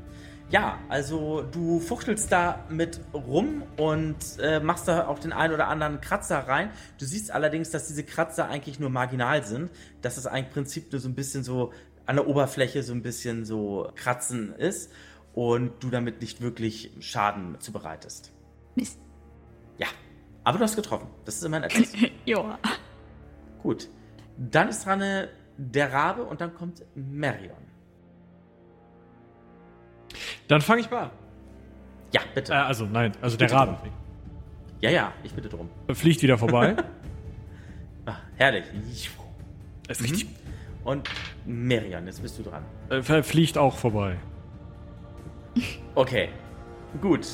[0.50, 5.68] Ja, also du fuchtelst da mit rum und äh, machst da auch den einen oder
[5.68, 6.70] anderen Kratzer rein.
[6.98, 9.70] Du siehst allerdings, dass diese Kratzer eigentlich nur marginal sind.
[10.02, 11.72] Dass es eigentlich im Prinzip nur so ein bisschen so
[12.06, 14.92] an der Oberfläche so ein bisschen so kratzen ist
[15.32, 18.32] und du damit nicht wirklich Schaden zubereitest.
[18.74, 19.00] Mist.
[19.78, 19.88] Ja,
[20.44, 21.08] aber du hast getroffen.
[21.24, 21.92] Das ist immerhin etwas.
[22.26, 22.58] Joa.
[23.62, 23.88] Gut.
[24.36, 27.63] Dann ist dran äh, der Rabe und dann kommt Marion.
[30.48, 31.10] Dann fange ich mal an.
[32.12, 32.52] Ja, bitte.
[32.52, 33.76] Äh, also nein, also der Bitte Rabe
[34.80, 35.68] Ja, ja, ich bitte drum.
[35.92, 36.76] fliegt wieder vorbei.
[38.06, 38.64] Ah, herrlich.
[39.88, 40.28] es riecht,
[40.84, 41.08] Und
[41.46, 42.62] Marion, jetzt bist du dran.
[42.90, 44.16] äh, fliegt auch vorbei.
[45.94, 46.28] Okay.
[47.00, 47.26] Gut.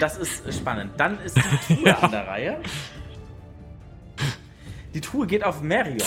[0.00, 0.92] Das ist spannend.
[0.96, 2.56] Dann ist die Truhe an der Reihe.
[4.94, 5.98] Die Truhe geht auf Marion.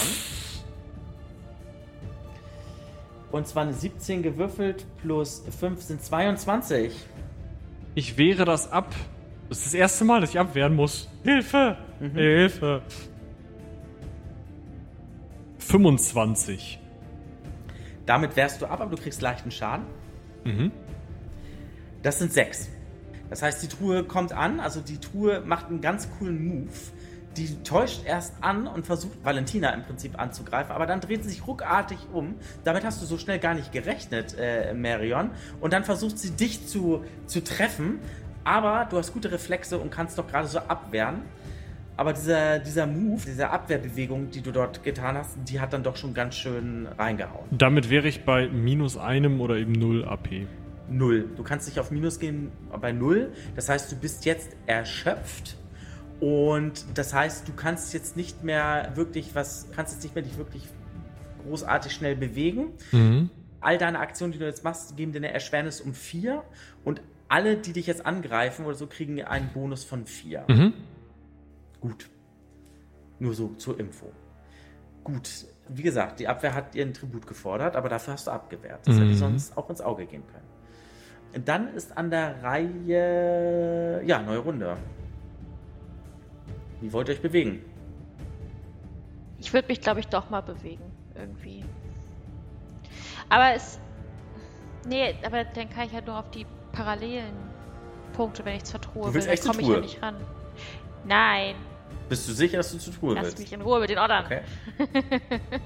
[3.32, 6.94] Und zwar eine 17 gewürfelt plus 5 sind 22.
[7.96, 8.94] Ich wehre das ab.
[9.50, 11.10] Das ist das erste Mal, dass ich abwehren muss.
[11.24, 11.78] Hilfe!
[12.00, 12.82] Hilfe!
[15.60, 16.80] 25.
[18.06, 19.86] Damit wehrst du ab, aber du kriegst leichten Schaden.
[20.46, 20.72] Mhm.
[22.04, 22.70] Das sind sechs.
[23.30, 26.72] Das heißt, die Truhe kommt an, also die Truhe macht einen ganz coolen Move.
[27.38, 31.46] Die täuscht erst an und versucht Valentina im Prinzip anzugreifen, aber dann dreht sie sich
[31.46, 32.36] ruckartig um.
[32.64, 35.32] Damit hast du so schnell gar nicht gerechnet, äh, Marion.
[35.62, 38.00] Und dann versucht sie dich zu, zu treffen,
[38.44, 41.22] aber du hast gute Reflexe und kannst doch gerade so abwehren.
[41.98, 45.96] Aber dieser, dieser Move, diese Abwehrbewegung, die du dort getan hast, die hat dann doch
[45.98, 47.46] schon ganz schön reingehauen.
[47.52, 50.48] Damit wäre ich bei minus einem oder eben 0 AP.
[50.90, 51.30] Null.
[51.36, 53.32] Du kannst nicht auf Minus gehen bei Null.
[53.56, 55.58] Das heißt, du bist jetzt erschöpft.
[56.20, 60.38] Und das heißt, du kannst jetzt nicht mehr wirklich was, kannst jetzt nicht mehr dich
[60.38, 60.68] wirklich
[61.44, 62.74] großartig schnell bewegen.
[62.92, 63.30] Mhm.
[63.62, 66.44] All deine Aktionen, die du jetzt machst, geben dir eine Erschwernis um vier.
[66.84, 70.44] Und alle, die dich jetzt angreifen oder so, kriegen einen Bonus von vier.
[70.48, 70.74] Mhm.
[71.82, 72.10] Gut.
[73.20, 74.12] Nur so zur Info.
[75.04, 75.30] Gut.
[75.70, 78.88] Wie gesagt, die Abwehr hat ihren Tribut gefordert, aber dafür hast du abgewehrt.
[78.88, 79.02] Das Mhm.
[79.02, 81.46] hätte sonst auch ins Auge gehen können.
[81.46, 84.02] Dann ist an der Reihe.
[84.06, 84.78] Ja, neue Runde.
[86.82, 87.64] Wie wollt ihr euch bewegen?
[89.40, 90.84] Ich würde mich, glaube ich, doch mal bewegen.
[91.16, 91.64] Irgendwie.
[93.30, 93.80] Aber es.
[94.88, 97.34] Nee, aber dann kann ich ja nur auf die parallelen
[98.14, 99.34] Punkte, wenn ich zur Truhe Du willst will.
[99.34, 100.16] echt Dann komme ich ja nicht ran.
[101.06, 101.56] Nein,
[102.10, 103.40] Bist du sicher, dass du zur Truhe lass willst?
[103.40, 104.26] mich in Ruhe mit den Ottern.
[104.26, 104.42] Okay.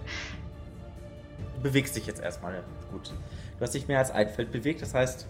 [1.56, 2.64] Du bewegst dich jetzt erstmal.
[2.92, 3.10] Gut.
[3.58, 5.28] Du hast dich mehr als ein Feld bewegt, das heißt,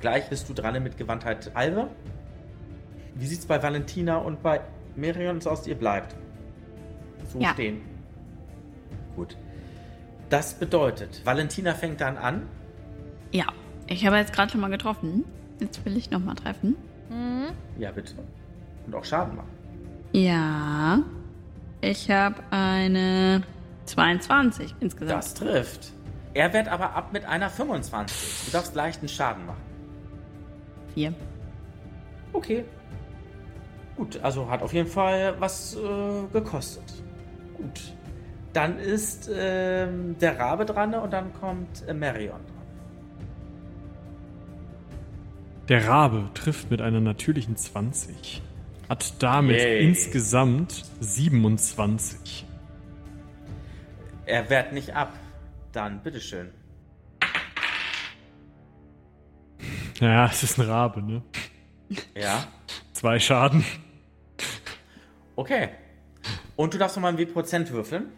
[0.00, 1.88] gleich bist du dran mit Gewandtheit halbe.
[3.16, 4.60] Wie sieht's bei Valentina und bei
[4.96, 5.66] Miriam so aus?
[5.66, 6.14] Ihr bleibt
[7.32, 7.52] so Ja.
[7.52, 7.80] stehen.
[9.16, 9.36] Gut.
[10.30, 12.46] Das bedeutet, Valentina fängt dann an.
[13.32, 13.46] Ja,
[13.86, 15.24] ich habe jetzt gerade schon mal getroffen.
[15.60, 16.76] Jetzt will ich nochmal treffen.
[17.10, 17.48] Mhm.
[17.78, 18.14] Ja, bitte.
[18.86, 19.50] Und auch Schaden machen.
[20.12, 21.00] Ja.
[21.80, 23.42] Ich habe eine
[23.84, 25.18] 22 insgesamt.
[25.18, 25.92] Das trifft.
[26.34, 28.46] Er wehrt aber ab mit einer 25.
[28.46, 29.60] Du darfst leichten Schaden machen.
[30.94, 31.12] Vier.
[32.32, 32.64] Okay.
[33.96, 37.02] Gut, also hat auf jeden Fall was äh, gekostet.
[37.56, 37.94] Gut.
[38.52, 42.62] Dann ist ähm, der Rabe dran und dann kommt äh, Marion dran.
[45.68, 48.42] Der Rabe trifft mit einer natürlichen 20.
[48.88, 49.86] Hat damit Yay.
[49.88, 52.46] insgesamt 27.
[54.26, 55.12] Er wehrt nicht ab.
[55.72, 56.50] Dann, bitteschön.
[60.00, 61.22] Ja, es ist ein Rabe, ne?
[62.14, 62.44] Ja.
[63.02, 63.64] Zwei Schaden.
[65.34, 65.70] Okay.
[66.54, 68.12] Und du darfst nochmal ein W-Prozent würfeln.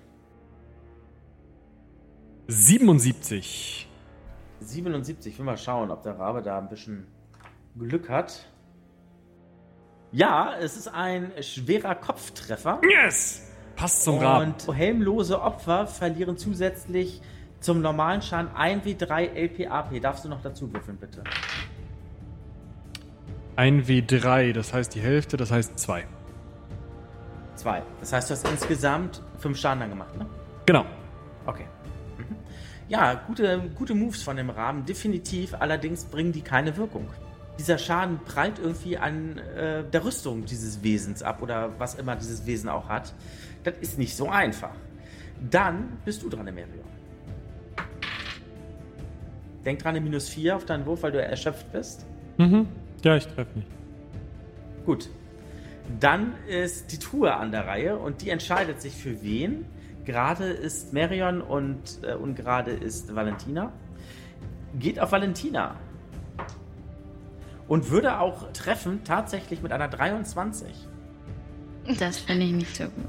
[2.48, 3.88] 77.
[4.60, 5.32] 77.
[5.32, 7.06] Ich will mal schauen, ob der Rabe da ein bisschen
[7.78, 8.44] Glück hat.
[10.12, 12.82] Ja, es ist ein schwerer Kopftreffer.
[12.86, 13.50] Yes!
[13.76, 14.52] Passt zum Raben.
[14.52, 17.22] Und helmlose Opfer verlieren zusätzlich
[17.58, 20.02] zum normalen Schaden 1W3 LPAP.
[20.02, 21.24] Darfst du noch dazu würfeln, bitte?
[23.56, 26.06] Ein W3, das heißt die Hälfte, das heißt zwei.
[27.54, 27.82] Zwei.
[28.00, 30.26] Das heißt, du hast insgesamt fünf Schaden dann gemacht, ne?
[30.66, 30.84] Genau.
[31.46, 31.66] Okay.
[32.18, 32.36] Mhm.
[32.88, 35.54] Ja, gute, gute Moves von dem Rahmen, definitiv.
[35.54, 37.08] Allerdings bringen die keine Wirkung.
[37.58, 42.46] Dieser Schaden prallt irgendwie an äh, der Rüstung dieses Wesens ab oder was immer dieses
[42.46, 43.14] Wesen auch hat.
[43.62, 44.74] Das ist nicht so einfach.
[45.48, 46.84] Dann bist du dran, Emerion.
[49.64, 52.04] Denk dran, eine minus 4 auf deinen Wurf, weil du erschöpft bist.
[52.36, 52.66] Mhm.
[53.04, 53.68] Ja, ich treffe nicht.
[54.86, 55.10] Gut.
[56.00, 59.66] Dann ist die Truhe an der Reihe und die entscheidet sich für wen.
[60.06, 63.72] Gerade ist Marion und äh, ungerade ist Valentina.
[64.78, 65.76] Geht auf Valentina.
[67.68, 70.88] Und würde auch treffen, tatsächlich mit einer 23.
[71.98, 73.04] Das finde ich nicht so gut.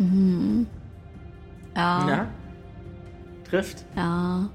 [0.00, 0.66] Mhm.
[1.76, 2.04] Ja.
[2.06, 2.26] Na?
[3.44, 3.84] Trifft.
[3.94, 4.48] Ja.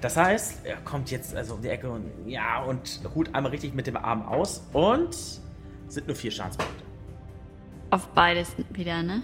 [0.00, 3.74] Das heißt, er kommt jetzt also um die Ecke und ja, und holt einmal richtig
[3.74, 5.16] mit dem Arm aus und
[5.88, 6.84] sind nur vier Schadenspunkte.
[7.90, 9.22] Auf beides wieder, ne?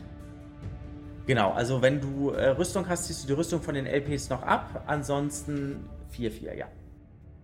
[1.27, 4.43] Genau, also wenn du äh, Rüstung hast, ziehst du die Rüstung von den LPs noch
[4.43, 4.85] ab.
[4.87, 6.67] Ansonsten 4-4, ja.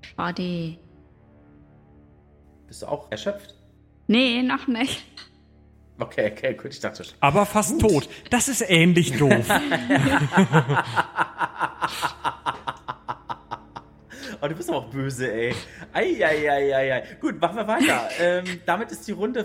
[0.00, 0.78] Schade.
[2.66, 3.55] Bist du auch erschöpft?
[4.07, 5.05] Nee, noch nicht.
[5.98, 7.15] Okay, okay, gut, ich dachte schon.
[7.20, 8.08] Aber fast tot.
[8.31, 9.48] Das ist ähnlich doof.
[14.41, 15.55] Oh, du bist aber auch böse, ey.
[15.92, 17.02] Eieieiei.
[17.20, 18.08] Gut, machen wir weiter.
[18.20, 19.44] ähm, damit ist die Runde.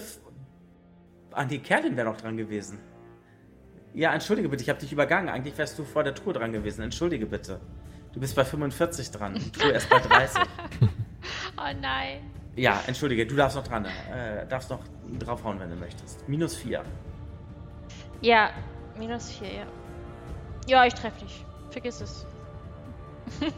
[1.31, 2.79] Ah, nee, Kerlin wäre noch dran gewesen.
[3.93, 5.29] Ja, entschuldige bitte, ich habe dich übergangen.
[5.29, 6.81] Eigentlich wärst du vor der Tour dran gewesen.
[6.83, 7.59] Entschuldige bitte.
[8.13, 9.33] Du bist bei 45 dran.
[9.35, 10.41] Die Tour erst bei 30.
[11.55, 12.19] Oh nein.
[12.55, 13.85] Ja, entschuldige, du darfst noch dran.
[13.85, 14.81] Äh, darfst noch
[15.19, 16.27] draufhauen, wenn du möchtest.
[16.27, 16.83] Minus 4.
[18.21, 18.49] Ja,
[18.97, 19.65] minus 4, ja.
[20.67, 21.45] Ja, ich treffe dich.
[21.69, 22.25] Vergiss es.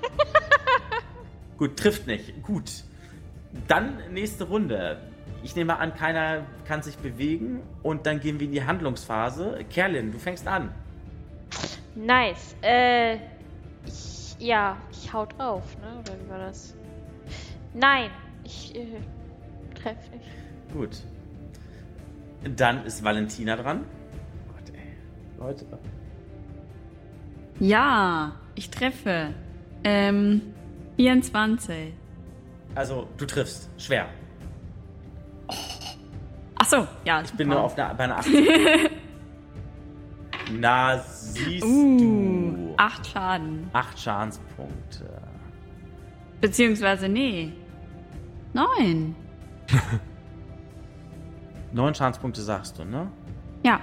[1.58, 2.44] Gut, trifft nicht.
[2.44, 2.84] Gut.
[3.68, 5.00] Dann nächste Runde.
[5.44, 9.64] Ich nehme an, keiner kann sich bewegen und dann gehen wir in die Handlungsphase.
[9.70, 10.74] Kerlin, du fängst an.
[11.96, 12.56] Nice.
[12.62, 13.16] Äh,
[13.86, 16.00] ich, ja, ich hau drauf, ne?
[16.00, 16.76] Oder wie war das?
[17.74, 18.10] Nein,
[18.44, 18.86] ich äh,
[19.76, 20.74] treffe nicht.
[20.74, 20.98] Gut.
[22.56, 23.86] Dann ist Valentina dran.
[24.48, 25.40] Gott, ey.
[25.40, 25.66] Leute.
[27.60, 29.34] Ja, ich treffe.
[29.84, 30.42] Ähm,
[30.98, 31.94] 24.
[32.76, 33.70] Also, du triffst.
[33.78, 34.08] Schwer.
[36.58, 37.22] Ach so, ja.
[37.22, 38.48] Ich bin nur auf einer, bei einer 80.
[40.60, 42.74] Na, siehst Uh, du.
[42.78, 43.70] acht Schaden.
[43.74, 45.22] Acht Schadenspunkte.
[46.42, 47.52] Beziehungsweise, nee.
[48.54, 49.16] Neun.
[51.74, 53.08] Neun Schadenspunkte sagst du, ne?
[53.64, 53.80] Ja.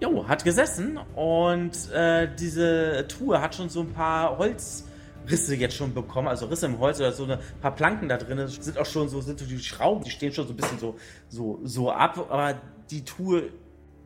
[0.00, 5.92] Jo, hat gesessen und äh, diese Truhe hat schon so ein paar Holzrisse jetzt schon
[5.92, 9.10] bekommen, also Risse im Holz oder so ein paar Planken da drin sind auch schon
[9.10, 10.96] so, sind so die Schrauben, die stehen schon so ein bisschen so,
[11.28, 12.58] so, so ab, aber
[12.90, 13.50] die Truhe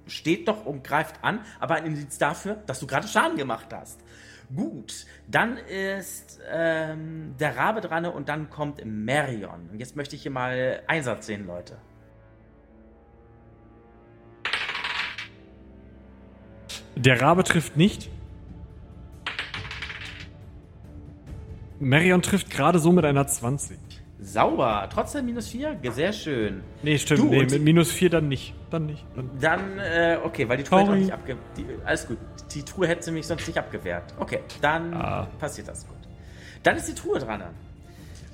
[0.09, 4.01] steht doch und greift an, aber ein Indiz dafür, dass du gerade Schaden gemacht hast.
[4.55, 9.71] Gut, dann ist ähm, der Rabe dran und dann kommt Marion.
[9.71, 11.77] Und jetzt möchte ich hier mal Einsatz sehen, Leute.
[16.97, 18.09] Der Rabe trifft nicht.
[21.81, 23.79] Marion trifft gerade so mit einer 20.
[24.21, 24.89] Sauber.
[24.93, 25.77] Trotzdem minus 4?
[25.91, 26.63] Sehr schön.
[26.83, 27.21] Nee, stimmt.
[27.21, 28.55] Du, nee, mit minus 4 dann nicht.
[28.71, 29.05] Dann nicht.
[29.15, 31.37] Dann Dann, äh, okay, weil die Truhe hätte nicht abge...
[31.57, 32.17] Die, alles gut.
[32.55, 34.15] Die Truhe hätte sie mich sonst nicht abgewehrt.
[34.19, 35.27] Okay, dann Ah.
[35.39, 35.97] passiert das gut.
[36.63, 37.43] Dann ist die Truhe dran.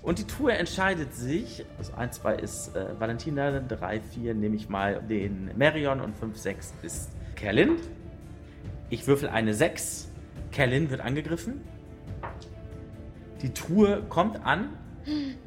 [0.03, 4.69] Und die Truhe entscheidet sich, also 1, 2 ist äh, Valentina, 3, 4 nehme ich
[4.69, 7.77] mal den Merion und 5, 6 ist Kerlin.
[8.91, 10.09] Ich würfel eine 6.
[10.53, 11.61] Kerlin wird angegriffen.
[13.41, 14.71] Die Truhe kommt an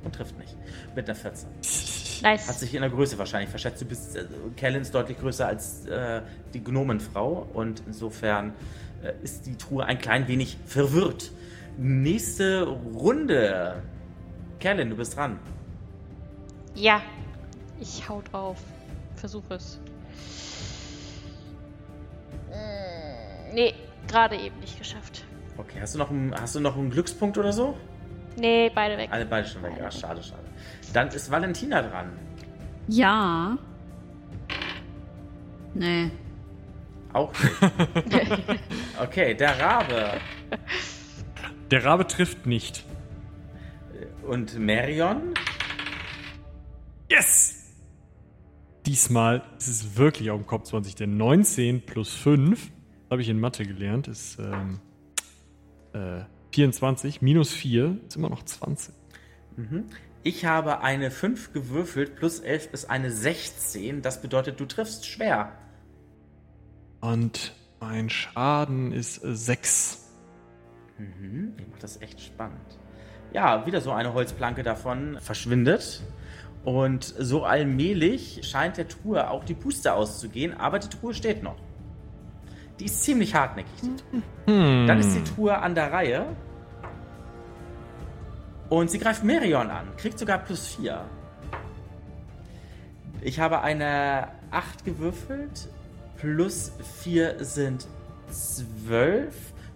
[0.04, 0.56] und trifft nicht.
[0.96, 1.48] Mit einer 14.
[1.50, 2.60] Hat Nice.
[2.60, 3.82] sich in der Größe wahrscheinlich verschätzt.
[3.82, 6.22] Du bist, äh, Kellen ist deutlich größer als äh,
[6.54, 8.54] die Gnomenfrau und insofern
[9.04, 11.32] äh, ist die Truhe ein klein wenig verwirrt.
[11.78, 13.82] Nächste Runde.
[14.60, 15.38] Kellen, du bist dran.
[16.76, 17.02] Ja.
[17.82, 18.58] Ich hau drauf.
[19.18, 19.80] Versuch es.
[22.50, 22.83] Mm,
[23.54, 23.74] Nee,
[24.08, 25.24] gerade eben nicht geschafft.
[25.58, 27.78] Okay, hast du noch einen, hast du noch einen Glückspunkt oder so?
[28.36, 29.10] Nee, beide weg.
[29.12, 29.74] Alle beide schon weg.
[29.78, 30.42] Ja, schade, schade.
[30.94, 32.12] Dann ist Valentina dran.
[32.88, 33.58] Ja.
[35.76, 36.10] Nee.
[37.14, 37.32] Auch
[38.06, 38.44] nicht.
[39.00, 40.12] Okay, der Rabe
[41.72, 42.84] Der Rabe trifft nicht.
[44.28, 45.34] und Merion.
[47.10, 47.60] Yes!
[48.86, 52.72] Diesmal ist es wirklich auf dem Kopf 20, denn 19 plus 5,
[53.14, 54.80] habe ich in Mathe gelernt, ist ähm,
[55.94, 58.92] äh, 24, minus 4 ist immer noch 20.
[60.24, 64.02] Ich habe eine 5 gewürfelt, plus 11 ist eine 16.
[64.02, 65.52] Das bedeutet, du triffst schwer.
[67.02, 70.10] Und mein Schaden ist äh, 6.
[70.98, 72.80] Mhm, ich macht das echt spannend.
[73.32, 76.02] Ja, wieder so eine Holzplanke davon verschwindet.
[76.64, 81.58] Und so allmählich scheint der Truhe auch die Puste auszugehen, aber die Truhe steht noch.
[82.80, 84.22] Die ist ziemlich hartnäckig, die Truhe.
[84.48, 84.88] Hm.
[84.88, 86.26] Dann ist die Truhe an der Reihe.
[88.70, 91.06] Und sie greift Merion an, kriegt sogar plus 4.
[93.22, 95.70] Ich habe eine 8 gewürfelt,
[96.18, 96.72] plus
[97.02, 97.88] 4 sind
[98.30, 99.34] 12,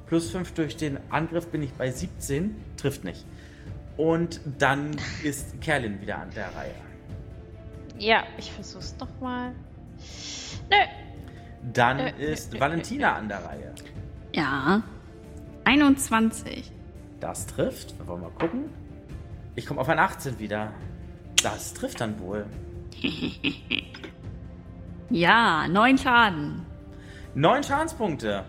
[0.07, 3.25] plus 5 durch den Angriff bin ich bei 17, trifft nicht.
[3.97, 4.91] Und dann
[5.23, 6.75] ist Kerlin wieder an der Reihe.
[7.97, 9.53] Ja, ich versuch's nochmal.
[10.69, 10.77] Nö.
[11.73, 13.73] Dann Äh, ist äh, äh, Valentina an der Reihe.
[14.33, 14.81] Ja.
[15.65, 16.71] 21.
[17.19, 17.97] Das trifft.
[17.97, 18.69] Wir wollen mal gucken.
[19.55, 20.71] Ich komme auf ein 18 wieder.
[21.43, 22.45] Das trifft dann wohl.
[25.09, 26.65] Ja, 9 Schaden.
[27.33, 28.43] Neun Schadenspunkte.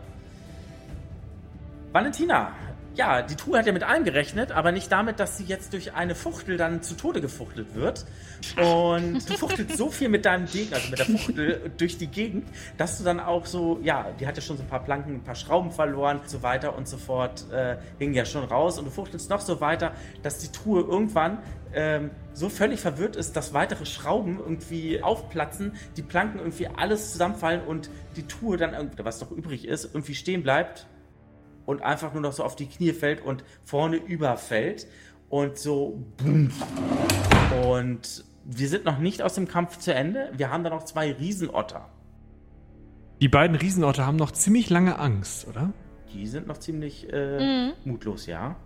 [1.93, 2.51] Valentina.
[2.99, 5.95] Ja, die Truhe hat ja mit allem gerechnet, aber nicht damit, dass sie jetzt durch
[5.95, 8.05] eine Fuchtel dann zu Tode gefuchtelt wird.
[8.57, 12.49] Und du fuchtelst so viel mit deinem Degen, also mit der Fuchtel durch die Gegend,
[12.77, 15.23] dass du dann auch so, ja, die hat ja schon so ein paar Planken, ein
[15.23, 18.81] paar Schrauben verloren, so weiter und so fort, äh, hing ja schon raus.
[18.81, 19.93] Und du fuchtelst noch so weiter,
[20.25, 21.39] dass die Truhe irgendwann
[21.75, 27.61] ähm, so völlig verwirrt ist, dass weitere Schrauben irgendwie aufplatzen, die Planken irgendwie alles zusammenfallen
[27.63, 30.89] und die Truhe dann, was noch übrig ist, irgendwie stehen bleibt
[31.69, 34.87] und einfach nur noch so auf die Knie fällt und vorne überfällt
[35.29, 36.51] und so boom.
[37.63, 40.31] Und wir sind noch nicht aus dem Kampf zu Ende.
[40.35, 41.91] Wir haben da noch zwei Riesenotter.
[43.21, 45.75] Die beiden Riesenotter haben noch ziemlich lange Angst, oder?
[46.15, 48.57] Die sind noch ziemlich äh, mutlos, ja.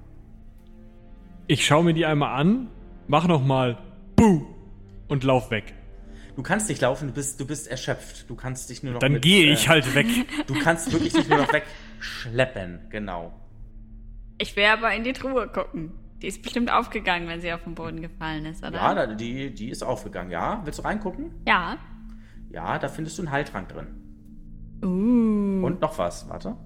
[1.49, 2.69] Ich schaue mir die einmal an,
[3.09, 3.79] mach noch mal
[4.15, 4.47] Buh
[5.09, 5.75] und lauf weg.
[6.37, 8.31] Du kannst nicht laufen, du bist, du bist erschöpft.
[8.31, 10.07] Du kannst dich nur noch Dann mit, gehe äh, ich halt weg.
[10.47, 11.53] Du kannst wirklich dich nur noch
[12.03, 13.33] wegschleppen, genau.
[14.39, 15.93] Ich will aber in die Truhe gucken.
[16.21, 18.75] Die ist bestimmt aufgegangen, wenn sie auf den Boden gefallen ist, oder?
[18.77, 20.61] Ja, da- die, die ist aufgegangen, ja.
[20.65, 21.31] Willst du reingucken?
[21.47, 21.77] Ja.
[22.51, 23.87] Ja, da findest du einen Heiltrank drin.
[24.85, 25.65] Uh.
[25.65, 26.57] Und noch was, warte.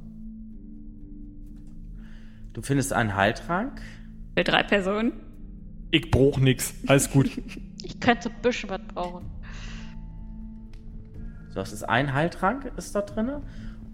[2.52, 3.80] Du findest einen Heiltrank.
[4.36, 5.12] Für drei Personen?
[5.90, 6.74] Ich brauch nix.
[6.86, 7.30] Alles gut.
[7.82, 9.26] Ich könnte ein bisschen was brauchen.
[11.50, 13.30] So, das ist ein Heiltrank, ist da drin.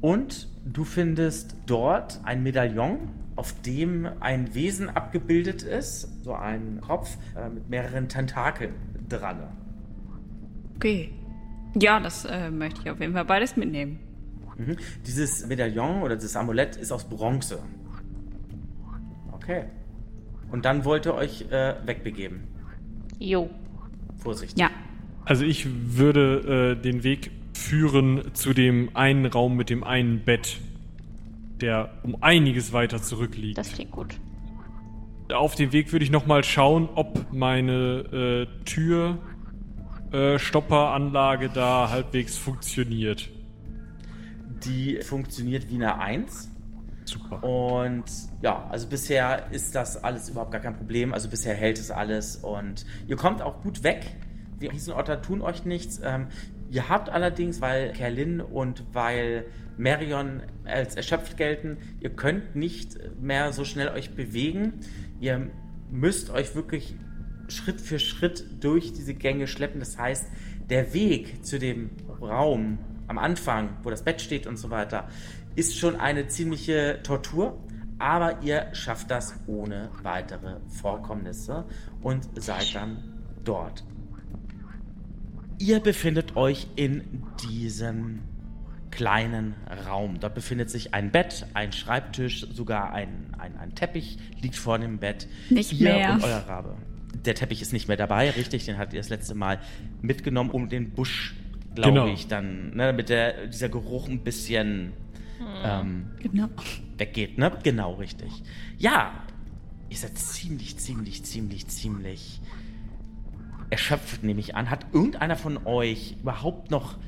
[0.01, 2.99] Und du findest dort ein Medaillon,
[3.36, 6.24] auf dem ein Wesen abgebildet ist.
[6.24, 8.74] So ein Kopf äh, mit mehreren Tentakeln
[9.08, 9.49] dran.
[10.76, 11.12] Okay.
[11.74, 13.99] Ja, das äh, möchte ich auf jeden Fall beides mitnehmen.
[14.57, 14.76] Mhm.
[15.07, 17.58] Dieses Medaillon oder dieses Amulett ist aus Bronze.
[19.32, 19.65] Okay.
[20.50, 22.42] Und dann wollt ihr euch äh, wegbegeben.
[23.18, 23.49] Jo.
[24.18, 24.58] Vorsicht.
[24.58, 24.70] Ja.
[25.24, 25.66] Also ich
[25.97, 30.59] würde äh, den Weg führen zu dem einen Raum mit dem einen Bett,
[31.61, 33.59] der um einiges weiter zurückliegt.
[33.59, 34.19] Das klingt gut.
[35.33, 39.19] Auf dem Weg würde ich nochmal schauen, ob meine äh, Tür
[40.13, 43.31] äh, Stopperanlage da halbwegs funktioniert.
[44.65, 46.51] Die funktioniert wie eine 1.
[47.05, 47.43] Super.
[47.43, 48.05] Und
[48.43, 51.13] ja, also bisher ist das alles überhaupt gar kein Problem.
[51.15, 54.05] Also bisher hält es alles und ihr kommt auch gut weg.
[54.61, 56.01] Die Riesenotter tun euch nichts.
[56.05, 56.29] Ähm,
[56.73, 59.44] ihr habt allerdings, weil Kerlin und weil
[59.76, 64.81] Marion als erschöpft gelten, ihr könnt nicht mehr so schnell euch bewegen.
[65.20, 65.51] Ihr
[65.91, 66.97] müsst euch wirklich
[67.49, 69.81] Schritt für Schritt durch diese Gänge schleppen.
[69.81, 70.26] Das heißt,
[70.70, 75.09] der Weg zu dem Raum am Anfang, wo das Bett steht und so weiter,
[75.55, 77.62] ist schon eine ziemliche Tortur.
[77.99, 81.67] Aber ihr schafft das ohne weitere Vorkommnisse
[82.01, 83.84] und seid dann dort.
[85.59, 88.21] Ihr befindet euch in diesem
[88.91, 89.55] kleinen
[89.87, 90.21] Raum.
[90.21, 94.99] Dort befindet sich ein Bett, ein Schreibtisch, sogar ein, ein, ein Teppich liegt vor dem
[94.99, 95.29] Bett.
[95.51, 96.13] Nicht ihr mehr.
[96.13, 96.77] und euer Rabe.
[97.25, 99.61] Der Teppich ist nicht mehr dabei, richtig, den hattet ihr das letzte Mal
[100.01, 101.35] mitgenommen, um den Busch,
[101.75, 102.07] glaube Genau.
[102.13, 104.93] ich, dann, ne, damit der, dieser Geruch ein bisschen
[105.65, 106.49] ähm, Genau.
[106.99, 107.53] weggeht, ne?
[107.63, 108.31] Genau, richtig.
[108.79, 109.13] Ja,
[109.89, 112.41] ihr seid ziemlich, ziemlich, ziemlich, ziemlich
[113.73, 114.70] erschöpft, nehme ich an.
[114.70, 116.99] Hat irgendeiner von euch überhaupt noch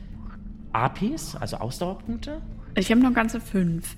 [0.73, 2.41] APs, also Ausdauerpunkte?
[2.75, 3.97] Ich habe noch ganze fünf.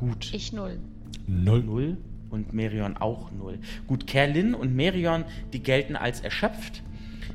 [0.00, 0.32] Gut.
[0.32, 0.80] Ich null.
[1.26, 1.62] Null.
[1.62, 1.96] Null
[2.30, 3.58] und Merion auch null.
[3.86, 6.82] Gut, Kerlin und Merion, die gelten als erschöpft.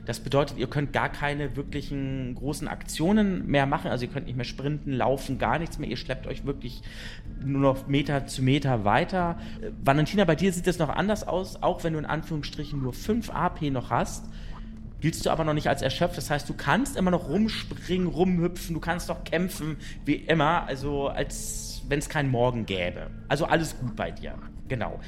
[0.05, 3.91] Das bedeutet, ihr könnt gar keine wirklichen großen Aktionen mehr machen.
[3.91, 5.89] Also ihr könnt nicht mehr sprinten, laufen, gar nichts mehr.
[5.89, 6.81] Ihr schleppt euch wirklich
[7.43, 9.37] nur noch Meter zu Meter weiter.
[9.61, 11.61] Äh, Valentina, bei dir sieht es noch anders aus.
[11.61, 14.25] Auch wenn du in Anführungsstrichen nur 5 AP noch hast,
[15.01, 16.17] giltst du aber noch nicht als erschöpft.
[16.17, 20.63] Das heißt, du kannst immer noch rumspringen, rumhüpfen, du kannst noch kämpfen, wie immer.
[20.67, 23.11] Also als wenn es keinen Morgen gäbe.
[23.27, 24.35] Also alles gut bei dir.
[24.67, 24.99] Genau.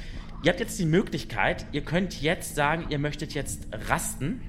[0.44, 4.42] Ihr habt jetzt die Möglichkeit, ihr könnt jetzt sagen, ihr möchtet jetzt rasten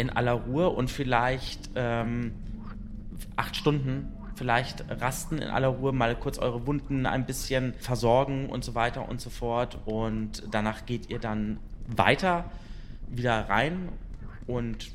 [0.00, 2.32] in aller Ruhe und vielleicht ähm,
[3.36, 8.64] acht Stunden vielleicht rasten in aller Ruhe, mal kurz eure Wunden ein bisschen versorgen und
[8.64, 9.76] so weiter und so fort.
[9.84, 12.50] Und danach geht ihr dann weiter
[13.06, 13.90] wieder rein
[14.46, 14.92] und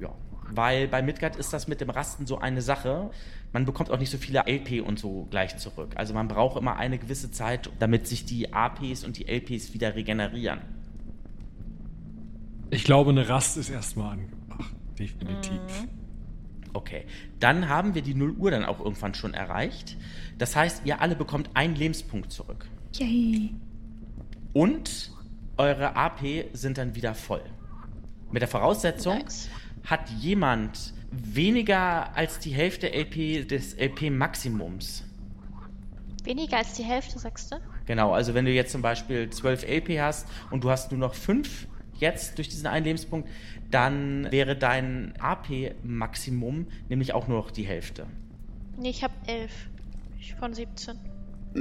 [0.00, 0.10] ja,
[0.52, 3.10] weil bei Midgard ist das mit dem Rasten so eine Sache.
[3.52, 5.94] Man bekommt auch nicht so viele LP und so gleich zurück.
[5.96, 9.96] Also man braucht immer eine gewisse Zeit, damit sich die APs und die LPs wieder
[9.96, 10.60] regenerieren.
[12.70, 14.35] Ich glaube, eine Rast ist erstmal angebracht.
[14.98, 15.60] Definitiv.
[16.72, 17.06] Okay,
[17.40, 19.96] dann haben wir die 0 Uhr dann auch irgendwann schon erreicht.
[20.38, 22.66] Das heißt, ihr alle bekommt einen Lebenspunkt zurück.
[22.94, 23.54] Yay.
[24.52, 25.10] Und
[25.56, 26.20] eure AP
[26.52, 27.42] sind dann wieder voll.
[28.30, 29.48] Mit der Voraussetzung, Nice.
[29.84, 35.04] hat jemand weniger als die Hälfte LP des LP-Maximums.
[36.24, 37.56] Weniger als die Hälfte, sagst du?
[37.86, 41.14] Genau, also wenn du jetzt zum Beispiel 12 LP hast und du hast nur noch
[41.14, 41.68] 5
[42.00, 43.28] jetzt durch diesen einen Lebenspunkt,
[43.70, 48.06] dann wäre dein AP-Maximum nämlich auch nur noch die Hälfte.
[48.78, 49.52] Nee, ich habe elf.
[50.18, 50.98] Ich von 17.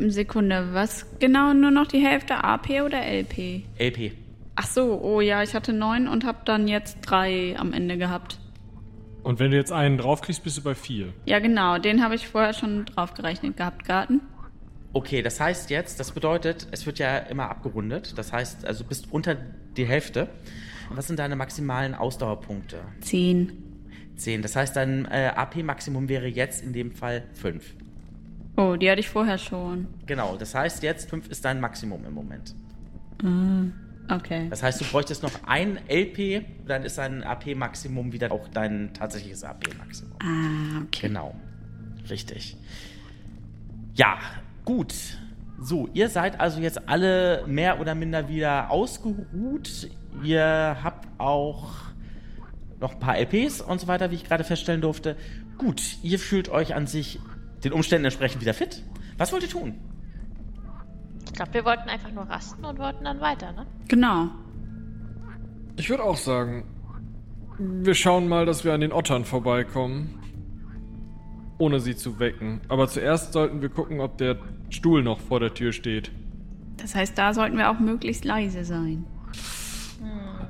[0.07, 2.43] Sekunde, was genau nur noch die Hälfte?
[2.43, 3.63] AP oder LP?
[3.77, 4.11] LP.
[4.55, 8.39] Ach so, oh ja, ich hatte neun und habe dann jetzt drei am Ende gehabt.
[9.23, 11.13] Und wenn du jetzt einen draufkriegst, bist du bei vier.
[11.25, 14.21] Ja, genau, den habe ich vorher schon draufgerechnet gehabt, Garten.
[14.95, 18.17] Okay, das heißt jetzt, das bedeutet, es wird ja immer abgerundet.
[18.17, 19.35] Das heißt, also du bist unter
[19.75, 20.29] die Hälfte.
[20.89, 22.79] Was sind deine maximalen Ausdauerpunkte?
[23.01, 23.51] Zehn.
[24.15, 24.41] 10.
[24.41, 27.75] Das heißt, dein äh, AP-Maximum wäre jetzt in dem Fall 5.
[28.55, 29.87] Oh, die hatte ich vorher schon.
[30.05, 32.55] Genau, das heißt jetzt 5 ist dein Maximum im Moment.
[34.09, 34.47] Okay.
[34.49, 39.43] Das heißt, du bräuchtest noch ein LP, dann ist dein AP-Maximum wieder auch dein tatsächliches
[39.43, 40.15] AP-Maximum.
[40.21, 41.09] Ah, okay.
[41.09, 41.35] Genau.
[42.09, 42.55] Richtig.
[43.95, 44.19] Ja,
[44.65, 44.93] gut.
[45.59, 49.89] So, ihr seid also jetzt alle mehr oder minder wieder ausgeruht.
[50.23, 51.71] Ihr habt auch
[52.79, 55.15] noch ein paar LPs und so weiter, wie ich gerade feststellen durfte.
[55.57, 57.19] Gut, ihr fühlt euch an sich
[57.63, 58.83] den Umständen entsprechend wieder fit.
[59.17, 59.75] Was wollt ihr tun?
[61.25, 63.65] Ich glaube, wir wollten einfach nur rasten und wollten dann weiter, ne?
[63.87, 64.29] Genau.
[65.77, 66.65] Ich würde auch sagen,
[67.57, 70.19] wir schauen mal, dass wir an den Ottern vorbeikommen.
[71.57, 72.61] Ohne sie zu wecken.
[72.67, 74.37] Aber zuerst sollten wir gucken, ob der
[74.69, 76.11] Stuhl noch vor der Tür steht.
[76.77, 79.05] Das heißt, da sollten wir auch möglichst leise sein.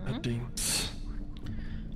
[0.06, 0.94] Allerdings.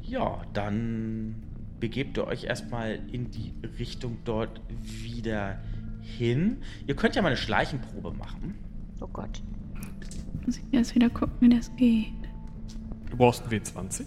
[0.04, 1.36] Ja, dann
[1.80, 5.60] begebt ihr euch erstmal in die Richtung dort wieder
[6.02, 6.58] hin.
[6.88, 8.56] Ihr könnt ja mal eine Schleichenprobe machen.
[9.00, 9.42] Oh Gott.
[10.46, 12.14] Muss ich erst wieder gucken, wie das geht.
[13.10, 14.04] Du brauchst einen W20.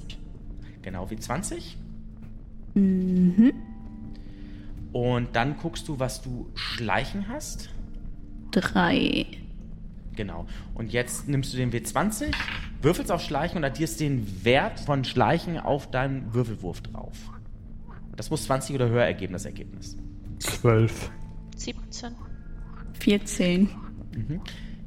[0.82, 1.78] Genau wie 20.
[2.74, 3.52] Mhm.
[4.92, 7.71] Und dann guckst du, was du Schleichen hast.
[8.52, 9.26] Drei.
[10.14, 10.46] Genau.
[10.74, 12.32] Und jetzt nimmst du den W20,
[12.80, 17.16] würfelst auf Schleichen und addierst den Wert von Schleichen auf deinen Würfelwurf drauf.
[18.16, 19.96] Das muss 20 oder höher ergeben, das Ergebnis.
[20.38, 21.10] Zwölf.
[21.56, 22.14] 17.
[23.00, 23.68] 14.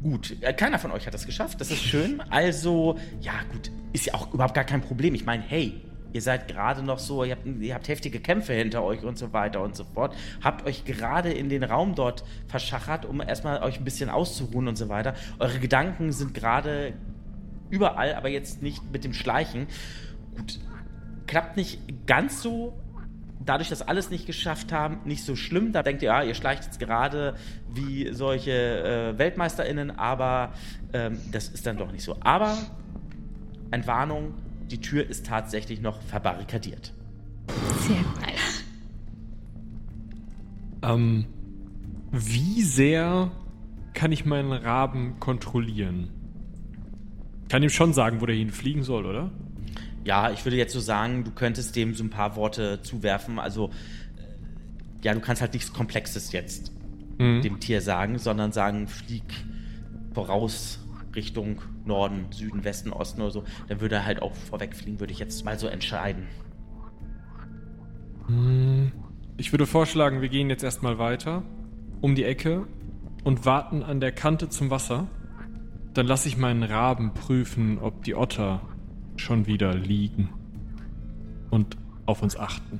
[0.03, 1.60] Gut, äh, keiner von euch hat das geschafft.
[1.60, 2.22] Das ist schön.
[2.30, 5.16] Also, ja, gut, ist ja auch überhaupt gar kein Problem.
[5.16, 5.82] Ich meine, hey,
[6.14, 9.34] ihr seid gerade noch so, ihr habt, ihr habt heftige Kämpfe hinter euch und so
[9.34, 10.16] weiter und so fort.
[10.42, 14.77] Habt euch gerade in den Raum dort verschachert, um erstmal euch ein bisschen auszuruhen und
[14.77, 15.14] so weiter.
[15.40, 16.93] Eure Gedanken sind gerade
[17.69, 19.67] überall, aber jetzt nicht mit dem Schleichen.
[20.35, 20.59] Gut,
[21.27, 22.74] klappt nicht ganz so.
[23.43, 25.72] Dadurch, dass alles nicht geschafft haben, nicht so schlimm.
[25.72, 27.35] Da denkt ihr, ja, ihr schleicht jetzt gerade
[27.72, 30.53] wie solche äh, WeltmeisterInnen, aber
[30.93, 32.17] ähm, das ist dann doch nicht so.
[32.22, 32.58] Aber,
[33.69, 34.34] Entwarnung,
[34.72, 36.94] die Tür ist tatsächlich noch verbarrikadiert.
[37.88, 38.22] Sehr gut.
[38.22, 38.64] Nice.
[40.82, 41.26] Ähm,
[42.11, 43.32] wie sehr
[43.94, 46.10] kann ich meinen Raben kontrollieren?
[47.44, 49.32] Ich kann ihm schon sagen, wo der hinfliegen soll, oder?
[50.03, 53.40] Ja, ich würde jetzt so sagen, du könntest dem so ein paar Worte zuwerfen.
[53.40, 53.68] Also,
[54.18, 56.72] äh, ja, du kannst halt nichts Komplexes jetzt
[57.18, 57.42] Mhm.
[57.42, 59.24] dem Tier sagen, sondern sagen, flieg
[60.14, 60.80] voraus
[61.16, 63.44] Richtung Norden, Süden, Westen, Osten oder so.
[63.68, 66.27] Dann würde er halt auch vorwegfliegen, würde ich jetzt mal so entscheiden.
[68.27, 68.92] Hm,
[69.38, 71.44] Ich würde vorschlagen, wir gehen jetzt erstmal weiter
[72.02, 72.68] um die Ecke
[73.24, 75.08] und warten an der Kante zum Wasser.
[75.94, 78.61] Dann lasse ich meinen Raben prüfen, ob die Otter
[79.18, 80.30] schon wieder liegen
[81.50, 82.80] und auf uns achten.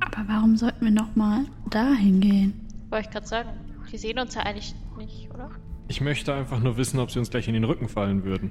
[0.00, 2.66] Aber warum sollten wir nochmal dahin gehen?
[2.90, 3.48] Wollte ich gerade sagen.
[3.92, 5.50] Die sehen uns ja eigentlich nicht, oder?
[5.88, 8.50] Ich möchte einfach nur wissen, ob sie uns gleich in den Rücken fallen würden.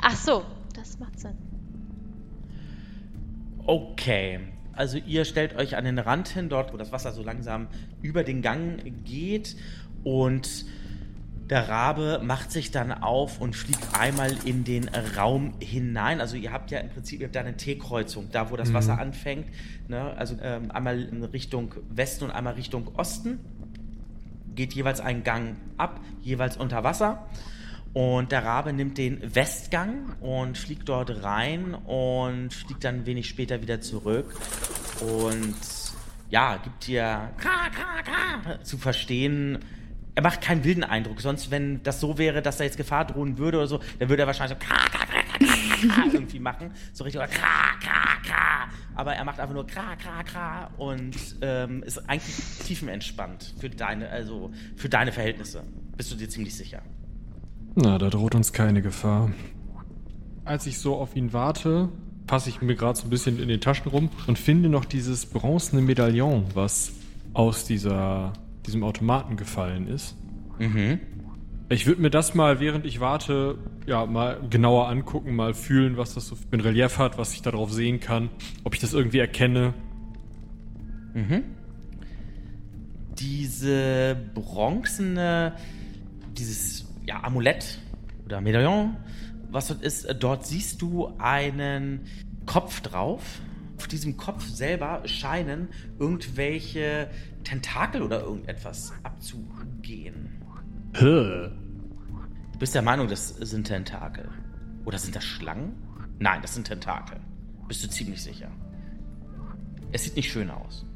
[0.00, 1.34] Ach so, das macht Sinn.
[3.66, 4.40] Okay.
[4.72, 7.66] Also ihr stellt euch an den Rand hin, dort wo das Wasser so langsam
[8.02, 9.56] über den Gang geht
[10.04, 10.66] und
[11.48, 16.20] der Rabe macht sich dann auf und fliegt einmal in den Raum hinein.
[16.20, 18.74] Also ihr habt ja im Prinzip ihr habt da eine T-Kreuzung, da wo das Mhm.
[18.74, 19.46] Wasser anfängt.
[19.88, 20.12] Ne?
[20.16, 23.38] Also ähm, einmal in Richtung Westen und einmal Richtung Osten.
[24.56, 27.28] Geht jeweils ein Gang ab, jeweils unter Wasser.
[27.92, 33.62] Und der Rabe nimmt den Westgang und fliegt dort rein und fliegt dann wenig später
[33.62, 34.38] wieder zurück.
[35.00, 35.56] Und
[36.28, 37.30] ja, gibt dir
[38.62, 39.60] zu verstehen.
[40.16, 41.20] Er macht keinen wilden Eindruck.
[41.20, 44.22] Sonst, wenn das so wäre, dass da jetzt Gefahr drohen würde oder so, dann würde
[44.22, 46.72] er wahrscheinlich so irgendwie machen.
[46.94, 48.68] So richtig oder kra, kra, kra.
[48.94, 54.08] Aber er macht einfach nur kra, kra, kra und ähm, ist eigentlich tiefenentspannt für deine,
[54.08, 55.64] also für deine Verhältnisse.
[55.98, 56.80] Bist du dir ziemlich sicher?
[57.74, 59.30] Na, da droht uns keine Gefahr.
[60.46, 61.90] Als ich so auf ihn warte,
[62.26, 65.26] passe ich mir gerade so ein bisschen in den Taschen rum und finde noch dieses
[65.26, 66.92] bronzene Medaillon, was
[67.34, 68.32] aus dieser,
[68.66, 70.16] diesem Automaten gefallen ist.
[70.58, 71.00] Mhm.
[71.68, 76.14] Ich würde mir das mal, während ich warte, ja, mal genauer angucken, mal fühlen, was
[76.14, 78.30] das so für ein Relief hat, was ich darauf sehen kann,
[78.62, 79.74] ob ich das irgendwie erkenne.
[81.14, 81.42] Mhm.
[83.18, 85.54] Diese bronzene,
[86.36, 87.80] dieses ja, Amulett
[88.26, 88.96] oder Medaillon,
[89.50, 92.02] was dort ist, dort siehst du einen
[92.44, 93.22] Kopf drauf.
[93.76, 97.10] Auf diesem Kopf selber scheinen irgendwelche
[97.44, 100.42] Tentakel oder irgendetwas abzugehen.
[100.94, 101.50] Hä?
[102.52, 104.28] Du bist der Meinung, das sind Tentakel.
[104.84, 105.74] Oder sind das Schlangen?
[106.18, 107.18] Nein, das sind Tentakel.
[107.68, 108.50] Bist du ziemlich sicher.
[109.92, 110.86] Es sieht nicht schön aus.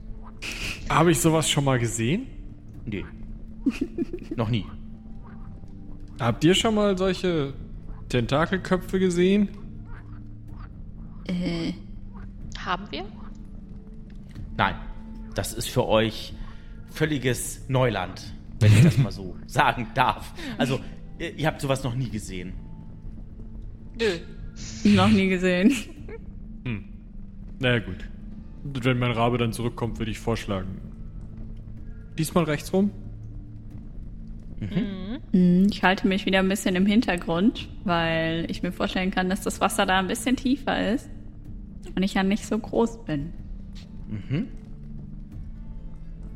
[0.88, 2.26] Habe ich sowas schon mal gesehen?
[2.86, 3.04] Nee.
[4.36, 4.64] Noch nie.
[6.18, 7.52] Habt ihr schon mal solche
[8.08, 9.48] Tentakelköpfe gesehen?
[11.26, 11.72] Äh,
[12.64, 13.04] Haben wir?
[14.56, 14.74] Nein,
[15.34, 16.34] das ist für euch
[16.90, 20.32] völliges Neuland, wenn ich das mal so sagen darf.
[20.58, 20.80] Also,
[21.18, 22.52] ihr, ihr habt sowas noch nie gesehen.
[23.98, 24.90] Nö.
[24.94, 25.72] noch nie gesehen.
[26.64, 26.84] Hm.
[27.58, 27.96] Naja, gut.
[28.64, 30.80] Und Wenn mein Rabe dann zurückkommt, würde ich vorschlagen.
[32.18, 32.90] Diesmal rechts rum?
[34.58, 39.40] Hm, Ich halte mich wieder ein bisschen im Hintergrund, weil ich mir vorstellen kann, dass
[39.40, 41.08] das Wasser da ein bisschen tiefer ist
[41.94, 43.32] und ich ja nicht so groß bin.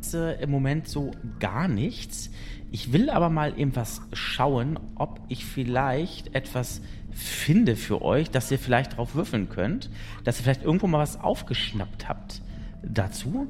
[0.00, 1.10] Ist, äh, Im Moment so
[1.40, 2.30] gar nichts.
[2.70, 8.50] Ich will aber mal eben was schauen, ob ich vielleicht etwas finde für euch, dass
[8.50, 9.90] ihr vielleicht drauf würfeln könnt.
[10.24, 12.42] Dass ihr vielleicht irgendwo mal was aufgeschnappt habt
[12.82, 13.46] dazu.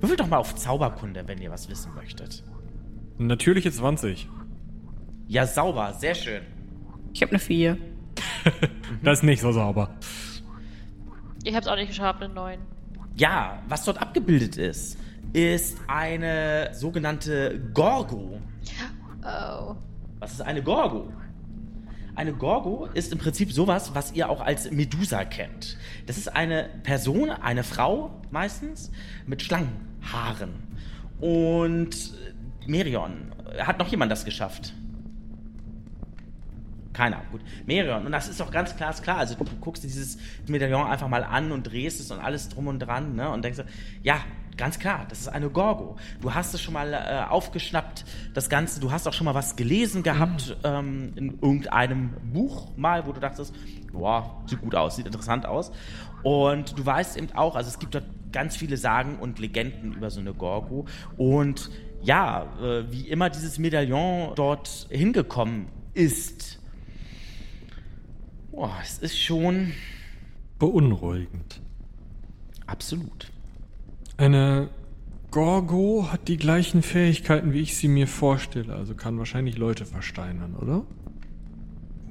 [0.00, 2.44] Würfelt doch mal auf Zauberkunde, wenn ihr was wissen möchtet.
[3.18, 4.28] Natürliche 20.
[5.28, 6.42] Ja, sauber, sehr schön.
[7.12, 7.78] Ich habe eine 4.
[9.02, 9.94] Das ist nicht so sauber.
[11.44, 12.58] Ich hab's auch nicht geschafft, eine 9.
[13.16, 14.98] Ja, was dort abgebildet ist,
[15.34, 18.40] ist eine sogenannte Gorgo.
[19.22, 19.76] Oh.
[20.20, 21.12] Was ist eine Gorgo?
[22.14, 25.76] Eine Gorgo ist im Prinzip sowas, was ihr auch als Medusa kennt.
[26.06, 28.90] Das ist eine Person, eine Frau meistens,
[29.26, 30.54] mit Schlangenhaaren.
[31.20, 32.14] Und
[32.66, 33.32] Merion.
[33.58, 34.72] Hat noch jemand das geschafft?
[36.94, 37.40] Keiner, gut.
[37.66, 38.06] Merion.
[38.06, 39.18] Und das ist doch ganz klar, ist klar.
[39.18, 40.16] Also du guckst dir dieses
[40.46, 43.28] Medaillon einfach mal an und drehst es und alles drum und dran, ne?
[43.30, 43.60] Und denkst,
[44.04, 44.20] ja,
[44.56, 45.96] ganz klar, das ist eine Gorgo.
[46.20, 48.78] Du hast es schon mal äh, aufgeschnappt, das Ganze.
[48.78, 50.64] Du hast auch schon mal was gelesen gehabt mhm.
[50.64, 53.52] ähm, in irgendeinem Buch mal, wo du dachtest,
[53.92, 55.72] boah, sieht gut aus, sieht interessant aus.
[56.22, 60.10] Und du weißt eben auch, also es gibt dort ganz viele Sagen und Legenden über
[60.10, 60.86] so eine Gorgo.
[61.16, 61.70] Und
[62.02, 66.60] ja, äh, wie immer dieses Medaillon dort hingekommen ist
[68.54, 69.72] Boah, es ist schon
[70.60, 71.60] beunruhigend.
[72.66, 73.32] Absolut.
[74.16, 74.68] Eine
[75.32, 78.76] Gorgo hat die gleichen Fähigkeiten, wie ich sie mir vorstelle.
[78.76, 80.86] Also kann wahrscheinlich Leute versteinern, oder?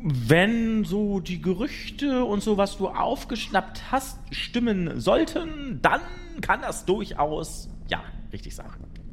[0.02, 6.02] Wenn so die Gerüchte und so, was du aufgeschnappt hast, stimmen sollten, dann
[6.42, 8.66] kann das durchaus, ja, richtig sein.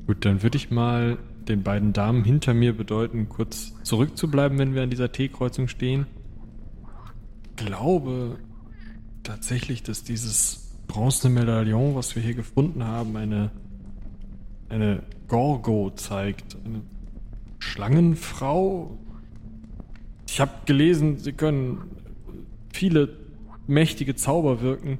[0.08, 4.82] Gut, dann würde ich mal den beiden Damen hinter mir bedeuten, kurz zurückzubleiben, wenn wir
[4.82, 6.06] an dieser T-Kreuzung stehen
[7.64, 8.38] glaube
[9.22, 13.50] tatsächlich, dass dieses bronzene Medaillon, was wir hier gefunden haben, eine,
[14.68, 16.56] eine Gorgo zeigt.
[16.64, 16.82] Eine
[17.58, 18.98] Schlangenfrau.
[20.26, 21.82] Ich habe gelesen, sie können
[22.72, 23.16] viele
[23.66, 24.98] mächtige Zauber wirken.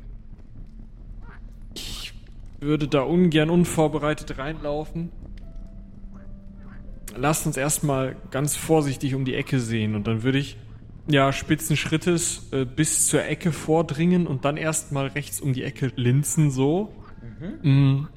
[1.75, 2.13] Ich
[2.61, 5.11] würde da ungern unvorbereitet reinlaufen.
[7.17, 10.57] Lasst uns erstmal ganz vorsichtig um die Ecke sehen und dann würde ich
[11.13, 15.93] ja, spitzen Schrittes äh, bis zur Ecke vordringen und dann erstmal rechts um die Ecke
[15.97, 16.95] linsen so.
[17.63, 17.71] Mhm.
[17.71, 18.09] Mm.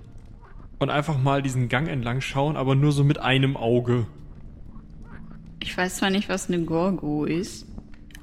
[0.80, 4.06] Und einfach mal diesen Gang entlang schauen, aber nur so mit einem Auge.
[5.62, 7.66] Ich weiß zwar nicht, was eine Gorgo ist,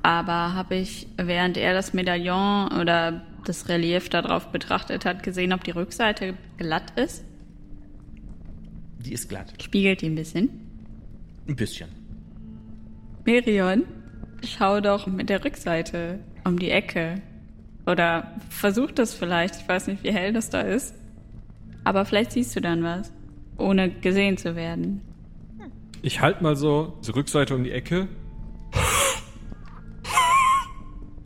[0.03, 5.65] aber habe ich, während er das Medaillon oder das Relief darauf betrachtet hat, gesehen, ob
[5.65, 7.25] die Rückseite glatt ist?
[8.99, 9.55] Die ist glatt.
[9.63, 10.51] Spiegelt die ein bisschen?
[11.49, 11.89] Ein bisschen.
[13.25, 13.85] Mirion?
[14.44, 17.20] Schau doch mit der Rückseite um die Ecke.
[17.86, 19.57] Oder versuch das vielleicht.
[19.57, 20.94] Ich weiß nicht, wie hell das da ist.
[21.85, 23.12] Aber vielleicht siehst du dann was.
[23.57, 25.02] Ohne gesehen zu werden.
[26.02, 28.09] Ich halt mal so die Rückseite um die Ecke.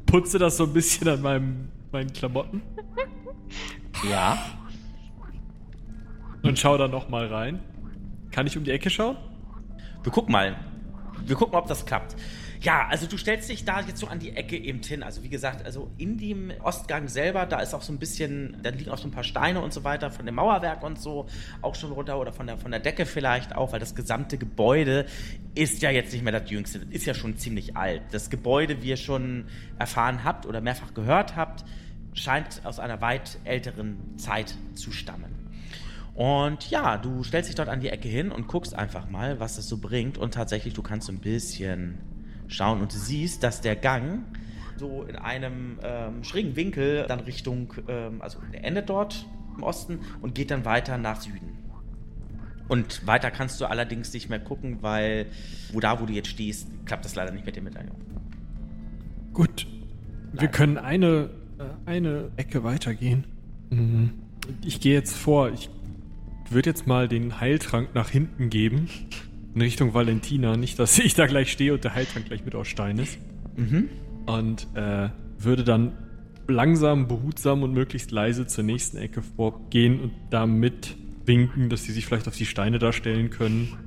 [0.06, 2.62] Putze das so ein bisschen an meinem, meinen Klamotten.
[4.08, 4.38] Ja.
[6.42, 7.60] Und schau da nochmal rein.
[8.30, 9.16] Kann ich um die Ecke schauen?
[10.02, 10.56] Wir gucken mal.
[11.24, 12.16] Wir gucken, ob das klappt.
[12.64, 15.02] Ja, also du stellst dich da jetzt so an die Ecke eben hin.
[15.02, 18.70] Also wie gesagt, also in dem Ostgang selber, da ist auch so ein bisschen, da
[18.70, 21.26] liegen auch so ein paar Steine und so weiter von dem Mauerwerk und so
[21.60, 25.04] auch schon runter oder von der, von der Decke vielleicht auch, weil das gesamte Gebäude
[25.54, 28.00] ist ja jetzt nicht mehr das jüngste, das ist ja schon ziemlich alt.
[28.12, 29.44] Das Gebäude, wie ihr schon
[29.78, 31.66] erfahren habt oder mehrfach gehört habt,
[32.14, 35.34] scheint aus einer weit älteren Zeit zu stammen.
[36.14, 39.56] Und ja, du stellst dich dort an die Ecke hin und guckst einfach mal, was
[39.56, 40.16] das so bringt.
[40.16, 41.98] Und tatsächlich, du kannst so ein bisschen
[42.48, 44.24] schauen und du siehst, dass der Gang
[44.76, 50.00] so in einem ähm, schrägen Winkel dann Richtung, ähm, also der endet dort im Osten
[50.20, 51.52] und geht dann weiter nach Süden.
[52.66, 55.26] Und weiter kannst du allerdings nicht mehr gucken, weil
[55.72, 57.96] wo da, wo du jetzt stehst, klappt das leider nicht mit dem Medaillon.
[59.32, 59.66] Gut.
[60.32, 60.42] Leider.
[60.42, 63.26] Wir können eine, äh, eine Ecke weitergehen.
[63.70, 64.14] Mhm.
[64.64, 65.50] Ich gehe jetzt vor.
[65.50, 65.70] Ich
[66.50, 68.88] würde jetzt mal den Heiltrank nach hinten geben
[69.54, 70.56] in Richtung Valentina.
[70.56, 73.18] Nicht, dass ich da gleich stehe und der Heiltrank gleich mit aus Stein ist.
[73.56, 73.88] Mhm.
[74.26, 75.92] Und äh, würde dann
[76.48, 82.06] langsam, behutsam und möglichst leise zur nächsten Ecke vorgehen und damit winken, dass sie sich
[82.06, 83.78] vielleicht auf die Steine darstellen können.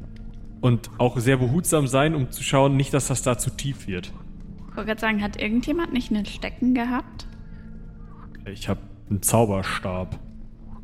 [0.59, 4.11] Und auch sehr behutsam sein, um zu schauen, nicht, dass das da zu tief wird.
[4.69, 7.27] Ich wollte gerade sagen, hat irgendjemand nicht einen Stecken gehabt?
[8.51, 10.19] Ich habe einen Zauberstab.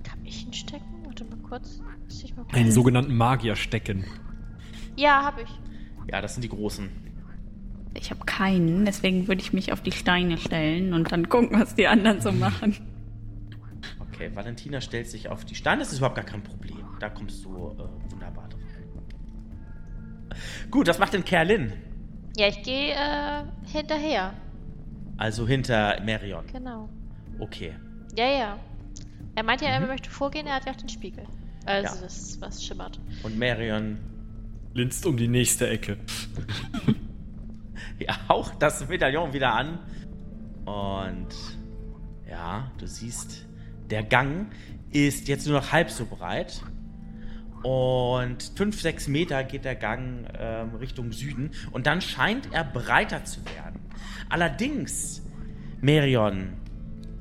[0.10, 1.06] Hab ich einen Stecken?
[1.06, 1.80] Warte mal kurz.
[1.80, 4.06] Mal einen sogenannten Magierstecken.
[4.96, 5.50] Ja, habe ich.
[6.12, 6.90] Ja, das sind die großen.
[7.96, 11.76] Ich habe keinen, deswegen würde ich mich auf die Steine stellen und dann gucken, was
[11.76, 12.76] die anderen so machen.
[14.00, 15.80] Okay, Valentina stellt sich auf die Steine.
[15.80, 16.86] Das ist überhaupt gar kein Problem.
[17.00, 18.62] Da kommst du äh, wunderbar drauf.
[20.72, 21.74] Gut, was macht denn Kerlin?
[22.36, 24.34] Ja, ich gehe äh, hinterher.
[25.18, 26.46] Also hinter Merion.
[26.52, 26.90] Genau.
[27.40, 27.76] Okay.
[28.18, 28.60] Ja, ja.
[29.36, 29.88] Er meinte ja, er mhm.
[29.88, 31.26] möchte vorgehen, er hat ja auch den Spiegel.
[31.66, 32.02] Also ja.
[32.02, 33.00] das, was schimmert.
[33.24, 33.98] Und Merion
[34.74, 35.98] linst um die nächste Ecke.
[38.00, 39.80] ja, auch das Medaillon wieder an.
[40.66, 41.30] Und
[42.30, 43.46] ja, du siehst,
[43.90, 44.52] der Gang
[44.92, 46.62] ist jetzt nur noch halb so breit.
[47.64, 51.52] Und 5, 6 Meter geht der Gang ähm, Richtung Süden.
[51.72, 53.80] Und dann scheint er breiter zu werden.
[54.30, 55.24] Allerdings,
[55.82, 56.54] Merion,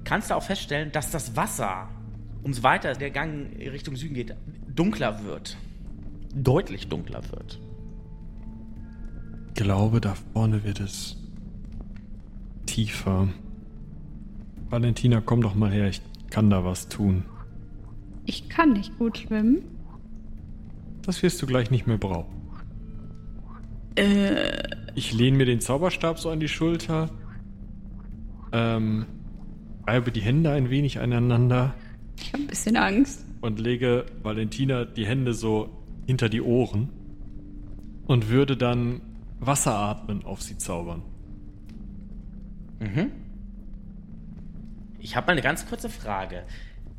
[0.04, 1.88] kannst du auch feststellen, dass das Wasser,
[2.42, 4.34] umso weiter der Gang Richtung Süden geht,
[4.68, 5.56] dunkler wird.
[6.34, 7.60] Deutlich dunkler wird.
[9.48, 11.16] Ich glaube, da vorne wird es
[12.66, 13.28] tiefer.
[14.70, 17.24] Valentina, komm doch mal her, ich kann da was tun.
[18.24, 19.62] Ich kann nicht gut schwimmen.
[21.02, 22.32] Das wirst du gleich nicht mehr brauchen.
[23.96, 24.62] Äh,
[24.94, 27.10] Ich lehne mir den Zauberstab so an die Schulter,
[28.52, 29.06] ähm,
[29.86, 31.74] reibe die Hände ein wenig aneinander
[32.20, 33.24] ich habe ein bisschen Angst.
[33.40, 35.70] und lege Valentina die Hände so
[36.12, 36.90] hinter die Ohren
[38.06, 39.00] und würde dann
[39.40, 41.02] Wasseratmen auf sie zaubern.
[42.80, 43.10] Mhm.
[44.98, 46.44] Ich habe mal eine ganz kurze Frage.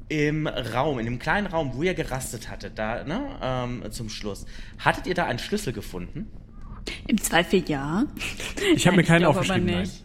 [0.10, 4.48] Im Raum, in dem kleinen Raum, wo ihr gerastet hattet, da, ne, ähm, zum Schluss,
[4.80, 6.28] hattet ihr da einen Schlüssel gefunden?
[7.08, 8.06] Im Zweifel ja.
[8.76, 9.82] Ich habe mir keinen aufgeschrieben, nein.
[9.82, 10.04] nicht.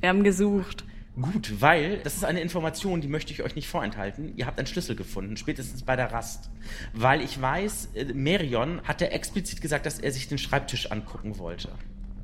[0.00, 0.84] Wir haben gesucht.
[1.20, 4.36] Gut, weil das ist eine Information, die möchte ich euch nicht vorenthalten.
[4.36, 6.50] Ihr habt einen Schlüssel gefunden, spätestens bei der Rast.
[6.92, 11.70] Weil ich weiß, äh, Merion hatte explizit gesagt, dass er sich den Schreibtisch angucken wollte.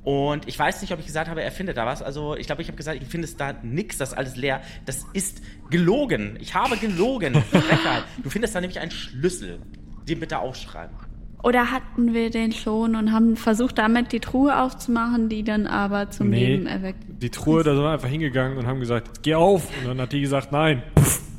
[0.05, 2.03] Und ich weiß nicht, ob ich gesagt habe, er findet da was.
[2.03, 4.61] Also ich glaube, ich habe gesagt, ich finde es da nix, das ist alles leer.
[4.85, 5.41] Das ist
[5.71, 6.37] gelogen.
[6.41, 7.43] Ich habe gelogen.
[8.23, 9.61] Du findest da nämlich einen Schlüssel.
[10.07, 10.97] Den bitte aufschreiben.
[11.43, 16.09] Oder hatten wir den schon und haben versucht, damit die Truhe aufzumachen, die dann aber
[16.11, 16.99] zum Nee, Leben erweckt.
[17.21, 19.67] die Truhe, da sind wir einfach hingegangen und haben gesagt, geh auf.
[19.81, 20.83] Und dann hat die gesagt, nein.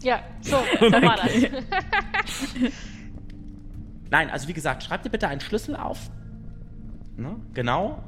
[0.01, 1.31] Ja, so, so war das.
[4.11, 6.11] Nein, also wie gesagt, schreibt dir bitte einen Schlüssel auf.
[7.17, 7.35] Ne?
[7.53, 8.03] Genau.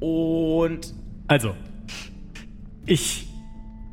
[0.00, 0.92] Und
[1.26, 1.54] Also,
[2.86, 3.28] ich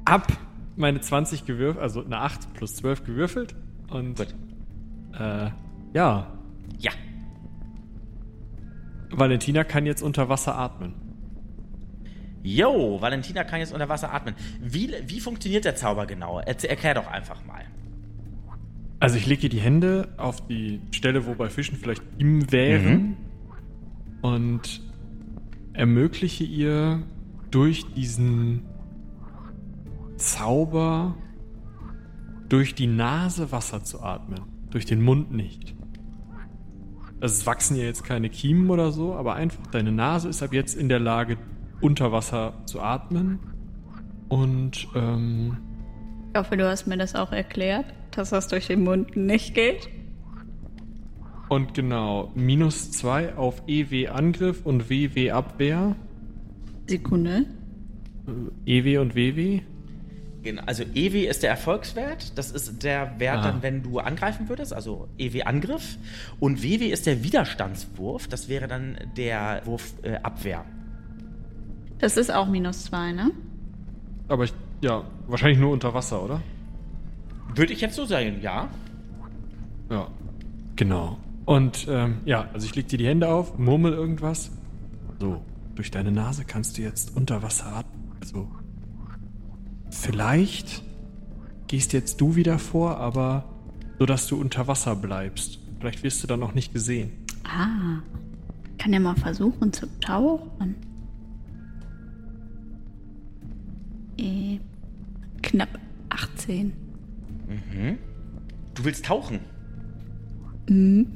[0.07, 0.27] hab
[0.75, 3.55] meine 20 gewürfelt, also eine 8 plus 12 gewürfelt.
[3.89, 4.35] Und Gut.
[5.17, 5.49] äh,
[5.93, 6.27] ja, ja,
[9.11, 10.93] Valentina kann jetzt unter Wasser atmen.
[12.43, 14.35] Yo, Valentina kann jetzt unter Wasser atmen.
[14.61, 16.39] Wie, wie funktioniert der Zauber genau?
[16.39, 17.63] Erz- Erklär doch einfach mal.
[18.99, 23.17] Also ich lege die Hände auf die Stelle, wo bei Fischen vielleicht ihm wären
[24.21, 24.81] und
[25.73, 27.03] ermögliche ihr
[27.51, 28.63] durch diesen
[30.17, 31.15] Zauber
[32.47, 35.74] durch die Nase Wasser zu atmen, durch den Mund nicht.
[37.21, 40.53] Also es wachsen ihr jetzt keine Kiemen oder so, aber einfach deine Nase ist ab
[40.53, 41.37] jetzt in der Lage,
[41.81, 43.39] unter Wasser zu atmen.
[44.29, 45.57] Und ähm,
[46.33, 49.89] Ich hoffe, du hast mir das auch erklärt, dass das durch den Mund nicht geht.
[51.47, 55.95] Und genau, minus 2 auf EW Angriff und WW Abwehr.
[56.87, 57.45] Sekunde.
[58.65, 59.61] EW und WW.
[60.45, 62.37] Genau, also EW ist der Erfolgswert.
[62.37, 63.41] Das ist der Wert Ah.
[63.41, 65.97] dann, wenn du angreifen würdest, also EW Angriff.
[66.39, 68.27] Und WW ist der Widerstandswurf.
[68.27, 70.63] Das wäre dann der Wurf äh, Abwehr.
[71.97, 73.31] Das ist auch minus zwei, ne?
[74.27, 76.43] Aber ich, ja, wahrscheinlich nur unter Wasser, oder?
[77.55, 78.69] Würde ich jetzt so sagen, ja.
[79.89, 80.07] Ja.
[80.75, 81.17] Genau.
[81.45, 84.51] Und ähm, ja, also ich leg dir die Hände auf, murmel irgendwas.
[85.19, 85.41] So,
[85.73, 88.11] durch deine Nase kannst du jetzt unter Wasser atmen.
[88.21, 88.47] Also,
[89.95, 90.83] vielleicht
[91.67, 93.45] gehst jetzt du wieder vor, aber
[93.99, 95.59] so, dass du unter Wasser bleibst.
[95.79, 97.11] Vielleicht wirst du dann auch nicht gesehen.
[97.43, 98.01] Ah.
[98.77, 100.75] Kann ja mal versuchen zu tauchen.
[104.17, 104.59] Äh,
[105.41, 106.73] knapp 18.
[108.73, 109.39] Du willst tauchen.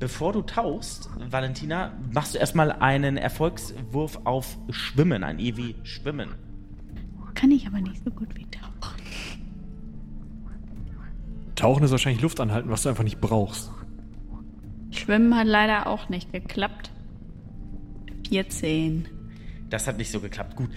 [0.00, 6.30] Bevor du tauchst, Valentina, machst du erstmal einen Erfolgswurf auf Schwimmen, ein EW Schwimmen.
[7.34, 8.74] Kann ich aber nicht so gut wie tauchen.
[11.56, 13.70] Tauchen ist wahrscheinlich Luft anhalten, was du einfach nicht brauchst.
[14.90, 16.90] Schwimmen hat leider auch nicht geklappt.
[18.28, 19.08] 14.
[19.70, 20.56] Das hat nicht so geklappt.
[20.56, 20.70] Gut.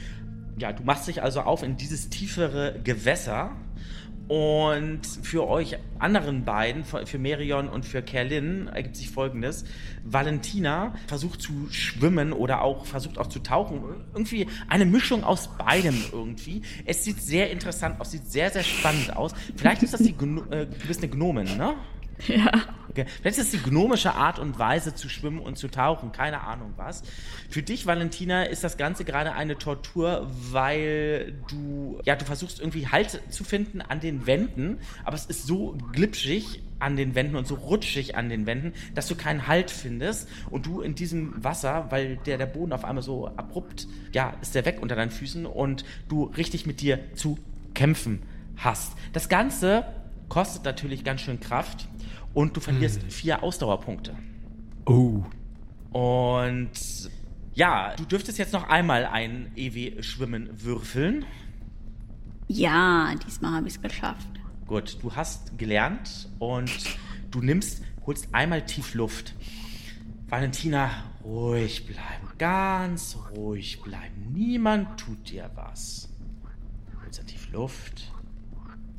[0.57, 3.51] Ja, du machst dich also auf in dieses tiefere Gewässer.
[4.27, 9.63] Und für euch anderen beiden, für Merion und für Kerlin, ergibt sich folgendes.
[10.03, 13.81] Valentina versucht zu schwimmen oder auch versucht auch zu tauchen.
[14.13, 16.61] Irgendwie eine Mischung aus beidem irgendwie.
[16.85, 19.31] Es sieht sehr interessant aus, sieht sehr, sehr spannend aus.
[19.55, 21.75] Vielleicht ist das die, Gno äh, du bist eine Gnomin, ne?
[22.27, 22.51] Ja.
[22.89, 23.05] Okay.
[23.21, 26.73] Vielleicht ist es die gnomische Art und Weise zu schwimmen und zu tauchen, keine Ahnung
[26.77, 27.03] was.
[27.47, 32.87] Für dich, Valentina, ist das Ganze gerade eine Tortur, weil du, ja, du versuchst irgendwie
[32.87, 37.47] Halt zu finden an den Wänden, aber es ist so glitschig an den Wänden und
[37.47, 41.87] so rutschig an den Wänden, dass du keinen Halt findest und du in diesem Wasser,
[41.89, 45.45] weil der, der Boden auf einmal so abrupt, ja, ist der weg unter deinen Füßen
[45.45, 47.37] und du richtig mit dir zu
[47.75, 48.23] kämpfen
[48.55, 48.93] hast.
[49.13, 49.85] Das Ganze
[50.29, 51.87] kostet natürlich ganz schön Kraft
[52.33, 54.15] und du verlierst vier Ausdauerpunkte.
[54.85, 55.23] Oh.
[55.91, 56.69] Und
[57.53, 61.25] ja, du dürftest jetzt noch einmal ein EW-Schwimmen würfeln.
[62.47, 64.27] Ja, diesmal habe ich es geschafft.
[64.67, 66.71] Gut, du hast gelernt und
[67.31, 69.35] du nimmst holst einmal tief Luft.
[70.29, 70.89] Valentina,
[71.23, 74.31] ruhig bleiben, ganz ruhig bleiben.
[74.33, 76.09] Niemand tut dir was.
[77.03, 78.11] Holst dann tief Luft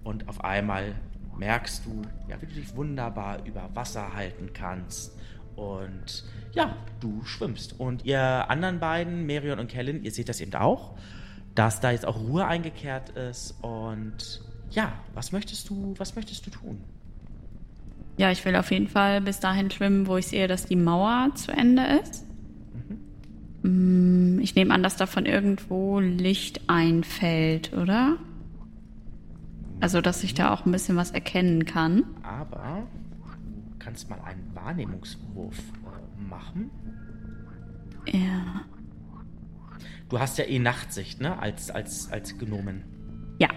[0.05, 0.95] und auf einmal
[1.39, 5.17] merkst du, ja, wie du dich wunderbar über Wasser halten kannst.
[5.57, 7.79] Und ja, du schwimmst.
[7.79, 10.97] Und ihr anderen beiden, Marion und Kellen, ihr seht das eben auch,
[11.55, 13.57] dass da jetzt auch Ruhe eingekehrt ist.
[13.63, 16.81] Und ja, was möchtest du, was möchtest du tun?
[18.17, 21.31] Ja, ich will auf jeden Fall bis dahin schwimmen, wo ich sehe, dass die Mauer
[21.35, 22.25] zu Ende ist.
[23.63, 24.41] Mhm.
[24.41, 28.17] Ich nehme an, dass da von irgendwo Licht einfällt, oder?
[29.81, 32.05] Also, dass ich da auch ein bisschen was erkennen kann.
[32.23, 32.87] Aber
[33.71, 36.71] du kannst mal einen Wahrnehmungswurf äh, machen.
[38.07, 38.63] Ja.
[40.09, 41.39] Du hast ja eh Nachtsicht, ne?
[41.39, 42.85] Als, als, als Gnomen.
[43.39, 43.49] Ja.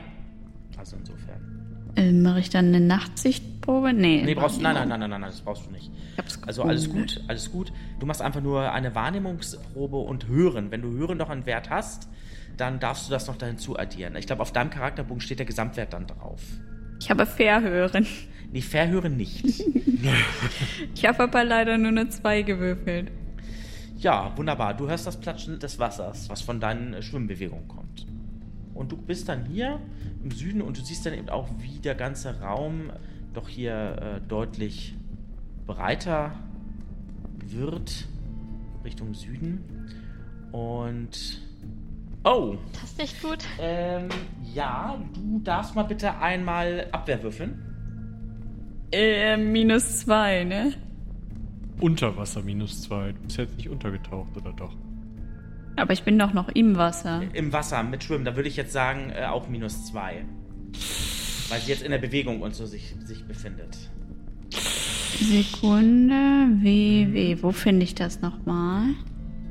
[0.77, 1.51] Also insofern.
[1.95, 3.93] Äh, Mache ich dann eine Nachtsichtprobe?
[3.93, 4.21] Nee.
[4.23, 4.61] Nee, brauchst du.
[4.61, 5.91] Nein, nein, nein, nein, nein, das brauchst du nicht.
[6.13, 7.73] Ich hab's Also alles gut, alles gut.
[7.99, 10.71] Du machst einfach nur eine Wahrnehmungsprobe und Hören.
[10.71, 12.07] Wenn du Hören noch einen Wert hast,
[12.57, 14.15] dann darfst du das noch da hinzu addieren.
[14.15, 16.41] Ich glaube, auf deinem Charakterbogen steht der Gesamtwert dann drauf.
[16.99, 18.05] Ich habe Verhören.
[18.51, 19.43] Nee, Verhören nicht.
[20.95, 23.11] Ich habe aber leider nur eine 2 gewürfelt.
[23.97, 24.73] ja, wunderbar.
[24.75, 28.05] Du hörst das Platschen des Wassers, was von deinen äh, Schwimmbewegungen kommt.
[28.73, 29.79] Und du bist dann hier
[30.23, 32.91] im Süden und du siehst dann eben auch, wie der ganze Raum
[33.33, 33.73] doch hier
[34.23, 34.95] äh, deutlich
[35.67, 36.33] breiter
[37.45, 38.07] wird
[38.83, 39.63] Richtung Süden.
[40.51, 41.41] Und
[42.23, 43.39] oh, Das ist nicht gut.
[43.59, 44.09] ähm,
[44.53, 47.63] ja, du darfst mal bitte einmal Abwehr würfeln.
[48.91, 50.73] Äh, minus 2, ne?
[51.79, 53.11] Unter Wasser minus zwei.
[53.13, 54.75] Du bist jetzt nicht untergetaucht, oder doch?
[55.77, 57.23] Aber ich bin doch noch im Wasser.
[57.33, 60.25] Im Wasser mit Schwimmen, da würde ich jetzt sagen, äh, auch minus zwei.
[61.49, 63.77] Weil sie jetzt in der Bewegung und so sich, sich befindet.
[65.19, 66.13] Sekunde.
[66.61, 67.37] WW.
[67.41, 68.83] Wo finde ich das nochmal?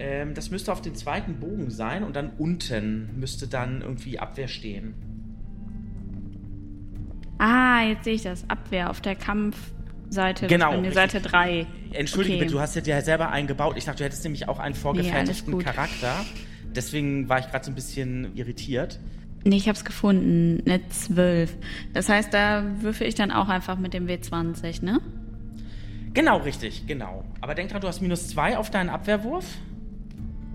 [0.00, 4.48] Ähm, das müsste auf dem zweiten Bogen sein und dann unten müsste dann irgendwie Abwehr
[4.48, 4.94] stehen.
[7.38, 8.48] Ah, jetzt sehe ich das.
[8.48, 10.46] Abwehr auf der Kampfseite.
[10.46, 10.94] Genau, Eine richtig.
[10.94, 11.66] Seite 3.
[11.92, 12.44] Entschuldige Okay.
[12.44, 13.74] bitte, du hast ja dir selber eingebaut.
[13.76, 15.64] Ich dachte, du hättest nämlich auch einen vorgefertigten gut.
[15.64, 16.24] Charakter.
[16.74, 18.98] Deswegen war ich gerade so ein bisschen irritiert.
[19.44, 20.62] Nee, ich hab's gefunden.
[20.66, 21.56] Eine 12.
[21.92, 25.00] Das heißt, da würfel ich dann auch einfach mit dem W20, ne?
[26.12, 27.24] Genau, richtig, genau.
[27.40, 29.44] Aber denk dran, du hast minus zwei auf deinen Abwehrwurf.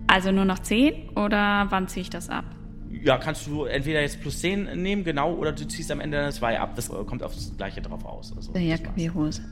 [0.07, 2.45] Also nur noch 10 oder wann ziehe ich das ab?
[2.89, 6.31] Ja, kannst du entweder jetzt plus 10 nehmen, genau, oder du ziehst am Ende eine
[6.31, 6.75] 2 ab.
[6.75, 8.33] Das äh, kommt aufs Gleiche drauf aus.
[8.35, 9.43] Also, Der das Jacke wie Hose.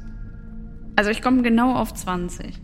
[0.95, 2.59] Also ich komme genau auf 20.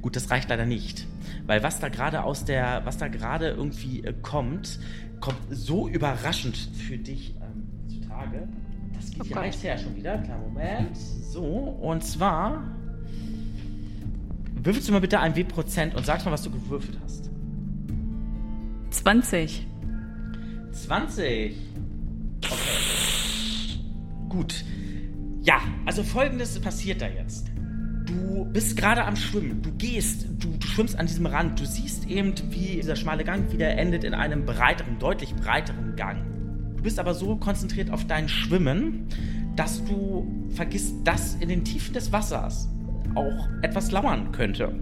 [0.00, 1.06] Gut, das reicht leider nicht.
[1.46, 4.78] Weil was da gerade aus der, was da gerade irgendwie äh, kommt,
[5.20, 8.48] kommt so überraschend für dich ähm, zutage.
[8.94, 9.44] Das geht Oh hier Gott.
[9.44, 10.18] rechts her schon wieder.
[10.18, 10.96] Klar, Moment.
[10.96, 12.62] So, und zwar.
[14.64, 17.30] Würfelst du mal bitte ein W-Prozent und sagst mal, was du gewürfelt hast.
[18.90, 19.66] 20.
[20.72, 21.54] 20.
[22.46, 22.54] Okay.
[24.30, 24.64] Gut.
[25.42, 27.50] Ja, also folgendes passiert da jetzt.
[28.06, 29.60] Du bist gerade am Schwimmen.
[29.60, 31.60] Du gehst, du, du schwimmst an diesem Rand.
[31.60, 36.24] Du siehst eben, wie dieser schmale Gang wieder endet in einem breiteren, deutlich breiteren Gang.
[36.76, 39.08] Du bist aber so konzentriert auf dein Schwimmen,
[39.56, 42.70] dass du vergisst, dass in den Tiefen des Wassers
[43.14, 44.72] auch etwas lauern könnte.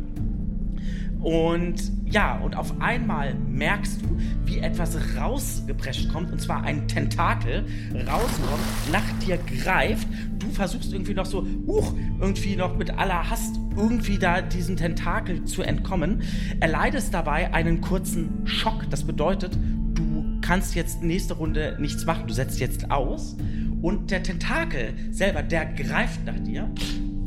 [1.23, 7.65] Und ja, und auf einmal merkst du, wie etwas rausgeprescht kommt, und zwar ein Tentakel
[7.95, 10.07] rauskommt, nach dir greift.
[10.39, 15.45] Du versuchst irgendwie noch so, huch, irgendwie noch mit aller Hast irgendwie da diesem Tentakel
[15.45, 16.23] zu entkommen.
[16.59, 18.91] Erleidest dabei einen kurzen Schock.
[18.91, 19.57] Das bedeutet,
[19.95, 22.27] du kannst jetzt nächste Runde nichts machen.
[22.27, 23.37] Du setzt jetzt aus.
[23.81, 26.69] Und der Tentakel selber, der greift nach dir.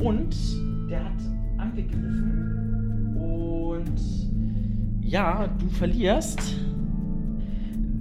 [0.02, 0.36] Und
[0.90, 1.22] der hat
[1.58, 3.16] angegriffen.
[3.16, 4.00] Und
[5.02, 6.60] ja, du verlierst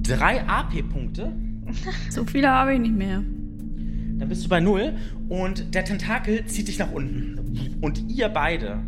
[0.03, 1.33] drei AP-Punkte.
[2.11, 3.23] So viele habe ich nicht mehr.
[4.19, 4.95] Dann bist du bei null.
[5.29, 7.79] Und der Tentakel zieht dich nach unten.
[7.81, 8.81] Und ihr beide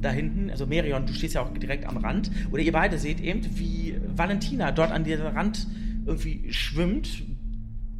[0.00, 3.20] da hinten, also Merion, du stehst ja auch direkt am Rand, oder ihr beide seht
[3.20, 5.66] eben, wie Valentina dort an diesem Rand
[6.04, 7.22] irgendwie schwimmt,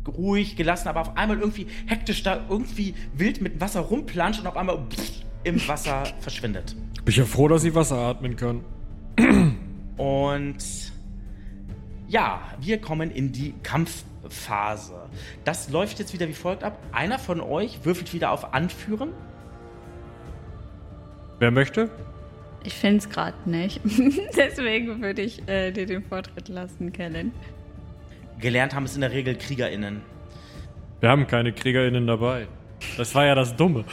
[0.08, 4.56] ruhig, gelassen, aber auf einmal irgendwie hektisch da irgendwie wild mit Wasser rumplanscht und auf
[4.56, 4.76] einmal
[5.44, 6.74] im Wasser verschwindet.
[7.04, 8.64] Bin ich ja froh, dass sie Wasser atmen können.
[9.96, 10.92] Und
[12.08, 15.08] ja, wir kommen in die Kampfphase.
[15.44, 16.78] Das läuft jetzt wieder wie folgt ab.
[16.92, 19.10] Einer von euch würfelt wieder auf Anführen.
[21.38, 21.90] Wer möchte?
[22.64, 23.80] Ich finde es gerade nicht.
[24.36, 27.32] Deswegen würde ich äh, dir den Vortritt lassen, Kellen.
[28.38, 30.02] Gelernt haben es in der Regel KriegerInnen.
[31.00, 32.46] Wir haben keine KriegerInnen dabei.
[32.96, 33.84] Das war ja das Dumme.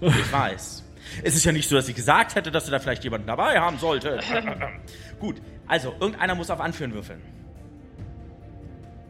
[0.00, 0.84] Ich weiß.
[1.22, 3.58] Es ist ja nicht so, dass ich gesagt hätte, dass du da vielleicht jemanden dabei
[3.58, 4.20] haben sollte.
[5.20, 7.20] Gut, also irgendeiner muss auf Anführen würfeln.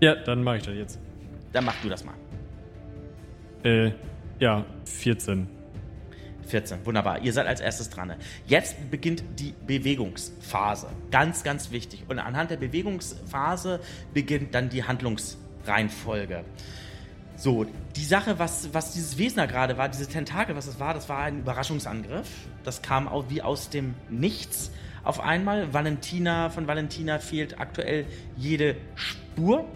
[0.01, 0.99] Ja, dann mache ich das jetzt.
[1.53, 2.15] Dann mach du das mal.
[3.65, 3.93] Äh,
[4.39, 5.49] ja, 14.
[6.47, 7.23] 14, wunderbar.
[7.23, 8.15] Ihr seid als erstes dran.
[8.47, 10.89] Jetzt beginnt die Bewegungsphase.
[11.11, 12.05] Ganz, ganz wichtig.
[12.09, 13.81] Und anhand der Bewegungsphase
[14.15, 16.45] beginnt dann die Handlungsreihenfolge.
[17.37, 20.95] So, die Sache, was, was dieses Wesen da gerade war, diese Tentakel, was das war,
[20.95, 22.29] das war ein Überraschungsangriff.
[22.65, 24.73] Das kam auch wie aus dem Nichts
[25.05, 25.73] auf einmal.
[25.73, 28.07] Valentina, von Valentina fehlt aktuell
[28.37, 29.67] jede Spur.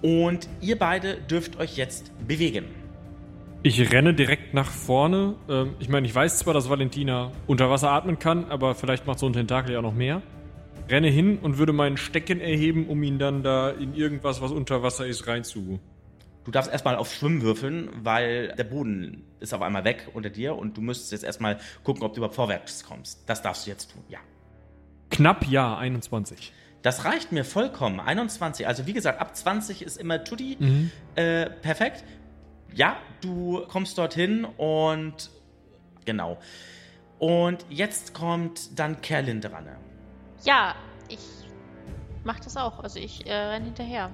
[0.00, 2.66] Und ihr beide dürft euch jetzt bewegen.
[3.64, 5.34] Ich renne direkt nach vorne.
[5.48, 9.18] Ähm, ich meine, ich weiß zwar, dass Valentina unter Wasser atmen kann, aber vielleicht macht
[9.18, 10.22] so ein Tentakel ja noch mehr.
[10.88, 14.84] Renne hin und würde meinen Stecken erheben, um ihn dann da in irgendwas, was unter
[14.84, 15.80] Wasser ist, reinzu.
[16.48, 20.56] Du darfst erstmal auf Schwimmen würfeln, weil der Boden ist auf einmal weg unter dir
[20.56, 23.22] und du müsstest jetzt erstmal gucken, ob du überhaupt vorwärts kommst.
[23.26, 24.18] Das darfst du jetzt tun, ja.
[25.10, 26.54] Knapp ja, 21.
[26.80, 28.00] Das reicht mir vollkommen.
[28.00, 28.66] 21.
[28.66, 30.56] Also wie gesagt, ab 20 ist immer Tutti.
[30.58, 30.90] Mhm.
[31.16, 32.02] Äh, perfekt.
[32.72, 35.28] Ja, du kommst dorthin und
[36.06, 36.38] genau.
[37.18, 39.68] Und jetzt kommt dann Kerlin dran.
[40.44, 40.76] Ja,
[41.10, 41.20] ich
[42.24, 42.78] mach das auch.
[42.78, 44.10] Also ich äh, renne hinterher.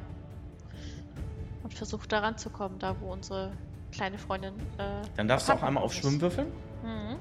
[1.65, 3.51] Und versuche da ranzukommen, da wo unsere
[3.91, 4.55] kleine Freundin.
[4.79, 6.01] Äh, Dann darfst du auch einmal auf ist.
[6.01, 6.53] Schwimmen würfeln.
[6.83, 7.17] Mhm.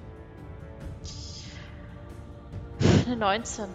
[3.08, 3.66] Eine 19.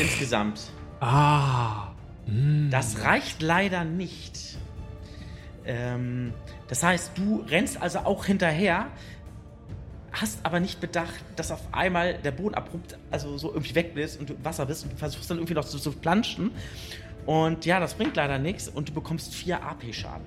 [0.00, 0.70] Insgesamt.
[1.00, 1.88] Ah.
[2.26, 2.70] Mm.
[2.70, 4.58] Das reicht leider nicht.
[5.64, 6.32] Ähm,
[6.68, 8.88] das heißt, du rennst also auch hinterher,
[10.12, 14.18] hast aber nicht bedacht, dass auf einmal der Boden abrupt, also so irgendwie weg ist
[14.18, 16.50] und du Wasser bist und du versuchst dann irgendwie noch so zu planschen.
[17.28, 20.24] Und ja, das bringt leider nichts und du bekommst 4 AP-Schaden.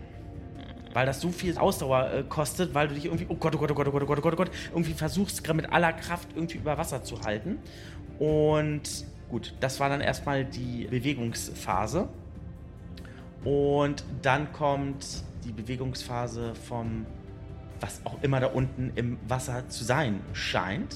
[0.94, 3.72] Weil das so viel Ausdauer äh, kostet, weil du dich irgendwie, oh Gott, oh Gott,
[3.72, 6.28] oh Gott, oh Gott, oh Gott, oh Gott, oh Gott, irgendwie versuchst, mit aller Kraft
[6.36, 7.58] irgendwie über Wasser zu halten.
[8.20, 8.84] Und
[9.30, 12.08] gut, das war dann erstmal die Bewegungsphase.
[13.46, 17.08] Und dann kommt die Bewegungsphase vom,
[17.80, 20.96] was auch immer da unten im Wasser zu sein scheint.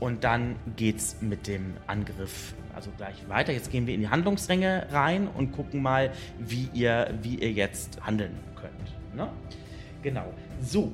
[0.00, 3.52] Und dann geht's mit dem Angriff also gleich weiter.
[3.52, 8.04] Jetzt gehen wir in die Handlungsränge rein und gucken mal, wie ihr, wie ihr jetzt
[8.04, 9.16] handeln könnt.
[9.16, 9.30] Ne?
[10.02, 10.32] Genau.
[10.60, 10.92] So.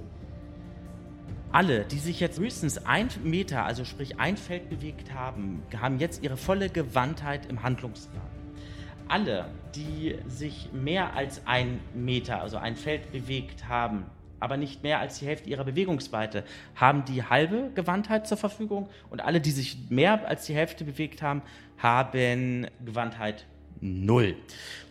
[1.52, 6.22] Alle, die sich jetzt höchstens ein Meter, also sprich ein Feld bewegt haben, haben jetzt
[6.22, 8.30] ihre volle Gewandtheit im Handlungsrahmen.
[9.08, 14.04] Alle, die sich mehr als ein Meter, also ein Feld bewegt haben,
[14.40, 16.44] aber nicht mehr als die Hälfte ihrer Bewegungsweite,
[16.74, 18.88] haben die halbe Gewandtheit zur Verfügung.
[19.10, 21.42] Und alle, die sich mehr als die Hälfte bewegt haben,
[21.82, 23.46] haben Gewandtheit
[23.80, 24.36] null.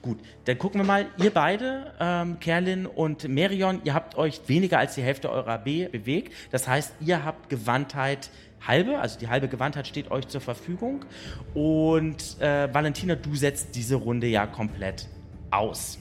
[0.02, 1.06] Gut, dann gucken wir mal.
[1.18, 5.88] Ihr beide, ähm, Kerlin und Merion, ihr habt euch weniger als die Hälfte eurer B
[5.88, 6.34] bewegt.
[6.52, 8.30] Das heißt, ihr habt Gewandtheit
[8.66, 11.06] halbe, also die halbe Gewandtheit steht euch zur Verfügung.
[11.54, 15.08] Und äh, Valentina, du setzt diese Runde ja komplett
[15.52, 16.00] aus.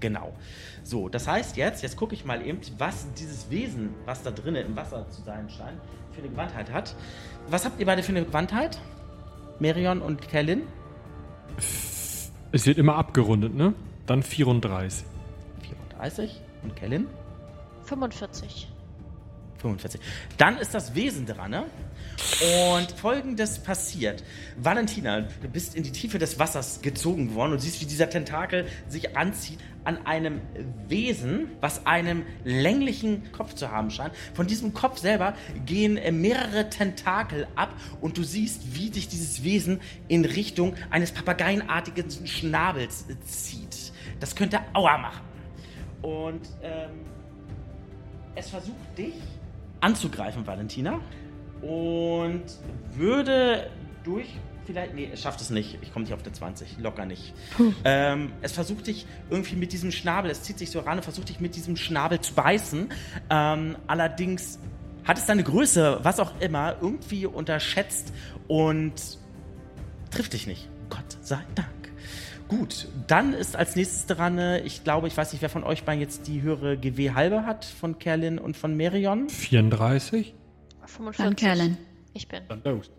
[0.00, 0.32] Genau.
[0.84, 4.64] So, das heißt jetzt, jetzt gucke ich mal eben, was dieses Wesen, was da drinnen
[4.64, 5.80] im Wasser zu sein scheint,
[6.12, 6.94] für eine Gewandtheit hat.
[7.50, 8.78] Was habt ihr beide für eine Gewandtheit?
[9.60, 10.62] Merion und Kerlin?
[12.52, 13.74] Es wird immer abgerundet, ne?
[14.06, 15.04] Dann 34.
[15.62, 16.40] 34.
[16.62, 17.06] Und Kerlin?
[17.84, 18.68] 45.
[19.58, 20.00] 45.
[20.36, 21.64] Dann ist das Wesen dran, ne?
[22.74, 24.22] Und folgendes passiert.
[24.56, 28.66] Valentina, du bist in die Tiefe des Wassers gezogen worden und siehst, wie dieser Tentakel
[28.88, 30.40] sich anzieht an einem
[30.86, 34.14] Wesen, was einen länglichen Kopf zu haben scheint.
[34.34, 35.34] Von diesem Kopf selber
[35.66, 41.12] gehen äh, mehrere Tentakel ab und du siehst, wie sich dieses Wesen in Richtung eines
[41.12, 43.92] papageienartigen Schnabels äh, zieht.
[44.20, 45.22] Das könnte Aua machen.
[46.02, 46.90] Und ähm,
[48.34, 49.14] es versucht dich
[49.80, 51.00] anzugreifen, Valentina.
[51.62, 52.44] Und
[52.92, 53.70] würde
[54.04, 54.28] durch.
[54.68, 54.94] Vielleicht.
[54.94, 55.78] Nee, es schafft es nicht.
[55.80, 56.76] Ich komme nicht auf der 20.
[56.80, 57.32] Locker nicht.
[57.84, 61.30] Ähm, es versucht dich irgendwie mit diesem Schnabel, es zieht sich so ran und versucht
[61.30, 62.88] dich mit diesem Schnabel zu beißen.
[63.30, 64.58] Ähm, allerdings
[65.04, 68.12] hat es deine Größe, was auch immer, irgendwie unterschätzt
[68.46, 68.92] und
[70.10, 70.68] trifft dich nicht.
[70.90, 71.68] Gott sei Dank.
[72.48, 75.84] Gut, dann ist als nächstes dran, äh, ich glaube, ich weiß nicht, wer von euch
[75.84, 79.30] beiden jetzt die höhere GW halbe hat, von Kerlin und von Merion.
[79.30, 80.34] 34?
[80.84, 81.24] 45.
[81.24, 81.78] Dann Kerlin.
[82.12, 82.42] Ich bin.
[82.48, 82.90] Dann los.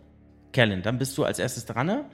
[0.52, 1.86] Kerlin, dann bist du als erstes dran.
[1.86, 2.04] ne?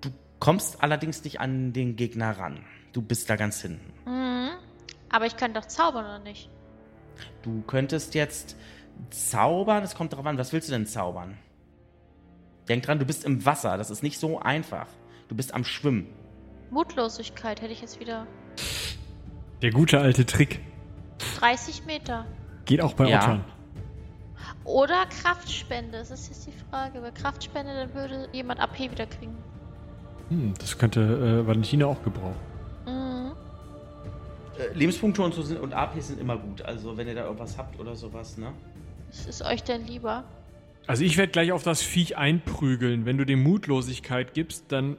[0.00, 2.64] Du kommst allerdings nicht an den Gegner ran.
[2.92, 3.92] Du bist da ganz hinten.
[4.08, 4.50] Mhm.
[5.08, 6.48] Aber ich kann doch zaubern, oder nicht?
[7.42, 8.56] Du könntest jetzt
[9.10, 11.36] zaubern, es kommt darauf an, was willst du denn zaubern?
[12.68, 14.86] Denk dran, du bist im Wasser, das ist nicht so einfach.
[15.28, 16.06] Du bist am Schwimmen.
[16.70, 18.26] Mutlosigkeit hätte ich jetzt wieder.
[19.62, 20.60] Der gute alte Trick.
[21.38, 22.26] 30 Meter.
[22.64, 23.18] Geht auch bei Ja.
[23.22, 23.44] Ottern.
[24.64, 25.98] Oder Kraftspende.
[25.98, 27.00] Das ist jetzt die Frage.
[27.00, 29.36] Bei Kraftspende, dann würde jemand AP wieder kriegen.
[30.28, 32.36] Hm, das könnte äh, Valentina auch gebrauchen.
[32.86, 33.32] Mhm.
[34.58, 36.62] Äh, Lebenspunkte und so sind und AP sind immer gut.
[36.62, 38.52] Also wenn ihr da irgendwas habt oder sowas, ne?
[39.08, 40.24] Was ist euch denn lieber?
[40.86, 43.06] Also ich werde gleich auf das Viech einprügeln.
[43.06, 44.98] Wenn du dem Mutlosigkeit gibst, dann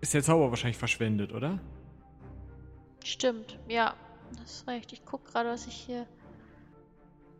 [0.00, 1.58] ist der Zauber wahrscheinlich verschwendet, oder?
[3.04, 3.94] Stimmt, ja.
[4.38, 4.92] Das ist recht.
[4.92, 6.06] Ich guck gerade, was ich hier.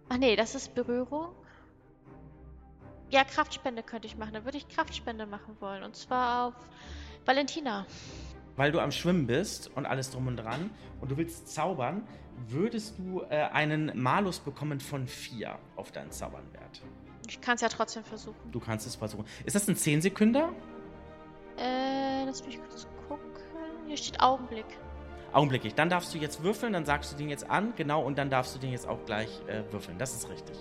[0.09, 1.29] Ach nee, das ist Berührung.
[3.11, 4.35] Ja, Kraftspende könnte ich machen.
[4.35, 5.83] Dann würde ich Kraftspende machen wollen.
[5.83, 6.55] Und zwar auf
[7.25, 7.87] Valentina.
[8.57, 10.71] Weil du am Schwimmen bist und alles drum und dran
[11.01, 12.07] und du willst zaubern,
[12.49, 16.83] würdest du äh, einen Malus bekommen von 4 auf deinen Zaubernwert.
[17.29, 18.51] Ich kann es ja trotzdem versuchen.
[18.51, 19.25] Du kannst es versuchen.
[19.45, 20.53] Ist das ein 10 Sekünder?
[21.57, 23.27] Äh, lass mich kurz gucken.
[23.87, 24.67] Hier steht Augenblick.
[25.33, 25.75] Augenblicklich.
[25.75, 28.55] Dann darfst du jetzt würfeln, dann sagst du den jetzt an, genau, und dann darfst
[28.55, 29.99] du den jetzt auch gleich äh, würfeln.
[29.99, 30.57] Das ist richtig.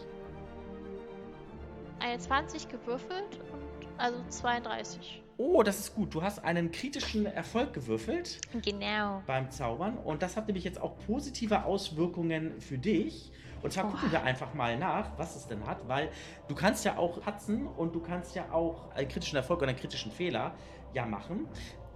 [1.99, 5.23] Eine 20 gewürfelt und also 32.
[5.37, 6.13] Oh, das ist gut.
[6.13, 9.21] Du hast einen kritischen Erfolg gewürfelt Genau.
[9.27, 13.31] beim Zaubern und das hat nämlich jetzt auch positive Auswirkungen für dich.
[13.63, 16.09] Und zwar gucken wir einfach mal nach, was es denn hat, weil
[16.47, 19.79] du kannst ja auch patzen und du kannst ja auch einen kritischen Erfolg oder einen
[19.79, 20.53] kritischen Fehler
[20.93, 21.47] ja machen.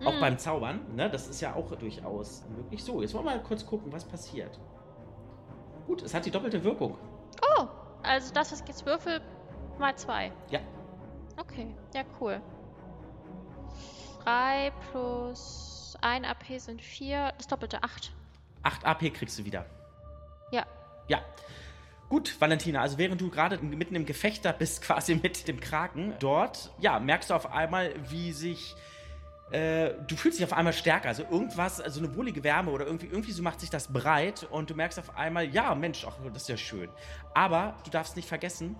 [0.04, 0.20] Auch Mhm.
[0.20, 1.10] beim Zaubern, ne?
[1.12, 2.84] Das ist ja auch durchaus möglich.
[2.84, 4.60] So, jetzt wollen wir mal kurz gucken, was passiert.
[5.86, 6.98] Gut, es hat die doppelte Wirkung.
[7.60, 7.68] Oh,
[8.02, 9.22] also das, was ich jetzt würfel,
[9.80, 10.32] mal 2.
[10.50, 10.60] Ja.
[11.38, 12.42] Okay, ja, cool.
[14.24, 18.12] 3 plus 1 AP sind 4, das doppelte 8.
[18.64, 19.66] 8 AP kriegst du wieder.
[20.52, 20.66] Ja.
[21.08, 21.22] Ja.
[22.10, 26.14] Gut, Valentina, also während du gerade mitten im Gefecht da bist, quasi mit dem Kraken
[26.20, 28.76] dort, ja, merkst du auf einmal, wie sich.
[29.52, 31.10] Äh, du fühlst dich auf einmal stärker.
[31.10, 34.70] Also irgendwas, also eine wohlige Wärme oder irgendwie, irgendwie so macht sich das breit und
[34.70, 36.90] du merkst auf einmal, ja, Mensch, ach, das ist ja schön.
[37.34, 38.78] Aber du darfst nicht vergessen,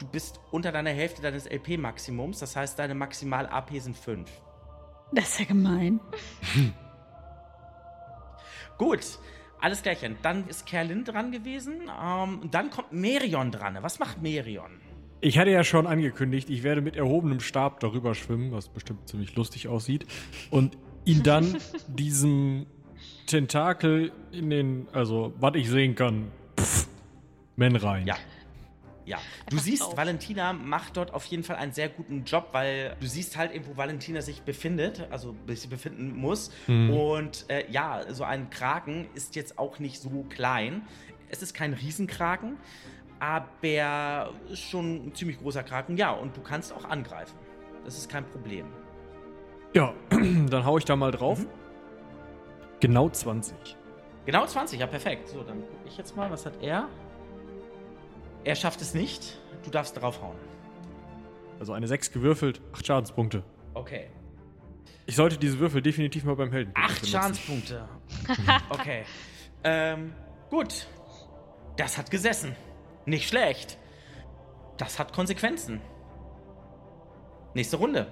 [0.00, 4.28] du bist unter deiner Hälfte deines LP-Maximums, das heißt, deine Maximal-AP sind 5.
[5.12, 6.00] Das ist ja gemein.
[8.78, 9.00] Gut,
[9.60, 10.16] alles klärchen.
[10.22, 11.90] Dann ist Kerlin dran gewesen.
[12.02, 13.76] Ähm, dann kommt Merion dran.
[13.82, 14.80] Was macht Merion?
[15.20, 19.34] Ich hatte ja schon angekündigt, ich werde mit erhobenem Stab darüber schwimmen, was bestimmt ziemlich
[19.36, 20.06] lustig aussieht.
[20.50, 22.66] Und ihn dann diesem
[23.26, 26.88] Tentakel in den, also was ich sehen kann, pff,
[27.56, 28.06] Men rein.
[28.06, 28.16] Ja.
[29.10, 29.96] Ja, du siehst, drauf.
[29.96, 33.66] Valentina macht dort auf jeden Fall einen sehr guten Job, weil du siehst halt eben,
[33.66, 36.52] wo Valentina sich befindet, also sich befinden muss.
[36.68, 36.90] Mhm.
[36.90, 40.82] Und äh, ja, so ein Kraken ist jetzt auch nicht so klein.
[41.28, 42.56] Es ist kein Riesenkraken,
[43.18, 45.96] aber ist schon ein ziemlich großer Kraken.
[45.96, 47.36] Ja, und du kannst auch angreifen.
[47.84, 48.66] Das ist kein Problem.
[49.74, 51.40] Ja, dann hau ich da mal drauf.
[51.40, 51.48] Mhm.
[52.78, 53.76] Genau 20.
[54.24, 55.28] Genau 20, ja perfekt.
[55.28, 56.88] So, dann gucke ich jetzt mal, was hat er?
[58.44, 59.38] Er schafft es nicht.
[59.64, 60.36] Du darfst draufhauen.
[61.58, 63.42] Also eine 6 gewürfelt, 8 Schadenspunkte.
[63.74, 64.10] Okay.
[65.06, 67.06] Ich sollte diese Würfel definitiv mal beim Helden Acht benutzen.
[67.10, 67.88] Schadenspunkte.
[68.70, 69.04] Okay.
[69.64, 70.12] ähm,
[70.50, 70.86] gut.
[71.76, 72.54] Das hat gesessen.
[73.06, 73.76] Nicht schlecht.
[74.76, 75.80] Das hat Konsequenzen.
[77.54, 78.06] Nächste Runde.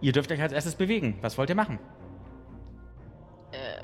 [0.00, 1.18] Ihr dürft euch als erstes bewegen.
[1.20, 1.78] Was wollt ihr machen?
[3.52, 3.82] Äh,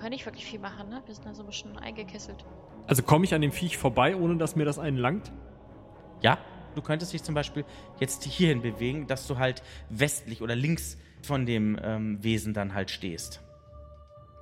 [0.00, 1.02] können nicht wirklich viel machen, ne?
[1.04, 2.44] Wir sind da so ein bisschen eingekesselt.
[2.86, 5.30] Also komme ich an dem Viech vorbei, ohne dass mir das einen langt?
[6.22, 6.38] Ja,
[6.74, 7.64] du könntest dich zum Beispiel
[8.00, 12.90] jetzt hierhin bewegen, dass du halt westlich oder links von dem ähm, Wesen dann halt
[12.90, 13.42] stehst.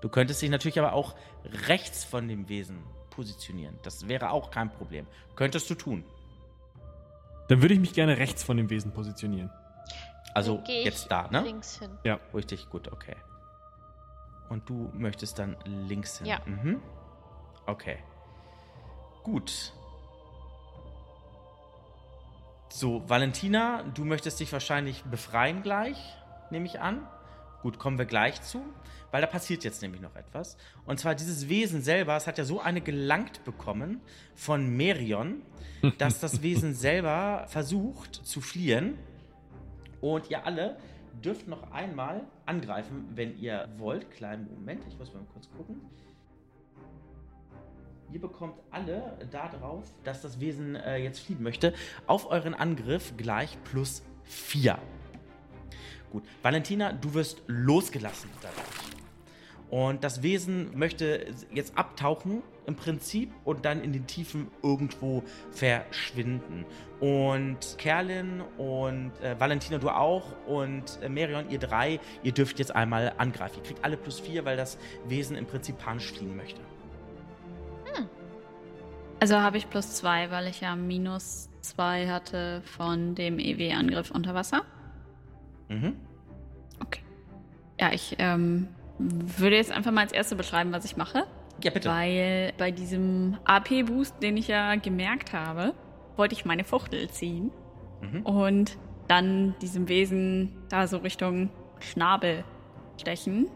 [0.00, 1.16] Du könntest dich natürlich aber auch
[1.66, 2.78] rechts von dem Wesen
[3.10, 3.78] positionieren.
[3.82, 5.06] Das wäre auch kein Problem.
[5.34, 6.04] Könntest du tun.
[7.48, 9.50] Dann würde ich mich gerne rechts von dem Wesen positionieren.
[10.34, 11.40] Also jetzt da, ne?
[11.40, 11.90] Links hin.
[12.04, 12.20] Ja.
[12.32, 13.16] Richtig, gut, okay.
[14.48, 16.26] Und du möchtest dann links hin.
[16.26, 16.40] Ja.
[16.46, 16.80] Mhm.
[17.66, 17.98] Okay.
[19.22, 19.72] Gut.
[22.70, 25.98] So, Valentina, du möchtest dich wahrscheinlich befreien gleich,
[26.50, 27.06] nehme ich an.
[27.62, 28.62] Gut, kommen wir gleich zu,
[29.10, 30.56] weil da passiert jetzt nämlich noch etwas.
[30.86, 34.00] Und zwar dieses Wesen selber, es hat ja so eine gelangt bekommen
[34.34, 35.42] von Merion,
[35.98, 38.98] dass das Wesen selber versucht zu fliehen.
[40.00, 40.76] Und ihr alle
[41.24, 44.10] dürft noch einmal angreifen, wenn ihr wollt.
[44.10, 45.80] Kleinen Moment, ich muss mal kurz gucken.
[48.10, 51.74] Ihr bekommt alle darauf, dass das Wesen äh, jetzt fliehen möchte,
[52.06, 54.78] auf euren Angriff gleich plus 4.
[56.10, 58.87] Gut, Valentina, du wirst losgelassen dadurch.
[59.70, 66.64] Und das Wesen möchte jetzt abtauchen im Prinzip und dann in den Tiefen irgendwo verschwinden.
[67.00, 72.74] Und Kerlin und äh, Valentina, du auch und äh, Merion, ihr drei, ihr dürft jetzt
[72.74, 73.58] einmal angreifen.
[73.58, 76.60] Ihr kriegt alle plus vier, weil das Wesen im Prinzip panisch fliehen möchte.
[79.20, 84.34] Also habe ich plus zwei, weil ich ja minus zwei hatte von dem EW-Angriff unter
[84.34, 84.62] Wasser.
[85.68, 85.96] Mhm.
[86.80, 87.02] Okay.
[87.80, 88.68] Ja, ich ähm,
[88.98, 91.24] würde jetzt einfach mal als Erste beschreiben, was ich mache.
[91.62, 91.88] Ja, bitte.
[91.88, 95.74] Weil bei diesem AP-Boost, den ich ja gemerkt habe,
[96.16, 97.50] wollte ich meine Fuchtel ziehen
[98.00, 98.22] Mhm.
[98.22, 98.76] und
[99.08, 102.44] dann diesem Wesen da so Richtung Schnabel
[103.00, 103.48] stechen.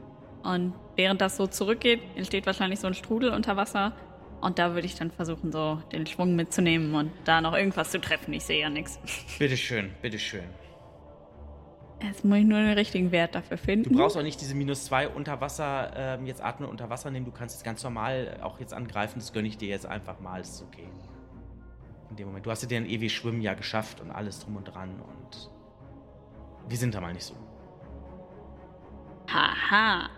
[0.43, 3.93] Und während das so zurückgeht, entsteht wahrscheinlich so ein Strudel unter Wasser.
[4.41, 8.01] Und da würde ich dann versuchen, so den Schwung mitzunehmen und da noch irgendwas zu
[8.01, 8.33] treffen.
[8.33, 8.99] Ich sehe ja nichts.
[9.39, 10.43] Bitteschön, bitteschön.
[12.03, 13.91] Jetzt muss ich nur den richtigen Wert dafür finden.
[13.91, 17.27] Du brauchst auch nicht diese minus zwei unter Wasser, ähm, jetzt atmen unter Wasser nehmen.
[17.27, 19.21] Du kannst es ganz normal auch jetzt angreifen.
[19.21, 20.39] Das gönne ich dir jetzt einfach mal.
[20.41, 20.89] Das ist okay.
[22.11, 22.45] In dem Moment.
[22.45, 25.51] Du hast dir den ewig Schwimmen ja geschafft und alles drum und dran und
[26.69, 27.35] wir sind da mal nicht so.
[29.29, 30.11] Haha.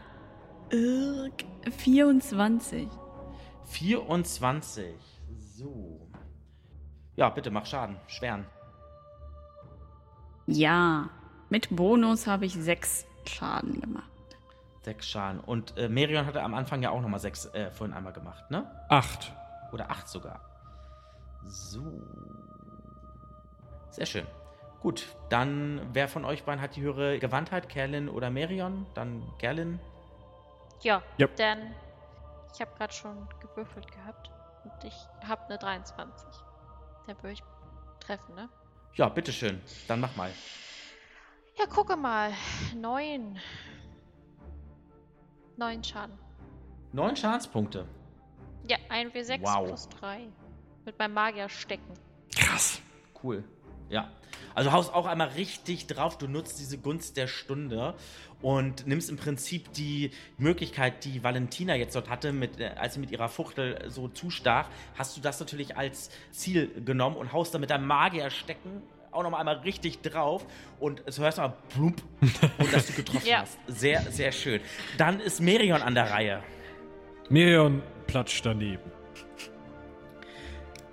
[0.70, 2.88] Irk 24.
[3.64, 4.94] 24.
[5.38, 6.08] So.
[7.16, 7.96] Ja, bitte mach Schaden.
[8.06, 8.46] Schweren.
[10.46, 11.10] Ja.
[11.50, 14.08] Mit Bonus habe ich sechs Schaden gemacht.
[14.82, 15.40] Sechs Schaden.
[15.40, 18.70] Und äh, Merion hatte am Anfang ja auch nochmal sechs äh, vorhin einmal gemacht, ne?
[18.88, 19.32] Acht.
[19.72, 20.40] Oder acht sogar.
[21.46, 21.82] So.
[23.90, 24.26] Sehr schön.
[24.80, 27.68] Gut, dann wer von euch beiden hat die höhere Gewandtheit?
[27.68, 28.86] Kerlin oder Merion?
[28.94, 29.80] Dann Gerlin.
[30.82, 31.26] Ja, Ja.
[31.36, 31.74] dann.
[32.52, 34.30] Ich habe gerade schon gewürfelt gehabt.
[34.64, 34.94] Und ich
[35.26, 36.26] habe eine 23.
[37.06, 37.42] Da würde ich
[38.00, 38.48] treffen, ne?
[38.94, 39.60] Ja, bitteschön.
[39.88, 40.30] Dann mach mal.
[41.56, 42.32] Ja, gucke mal.
[42.76, 43.38] Neun.
[45.56, 46.18] Neun Schaden.
[46.92, 47.86] Neun Schadenspunkte.
[48.66, 49.66] Ja, ein W6 Wow.
[49.68, 50.26] plus 3.
[50.84, 51.92] Mit meinem Magier stecken.
[52.34, 52.80] Krass.
[53.22, 53.44] Cool.
[53.88, 54.10] Ja.
[54.54, 56.18] Also haust auch einmal richtig drauf.
[56.18, 57.94] Du nutzt diese Gunst der Stunde
[58.42, 63.00] und nimmst im Prinzip die Möglichkeit, die Valentina jetzt dort hatte, mit, äh, als sie
[63.00, 67.58] mit ihrer Fuchtel so zustach, hast du das natürlich als Ziel genommen und haust da
[67.58, 68.82] mit deinem Magier stecken
[69.14, 70.46] auch noch mal einmal richtig drauf
[70.80, 73.40] und es hörst mal plump und dass du getroffen Ja.
[73.42, 73.58] hast.
[73.66, 74.60] Sehr, sehr schön.
[74.98, 76.42] Dann ist Merion an der Reihe.
[77.28, 78.90] Mirion platscht daneben.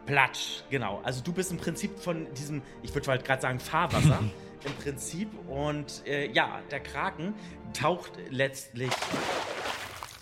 [0.05, 0.99] Platsch, genau.
[1.03, 4.19] Also du bist im Prinzip von diesem, ich würde halt gerade sagen, Fahrwasser
[4.65, 5.29] im Prinzip.
[5.47, 7.33] Und äh, ja, der Kraken
[7.73, 8.89] taucht letztlich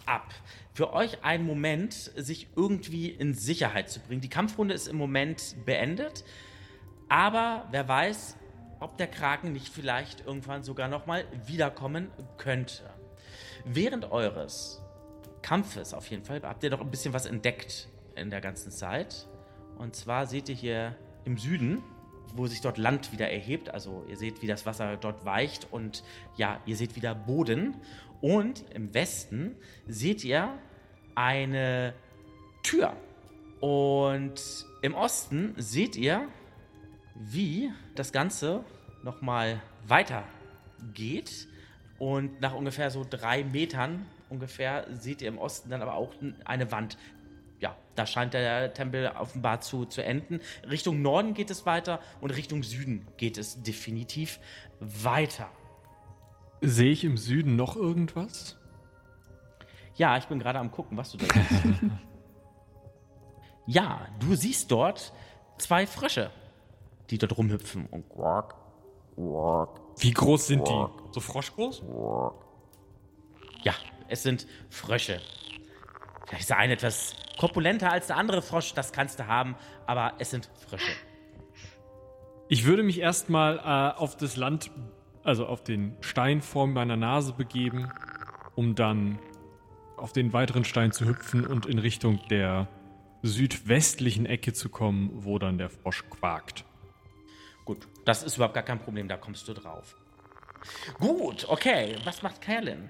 [0.06, 0.28] ab.
[0.74, 4.22] Für euch ein Moment, sich irgendwie in Sicherheit zu bringen.
[4.22, 6.24] Die Kampfrunde ist im Moment beendet.
[7.10, 8.38] Aber wer weiß,
[8.80, 12.84] ob der Kraken nicht vielleicht irgendwann sogar nochmal wiederkommen könnte.
[13.66, 14.82] Während eures
[15.42, 19.28] Kampfes auf jeden Fall habt ihr noch ein bisschen was entdeckt in der ganzen Zeit.
[19.78, 21.84] Und zwar seht ihr hier im Süden,
[22.36, 23.70] wo sich dort Land wieder erhebt.
[23.70, 26.04] Also ihr seht, wie das Wasser dort weicht und
[26.38, 27.76] ja, ihr seht wieder Boden.
[28.22, 29.56] Und im Westen
[29.88, 30.50] seht ihr
[31.16, 31.94] eine
[32.64, 32.96] Tür.
[33.62, 36.28] Und im Osten seht ihr,
[37.20, 38.64] wie das Ganze
[39.04, 40.24] nochmal weiter
[40.94, 41.48] geht.
[42.00, 46.14] Und nach ungefähr so drei Metern ungefähr seht ihr im Osten dann aber auch
[46.46, 46.98] eine Wand.
[47.60, 50.40] Ja, da scheint der Tempel offenbar zu, zu enden.
[50.70, 54.40] Richtung Norden geht es weiter und Richtung Süden geht es definitiv
[54.80, 55.50] weiter.
[56.62, 58.58] Sehe ich im Süden noch irgendwas?
[59.96, 61.82] Ja, ich bin gerade am gucken, was du da siehst.
[63.66, 65.12] ja, du siehst dort
[65.58, 66.32] zwei Frösche,
[67.10, 68.56] die dort rumhüpfen und quack,
[69.16, 70.86] quack, Wie groß sind die?
[71.12, 71.84] So froschgroß?
[73.64, 73.74] Ja,
[74.08, 75.20] es sind Frösche.
[76.26, 79.56] Vielleicht ist der eine etwas korpulenter als der andere Frosch, das kannst du haben,
[79.88, 80.92] aber es sind Frösche.
[82.50, 84.72] Ich würde mich erstmal äh, auf das Land,
[85.24, 87.92] also auf den Stein vor meiner Nase begeben,
[88.56, 89.20] um dann
[89.98, 92.68] auf den weiteren Stein zu hüpfen und in Richtung der
[93.22, 96.66] südwestlichen Ecke zu kommen, wo dann der Frosch quakt.
[97.70, 99.96] Gut, das ist überhaupt gar kein Problem, da kommst du drauf.
[100.98, 102.90] Gut, okay, was macht Kerlin?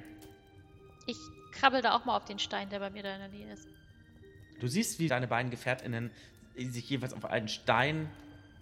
[1.05, 1.17] Ich
[1.51, 3.67] krabbel da auch mal auf den Stein, der bei mir da in der Nähe ist.
[4.61, 6.11] Du siehst, wie deine beiden GefährtInnen
[6.55, 8.09] sich jeweils auf einen Stein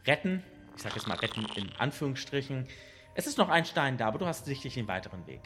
[0.08, 0.42] retten.
[0.76, 2.68] Ich sag jetzt mal retten in Anführungsstrichen.
[3.14, 5.42] Es ist noch ein Stein da, aber du hast sicherlich den weiteren Weg.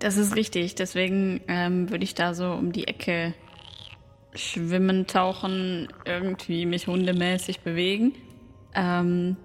[0.00, 3.32] Das ist richtig, deswegen ähm, würde ich da so um die Ecke
[4.34, 8.16] schwimmen, tauchen, irgendwie mich hundemäßig bewegen.
[8.74, 9.36] Ähm,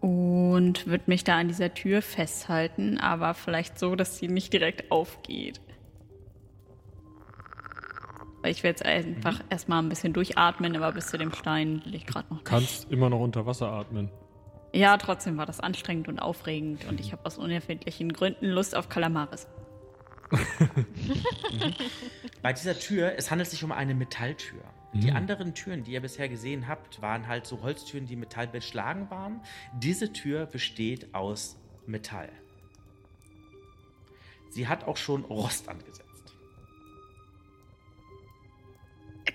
[0.00, 4.90] und würde mich da an dieser Tür festhalten, aber vielleicht so, dass sie nicht direkt
[4.90, 5.60] aufgeht.
[8.44, 12.06] Ich will jetzt einfach erstmal ein bisschen durchatmen, aber bis zu dem Stein will ich
[12.06, 12.36] gerade noch.
[12.36, 12.44] nicht.
[12.44, 14.10] Kannst immer noch unter Wasser atmen.
[14.72, 18.88] Ja, trotzdem war das anstrengend und aufregend und ich habe aus unerfindlichen Gründen Lust auf
[18.88, 19.48] Kalamaris.
[22.42, 24.60] Bei dieser Tür, es handelt sich um eine Metalltür.
[25.00, 25.16] Die Hm.
[25.16, 29.40] anderen Türen, die ihr bisher gesehen habt, waren halt so Holztüren, die Metall beschlagen waren.
[29.78, 32.30] Diese Tür besteht aus Metall.
[34.50, 36.02] Sie hat auch schon Rost angesetzt.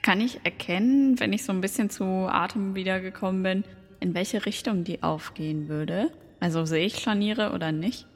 [0.01, 3.63] Kann ich erkennen, wenn ich so ein bisschen zu Atem wiedergekommen bin,
[3.99, 6.11] in welche Richtung die aufgehen würde?
[6.39, 8.07] Also sehe ich Scharniere oder nicht?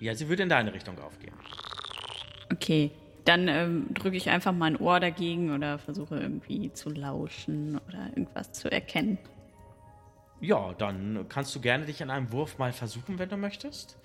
[0.00, 1.34] Ja, sie würde in deine Richtung aufgehen.
[2.50, 2.90] Okay,
[3.24, 8.52] dann ähm, drücke ich einfach mein Ohr dagegen oder versuche irgendwie zu lauschen oder irgendwas
[8.52, 9.18] zu erkennen.
[10.40, 13.98] Ja, dann kannst du gerne dich an einem Wurf mal versuchen, wenn du möchtest.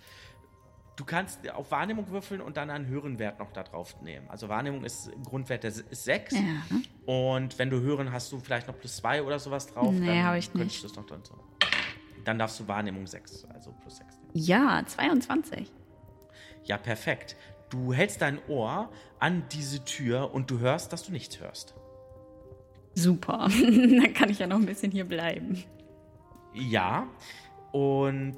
[0.95, 4.29] Du kannst auf Wahrnehmung würfeln und dann einen höheren Wert noch da drauf nehmen.
[4.29, 6.33] Also Wahrnehmung ist Grundwert der ist 6.
[6.33, 6.41] Ja.
[7.05, 9.93] Und wenn du hören, hast du vielleicht noch plus 2 oder sowas drauf.
[9.93, 10.83] Nee, dann hab ich nicht.
[10.83, 11.35] du es noch drin so.
[12.25, 14.19] Dann darfst du Wahrnehmung 6, also plus 6.
[14.33, 15.71] Ja, 22.
[16.65, 17.37] Ja, perfekt.
[17.69, 18.89] Du hältst dein Ohr
[19.19, 21.75] an diese Tür und du hörst, dass du nichts hörst.
[22.95, 23.47] Super.
[23.61, 25.63] dann kann ich ja noch ein bisschen hier bleiben.
[26.53, 27.07] Ja,
[27.71, 28.37] und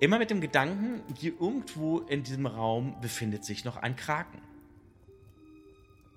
[0.00, 4.40] immer mit dem Gedanken, hier irgendwo in diesem Raum befindet sich noch ein Kraken.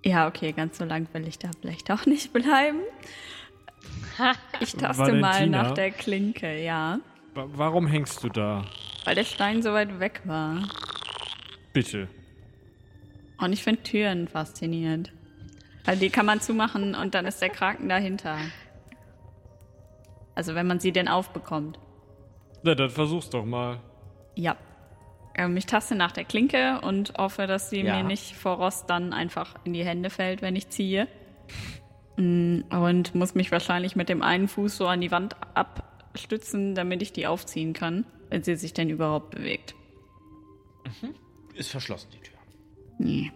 [0.06, 2.80] Ja, okay, ganz so lang will ich da vielleicht auch nicht bleiben.
[4.62, 5.64] Ich taste mal Valentina?
[5.64, 7.00] nach der Klinke, ja.
[7.34, 8.64] Wa- Warum hängst du da?
[9.04, 10.64] Weil der Stein so weit weg war.
[11.76, 12.08] Bitte.
[13.38, 15.12] Und ich finde Türen faszinierend.
[15.84, 18.38] Weil die kann man zumachen und dann ist der Kraken dahinter.
[20.36, 21.78] Also wenn man sie denn aufbekommt.
[22.64, 23.82] Na, dann versuch's doch mal.
[24.36, 24.56] Ja.
[25.36, 27.98] Ähm, ich taste nach der Klinke und hoffe, dass sie Ja.
[27.98, 31.10] mir nicht vor Rost dann einfach in die Hände fällt, wenn ich ziehe.
[32.16, 37.02] Mm, Und muss mich wahrscheinlich mit dem einen Fuß so an die Wand abstützen, damit
[37.02, 39.76] ich die aufziehen kann, wenn sie sich denn überhaupt bewegt.
[41.56, 42.38] Ist verschlossen, die Tür.
[42.98, 43.32] Nee.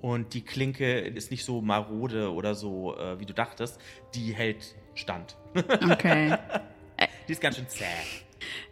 [0.00, 3.78] Und die Klinke ist nicht so marode oder so, äh, wie du dachtest.
[4.14, 5.36] Die hält Stand.
[5.54, 6.36] Okay.
[7.28, 7.84] Die ist ganz schön zäh.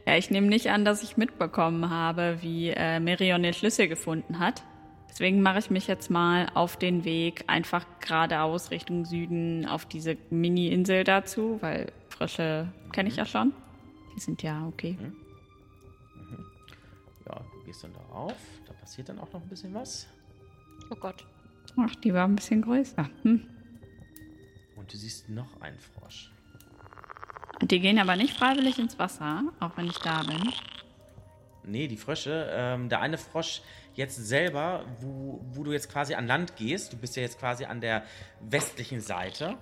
[0.06, 4.38] Ja, ich nehme nicht an, dass ich mitbekommen habe, wie äh, Merion den Schlüssel gefunden
[4.38, 4.64] hat.
[5.08, 10.16] Deswegen mache ich mich jetzt mal auf den Weg einfach geradeaus Richtung Süden auf diese
[10.30, 13.52] Mini-Insel dazu, weil Frösche kenne ich ja schon.
[14.16, 14.96] Die sind ja okay.
[17.26, 18.57] Ja, du gehst dann da auf.
[18.88, 20.06] Passiert dann auch noch ein bisschen was.
[20.90, 21.22] Oh Gott.
[21.76, 23.10] Ach, die war ein bisschen größer.
[23.20, 23.46] Hm.
[24.76, 26.32] Und du siehst noch einen Frosch.
[27.60, 30.54] Die gehen aber nicht freiwillig ins Wasser, auch wenn ich da bin.
[31.64, 32.48] Nee, die Frösche.
[32.50, 33.60] Ähm, der eine Frosch
[33.92, 37.66] jetzt selber, wo, wo du jetzt quasi an Land gehst, du bist ja jetzt quasi
[37.66, 38.04] an der
[38.40, 39.58] westlichen Seite.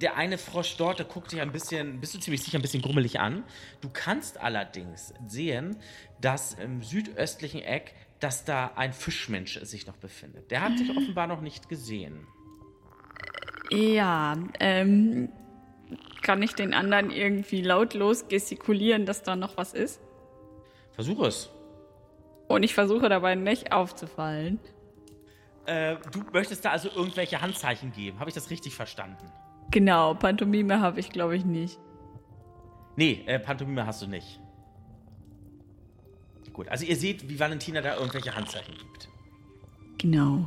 [0.00, 2.82] Der eine Frosch dort, der guckt dich ein bisschen, bist du ziemlich sicher, ein bisschen
[2.82, 3.42] grummelig an.
[3.80, 5.76] Du kannst allerdings sehen,
[6.20, 10.50] dass im südöstlichen Eck, dass da ein Fischmensch sich noch befindet.
[10.50, 12.26] Der hat sich offenbar noch nicht gesehen.
[13.70, 15.30] Ja, ähm,
[16.22, 20.00] kann ich den anderen irgendwie lautlos gestikulieren, dass da noch was ist?
[20.92, 21.50] Versuche es.
[22.48, 24.58] Und ich versuche dabei nicht aufzufallen.
[25.66, 28.18] Äh, du möchtest da also irgendwelche Handzeichen geben.
[28.18, 29.30] Habe ich das richtig verstanden?
[29.70, 31.78] Genau, Pantomime habe ich, glaube ich, nicht.
[32.96, 34.39] Nee, äh, Pantomime hast du nicht.
[36.60, 39.08] Gut, also ihr seht, wie Valentina da irgendwelche Handzeichen gibt.
[39.96, 40.46] Genau.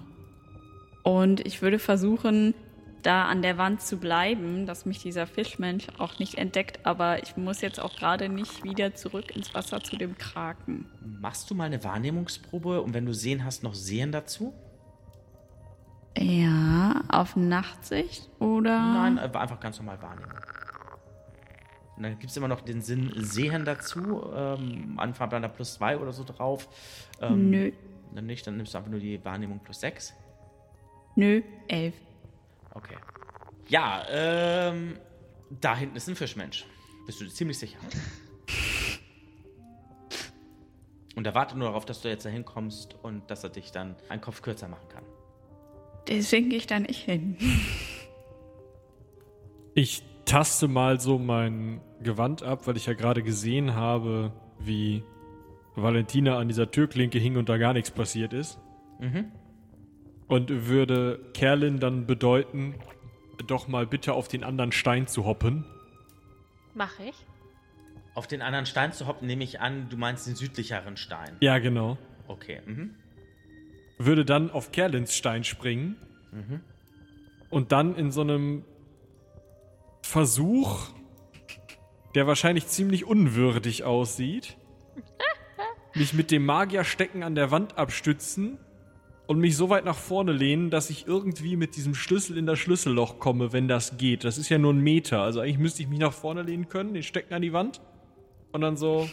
[1.01, 2.53] Und ich würde versuchen,
[3.01, 7.35] da an der Wand zu bleiben, dass mich dieser Fischmensch auch nicht entdeckt, aber ich
[7.35, 10.85] muss jetzt auch gerade nicht wieder zurück ins Wasser zu dem Kraken.
[11.19, 14.53] Machst du mal eine Wahrnehmungsprobe und wenn du sehen hast, noch Sehen dazu?
[16.15, 18.77] Ja, auf Nachtsicht oder?
[18.77, 20.31] Nein, einfach ganz normal wahrnehmen.
[22.03, 24.29] Und dann gibt es immer noch den Sinn Sehen dazu.
[24.35, 26.67] Ähm, Anfang dann da plus zwei oder so drauf.
[27.21, 27.71] Ähm, Nö,
[28.13, 30.13] Dann nicht, dann nimmst du einfach nur die Wahrnehmung plus sechs.
[31.15, 31.93] nö, elf.
[32.73, 32.97] Okay.
[33.69, 34.97] Ja, ähm,
[35.61, 36.65] da hinten ist ein Fischmensch.
[37.05, 37.77] Bist du dir ziemlich sicher?
[41.15, 43.95] Und er wartet nur darauf, dass du jetzt da hinkommst und dass er dich dann
[44.09, 45.03] einen Kopf kürzer machen kann.
[46.09, 47.37] Deswegen gehe ich da nicht hin.
[49.73, 55.03] Ich taste mal so mein Gewand ab, weil ich ja gerade gesehen habe, wie
[55.75, 58.59] Valentina an dieser Türklinke hing und da gar nichts passiert ist.
[60.27, 62.75] Und würde Kerlin dann bedeuten,
[63.47, 65.65] doch mal bitte auf den anderen Stein zu hoppen.
[66.73, 67.25] Mache ich.
[68.13, 71.35] Auf den anderen Stein zu hoppen, nehme ich an, du meinst den südlicheren Stein.
[71.39, 71.97] Ja, genau.
[72.27, 72.95] Okay, mhm.
[73.97, 75.97] Würde dann auf Kerlins Stein springen.
[77.49, 78.63] Und dann in so einem
[80.01, 80.89] Versuch,
[82.15, 84.57] der wahrscheinlich ziemlich unwürdig aussieht,
[85.93, 88.57] mich mit dem Magierstecken an der Wand abstützen
[89.27, 92.59] und mich so weit nach vorne lehnen, dass ich irgendwie mit diesem Schlüssel in das
[92.59, 94.23] Schlüsselloch komme, wenn das geht.
[94.23, 95.21] Das ist ja nur ein Meter.
[95.21, 97.81] Also eigentlich müsste ich mich nach vorne lehnen können, den Stecken an die Wand
[98.51, 99.09] und dann so.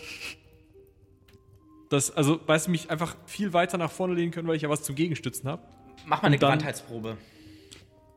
[1.89, 4.69] Das, also, weißt du, mich einfach viel weiter nach vorne lehnen können, weil ich ja
[4.69, 5.63] was zum Gegenstützen habe.
[6.07, 7.17] Mach mal eine Gewandheitsprobe.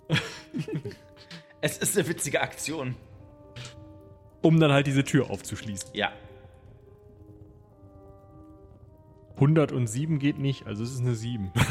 [1.61, 2.95] es ist eine witzige Aktion.
[4.43, 5.89] Um dann halt diese Tür aufzuschließen.
[5.93, 6.11] Ja.
[9.35, 11.51] 107 geht nicht, also es ist eine 7.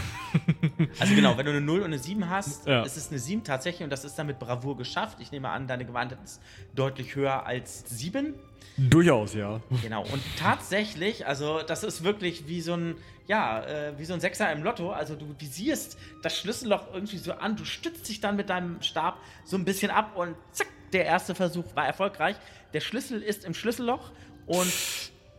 [0.99, 2.83] Also genau, wenn du eine 0 und eine 7 hast, Ja.
[2.85, 5.19] ist es eine 7 tatsächlich und das ist dann mit Bravour geschafft.
[5.21, 6.41] Ich nehme an, deine Gewandtheit ist
[6.75, 8.35] deutlich höher als 7.
[8.79, 9.61] Durchaus, ja.
[9.83, 10.03] Genau.
[10.05, 14.51] Und tatsächlich, also das ist wirklich wie so ein, ja, äh, wie so ein Sechser
[14.53, 14.91] im Lotto.
[14.93, 19.19] Also du visierst das Schlüsselloch irgendwie so an, du stützt dich dann mit deinem Stab
[19.45, 22.37] so ein bisschen ab und zack, der erste Versuch war erfolgreich.
[22.73, 24.11] Der Schlüssel ist im Schlüsselloch
[24.47, 24.73] und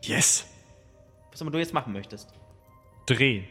[0.04, 0.46] Yes!
[1.32, 2.30] was immer du jetzt machen möchtest.
[3.08, 3.46] Drehen.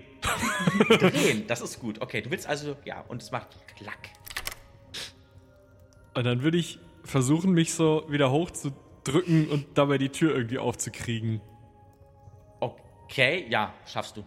[0.88, 2.00] Drehen, das ist gut.
[2.00, 4.10] Okay, du willst also, ja, und es macht Klack.
[6.14, 11.40] Und dann würde ich versuchen, mich so wieder hochzudrücken und dabei die Tür irgendwie aufzukriegen.
[12.60, 14.24] Okay, ja, schaffst du.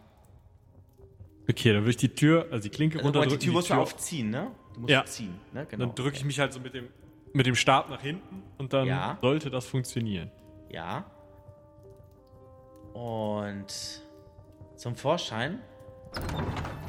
[1.49, 3.39] Okay, dann würde ich die Tür, also die Klinke Also, runterdrücken.
[3.39, 4.51] die Tür musst du aufziehen, ne?
[4.73, 5.05] Du musst Ja.
[5.05, 5.65] ziehen, ne?
[5.69, 5.85] Genau.
[5.85, 6.27] Dann drücke ich okay.
[6.27, 6.89] mich halt so mit dem,
[7.35, 9.17] mit dem Stab nach hinten und dann Ja.
[9.21, 10.31] sollte das funktionieren.
[10.69, 11.05] Ja.
[12.93, 14.01] Und
[14.75, 15.59] zum Vorschein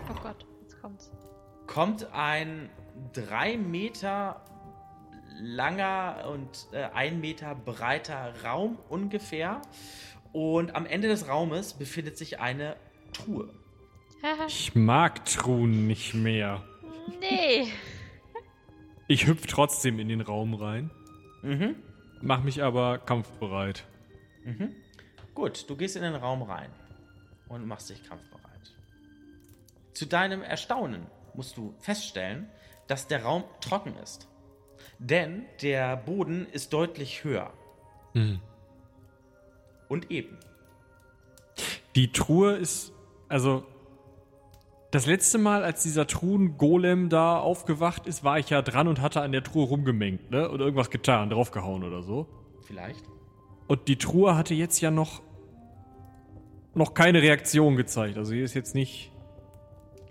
[0.09, 1.11] Oh Gott, jetzt kommt's.
[1.67, 2.71] kommt ein
[3.13, 4.41] drei Meter
[5.41, 9.61] langer und äh, ein Meter breiter Raum ungefähr.
[10.33, 12.77] Und am Ende des Raumes befindet sich eine
[13.13, 13.53] Truhe.
[14.47, 16.63] Ich mag Truhen nicht mehr.
[17.21, 17.67] nee.
[19.09, 20.91] Ich hüpf trotzdem in den Raum rein,
[21.43, 21.77] Mhm.
[22.23, 23.85] mach mich aber kampfbereit.
[24.45, 24.75] Mhm.
[25.35, 26.71] Gut, du gehst in den Raum rein
[27.49, 28.43] und machst dich kampfbereit.
[29.93, 32.49] Zu deinem Erstaunen musst du feststellen,
[32.87, 34.29] dass der Raum trocken ist.
[34.99, 37.53] Denn der Boden ist deutlich höher
[38.13, 38.41] Hm.
[39.89, 40.39] und eben.
[41.95, 42.93] Die Truhe ist,
[43.29, 43.67] also
[44.91, 49.21] das letzte Mal, als dieser Truhen-Golem da aufgewacht ist, war ich ja dran und hatte
[49.21, 50.51] an der Truhe rumgemengt, ne?
[50.51, 52.27] Oder irgendwas getan, draufgehauen oder so.
[52.67, 53.05] Vielleicht.
[53.67, 55.23] Und die Truhe hatte jetzt ja noch
[56.75, 58.19] noch keine Reaktion gezeigt.
[58.19, 59.11] Also hier ist jetzt nicht.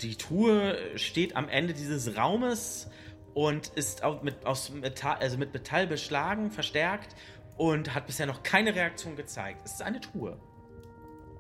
[0.02, 2.90] Die Truhe steht am Ende dieses Raumes
[3.34, 7.16] und ist auch mit, aus Metall, also mit Metall beschlagen, verstärkt
[7.56, 9.62] und hat bisher noch keine Reaktion gezeigt.
[9.64, 10.38] Es ist eine Truhe.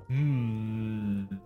[0.07, 1.41] Hm.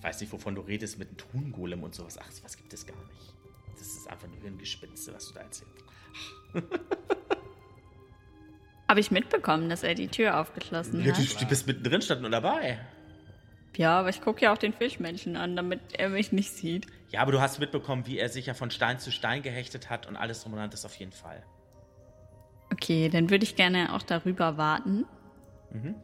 [0.00, 2.18] Ich weiß nicht, wovon du redest mit einem Truhengolem und sowas.
[2.18, 3.34] Ach, was gibt es gar nicht.
[3.78, 5.74] Das ist einfach nur Hirngespinste, was du da erzählst.
[8.88, 11.40] Habe ich mitbekommen, dass er die Tür aufgeschlossen Ja, du, hat.
[11.42, 12.80] du bist mittendrin, stand nur dabei.
[13.76, 16.86] Ja, aber ich gucke ja auch den Fischmenschen an, damit er mich nicht sieht.
[17.10, 20.06] Ja, aber du hast mitbekommen, wie er sich ja von Stein zu Stein gehechtet hat
[20.08, 21.42] und alles drum und dran, das auf jeden Fall.
[22.72, 25.04] Okay, dann würde ich gerne auch darüber warten,
[25.72, 25.94] Mhm.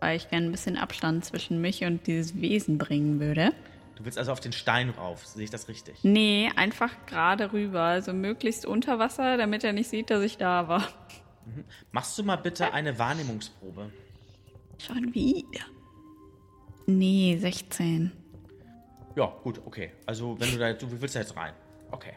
[0.00, 3.52] Weil ich gerne ein bisschen Abstand zwischen mich und dieses Wesen bringen würde.
[3.96, 5.98] Du willst also auf den Stein rauf, sehe ich das richtig?
[6.04, 10.68] Nee, einfach gerade rüber, also möglichst unter Wasser, damit er nicht sieht, dass ich da
[10.68, 10.86] war.
[11.90, 13.90] Machst du mal bitte eine Wahrnehmungsprobe?
[14.78, 15.64] Schon wieder.
[16.86, 18.12] Nee, 16.
[19.16, 19.90] Ja, gut, okay.
[20.06, 21.52] Also, wenn du da, du willst da jetzt rein.
[21.90, 22.12] Okay.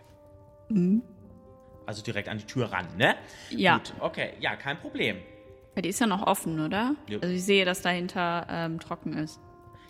[0.70, 1.02] Mhm.
[1.88, 3.16] Also direkt an die Tür ran, ne?
[3.50, 3.78] Ja.
[3.78, 4.34] Gut, okay.
[4.40, 5.18] Ja, kein Problem.
[5.78, 6.96] Die ist ja noch offen, oder?
[7.08, 7.20] Ja.
[7.20, 9.40] Also ich sehe, dass dahinter ähm, trocken ist.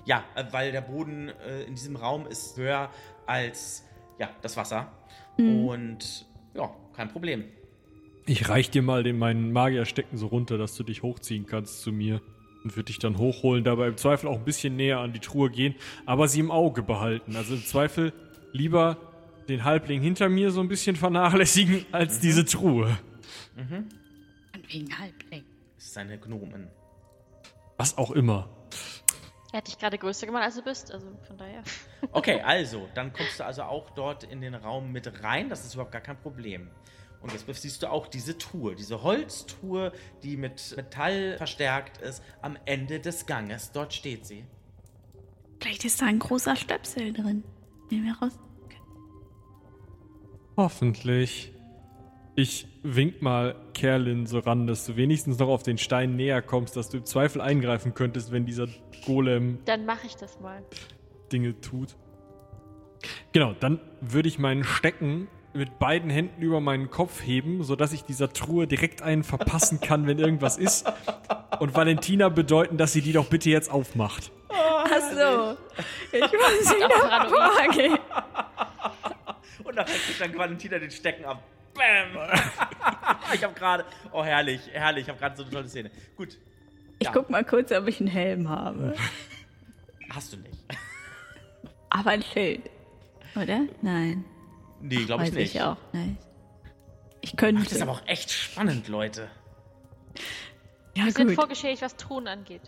[0.06, 2.90] Ja, äh, weil der Boden äh, in diesem Raum ist höher
[3.26, 3.84] als
[4.20, 4.92] ja, das Wasser.
[5.38, 7.46] Und ja, kein Problem.
[8.28, 11.92] Ich reich dir mal den meinen Magierstecken so runter, dass du dich hochziehen kannst zu
[11.92, 12.22] mir.
[12.64, 15.50] Und würde dich dann hochholen, dabei im Zweifel auch ein bisschen näher an die Truhe
[15.50, 15.74] gehen,
[16.06, 17.36] aber sie im Auge behalten.
[17.36, 18.14] Also im Zweifel
[18.52, 18.98] lieber
[19.50, 23.00] den Halbling hinter mir so ein bisschen vernachlässigen, als diese Truhe.
[23.58, 25.44] Und wegen Halbling.
[25.82, 26.70] Das ist eine Gnomen.
[27.78, 28.48] Was auch immer.
[29.52, 31.64] Er hat dich gerade größer gemacht, als du bist, also von daher.
[32.12, 35.50] Okay, also, dann kommst du also auch dort in den Raum mit rein.
[35.50, 36.70] Das ist überhaupt gar kein Problem.
[37.22, 42.60] Und jetzt siehst du auch diese Truhe, diese Holztruhe, die mit Metall verstärkt ist, am
[42.66, 43.72] Ende des Ganges.
[43.72, 44.46] Dort steht sie.
[45.60, 47.44] Vielleicht ist da ein großer Stöpsel drin,
[47.90, 48.38] den wir raus.
[50.58, 51.56] Hoffentlich.
[52.36, 56.78] Ich wink mal Kerlin so ran, dass du wenigstens noch auf den Stein näher kommst,
[56.78, 58.68] dass du im Zweifel eingreifen könntest, wenn dieser
[59.06, 60.64] Golem Dann mache ich das mal.
[61.32, 61.96] Dinge tut.
[63.34, 68.04] Genau, dann würde ich meinen Stecken mit beiden Händen über meinen Kopf heben, sodass ich
[68.04, 70.90] dieser Truhe direkt einen verpassen kann, wenn irgendwas ist.
[71.60, 74.32] Und Valentina bedeuten, dass sie die doch bitte jetzt aufmacht.
[74.50, 75.58] Hast so.
[76.12, 77.98] Ich muss wieder vorgehen.
[79.64, 81.44] Und nachher kriegt dann Valentina den Stecken ab.
[81.74, 82.30] Bam!
[83.34, 83.86] ich habe gerade.
[84.12, 85.04] Oh, herrlich, herrlich.
[85.04, 85.92] Ich habe gerade so eine tolle Szene.
[86.18, 86.38] Gut.
[87.00, 87.12] Ich Ja.
[87.14, 88.96] guck mal kurz, ob ich einen Helm habe.
[90.14, 90.58] Hast du nicht.
[91.90, 92.70] Aber ein Schild.
[93.36, 93.62] Oder?
[93.82, 94.26] Nein.
[94.82, 95.56] Nee, glaube ich Weiß nicht.
[95.56, 96.18] ich auch nicht.
[97.22, 97.64] Ich könnte.
[97.64, 99.30] Das ist aber auch echt spannend, Leute.
[100.96, 101.36] ja, Wir sind gut.
[101.36, 102.62] vorgeschädigt, was Truhen angeht.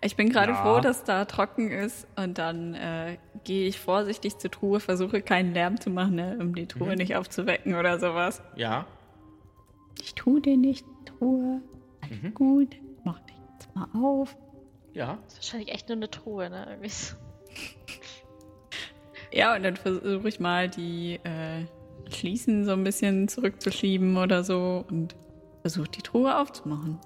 [0.00, 0.62] Ich bin gerade Ja.
[0.62, 5.54] froh, dass da trocken ist und dann äh, gehe ich vorsichtig zur Truhe, versuche keinen
[5.54, 6.96] Lärm zu machen, ne, um die Truhe Mhm.
[6.98, 8.42] nicht aufzuwecken oder sowas.
[8.56, 8.86] Ja.
[10.00, 11.60] Ich tu dir nicht, Truhe.
[12.00, 12.34] Alles Mhm.
[12.34, 12.76] gut.
[13.04, 14.36] Mach dich jetzt mal auf.
[14.94, 15.18] Ja.
[15.24, 16.66] Das ist wahrscheinlich echt nur eine Truhe, ne?
[16.70, 17.16] Irgendwie so.
[19.34, 21.64] Ja, und dann versuche ich mal die äh,
[22.14, 25.16] Schließen so ein bisschen zurückzuschieben oder so und
[25.62, 26.98] versuche die Truhe aufzumachen.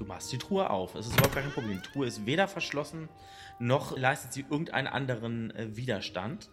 [0.00, 0.94] Du machst die Truhe auf.
[0.94, 1.82] Es ist überhaupt gar kein Problem.
[1.82, 3.10] Die Truhe ist weder verschlossen,
[3.58, 6.48] noch leistet sie irgendeinen anderen äh, Widerstand.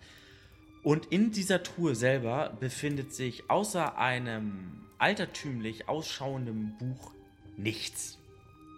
[0.84, 7.14] Und in dieser Truhe selber befindet sich außer einem altertümlich ausschauenden Buch
[7.56, 8.20] nichts.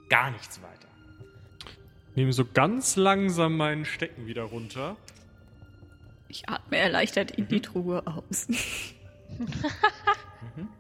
[0.08, 0.88] Gar nichts weiter.
[2.14, 4.98] Nehme so ganz langsam meinen Stecken wieder runter.
[6.28, 7.50] Ich atme erleichtert in Mhm.
[7.50, 8.48] die Truhe aus.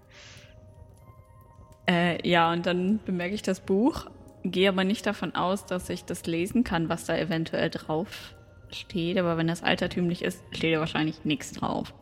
[1.89, 4.05] äh, ja, und dann bemerke ich das Buch,
[4.43, 8.35] gehe aber nicht davon aus, dass ich das lesen kann, was da eventuell drauf
[8.69, 9.17] steht.
[9.17, 11.93] Aber wenn das altertümlich ist, steht da wahrscheinlich nichts drauf.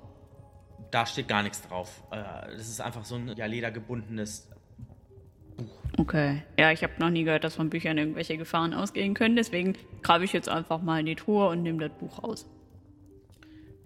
[0.92, 2.04] Da steht gar nichts drauf.
[2.12, 2.24] Äh,
[2.58, 4.50] Das ist einfach so ein ja, ledergebundenes
[5.98, 6.44] Okay.
[6.60, 9.36] Ja, ich habe noch nie gehört, dass von Büchern irgendwelche Gefahren ausgehen können.
[9.36, 12.46] Deswegen grabe ich jetzt einfach mal in die Truhe und nehme das Buch raus.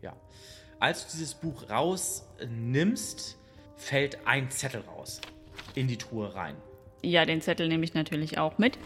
[0.02, 0.14] Ja.
[0.80, 3.38] Als du dieses Buch rausnimmst,
[3.78, 5.22] fällt ein Zettel raus.
[5.76, 6.56] In die Truhe rein.
[7.02, 8.78] Ja, den Zettel nehme ich natürlich auch mit.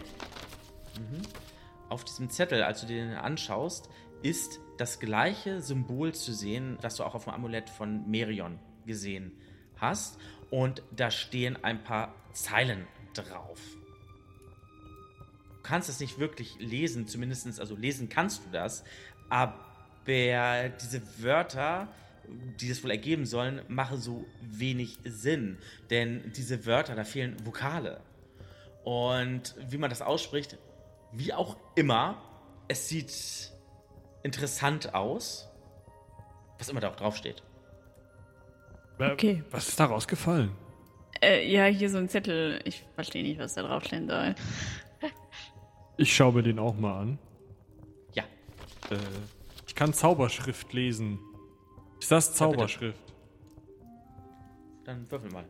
[1.88, 3.88] Auf diesem Zettel, als du den anschaust,
[4.22, 9.32] ist das gleiche Symbol zu sehen, das du auch auf dem Amulett von Merion gesehen
[9.76, 10.18] hast.
[10.50, 13.60] Und da stehen ein paar Zeilen drauf.
[15.50, 18.84] Du kannst es nicht wirklich lesen, zumindest, also lesen kannst du das,
[19.28, 19.58] aber
[20.06, 21.88] diese Wörter,
[22.60, 25.58] die das wohl ergeben sollen, machen so wenig Sinn.
[25.90, 28.00] Denn diese Wörter, da fehlen Vokale.
[28.84, 30.58] Und wie man das ausspricht,
[31.12, 32.22] wie auch immer,
[32.68, 33.52] es sieht
[34.22, 35.48] interessant aus.
[36.58, 37.42] Was immer da auch draufsteht.
[38.98, 39.42] Äh, Okay.
[39.50, 40.50] Was ist da rausgefallen?
[41.22, 42.60] Äh, ja, hier so ein Zettel.
[42.64, 44.34] Ich verstehe nicht, was da draufstehen soll.
[45.98, 47.18] Ich schaue mir den auch mal an.
[48.14, 48.24] Ja,
[48.90, 48.96] Äh,
[49.66, 51.18] ich kann Zauberschrift lesen.
[52.00, 52.34] Ist das.
[52.34, 53.06] Zauberschrift?
[54.86, 55.44] dann würfel mal.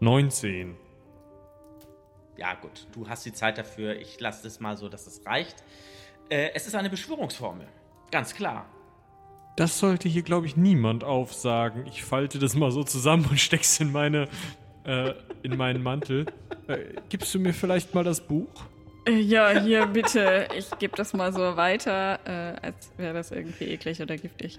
[0.00, 0.76] 19.
[2.36, 3.96] Ja, gut, du hast die Zeit dafür.
[3.96, 5.62] Ich lasse es mal so, dass es reicht.
[6.30, 7.66] Äh, es ist eine Beschwörungsformel.
[8.10, 8.66] Ganz klar.
[9.56, 11.86] Das sollte hier, glaube ich, niemand aufsagen.
[11.86, 14.28] Ich falte das mal so zusammen und steck's in meine,
[14.84, 16.26] äh, in meinen Mantel.
[16.66, 18.48] Äh, gibst du mir vielleicht mal das Buch?
[19.10, 20.48] Ja, hier bitte.
[20.56, 24.58] Ich gebe das mal so weiter, äh, als wäre das irgendwie eklig oder giftig.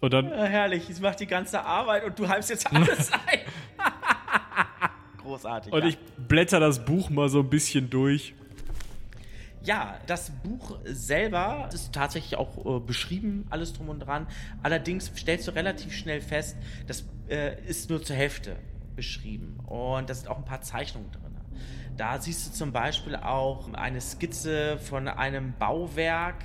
[0.00, 3.40] Und dann, Äh, herrlich, ich mache die ganze Arbeit und du heimst jetzt alles ein.
[5.22, 5.72] Großartig.
[5.72, 5.88] und ja.
[5.88, 8.34] ich blätter das Buch mal so ein bisschen durch.
[9.62, 14.26] Ja, das Buch selber ist tatsächlich auch äh, beschrieben, alles drum und dran.
[14.62, 18.56] Allerdings stellst du relativ schnell fest, das äh, ist nur zur Hälfte
[18.96, 19.60] beschrieben.
[19.66, 21.29] Und da sind auch ein paar Zeichnungen drin.
[21.96, 26.44] Da siehst du zum Beispiel auch eine Skizze von einem Bauwerk,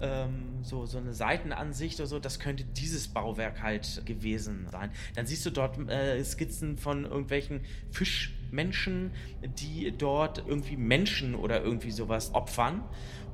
[0.00, 2.18] ähm, so, so eine Seitenansicht oder so.
[2.18, 4.90] Das könnte dieses Bauwerk halt gewesen sein.
[5.14, 7.60] Dann siehst du dort äh, Skizzen von irgendwelchen
[7.90, 9.12] Fischmenschen,
[9.58, 12.82] die dort irgendwie Menschen oder irgendwie sowas opfern.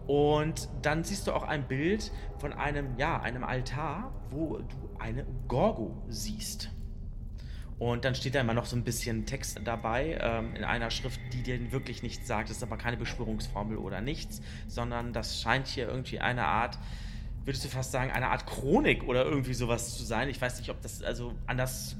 [0.06, 5.24] Und dann siehst du auch ein Bild von einem, ja, einem Altar, wo du eine
[5.46, 6.70] Gorgo siehst.
[7.82, 11.18] Und dann steht da immer noch so ein bisschen Text dabei, ähm, in einer Schrift,
[11.32, 12.48] die dir wirklich nichts sagt.
[12.48, 16.78] Das ist aber keine Beschwörungsformel oder nichts, sondern das scheint hier irgendwie eine Art,
[17.44, 20.28] würdest du fast sagen, eine Art Chronik oder irgendwie sowas zu sein.
[20.28, 21.96] Ich weiß nicht, ob das, also anders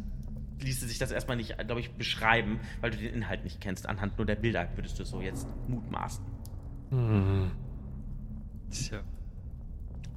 [0.61, 3.89] ließe sich das erstmal nicht, glaube ich, beschreiben, weil du den Inhalt nicht kennst.
[3.89, 6.25] Anhand nur der Bilder würdest du so jetzt mutmaßen.
[8.71, 9.01] Tja.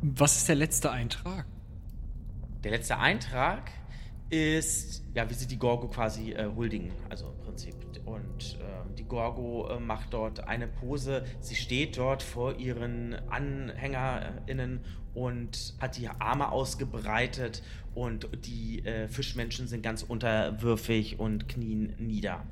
[0.04, 1.48] Was ist der letzte Eintrag?
[2.64, 3.72] Der letzte Eintrag
[4.30, 7.76] ist, ja, wie sie die Gorgo quasi äh, huldigen, also im Prinzip.
[8.06, 11.26] Und ähm, die Gorgo äh, macht dort eine Pose.
[11.40, 14.82] Sie steht dort vor ihren AnhängerInnen
[15.14, 17.64] und hat die Arme ausgebreitet
[17.94, 22.44] und die äh, Fischmenschen sind ganz unterwürfig und knien nieder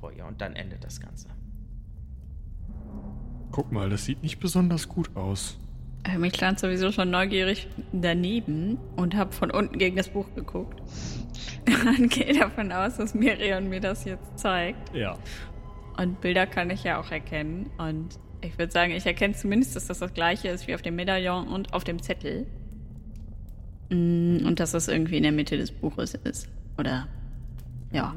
[0.00, 0.24] vor ihr.
[0.26, 1.28] Und dann endet das Ganze.
[3.50, 5.58] Guck mal, das sieht nicht besonders gut aus.
[6.04, 10.80] Ähm, Ich stand sowieso schon neugierig daneben und habe von unten gegen das Buch geguckt.
[11.98, 14.94] Und gehe davon aus, dass Miriam mir das jetzt zeigt.
[14.94, 15.18] Ja.
[15.98, 17.68] Und Bilder kann ich ja auch erkennen.
[17.76, 20.96] Und ich würde sagen, ich erkenne zumindest, dass das das gleiche ist wie auf dem
[20.96, 22.46] Medaillon und auf dem Zettel.
[23.90, 26.48] Mm, Und dass das irgendwie in der Mitte des Buches ist.
[26.78, 27.06] Oder
[27.92, 28.14] ja.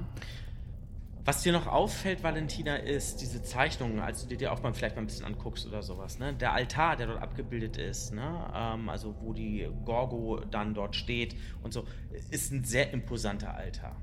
[1.23, 4.95] Was dir noch auffällt, Valentina, ist diese Zeichnungen, als du dir die auch mal vielleicht
[4.95, 6.33] mal ein bisschen anguckst oder sowas, ne?
[6.33, 8.49] Der Altar, der dort abgebildet ist, ne?
[8.55, 11.83] Ähm, also wo die Gorgo dann dort steht und so,
[12.31, 13.95] ist ein sehr imposanter Altar.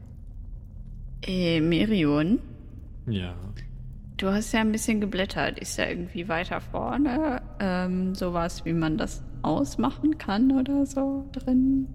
[1.27, 2.39] Äh, Mirion,
[3.09, 3.35] Ja.
[4.17, 5.59] du hast ja ein bisschen geblättert.
[5.59, 11.89] Ist ja irgendwie weiter vorne ähm, sowas, wie man das ausmachen kann oder so drin?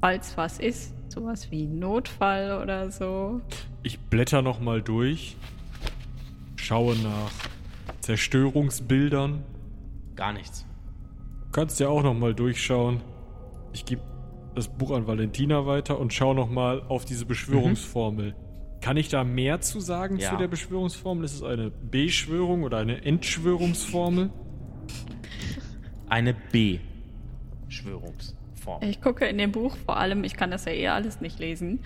[0.00, 3.40] Falls was ist, sowas wie Notfall oder so.
[3.82, 5.36] Ich blätter noch mal durch,
[6.56, 7.30] schaue nach
[8.00, 9.42] Zerstörungsbildern.
[10.16, 10.66] Gar nichts.
[11.46, 13.00] Du kannst ja auch noch mal durchschauen.
[13.72, 14.02] Ich gebe
[14.54, 18.34] das Buch an Valentina weiter und schaue noch mal auf diese Beschwörungsformel.
[18.80, 20.30] Kann ich da mehr zu sagen Ja.
[20.30, 21.24] zu der Beschwörungsformel?
[21.24, 24.30] Ist es eine Beschwörung oder eine Entschwörungsformel?
[26.08, 26.34] Eine
[28.60, 28.82] B-Schwörungsform.
[28.82, 31.80] Ich gucke in dem Buch vor allem, ich kann das ja eh alles nicht lesen,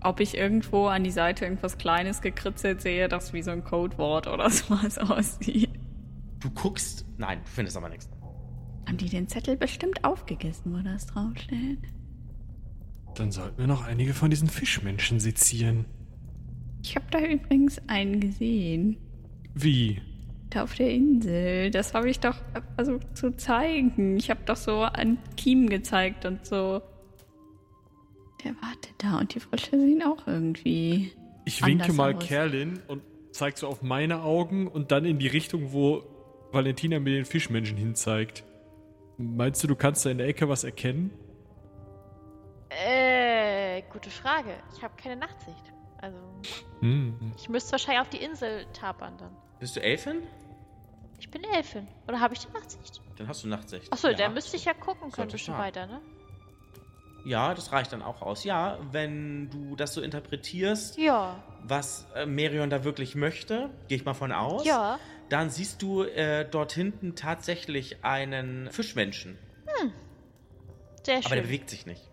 [0.00, 4.26] ob ich irgendwo an die Seite irgendwas Kleines gekritzelt sehe, das wie so ein Codewort
[4.26, 5.70] oder sowas aussieht.
[6.40, 8.08] Du guckst, nein, du findest aber nichts.
[8.86, 11.80] Haben die den Zettel bestimmt aufgegessen, wo das draufsteht?
[13.14, 15.84] Dann sollten wir noch einige von diesen Fischmenschen sezieren.
[16.82, 18.96] Ich habe da übrigens einen gesehen.
[19.54, 20.00] Wie?
[20.50, 21.70] Da auf der Insel.
[21.70, 22.36] Das habe ich doch
[22.74, 24.16] versucht zu zeigen.
[24.16, 26.82] Ich habe doch so an Kiemen gezeigt und so.
[28.44, 31.12] Der wartet da und die Frösche sehen auch irgendwie.
[31.44, 32.26] Ich winke mal aus.
[32.26, 36.02] Kerlin und zeig so auf meine Augen und dann in die Richtung, wo
[36.52, 38.42] Valentina mir den Fischmenschen hinzeigt.
[39.18, 41.10] Meinst du, du kannst da in der Ecke was erkennen?
[42.70, 44.50] Äh, gute Frage.
[44.76, 45.72] Ich habe keine Nachtsicht.
[46.00, 46.16] Also,
[46.80, 47.14] Hm.
[47.36, 49.36] ich müsste wahrscheinlich auf die Insel tapern dann.
[49.60, 50.22] Bist du Elfin?
[51.18, 51.86] Ich bin Elfin.
[52.08, 53.00] Oder habe ich die Nachtsicht?
[53.18, 53.92] Dann hast du Nachtsicht.
[53.92, 54.14] Achso, ja.
[54.14, 55.58] da müsste ich ja gucken können, fahren.
[55.58, 56.00] weiter, ne?
[57.26, 58.44] Ja, das reicht dann auch aus.
[58.44, 61.42] Ja, wenn du das so interpretierst, Ja.
[61.62, 64.64] was äh, Merion da wirklich möchte, gehe ich mal von aus.
[64.64, 64.98] Ja.
[65.28, 69.38] Dann siehst du äh, dort hinten tatsächlich einen Fischmenschen.
[71.04, 71.42] Sehr Aber der schön.
[71.42, 72.10] bewegt sich nicht.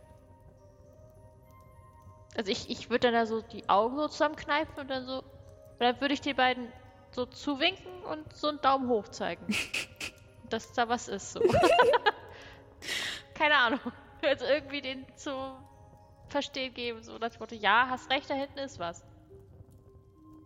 [2.37, 5.23] Also ich, ich würde dann da so die Augen so zusammenkneifen und dann so.
[5.79, 6.67] Oder würde ich den beiden
[7.17, 9.43] so zuwinken und so einen Daumen hoch zeigen.
[10.49, 11.41] dass da was ist so.
[13.33, 13.79] Keine Ahnung.
[14.21, 15.31] Also irgendwie den zu
[16.29, 19.03] verstehen geben, so dem Motto, ja, hast recht, da hinten ist was.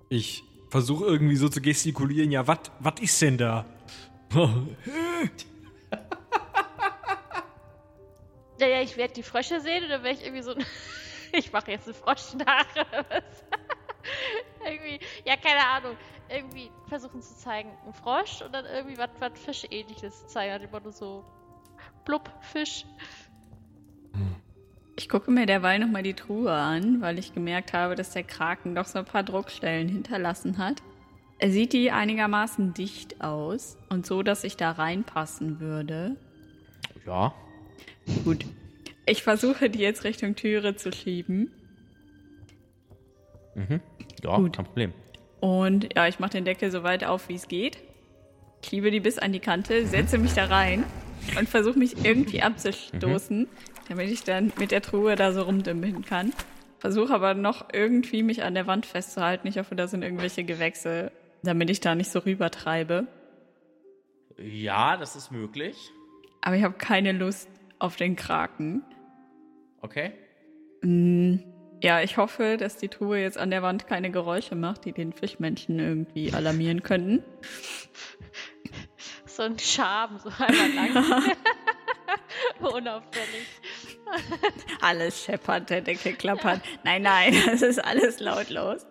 [0.08, 2.32] Ich versuche irgendwie so zu gestikulieren.
[2.32, 2.60] Ja, was
[3.02, 3.66] ist denn da?
[8.60, 10.54] Ja, ja, ich werde die Frösche sehen und dann werde ich irgendwie so.
[11.34, 12.72] ich mache jetzt einen Frosch nach.
[12.76, 13.24] oder was?
[14.66, 15.98] irgendwie, ja, keine Ahnung.
[16.34, 20.52] Irgendwie versuchen zu zeigen, ein Frosch und dann irgendwie was, was Fischähnliches zeigen.
[20.52, 21.24] Halt immer nur so.
[22.06, 22.86] Blub, Fisch.
[24.96, 28.76] Ich gucke mir derweil nochmal die Truhe an, weil ich gemerkt habe, dass der Kraken
[28.76, 30.82] doch so ein paar Druckstellen hinterlassen hat.
[31.40, 36.18] Er sieht die einigermaßen dicht aus und so, dass ich da reinpassen würde.
[37.06, 37.34] Ja.
[38.24, 38.46] Gut.
[39.08, 41.52] Ich versuche die jetzt Richtung Türe zu schieben.
[43.56, 43.82] Mhm.
[44.24, 44.56] Ja, Gut.
[44.56, 44.94] kein Problem.
[45.42, 47.80] Und ja, ich mache den Deckel so weit auf, wie es geht.
[48.64, 50.84] Schiebe die bis an die Kante, setze mich da rein
[51.38, 53.48] und versuche mich irgendwie abzustoßen,
[53.90, 56.32] damit ich dann mit der Truhe da so rumdümpeln kann.
[56.78, 59.48] Versuche aber noch irgendwie mich an der Wand festzuhalten.
[59.48, 61.12] Ich hoffe, da sind irgendwelche Gewächse,
[61.44, 63.08] damit ich da nicht so rübertreibe.
[64.38, 65.76] Ja, das ist möglich.
[66.42, 68.84] Aber ich habe keine Lust auf den Kraken.
[69.82, 70.14] Okay.
[70.82, 71.38] Mm,
[71.82, 75.14] Ja, ich hoffe, dass die Truhe jetzt an der Wand keine Geräusche macht, die den
[75.14, 77.24] Fischmenschen irgendwie alarmieren könnten.
[79.26, 81.32] So ein Charme, so einmal lang.
[82.60, 83.48] Unauffällig.
[84.82, 86.62] Alles scheppert, der Deckel klappert.
[86.84, 88.86] Nein, nein, es ist alles lautlos.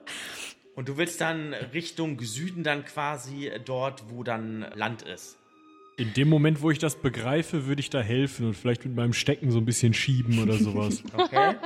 [0.74, 5.38] Und du willst dann Richtung Süden dann quasi dort, wo dann Land ist.
[5.98, 9.12] In dem Moment, wo ich das begreife, würde ich da helfen und vielleicht mit meinem
[9.12, 11.02] Stecken so ein bisschen schieben oder sowas.
[11.14, 11.56] Okay.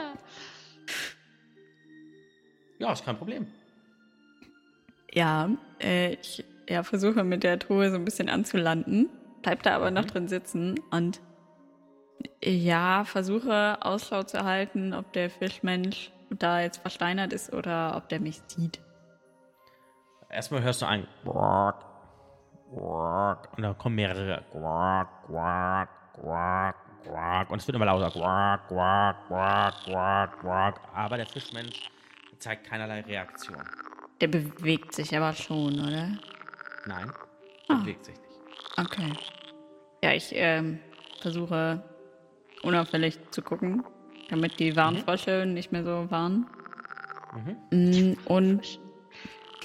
[2.85, 3.47] Ja, ist kein Problem.
[5.13, 5.49] Ja,
[5.81, 9.09] äh, ich ja, versuche mit der Truhe so ein bisschen anzulanden,
[9.43, 11.21] bleib da aber noch drin sitzen und
[12.43, 18.21] ja, versuche Ausschau zu halten, ob der Fischmensch da jetzt versteinert ist oder ob der
[18.21, 18.81] mich sieht.
[20.29, 21.07] Erstmal hörst du ein.
[21.25, 21.85] Borg,
[22.71, 24.43] Und da kommen mehrere.
[24.51, 27.51] Quack, quack, quack, quack.
[27.51, 28.11] Und es wird immer lauter.
[28.11, 30.81] Quack, quack, quack, quack, quack.
[30.93, 31.89] Aber der Fischmensch
[32.45, 33.57] zeigt keinerlei Reaktion.
[34.21, 36.09] Der bewegt sich aber schon, oder?
[36.87, 37.11] Nein,
[37.69, 37.77] Ah.
[37.77, 38.79] bewegt sich nicht.
[38.79, 39.13] Okay.
[40.03, 40.79] Ja, ich ähm,
[41.21, 41.83] versuche
[42.63, 43.83] unauffällig zu gucken,
[44.29, 46.47] damit die Warnfrösche nicht mehr so warnen.
[47.71, 48.79] Mm, Und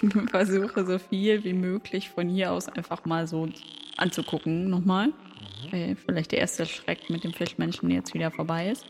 [0.29, 3.49] versuche so viel wie möglich von hier aus einfach mal so
[3.97, 5.11] anzugucken nochmal.
[5.71, 8.85] Weil vielleicht der erste Schreck mit dem Fischmenschen jetzt wieder vorbei ist.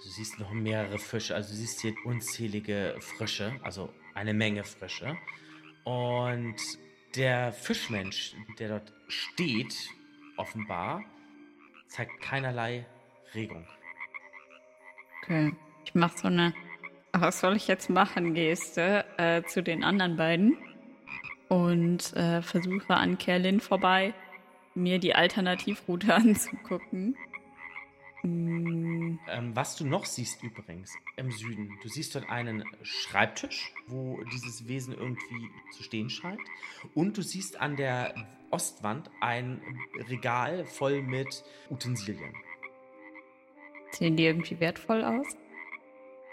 [0.00, 4.64] Also du siehst noch mehrere Fische, also du siehst hier unzählige Frösche, also eine Menge
[4.64, 5.18] Frösche.
[5.84, 6.56] Und
[7.16, 9.74] der Fischmensch, der dort steht,
[10.38, 11.04] offenbar,
[11.86, 12.86] zeigt keinerlei
[13.34, 13.66] Regung.
[15.22, 15.52] Okay.
[15.84, 16.54] Ich mache so eine
[17.12, 20.56] Was soll ich jetzt machen, Geste äh, zu den anderen beiden.
[21.50, 24.14] Und äh, versuche an Kerlin vorbei,
[24.74, 27.18] mir die Alternativroute anzugucken.
[28.22, 34.20] Mm, Ähm, was du noch siehst übrigens im Süden, du siehst dort einen Schreibtisch, wo
[34.32, 36.40] dieses Wesen irgendwie zu stehen scheint.
[36.94, 38.14] Und du siehst an der
[38.50, 39.60] Ostwand ein
[40.08, 42.34] Regal voll mit Utensilien.
[43.92, 45.36] Sehen die irgendwie wertvoll aus?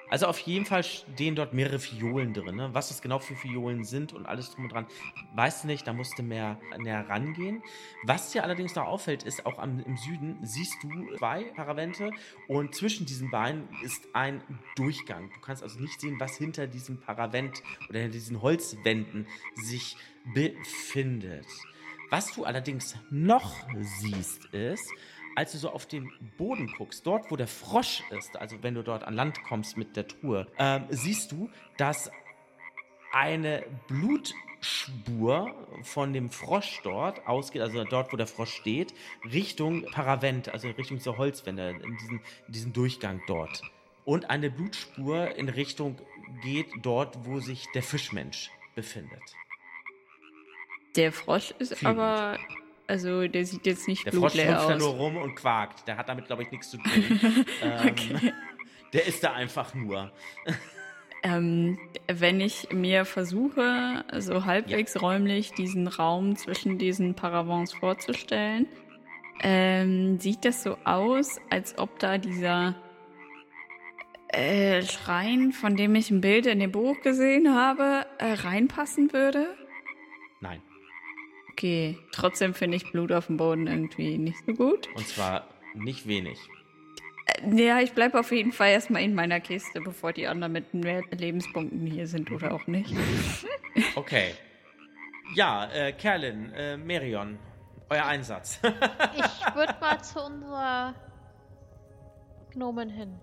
[0.10, 2.56] Also auf jeden Fall stehen dort mehrere Fiolen drin.
[2.56, 2.70] Ne?
[2.74, 4.88] Was das genau für Fiolen sind und alles drum und dran,
[5.36, 7.62] weißt du nicht, da musst du mehr näher rangehen.
[8.04, 12.12] Was dir allerdings noch auffällt, ist auch am, im Süden siehst du zwei Paravente
[12.48, 14.42] und zwischen diesen beiden ist ein
[14.76, 15.30] Durchgang.
[15.34, 19.98] Du kannst also nicht sehen, was hinter diesem Paravent oder hinter diesen Holzwänden sich
[20.34, 21.46] befindet.
[22.10, 23.54] Was du allerdings noch
[24.00, 24.90] siehst, ist,
[25.38, 28.82] als du so auf den Boden guckst, dort wo der Frosch ist, also wenn du
[28.82, 32.10] dort an Land kommst mit der Truhe, ähm, siehst du, dass
[33.14, 38.96] eine Blutspur von dem Frosch dort ausgeht, also dort, wo der Frosch steht,
[39.32, 43.62] Richtung Paravent, also Richtung zur Holzwände, in diesen, in diesen Durchgang dort.
[44.06, 46.00] Und eine Blutspur in Richtung
[46.42, 49.22] geht dort, wo sich der Fischmensch befindet.
[50.96, 52.00] Der Frosch ist Fliegend.
[52.00, 52.40] aber.
[52.88, 54.82] Also, der sieht jetzt nicht Der Frosch blutleer hüpft da aus.
[54.82, 55.88] nur rum und quakt.
[55.88, 57.20] Der hat damit, glaube ich, nichts zu tun.
[57.62, 58.34] ähm, Okay.
[58.94, 60.12] Der ist da einfach nur.
[61.24, 68.68] Ähm, wenn ich mir versuche, so halbwegs räumlich diesen Raum zwischen diesen Paravents vorzustellen,
[69.42, 72.76] ähm, sieht das so aus, als ob da dieser
[74.30, 79.48] äh, Schrein, von dem ich ein Bild in dem Buch gesehen habe, äh, reinpassen würde.
[81.58, 84.88] Okay, trotzdem finde ich Blut auf dem Boden irgendwie nicht so gut.
[84.96, 86.38] Und zwar nicht wenig.
[87.26, 90.76] Äh, Ja, ich bleibe auf jeden Fall erstmal in meiner Kiste, bevor die anderen mit
[90.76, 92.94] mehr Lebenspunkten hier sind oder auch nicht.
[93.96, 94.34] Okay.
[95.36, 97.38] Ja, äh, Kerlin, äh, Merion,
[97.90, 98.60] euer Einsatz.
[98.64, 100.96] Ich würde mal zu unserer
[102.54, 103.20] Gnomen hin.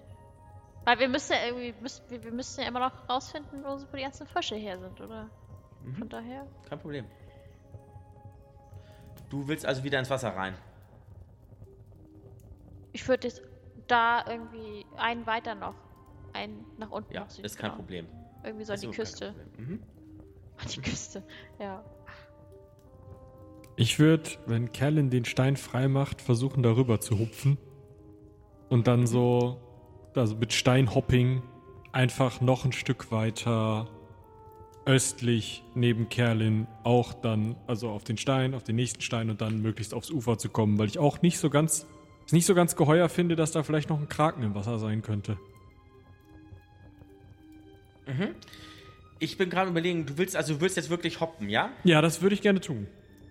[0.85, 4.03] Weil wir müssen ja irgendwie, müssen, wir, wir müssen ja immer noch rausfinden, wo, die
[4.03, 5.29] ganzen Frösche her sind, oder?
[5.99, 6.47] Von daher.
[6.69, 7.07] Kein Problem.
[9.31, 10.55] Du willst also wieder ins Wasser rein.
[12.93, 13.43] Ich würde jetzt
[13.87, 15.75] da irgendwie einen weiter noch.
[16.33, 17.13] Einen nach unten.
[17.13, 17.81] Ja, nach Süden, ist kein genau.
[17.81, 18.07] Problem.
[18.45, 19.35] Irgendwie so an die Küste.
[19.57, 19.83] Mhm.
[20.57, 21.25] An die Küste,
[21.59, 21.85] ja.
[23.75, 27.59] Ich würde, wenn Kerlin den Stein frei macht, versuchen darüber zu hupfen.
[28.69, 29.61] Und dann so,
[30.15, 31.43] also mit Steinhopping,
[31.91, 33.89] einfach noch ein Stück weiter
[34.87, 39.63] östlich neben Kerlin auch dann, also auf den Stein, auf den nächsten Stein und dann
[39.63, 41.87] möglichst aufs Ufer zu kommen, weil ich auch nicht so ganz,
[42.27, 45.03] es nicht so ganz geheuer finde, dass da vielleicht noch ein Kraken im Wasser sein
[45.03, 45.39] könnte.
[49.19, 51.71] Ich bin gerade überlegen, du willst also du willst jetzt wirklich hoppen, ja?
[51.85, 52.87] Ja, das würde ich gerne tun.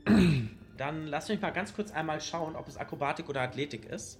[0.77, 4.19] Dann lass mich mal ganz kurz einmal schauen, ob es Akrobatik oder Athletik ist.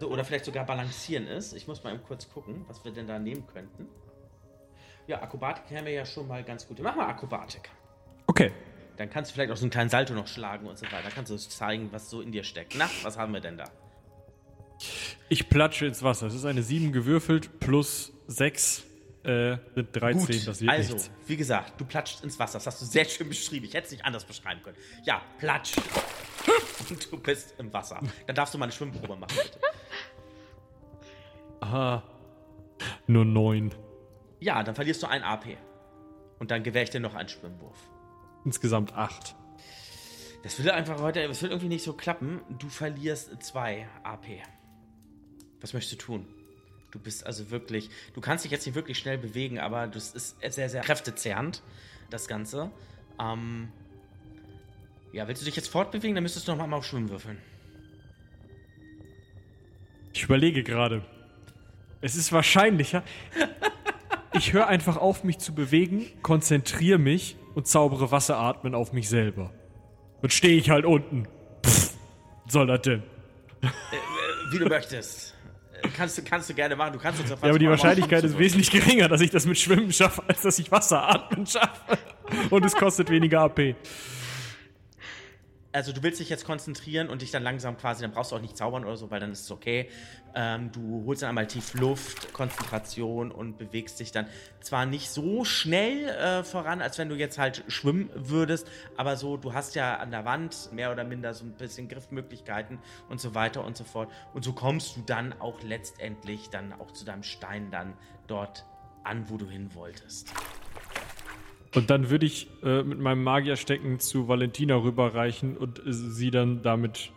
[0.00, 1.52] So, oder vielleicht sogar Balancieren ist.
[1.52, 3.86] Ich muss mal eben kurz gucken, was wir denn da nehmen könnten.
[5.06, 6.80] Ja, Akrobatik haben wir ja schon mal ganz gut.
[6.80, 7.70] Mach mal Akrobatik.
[8.26, 8.52] Okay.
[8.96, 11.02] Dann kannst du vielleicht auch so einen kleinen Salto noch schlagen und so weiter.
[11.04, 12.74] Dann kannst du zeigen, was so in dir steckt.
[12.76, 13.64] Na, was haben wir denn da?
[15.28, 16.26] Ich platsche ins Wasser.
[16.26, 18.84] Es ist eine 7 gewürfelt plus 6
[19.22, 20.20] äh, sind 13.
[20.20, 21.10] Gut, das wird also, nichts.
[21.26, 22.54] wie gesagt, du platschst ins Wasser.
[22.54, 23.66] Das hast du sehr schön beschrieben.
[23.66, 24.76] Ich hätte es nicht anders beschreiben können.
[25.04, 25.72] Ja, platsch.
[26.90, 28.00] Und du bist im Wasser.
[28.26, 29.58] Dann darfst du mal eine Schwimmprobe machen, bitte.
[31.60, 32.02] Aha.
[33.06, 33.74] Nur 9.
[34.40, 35.56] Ja, dann verlierst du ein AP.
[36.38, 37.78] Und dann gewähre ich dir noch einen Schwimmwurf.
[38.44, 39.34] Insgesamt 8.
[40.42, 42.40] Das will einfach heute, das will irgendwie nicht so klappen.
[42.58, 44.26] Du verlierst zwei AP.
[45.60, 46.26] Was möchtest du tun?
[46.92, 50.36] Du bist also wirklich, du kannst dich jetzt nicht wirklich schnell bewegen, aber das ist
[50.40, 51.62] sehr, sehr kräftezehrend,
[52.10, 52.70] das Ganze.
[53.18, 53.72] Ähm,
[55.12, 56.14] Ja, willst du dich jetzt fortbewegen?
[56.14, 57.38] Dann müsstest du noch mal auf Schwimmen würfeln.
[60.12, 61.04] Ich überlege gerade.
[62.00, 63.02] Es ist wahrscheinlicher.
[64.36, 69.52] Ich höre einfach auf, mich zu bewegen, konzentriere mich und zaubere Wasseratmen auf mich selber.
[70.22, 71.26] Und stehe ich halt unten.
[71.64, 71.94] Pff,
[72.48, 73.02] soll das denn?
[74.52, 75.34] Wie du möchtest.
[75.82, 76.92] Äh, Kannst du, kannst du gerne machen.
[76.92, 79.58] Du kannst uns auf Ja, aber die Wahrscheinlichkeit ist wesentlich geringer, dass ich das mit
[79.58, 81.98] Schwimmen schaffe, als dass ich Wasseratmen schaffe.
[82.50, 83.74] Und es kostet weniger AP.
[85.76, 88.40] Also du willst dich jetzt konzentrieren und dich dann langsam quasi, dann brauchst du auch
[88.40, 89.90] nicht zaubern oder so, weil dann ist es okay.
[90.34, 94.26] Ähm, du holst dann einmal tief Luft, Konzentration und bewegst dich dann
[94.62, 99.36] zwar nicht so schnell äh, voran, als wenn du jetzt halt schwimmen würdest, aber so,
[99.36, 102.78] du hast ja an der Wand mehr oder minder so ein bisschen Griffmöglichkeiten
[103.10, 104.10] und so weiter und so fort.
[104.32, 107.92] Und so kommst du dann auch letztendlich dann auch zu deinem Stein dann
[108.28, 108.64] dort
[109.04, 110.32] an, wo du hin wolltest.
[111.76, 116.62] Und dann würde ich äh, mit meinem Magierstecken zu Valentina rüberreichen und äh, sie dann
[116.62, 117.12] damit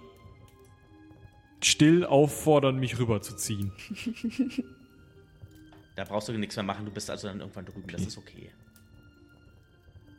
[1.64, 3.72] still auffordern, mich rüberzuziehen.
[5.96, 8.52] Da brauchst du nichts mehr machen, du bist also dann irgendwann drüben, das ist okay.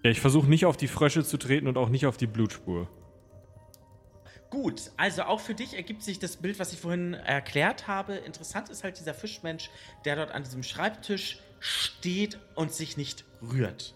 [0.03, 2.87] Ja, ich versuche nicht auf die Frösche zu treten und auch nicht auf die Blutspur.
[4.51, 8.17] Gut, also auch für dich ergibt sich das Bild, was ich vorhin erklärt habe.
[8.17, 9.71] Interessant ist halt dieser Fischmensch,
[10.05, 13.95] der dort an diesem Schreibtisch steht und sich nicht rührt.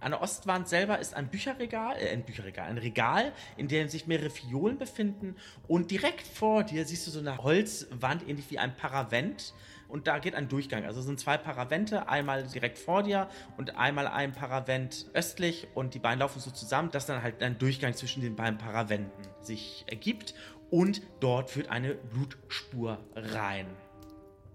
[0.00, 4.06] An der Ostwand selber ist ein Bücherregal, äh, ein Bücherregal, ein Regal, in dem sich
[4.06, 5.36] mehrere Fiolen befinden.
[5.66, 9.54] Und direkt vor dir siehst du so eine Holzwand, ähnlich wie ein Paravent.
[9.88, 10.84] Und da geht ein Durchgang.
[10.84, 15.66] Also sind zwei Paravente, einmal direkt vor dir und einmal ein Paravent östlich.
[15.74, 19.24] Und die beiden laufen so zusammen, dass dann halt ein Durchgang zwischen den beiden Paraventen
[19.40, 20.34] sich ergibt.
[20.70, 23.66] Und dort führt eine Blutspur rein.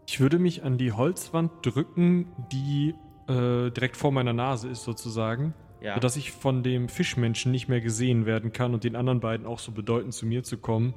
[0.07, 2.93] Ich würde mich an die Holzwand drücken, die
[3.27, 5.53] äh, direkt vor meiner Nase ist sozusagen.
[5.81, 5.95] Ja.
[5.95, 9.59] Sodass ich von dem Fischmenschen nicht mehr gesehen werden kann und den anderen beiden auch
[9.59, 10.93] so bedeuten, zu mir zu kommen.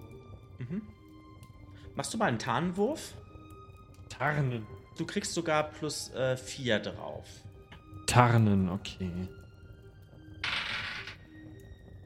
[1.97, 3.15] Machst du mal einen Tarnwurf?
[4.09, 4.65] Tarnen.
[4.97, 7.27] Du kriegst sogar plus 4 drauf.
[8.07, 9.11] Tarnen, okay.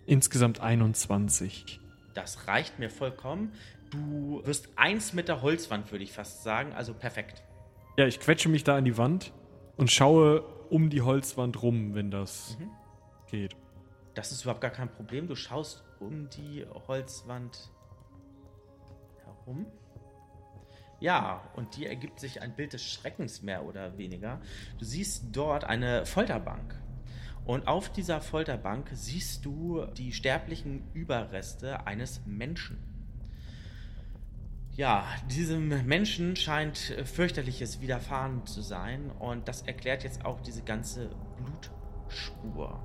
[0.06, 1.80] Insgesamt 21.
[2.14, 3.52] Das reicht mir vollkommen.
[3.90, 6.72] Du wirst eins mit der Holzwand, würde ich fast sagen.
[6.72, 7.42] Also perfekt.
[7.96, 9.32] Ja, ich quetsche mich da an die Wand
[9.80, 12.58] und schaue um die Holzwand rum, wenn das
[13.30, 13.56] geht.
[14.12, 15.26] Das ist überhaupt gar kein Problem.
[15.26, 17.70] Du schaust um die Holzwand
[19.24, 19.64] herum.
[21.00, 24.42] Ja, und dir ergibt sich ein Bild des Schreckens mehr oder weniger.
[24.78, 26.78] Du siehst dort eine Folterbank.
[27.46, 32.89] Und auf dieser Folterbank siehst du die sterblichen Überreste eines Menschen.
[34.80, 40.62] Ja, diesem Menschen scheint äh, fürchterliches widerfahren zu sein und das erklärt jetzt auch diese
[40.62, 42.82] ganze Blutspur.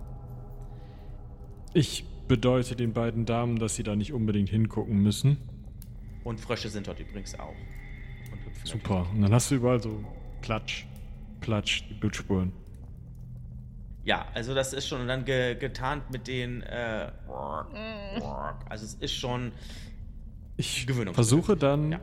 [1.74, 5.38] Ich bedeute den beiden Damen, dass sie da nicht unbedingt hingucken müssen.
[6.26, 7.56] Und Frösche sind dort übrigens auch.
[8.30, 9.08] Und Super.
[9.14, 10.04] Und dann hast du überall so
[10.42, 10.86] Platsch,
[11.40, 12.52] Platsch, die Blutspuren.
[14.04, 16.62] Ja, also das ist schon dann ge getarnt mit den.
[16.64, 19.54] Äh, also es ist schon.
[20.58, 22.00] Ich versuche dann, Ja.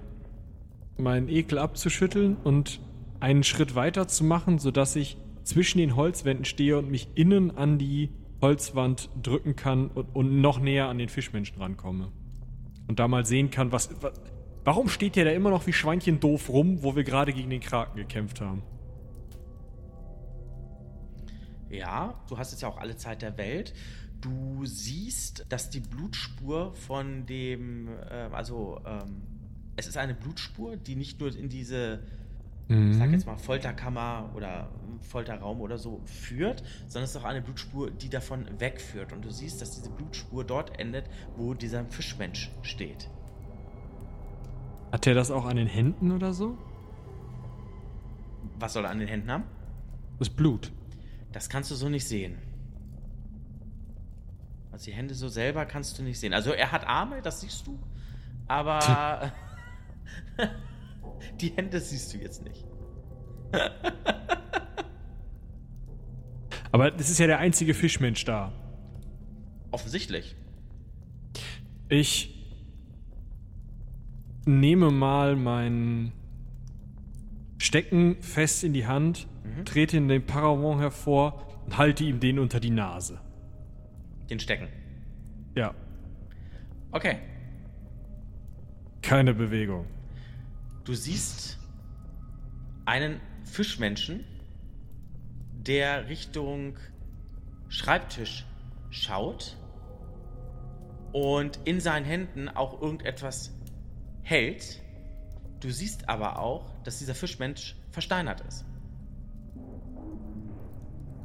[0.98, 2.80] meinen Ekel abzuschütteln und
[3.20, 7.78] einen Schritt weiter zu machen, sodass ich zwischen den Holzwänden stehe und mich innen an
[7.78, 12.08] die Holzwand drücken kann und, und noch näher an den Fischmenschen rankomme.
[12.88, 14.12] Und da mal sehen kann, was, was.
[14.64, 17.60] Warum steht der da immer noch wie Schweinchen doof rum, wo wir gerade gegen den
[17.60, 18.62] Kraken gekämpft haben?
[21.68, 23.72] Ja, du hast jetzt ja auch alle Zeit der Welt.
[24.22, 27.88] Du siehst, dass die Blutspur von dem.
[27.88, 29.22] Äh, also, ähm,
[29.76, 32.00] es ist eine Blutspur, die nicht nur in diese.
[32.68, 34.70] Ich sag jetzt mal Folterkammer oder
[35.02, 39.12] Folterraum oder so führt, sondern es ist auch eine Blutspur, die davon wegführt.
[39.12, 41.04] Und du siehst, dass diese Blutspur dort endet,
[41.36, 43.10] wo dieser Fischmensch steht.
[44.90, 46.56] Hat der das auch an den Händen oder so?
[48.58, 49.44] Was soll er an den Händen haben?
[50.18, 50.72] Das Blut.
[51.32, 52.36] Das kannst du so nicht sehen.
[54.82, 56.34] Also die Hände so selber kannst du nicht sehen.
[56.34, 57.78] Also er hat Arme, das siehst du,
[58.48, 59.30] aber
[61.40, 62.66] die Hände siehst du jetzt nicht.
[66.72, 68.52] Aber das ist ja der einzige Fischmensch da.
[69.70, 70.34] Offensichtlich.
[71.88, 72.44] Ich
[74.46, 76.10] nehme mal mein
[77.58, 79.28] Stecken fest in die Hand,
[79.64, 83.20] trete in den Paravent hervor und halte ihm den unter die Nase.
[84.32, 84.68] Den Stecken.
[85.54, 85.74] Ja,
[86.90, 87.18] Okay.
[89.02, 89.84] keine Bewegung.
[90.84, 91.58] Du siehst
[92.86, 94.24] einen Fischmenschen,
[95.52, 96.78] der Richtung
[97.68, 98.46] Schreibtisch
[98.88, 99.58] schaut
[101.12, 103.52] und in seinen Händen auch irgendetwas
[104.22, 104.80] hält.
[105.60, 108.64] Du siehst aber auch, dass dieser Fischmensch versteinert ist.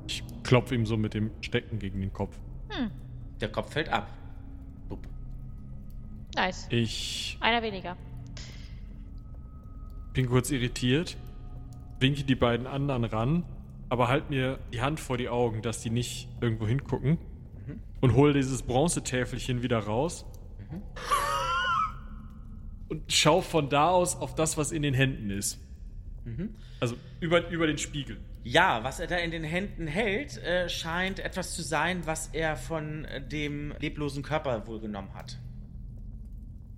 [0.07, 2.37] Ich klopfe ihm so mit dem Stecken gegen den Kopf.
[2.77, 2.91] Hm,
[3.41, 4.09] Der Kopf fällt ab.
[4.89, 4.99] Bup.
[6.35, 6.67] nice.
[6.69, 7.97] Ich Einer weniger.
[10.13, 11.17] bin kurz irritiert,
[11.99, 13.43] winke die beiden anderen ran,
[13.89, 17.17] aber halt mir die Hand vor die Augen, dass die nicht irgendwo hingucken
[18.01, 20.25] und hole dieses Bronzetäfelchen wieder raus
[22.89, 25.59] und schau von da aus auf das, was in den Händen ist.
[26.79, 28.17] Also über, über den Spiegel.
[28.43, 32.55] Ja, was er da in den Händen hält, äh, scheint etwas zu sein, was er
[32.55, 35.37] von äh, dem leblosen Körper wohl genommen hat.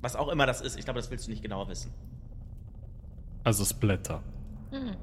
[0.01, 0.77] Was auch immer das ist.
[0.77, 1.93] Ich glaube, das willst du nicht genauer wissen.
[3.43, 4.23] Also Splatter.
[4.71, 4.95] Hm.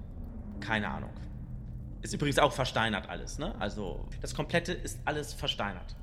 [0.60, 1.10] Keine Ahnung.
[2.02, 3.55] Ist übrigens auch versteinert alles, ne?
[3.60, 5.97] Also, das komplette ist alles versteinert.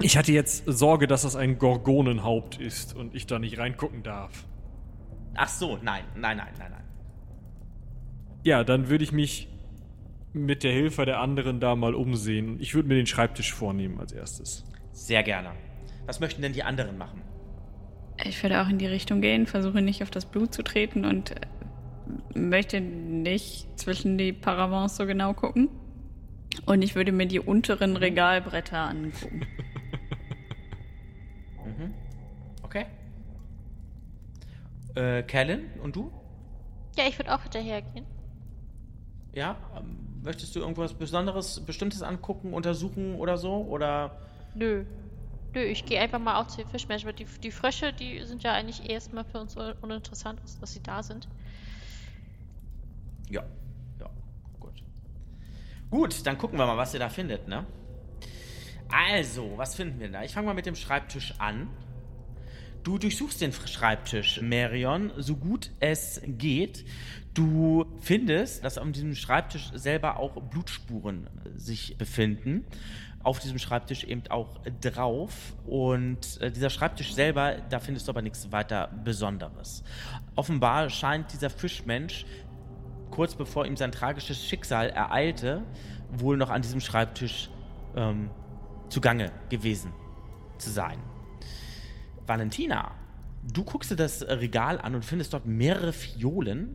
[0.00, 4.44] Ich hatte jetzt Sorge, dass das ein Gorgonenhaupt ist und ich da nicht reingucken darf.
[5.34, 6.85] Ach so, nein, nein, nein, nein, nein.
[8.46, 9.48] Ja, dann würde ich mich
[10.32, 12.58] mit der Hilfe der anderen da mal umsehen.
[12.60, 14.64] Ich würde mir den Schreibtisch vornehmen als erstes.
[14.92, 15.50] Sehr gerne.
[16.06, 17.22] Was möchten denn die anderen machen?
[18.24, 21.32] Ich würde auch in die Richtung gehen, versuche nicht auf das Blut zu treten und
[21.32, 25.68] äh, möchte nicht zwischen die Paravents so genau gucken.
[26.66, 29.44] Und ich würde mir die unteren Regalbretter angucken.
[31.64, 31.92] Mhm.
[32.62, 32.86] Okay.
[34.94, 36.12] Äh, Kellen, und du?
[36.96, 38.06] Ja, ich würde auch hinterhergehen.
[39.36, 39.56] Ja?
[39.76, 43.52] Ähm, möchtest du irgendwas Besonderes, Bestimmtes angucken, untersuchen oder so?
[43.68, 44.16] Oder.
[44.54, 44.84] Nö.
[45.54, 47.06] Nö, ich gehe einfach mal auch zu den Fischmenschen.
[47.06, 50.82] weil Die, die Frösche, die sind ja eigentlich erstmal für uns un- uninteressant, dass sie
[50.82, 51.28] da sind.
[53.28, 53.42] Ja.
[54.00, 54.10] Ja,
[54.58, 54.82] gut.
[55.90, 57.66] Gut, dann gucken wir mal, was ihr da findet, ne?
[58.88, 60.22] Also, was finden wir da?
[60.22, 61.68] Ich fange mal mit dem Schreibtisch an.
[62.86, 66.84] Du durchsuchst den Schreibtisch, Marion, so gut es geht.
[67.34, 72.64] Du findest, dass auf diesem Schreibtisch selber auch Blutspuren sich befinden.
[73.24, 75.32] Auf diesem Schreibtisch eben auch drauf.
[75.66, 79.82] Und äh, dieser Schreibtisch selber, da findest du aber nichts weiter Besonderes.
[80.36, 82.24] Offenbar scheint dieser Fischmensch
[83.10, 85.64] kurz bevor ihm sein tragisches Schicksal ereilte,
[86.12, 87.50] wohl noch an diesem Schreibtisch
[87.96, 88.30] ähm,
[88.90, 89.92] zugange gewesen
[90.58, 91.15] zu sein.
[92.26, 92.92] Valentina,
[93.52, 96.74] du guckst dir das Regal an und findest dort mehrere Fiolen.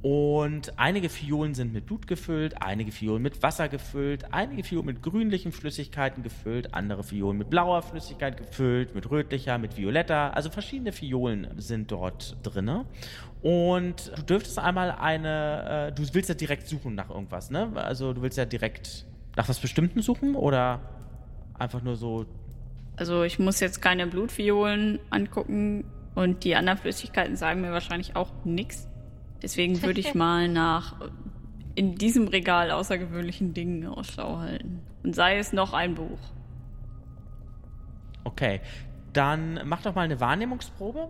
[0.00, 5.02] Und einige Fiolen sind mit Blut gefüllt, einige Fiolen mit Wasser gefüllt, einige Fiolen mit
[5.02, 10.36] grünlichen Flüssigkeiten gefüllt, andere Fiolen mit blauer Flüssigkeit gefüllt, mit rötlicher, mit violetter.
[10.36, 12.84] Also verschiedene Fiolen sind dort drinne.
[13.42, 17.72] Und du dürftest einmal eine, äh, du willst ja direkt suchen nach irgendwas, ne?
[17.74, 20.80] Also du willst ja direkt nach was Bestimmten suchen oder
[21.54, 22.26] einfach nur so
[22.98, 25.84] Also ich muss jetzt keine Blutviolen angucken
[26.16, 28.88] und die anderen Flüssigkeiten sagen mir wahrscheinlich auch nichts.
[29.40, 31.04] Deswegen würde ich mal nach äh,
[31.76, 34.80] in diesem Regal außergewöhnlichen Dingen Ausschau halten.
[35.04, 36.18] Und sei es noch ein Buch.
[38.24, 38.60] Okay,
[39.12, 41.08] dann mach doch mal eine Wahrnehmungsprobe.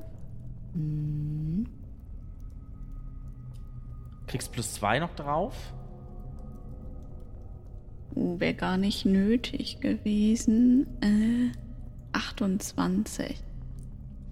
[4.27, 5.73] Kriegst plus zwei noch drauf.
[8.15, 10.87] Oh, wäre gar nicht nötig gewesen.
[11.01, 11.68] Äh,
[12.13, 13.37] 28.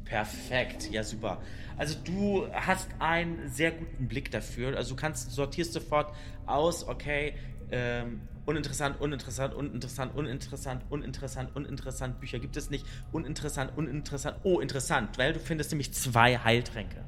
[0.04, 1.40] Perfekt, ja super.
[1.76, 4.76] Also du hast einen sehr guten Blick dafür.
[4.76, 6.14] Also du kannst sortierst sofort
[6.46, 7.34] aus, okay,
[7.70, 12.20] ähm, uninteressant, uninteressant, uninteressant, uninteressant, uninteressant, uninteressant.
[12.20, 12.86] Bücher gibt es nicht.
[13.12, 14.38] Uninteressant, uninteressant.
[14.44, 17.04] Oh, interessant, weil du findest nämlich zwei Heiltränke.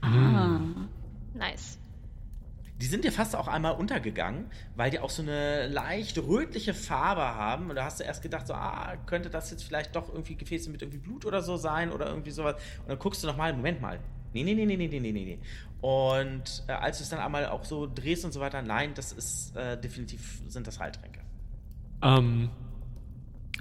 [0.00, 0.60] Ah.
[1.34, 1.78] Nice.
[2.80, 7.20] Die sind dir fast auch einmal untergegangen, weil die auch so eine leicht rötliche Farbe
[7.20, 7.68] haben.
[7.68, 10.70] Und da hast du erst gedacht, so, ah, könnte das jetzt vielleicht doch irgendwie Gefäße
[10.70, 12.56] mit irgendwie Blut oder so sein oder irgendwie sowas.
[12.80, 14.00] Und dann guckst du nochmal, Moment mal.
[14.32, 15.38] Nee, nee, nee, nee, nee, nee, nee, nee.
[15.80, 19.12] Und äh, als du es dann einmal auch so drehst und so weiter, nein, das
[19.12, 21.20] ist äh, definitiv, sind das Heiltränke.
[22.02, 22.50] Ähm,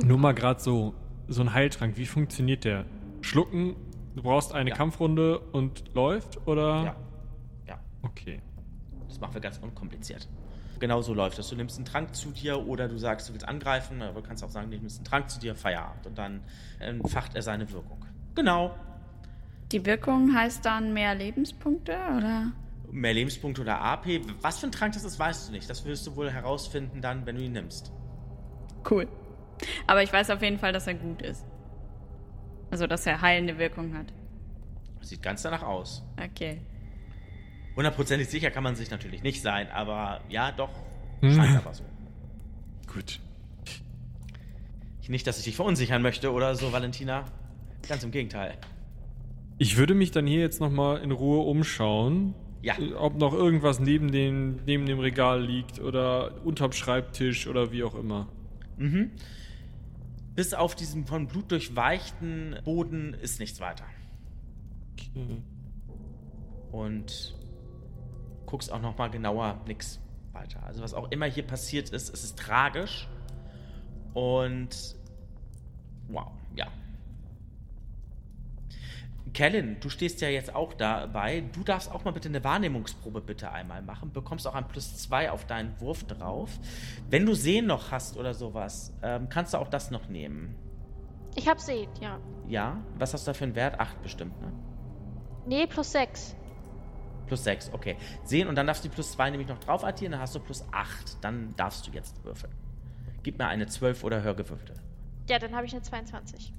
[0.01, 0.93] nur mal gerade so,
[1.27, 2.85] so ein Heiltrank, wie funktioniert der?
[3.21, 3.75] Schlucken,
[4.15, 4.75] du brauchst eine Ja.
[4.75, 6.83] Kampfrunde und läuft oder?
[6.83, 6.95] Ja.
[7.67, 7.79] Ja.
[8.01, 8.41] Okay.
[9.09, 10.27] Das machen wir ganz unkompliziert.
[10.79, 11.49] Genau so läuft das.
[11.49, 14.43] Du nimmst einen Trank zu dir oder du sagst, du willst angreifen, aber du kannst
[14.43, 16.07] auch sagen, du nimmst einen Trank zu dir, Feierabend.
[16.07, 16.41] Und dann
[16.79, 18.05] entfacht er seine Wirkung.
[18.35, 18.73] Genau.
[19.71, 22.53] Die Wirkung heißt dann mehr Lebenspunkte, oder?
[22.91, 24.21] Mehr Lebenspunkte oder AP.
[24.41, 25.69] Was für ein Trank das ist, weißt du nicht.
[25.69, 27.91] Das wirst du wohl herausfinden dann, wenn du ihn nimmst.
[28.89, 29.07] Cool.
[29.85, 31.45] Aber ich weiß auf jeden Fall, dass er gut ist.
[32.71, 34.07] Also, dass er heilende Wirkung hat.
[35.01, 36.03] Sieht ganz danach aus.
[36.23, 36.61] Okay.
[37.79, 40.69] Hundertprozentig sicher kann man sich natürlich nicht sein, aber ja, doch,
[41.21, 41.31] Hm.
[41.33, 41.85] scheint aber so.
[42.93, 43.21] Gut.
[45.01, 47.23] Ich Nicht, dass ich dich verunsichern möchte oder so, Valentina.
[47.87, 48.57] Ganz im Gegenteil.
[49.59, 52.35] Ich würde mich dann hier jetzt nochmal in Ruhe umschauen.
[52.61, 52.77] Ja.
[52.77, 57.83] Äh, Ob noch irgendwas neben, den, neben dem Regal liegt oder unterm Schreibtisch oder wie
[57.83, 58.27] auch immer.
[58.75, 59.11] Mhm.
[60.35, 63.85] Bis auf diesen von Blut durchweichten Boden ist nichts weiter.
[64.91, 65.37] Okay.
[66.73, 67.38] Und
[68.49, 69.99] guckst auch nochmal genauer nix
[70.31, 70.63] weiter.
[70.65, 73.07] Also was auch immer hier passiert ist, es ist tragisch.
[74.13, 74.95] Und
[76.07, 76.67] wow, ja.
[79.33, 81.43] Kellen, du stehst ja jetzt auch dabei.
[81.53, 84.11] Du darfst auch mal bitte eine Wahrnehmungsprobe bitte einmal machen.
[84.11, 86.49] Bekommst auch ein Plus 2 auf deinen Wurf drauf.
[87.07, 90.55] Wenn du Sehen noch hast oder sowas, ähm, kannst du auch das noch nehmen.
[91.35, 92.19] Ich hab Sehen, ja.
[92.47, 92.83] Ja?
[92.97, 93.79] Was hast du da für einen Wert?
[93.79, 94.51] 8 bestimmt, ne?
[95.45, 96.35] Nee, plus 6.
[97.29, 97.95] Plus 6, okay.
[98.23, 100.39] Sehen und dann darfst du die plus 2 nämlich noch drauf addieren, dann hast du
[100.39, 101.17] plus 8.
[101.21, 102.51] Dann darfst du jetzt würfeln.
[103.23, 104.73] Gib mir eine 12 oder höher gewürfelte.
[105.29, 106.51] Ja, dann habe ich eine 22.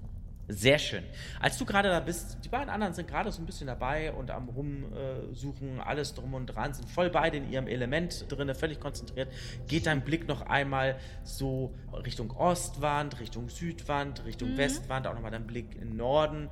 [0.47, 1.05] Sehr schön.
[1.41, 4.31] Als du gerade da bist, die beiden anderen sind gerade so ein bisschen dabei und
[4.33, 9.33] am Rumsuchen, alles drum und dran, sind voll beide in ihrem Element drin, völlig konzentriert.
[9.69, 14.59] Geht dein Blick noch einmal so Richtung Ostwand, Richtung Südwand, Richtung Mhm.
[14.59, 16.49] Westwand, auch nochmal dein Blick in Norden.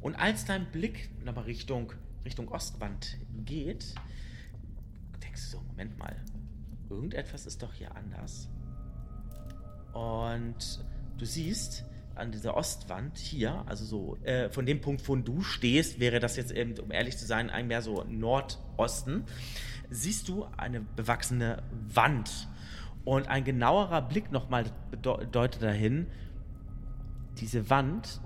[0.00, 1.92] Und als dein Blick nochmal Richtung,
[2.24, 3.94] Richtung Ostwand geht,
[5.22, 6.16] denkst du so, Moment mal,
[6.90, 8.48] irgendetwas ist doch hier anders.
[9.92, 10.84] Und
[11.16, 16.00] du siehst an dieser Ostwand hier, also so äh, von dem Punkt, wo du stehst,
[16.00, 19.24] wäre das jetzt eben, um ehrlich zu sein, ein mehr so Nordosten,
[19.88, 22.48] siehst du eine bewachsene Wand.
[23.04, 26.08] Und ein genauerer Blick nochmal bedeutet dahin,
[27.38, 28.20] diese Wand,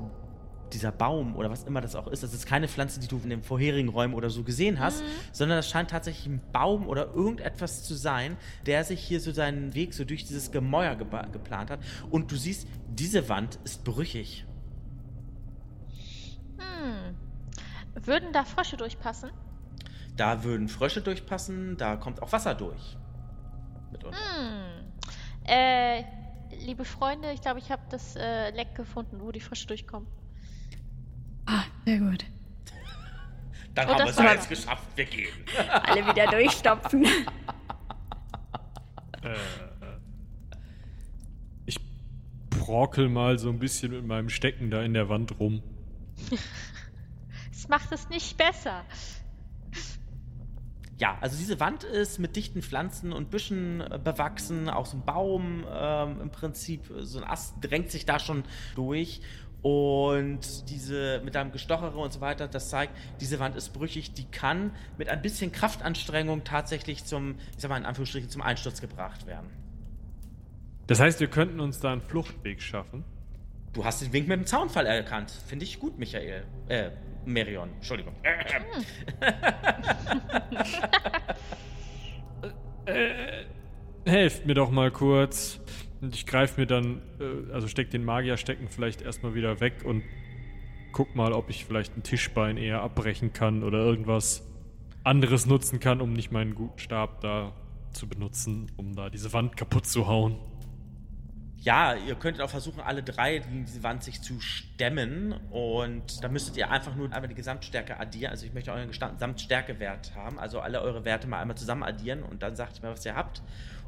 [0.72, 3.30] dieser Baum oder was immer das auch ist, das ist keine Pflanze, die du in
[3.30, 5.02] den vorherigen Räumen oder so gesehen hast,
[5.32, 8.36] sondern das scheint tatsächlich ein Baum oder irgendetwas zu sein,
[8.66, 11.80] der sich hier so seinen Weg so durch dieses Gemäuer geba- geplant hat.
[12.10, 14.46] Und du siehst, diese Wand ist brüchig.
[16.58, 17.14] Hm.
[18.04, 19.30] Würden da Frösche durchpassen?
[20.16, 22.96] Da würden Frösche durchpassen, da kommt auch Wasser durch.
[23.90, 24.16] Mitunter.
[24.16, 24.92] Hm.
[25.44, 26.04] Äh,
[26.64, 30.06] liebe Freunde, ich glaube, ich habe das äh, Leck gefunden, wo die Frösche durchkommen.
[31.46, 32.24] Ah, sehr gut.
[33.74, 35.32] Dann Oh, haben wir es jetzt geschafft, wir gehen.
[35.82, 37.06] Alle wieder durchstopfen.
[39.24, 39.36] Äh,
[41.64, 41.78] ich
[42.50, 45.62] brokel mal so ein bisschen mit meinem Stecken da in der Wand rum.
[47.52, 48.84] Das macht es nicht besser.
[50.98, 55.04] Ja, also diese Wand ist mit dichten Pflanzen und Büschen äh, bewachsen, auch so ein
[55.04, 59.20] Baum ähm, im Prinzip, äh, so ein Ast drängt sich da schon durch.
[59.62, 64.24] Und diese mit einem Gestochere und so weiter, das zeigt, diese Wand ist brüchig, die
[64.24, 69.26] kann mit ein bisschen Kraftanstrengung tatsächlich zum, ich sag mal in Anführungsstrichen, zum Einsturz gebracht
[69.26, 69.48] werden.
[70.88, 73.04] Das heißt, wir könnten uns da einen Fluchtweg schaffen.
[73.72, 75.30] Du hast den Wink mit dem Zaunfall erkannt.
[75.30, 76.44] Finde ich gut, Michael.
[76.68, 76.90] Äh,
[77.24, 78.14] Merion, Entschuldigung.
[84.04, 85.60] Helft mir doch mal kurz.
[86.02, 90.02] Und ich greife mir dann, äh, also steck den Magierstecken vielleicht erstmal wieder weg und
[90.92, 94.42] guck mal, ob ich vielleicht ein Tischbein eher abbrechen kann oder irgendwas
[95.04, 97.52] anderes nutzen kann, um nicht meinen guten Stab da
[97.92, 100.36] zu benutzen, um da diese Wand kaputt zu hauen.
[101.58, 105.32] Ja, ihr könntet auch versuchen, alle drei gegen diese Wand sich zu stemmen.
[105.50, 108.32] Und da müsstet ihr einfach nur einmal die Gesamtstärke addieren.
[108.32, 110.40] Also ich möchte euren Gesamt- Gesamtstärkewert haben.
[110.40, 113.14] Also alle eure Werte mal einmal zusammen addieren und dann sagt ihr mir, was ihr
[113.14, 113.42] habt.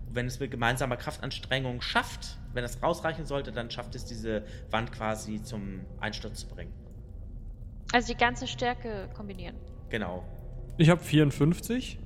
[0.07, 4.45] Und wenn es mit gemeinsamer Kraftanstrengung schafft, wenn es rausreichen sollte, dann schafft es diese
[4.71, 6.73] Wand quasi zum Einsturz zu bringen.
[7.93, 9.57] Also die ganze Stärke kombinieren.
[9.91, 10.25] Genau.
[10.79, 11.99] Ich habe 54,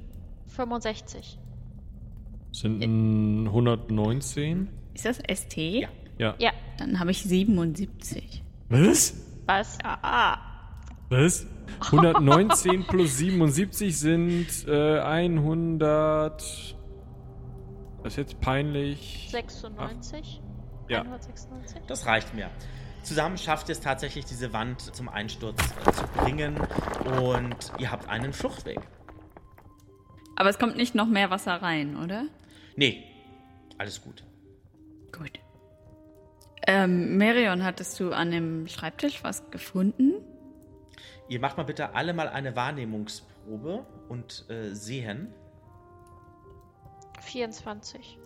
[0.49, 1.39] 65.
[2.53, 4.69] sind ein 119.
[4.95, 5.57] Ist das ST?
[5.57, 5.89] Ja.
[6.19, 6.35] Ja.
[6.39, 6.51] Ja.
[6.79, 8.43] Dann habe ich 77.
[8.69, 9.15] Was?
[9.47, 9.79] Was?
[9.83, 10.39] Ah,
[11.09, 11.47] Was?
[11.81, 16.77] 119 plus 77 sind äh, 100.
[18.09, 19.29] Das ist jetzt peinlich.
[19.31, 20.41] 96?
[20.89, 21.01] Ja.
[21.01, 21.83] 196?
[21.89, 22.49] Das reicht mir.
[23.03, 26.57] Zusammen schafft ihr es tatsächlich, diese Wand zum Einsturz äh, zu bringen.
[27.21, 28.81] Und ihr habt einen Fluchtweg.
[30.37, 32.25] aber es kommt nicht noch mehr Wasser rein, oder?
[32.77, 33.05] Nee,
[33.77, 34.25] alles gut.
[35.13, 35.33] Gut.
[36.67, 40.15] Ähm, Merion, hattest du an dem Schreibtisch was gefunden?
[41.29, 45.35] Ihr macht mal bitte alle mal eine Wahrnehmungsprobe und äh, sehen.
[47.21, 48.19] 24.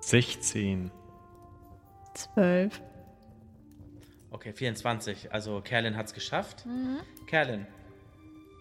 [0.00, 0.90] 16.
[2.14, 2.80] Zwölf.
[4.30, 5.32] Okay, 24.
[5.32, 6.66] Also Kerlin hat es geschafft.
[6.66, 7.00] Mhm.
[7.26, 7.66] Kerlin,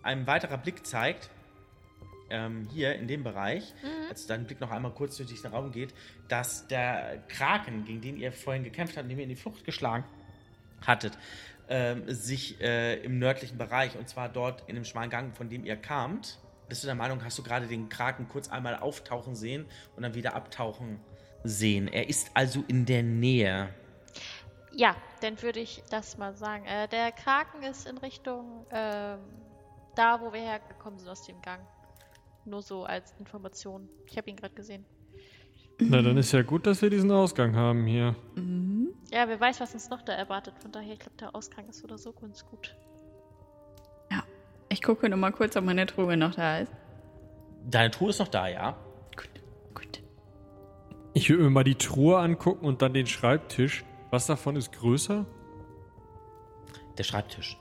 [0.04, 1.30] ein weiterer Blick zeigt,
[2.30, 3.74] ähm, hier in dem Bereich,
[4.10, 5.94] als dein Blick noch einmal kurz durch diesen Raum geht,
[6.28, 10.06] dass der Kraken, gegen den ihr vorhin gekämpft habt, den ihr in die Flucht geschlagen
[10.86, 11.18] hattet,
[11.70, 15.66] ähm, sich äh, im nördlichen Bereich, und zwar dort in dem schmalen Gang, von dem
[15.66, 19.66] ihr kamt, bist du der Meinung, hast du gerade den Kraken kurz einmal auftauchen sehen
[19.96, 21.00] und dann wieder abtauchen
[21.44, 21.88] sehen.
[21.88, 23.70] Er ist also in der Nähe.
[24.74, 26.66] Ja, dann würde ich das mal sagen.
[26.66, 29.20] Äh, der Kraken ist in Richtung ähm,
[29.96, 31.62] da, wo wir hergekommen sind aus dem Gang.
[32.44, 33.88] Nur so als Information.
[34.06, 34.86] Ich habe ihn gerade gesehen.
[35.80, 38.16] Na, dann ist ja gut, dass wir diesen Ausgang haben hier.
[38.36, 38.94] Mhm.
[39.12, 40.56] Ja, wer weiß, was uns noch da erwartet.
[40.60, 42.76] Von daher, ich glaube, der Ausgang ist oder so ganz gut.
[44.76, 46.72] Ich gucke nur mal kurz, ob meine Truhe noch da ist.
[47.66, 48.76] Deine Truhe ist noch da, ja?
[49.16, 49.30] Gut,
[49.74, 50.04] gut.
[51.14, 53.86] Ich würde mir mal die Truhe angucken und dann den Schreibtisch.
[54.12, 55.26] Was davon ist größer?
[56.98, 57.58] Der Schreibtisch.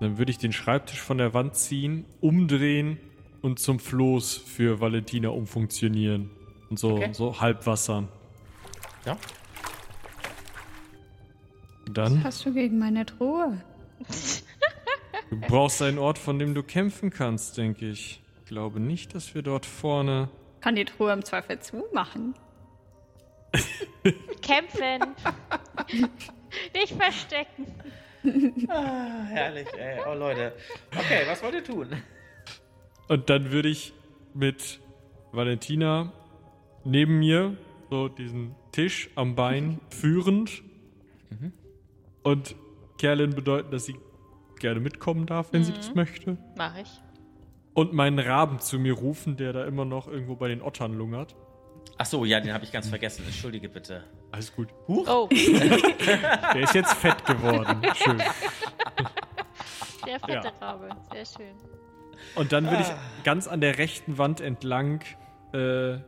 [0.00, 2.98] Dann würde ich den Schreibtisch von der Wand ziehen, umdrehen
[3.40, 6.30] und zum Floß für Valentina umfunktionieren.
[6.70, 7.12] Und so, Okay.
[7.12, 8.08] so halbwassern.
[9.04, 9.16] Ja?
[11.88, 13.62] Dann, Hast du gegen meine Truhe?
[15.30, 18.22] du brauchst einen Ort, von dem du kämpfen kannst, denke ich.
[18.42, 20.28] Ich glaube nicht, dass wir dort vorne.
[20.60, 22.34] Kann die Truhe im Zweifel zumachen.
[24.42, 25.14] Kämpfen!
[26.74, 27.66] Nicht verstecken!
[28.68, 30.00] Ah, herrlich, ey.
[30.08, 30.52] Oh, Leute.
[30.96, 31.88] Okay, was wollt ihr tun?
[33.08, 33.92] Und dann würde ich
[34.34, 34.80] mit
[35.32, 36.12] Valentina
[36.84, 37.56] neben mir
[37.88, 40.62] so diesen Tisch am Bein führend
[42.22, 42.56] und
[42.98, 43.96] Kerlin bedeuten, dass sie
[44.60, 46.36] gerne mitkommen darf, wenn sie das möchte.
[46.56, 46.88] Mach ich.
[47.74, 51.36] Und meinen Raben zu mir rufen, der da immer noch irgendwo bei den Ottern lungert.
[51.98, 53.24] Ach so, ja, den habe ich ganz vergessen.
[53.26, 54.04] Entschuldige bitte.
[54.32, 54.68] Alles gut.
[54.88, 55.06] Huch.
[55.08, 57.80] Oh, Der ist jetzt fett geworden.
[57.94, 58.18] Schön.
[60.06, 60.52] der fette Ja.
[60.60, 60.88] Rabe.
[61.12, 61.54] Sehr schön.
[62.34, 65.02] Und dann würde ich ganz an der rechten Wand entlang
[65.52, 65.98] äh,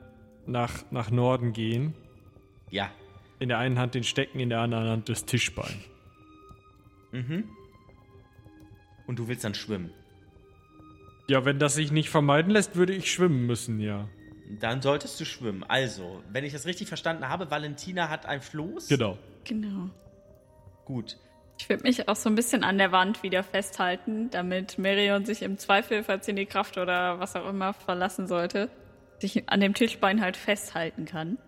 [0.47, 1.95] nach, nach Norden gehen.
[2.71, 2.91] Ja.
[3.39, 5.85] In der einen Hand den Stecken, in der anderen Hand das Tischbein.
[7.13, 7.45] Mhm.
[9.09, 9.91] Und du willst dann schwimmen.
[11.29, 14.09] Ja, wenn das sich nicht vermeiden lässt, würde ich schwimmen müssen, ja.
[14.61, 15.65] Dann solltest du schwimmen.
[15.65, 18.89] Also, wenn ich das richtig verstanden habe, Valentina hat ein Floß.
[18.89, 19.19] Genau.
[19.45, 19.91] Genau.
[20.85, 21.17] Gut.
[21.59, 25.43] Ich würde mich auch so ein bisschen an der Wand wieder festhalten, damit Merion sich
[25.43, 28.71] im Zweifel, falls sie in die Kraft oder was auch immer verlassen sollte,
[29.19, 31.39] sich an dem Tischbein halt festhalten kann.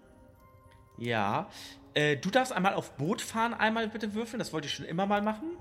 [0.98, 1.48] Ja.
[1.92, 4.38] Äh, du darfst einmal auf Boot fahren, einmal bitte würfeln.
[4.38, 5.58] Das wollte ich schon immer mal machen.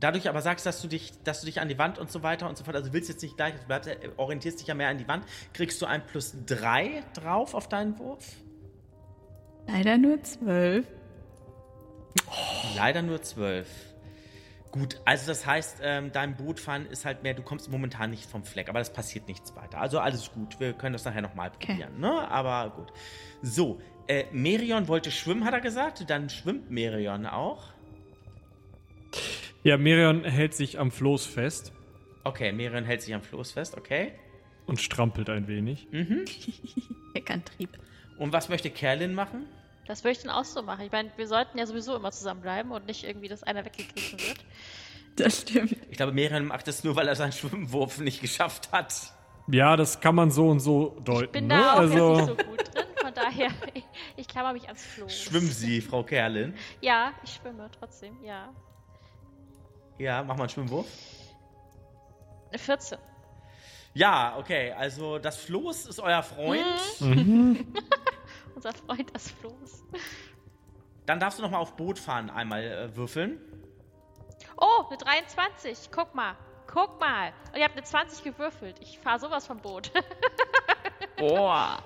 [0.00, 2.48] Dadurch aber sagst, dass du dich, dass du dich an die Wand und so weiter
[2.48, 4.88] und so fort, also willst jetzt nicht gleich, du bleibst, äh, orientierst dich ja mehr
[4.88, 8.24] an die Wand, kriegst du ein plus drei drauf auf deinen Wurf.
[9.66, 10.86] Leider nur zwölf.
[12.76, 13.68] Leider nur zwölf.
[14.70, 18.44] Gut, also das heißt, ähm, dein Bootfahren ist halt mehr, du kommst momentan nicht vom
[18.44, 19.80] Fleck, aber das passiert nichts weiter.
[19.80, 21.72] Also alles gut, wir können das nachher nochmal Okay.
[21.72, 22.30] probieren, ne?
[22.30, 22.92] Aber gut.
[23.40, 26.08] So, äh, Merion wollte schwimmen, hat er gesagt.
[26.08, 27.70] Dann schwimmt Merion auch.
[29.62, 31.72] Ja, Miriam hält sich am Floß fest
[32.28, 34.12] Okay, Merion hält sich am Floß fest, okay.
[34.66, 35.88] und strampelt ein wenig.
[37.14, 37.70] Heckantrieb.
[38.18, 39.46] Und was möchte Kerlin machen?
[39.86, 40.84] Das würde ich dann auch so machen.
[40.84, 44.44] Ich meine, wir sollten ja sowieso immer zusammenbleiben und nicht irgendwie, dass einer weggegriffen wird.
[45.16, 45.74] Das stimmt.
[45.90, 49.14] Ich glaube, Merion macht das nur, weil er seinen Schwimmwurf nicht geschafft hat.
[49.50, 51.24] Ja, das kann man so und so deuten.
[51.24, 51.54] Ich bin ne?
[51.54, 53.84] da auch also, jetzt nicht so gut drin, von daher, ich,
[54.16, 55.18] ich klammer mich ans Floß.
[55.18, 56.52] Schwimmen Sie, Frau Kerlin.
[56.82, 58.52] Ja, ich schwimme trotzdem, ja.
[59.98, 60.86] Ja, mach mal einen Schwimmwurf.
[62.50, 62.98] Eine 14.
[63.94, 66.64] Ja, okay, also das Floß ist euer Freund.
[68.54, 69.84] Unser Freund das Floß.
[71.06, 73.40] Dann darfst du noch mal auf Boot fahren einmal äh, würfeln.
[74.56, 75.90] Oh, eine 23.
[75.90, 76.36] Guck mal.
[76.66, 77.32] Guck mal.
[77.52, 78.76] Und ihr habt eine 20 gewürfelt.
[78.80, 79.90] Ich fahre sowas vom Boot.
[81.16, 81.82] Boah.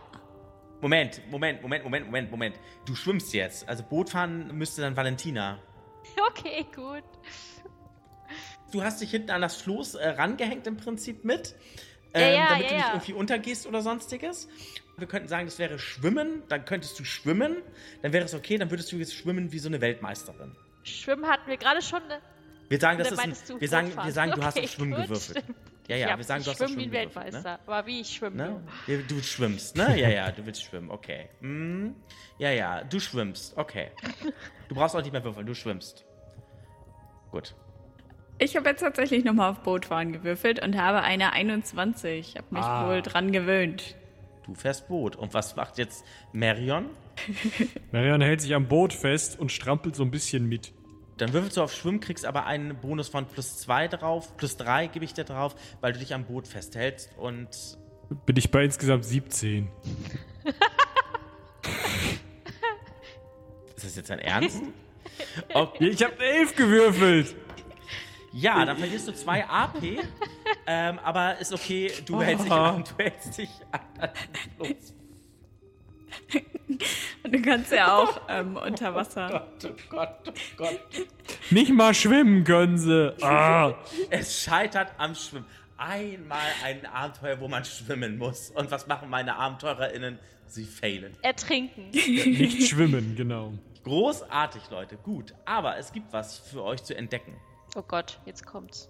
[0.80, 2.56] Moment, Moment, Moment, Moment, Moment, Moment.
[2.84, 3.68] Du schwimmst jetzt.
[3.68, 5.58] Also Boot fahren müsste dann Valentina.
[6.28, 7.04] okay, gut.
[8.72, 11.54] Du hast dich hinten an das Floß äh, rangehängt im Prinzip mit.
[12.14, 12.92] Ja, ähm, ja, damit ja, du nicht ja.
[12.94, 14.48] irgendwie untergehst oder sonstiges.
[14.98, 16.42] Wir könnten sagen, das wäre Schwimmen.
[16.48, 17.58] Dann könntest du schwimmen.
[18.02, 18.58] Dann wäre es okay.
[18.58, 20.56] Dann würdest du jetzt schwimmen wie so eine Weltmeisterin.
[20.82, 22.06] Schwimmen hatten wir gerade schon.
[22.08, 22.20] Ne?
[22.68, 25.02] Wir sagen, das ist ein, wir sagen, wir sagen, du hast Okay, auf Schwimmen gut,
[25.04, 25.38] gewürfelt.
[25.44, 25.58] stimmt.
[25.88, 27.34] Ja, ja, Ja, wir sagen, ich du hast auf schwimme wie Schwimmen ein gewürfelt.
[27.34, 27.52] Weltmeister.
[27.52, 27.60] Ne?
[27.66, 28.36] Aber wie ich schwimme.
[28.36, 28.60] Ne?
[28.86, 29.98] Ja, Du schwimmst, ne?
[30.00, 31.28] Ja, ja, du willst schwimmen, okay.
[31.40, 31.94] Hm.
[32.38, 33.90] Ja, ja, du schwimmst, okay.
[34.68, 36.04] Du brauchst auch nicht mehr würfeln, du schwimmst.
[37.30, 37.54] Gut.
[38.38, 42.18] Ich habe jetzt tatsächlich nochmal auf Bootfahren gewürfelt und habe eine 21.
[42.30, 42.88] Ich habe mich Ah.
[42.88, 43.94] wohl dran gewöhnt.
[44.46, 45.14] Du fährst Boot.
[45.16, 46.86] Und was macht jetzt Marion?
[47.92, 50.72] Marianne hält sich am Boot fest und strampelt so ein bisschen mit.
[51.18, 54.88] Dann würfelst du auf Schwimmen, kriegst aber einen Bonus von plus zwei drauf, plus drei
[54.88, 57.48] gebe ich dir drauf, weil du dich am Boot festhältst und
[58.26, 59.68] Bin ich bei insgesamt 17.
[63.76, 64.60] ist das jetzt dein Ernst?
[65.54, 65.88] Okay.
[65.88, 67.34] Ich habe 11 gewürfelt.
[68.32, 69.82] Ja, dann verlierst du zwei AP,
[70.66, 73.80] ähm, aber ist okay, du hältst dich an, du hältst dich an.
[74.58, 74.94] Los.
[77.24, 79.28] Und du kannst ja auch ähm, unter Wasser.
[79.28, 80.80] Gott, oh Gott, oh Gott.
[81.50, 83.14] Nicht mal schwimmen können sie.
[83.22, 83.74] Ah.
[84.10, 85.46] Es scheitert am Schwimmen.
[85.76, 88.50] Einmal ein Abenteuer, wo man schwimmen muss.
[88.50, 90.18] Und was machen meine AbenteurerInnen?
[90.46, 91.16] Sie failen.
[91.22, 91.90] Ertrinken.
[91.90, 93.54] Nicht schwimmen, genau.
[93.84, 94.96] Großartig, Leute.
[94.96, 95.34] Gut.
[95.44, 97.34] Aber es gibt was für euch zu entdecken.
[97.74, 98.88] Oh Gott, jetzt kommt's.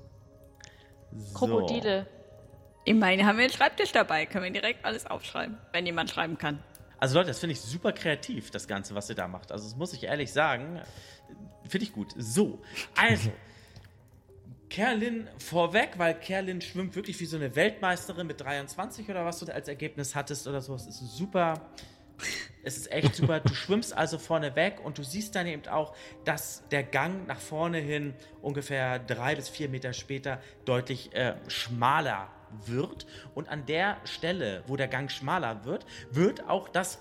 [1.12, 1.34] So.
[1.34, 2.06] Krokodile.
[2.84, 4.26] Immerhin haben wir einen Schreibtisch dabei.
[4.26, 6.62] Können wir direkt alles aufschreiben, wenn jemand schreiben kann.
[6.98, 9.52] Also Leute, das finde ich super kreativ, das Ganze, was ihr da macht.
[9.52, 10.80] Also das muss ich ehrlich sagen.
[11.68, 12.14] Finde ich gut.
[12.16, 12.60] So,
[12.96, 13.30] also.
[14.72, 19.52] Kerlin vorweg, weil Kerlin schwimmt wirklich wie so eine Weltmeisterin mit 23 oder was du
[19.52, 20.74] als Ergebnis hattest oder so.
[20.74, 21.60] Es ist super.
[22.62, 23.40] Es ist echt super.
[23.40, 27.40] Du schwimmst also vorne weg und du siehst dann eben auch, dass der Gang nach
[27.40, 32.28] vorne hin ungefähr drei bis vier Meter später deutlich äh, schmaler
[32.66, 33.06] wird.
[33.34, 36.98] Und an der Stelle, wo der Gang schmaler wird, wird auch das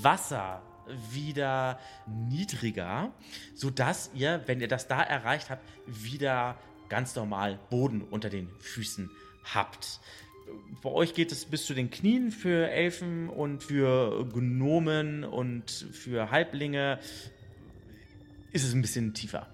[0.00, 0.62] Wasser
[1.10, 3.12] wieder niedriger,
[3.54, 6.56] sodass ihr, wenn ihr das da erreicht habt, wieder
[6.88, 9.10] ganz normal Boden unter den Füßen
[9.54, 10.00] habt.
[10.82, 16.30] Bei euch geht es bis zu den Knien für Elfen und für Gnomen und für
[16.30, 16.98] Halblinge
[18.52, 19.46] ist es ein bisschen tiefer.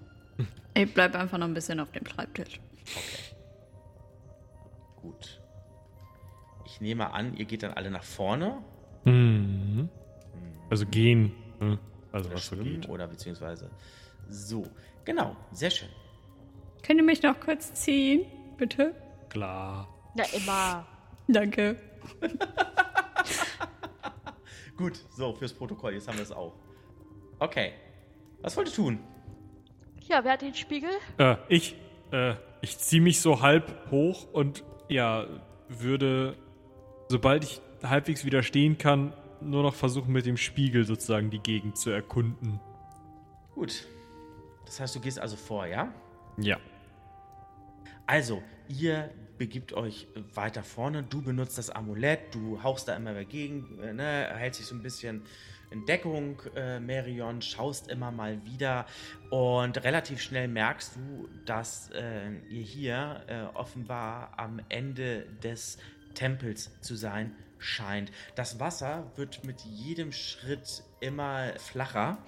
[0.75, 2.59] Ich bleib einfach noch ein bisschen auf dem Schreibtisch.
[5.01, 5.41] Gut.
[6.65, 8.57] Ich nehme an, ihr geht dann alle nach vorne.
[9.05, 9.89] Mhm.
[10.69, 11.31] Also gehen.
[11.59, 11.77] ne?
[12.11, 12.89] Also Oder was so spielen geht.
[12.89, 13.69] oder beziehungsweise
[14.29, 14.65] so.
[15.05, 15.89] Genau, sehr schön.
[16.83, 18.25] Könnt ihr mich noch kurz ziehen?
[18.57, 18.95] Bitte?
[19.29, 19.92] Klar.
[20.15, 20.85] Na, immer.
[21.27, 21.77] Danke.
[24.77, 26.53] Gut, so, fürs Protokoll, jetzt haben wir es auch.
[27.39, 27.73] Okay.
[28.41, 28.99] Was wollt ihr tun?
[30.01, 30.89] Ja, wer hat den Spiegel?
[31.17, 31.75] Äh, ich,
[32.11, 35.25] äh, ich ziehe mich so halb hoch und ja,
[35.69, 36.37] würde,
[37.07, 41.77] sobald ich halbwegs wieder stehen kann, nur noch versuchen, mit dem Spiegel sozusagen die Gegend
[41.77, 42.59] zu erkunden.
[43.55, 43.85] Gut.
[44.65, 45.93] Das heißt, du gehst also vor, ja?
[46.37, 46.57] Ja.
[48.05, 51.03] Also, ihr begibt euch weiter vorne.
[51.03, 54.83] Du benutzt das Amulett, du haust da immer dagegen, äh, ne, hältst dich so ein
[54.83, 55.23] bisschen
[55.71, 58.85] in Deckung, äh, Merion, schaust immer mal wieder
[59.31, 65.79] und relativ schnell merkst du, dass äh, ihr hier äh, offenbar am Ende des
[66.13, 68.11] Tempels zu sein scheint.
[68.35, 72.19] Das Wasser wird mit jedem Schritt immer flacher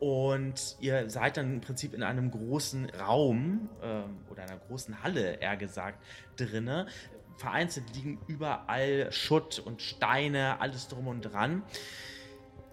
[0.00, 5.34] und ihr seid dann im Prinzip in einem großen Raum ähm, oder einer großen Halle,
[5.34, 6.02] eher gesagt,
[6.36, 6.86] drinne.
[7.36, 11.62] Vereinzelt liegen überall Schutt und Steine, alles drum und dran.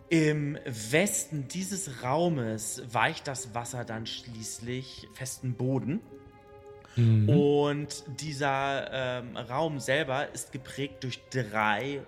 [0.10, 6.00] Im Westen dieses Raumes weicht das Wasser dann schließlich festen Boden.
[7.28, 12.02] Und dieser ähm, Raum selber ist geprägt durch drei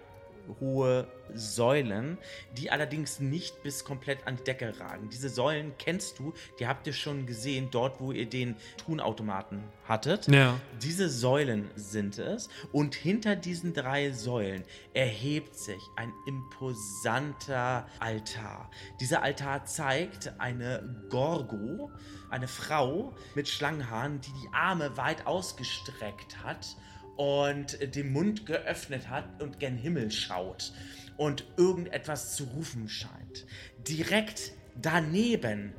[0.59, 2.17] hohe Säulen,
[2.57, 5.09] die allerdings nicht bis komplett an die Decke ragen.
[5.09, 10.27] Diese Säulen kennst du, die habt ihr schon gesehen, dort wo ihr den Tunautomaten hattet.
[10.27, 10.59] Ja.
[10.81, 14.63] Diese Säulen sind es und hinter diesen drei Säulen
[14.93, 18.71] erhebt sich ein imposanter Altar.
[18.99, 21.91] Dieser Altar zeigt eine Gorgo,
[22.29, 26.75] eine Frau mit Schlangenhaaren, die die Arme weit ausgestreckt hat
[27.19, 30.71] und den Mund geöffnet hat und gen Himmel schaut
[31.17, 33.45] und irgendetwas zu rufen scheint.
[33.85, 35.73] Direkt daneben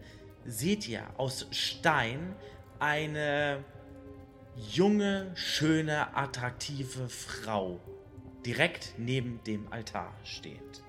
[0.44, 2.34] seht ihr aus Stein
[2.78, 3.64] eine
[4.54, 7.80] junge, schöne, attraktive Frau
[8.44, 10.82] direkt neben dem Altar steht.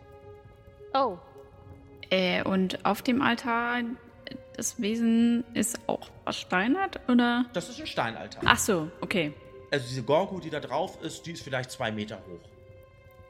[0.94, 1.18] Oh,
[2.10, 3.84] Äh, und auf dem Altar,
[4.58, 7.46] das Wesen ist auch versteinert, oder?
[7.54, 8.44] Das ist ein Steinaltar.
[8.46, 9.34] Ach so, okay.
[9.72, 12.50] Also diese Gorgo, die da drauf ist, die ist vielleicht zwei Meter hoch.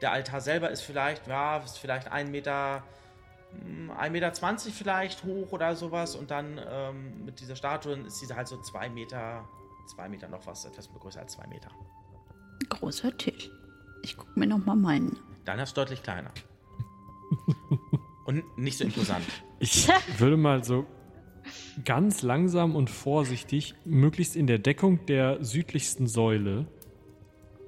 [0.02, 2.84] Der Altar selber ist vielleicht, ja, ist vielleicht ein Meter,
[3.64, 6.16] hm, 1,20 Meter zwanzig vielleicht hoch oder sowas.
[6.16, 9.48] Und dann ähm, mit dieser Statue ist sie halt so zwei Meter,
[9.88, 11.70] zwei Meter noch was, etwas größer als zwei Meter.
[12.70, 13.52] Großer Tisch.
[14.02, 15.20] Ich guck mir noch mal meinen.
[15.46, 16.32] Deiner ist deutlich kleiner.
[18.26, 19.26] Und nicht so imposant.
[19.60, 19.88] Ich
[20.18, 20.88] würde mal so
[21.86, 26.66] ganz langsam und vorsichtig, möglichst in der Deckung der südlichsten Säule,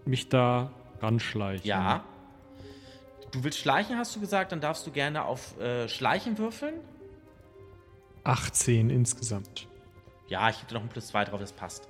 [0.06, 0.72] mich da
[1.02, 1.66] ranschleichen.
[1.66, 2.04] Ja.
[3.32, 6.76] Du willst schleichen, hast du gesagt, dann darfst du gerne auf äh, Schleichen würfeln.
[8.24, 9.68] 18 insgesamt.
[10.28, 11.88] Ja, ich hätte noch ein plus zwei drauf, das passt.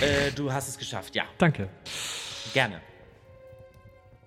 [0.00, 1.24] Äh, du hast es geschafft, ja.
[1.38, 1.68] Danke.
[2.52, 2.80] Gerne.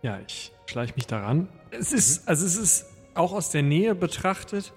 [0.02, 1.50] Ja, ich schleiche mich daran.
[1.72, 4.74] Es ist, also es ist auch aus der Nähe betrachtet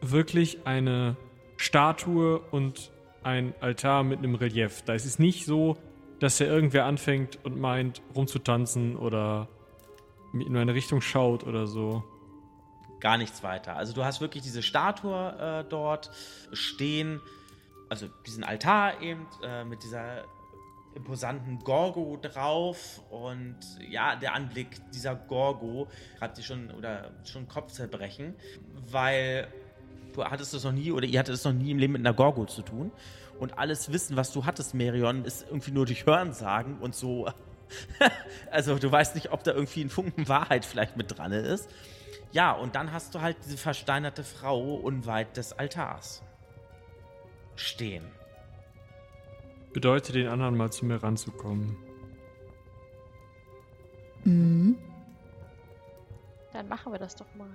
[0.00, 1.16] wirklich eine
[1.56, 2.90] Statue und
[3.22, 4.82] ein Altar mit einem Relief.
[4.82, 5.76] Da ist es nicht so,
[6.20, 9.48] dass er irgendwer anfängt und meint, rumzutanzen oder
[10.32, 12.04] in eine Richtung schaut oder so.
[13.00, 13.76] Gar nichts weiter.
[13.76, 16.10] Also du hast wirklich diese Statue äh, dort
[16.52, 17.20] stehen,
[17.88, 20.24] also diesen Altar eben äh, mit dieser
[20.94, 23.56] imposanten Gorgo drauf und
[23.88, 25.88] ja, der Anblick dieser Gorgo
[26.20, 28.34] hat sich schon oder schon Kopfzerbrechen,
[28.90, 29.46] weil
[30.14, 32.14] du hattest es noch nie oder ihr hattet es noch nie im Leben mit einer
[32.14, 32.90] Gorgo zu tun
[33.38, 37.28] und alles Wissen, was du hattest, Merion, ist irgendwie nur durch Hörensagen und so.
[38.50, 41.68] also du weißt nicht, ob da irgendwie ein Funken Wahrheit vielleicht mit dran ist.
[42.32, 46.22] Ja, und dann hast du halt diese versteinerte Frau unweit des Altars
[47.56, 48.04] stehen.
[49.72, 51.76] Bedeutet den anderen mal zu mir ranzukommen.
[54.24, 54.76] Mhm.
[56.52, 57.50] Dann machen wir das doch mal.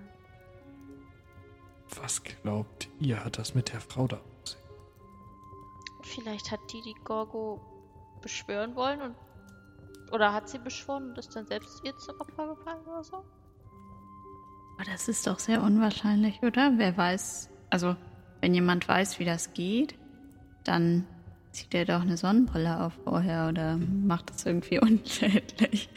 [2.02, 4.58] Was glaubt ihr, hat das mit der Frau da sich?
[6.02, 7.62] Vielleicht hat die die Gorgo
[8.22, 9.16] beschwören wollen und.
[10.12, 13.16] Oder hat sie beschworen und ist dann selbst ihr zum Opfer gefallen oder so?
[14.76, 16.74] Aber das ist doch sehr unwahrscheinlich, oder?
[16.78, 17.96] Wer weiß, also
[18.42, 19.96] wenn jemand weiß, wie das geht,
[20.64, 21.08] dann
[21.52, 25.90] zieht er doch eine Sonnenbrille auf vorher oder macht das irgendwie unschädlich.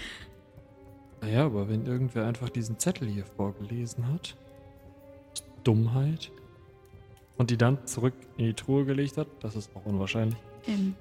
[1.21, 4.37] Naja, aber wenn irgendwer einfach diesen Zettel hier vorgelesen hat,
[5.67, 6.31] Dummheit,
[7.39, 10.39] und die dann zurück in die Truhe gelegt hat, das ist auch unwahrscheinlich.
[10.67, 10.95] Ähm,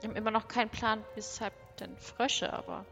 [0.00, 2.84] Wir haben immer noch keinen Plan, weshalb denn Frösche, aber.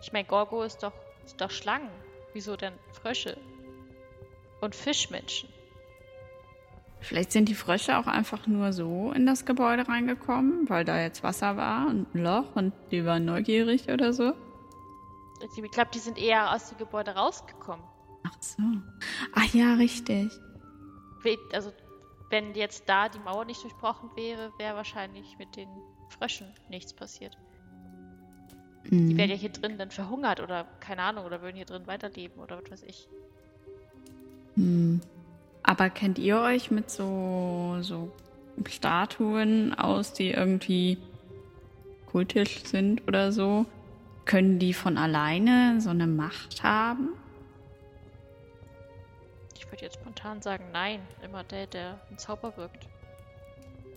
[0.00, 0.92] Ich meine, Gorgo ist doch,
[1.24, 1.90] ist doch Schlangen.
[2.32, 3.36] Wieso denn Frösche?
[4.60, 5.48] Und Fischmenschen.
[7.00, 11.22] vielleicht sind die Frösche auch einfach nur so in das Gebäude reingekommen, weil da jetzt
[11.22, 14.32] Wasser war und ein Loch und die waren neugierig oder so.
[15.42, 17.84] Ich glaube, die sind eher aus dem Gebäude rausgekommen.
[18.24, 18.62] Ach so.
[19.34, 20.30] Ach ja, richtig.
[21.52, 21.72] Also,
[22.30, 25.68] wenn jetzt da die Mauer nicht durchbrochen wäre, wäre wahrscheinlich mit den
[26.08, 27.36] Fröschen nichts passiert.
[28.90, 29.16] Die Mhm.
[29.16, 32.60] wären ja hier drin dann verhungert oder keine Ahnung, oder würden hier drin weiterleben oder
[32.62, 33.08] was weiß ich.
[34.56, 35.00] Hm.
[35.62, 38.10] Aber kennt ihr euch mit so, so
[38.68, 40.98] Statuen aus, die irgendwie
[42.06, 43.64] kultisch sind oder so?
[44.24, 47.10] Können die von alleine so eine Macht haben?
[49.72, 51.00] Ich würde jetzt spontan sagen, nein.
[51.24, 52.86] Immer der, der einen Zauber wirkt.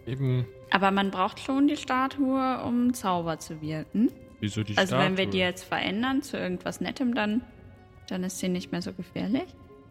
[0.06, 4.10] Eben, Aber man braucht schon die Statue, um Zauber zu wirken.
[4.40, 5.32] wieso die also wenn wir Statue?
[5.32, 7.42] die jetzt verändern zu irgendwas Nettem, dann,
[8.08, 9.44] dann ist sie nicht mehr so gefährlich.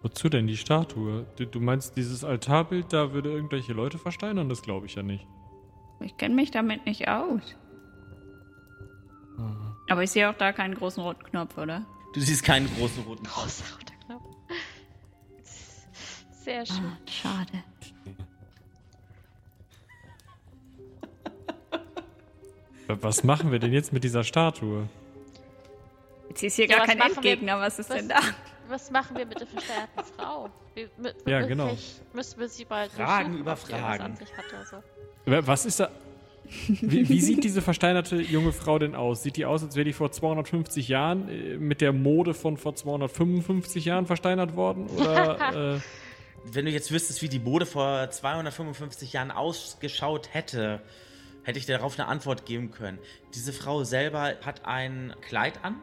[0.02, 1.26] Wozu denn die Statue?
[1.36, 4.48] Du, du meinst, dieses Altarbild da würde irgendwelche Leute versteinern?
[4.48, 5.26] Das glaube ich ja nicht.
[6.00, 7.42] Ich kenne mich damit nicht aus.
[9.88, 11.84] Aber ich sehe auch da keinen großen roten Knopf, oder?
[12.14, 13.60] Du siehst keinen großen roten Kreuz.
[13.60, 13.93] Großer roter Knopf.
[16.44, 16.84] Sehr schön.
[16.84, 17.64] Ah, schade.
[22.86, 24.88] Wa- Was machen wir denn jetzt mit dieser Statue?
[26.28, 27.60] Jetzt ist hier Ja, gar kein machen wir- Endgegner.
[27.60, 28.20] Was ist was- denn da?
[28.68, 30.48] Was machen wir mit der versteinerten Frau?
[30.74, 31.76] Wir, mit, Ja, genau.
[32.14, 34.16] Müssen wir sie mal Fragen über Fragen.
[34.70, 34.76] so.
[35.30, 35.90] Wa- Was ist da?
[36.68, 39.22] Wie, wie sieht diese versteinerte junge Frau denn aus?
[39.22, 42.74] Sieht die aus, als wäre die vor 250 Jahren äh, mit der Mode von vor
[42.74, 44.86] 255 Jahren versteinert worden?
[44.88, 45.80] Oder äh,
[46.46, 50.82] Wenn du jetzt wüsstest, wie die Mode vor 255 Jahren ausgeschaut hätte,
[51.42, 52.98] hätte ich dir darauf eine Antwort geben können.
[53.34, 55.80] Diese Frau selber hat ein Kleid an,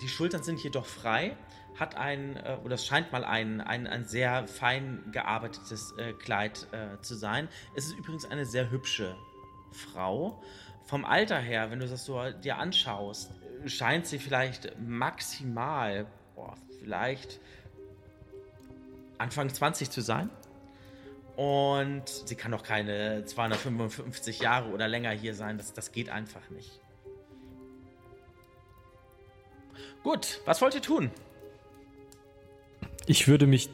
[0.00, 1.36] die Schultern sind jedoch frei,
[1.74, 6.68] hat ein, äh, oder es scheint mal ein, ein, ein sehr fein gearbeitetes äh, Kleid
[6.72, 7.48] äh, zu sein.
[7.74, 9.16] Es ist übrigens eine sehr hübsche
[9.72, 10.42] Frau.
[10.84, 13.32] Vom Alter her, wenn du das so dir anschaust,
[13.66, 17.40] scheint sie vielleicht maximal, boah, vielleicht
[19.18, 20.30] Anfang 20 zu sein.
[21.36, 25.56] Und sie kann doch keine 255 Jahre oder länger hier sein.
[25.56, 26.80] Das, das geht einfach nicht.
[30.02, 31.10] Gut, was wollt ihr tun?
[33.08, 33.70] ich würde mich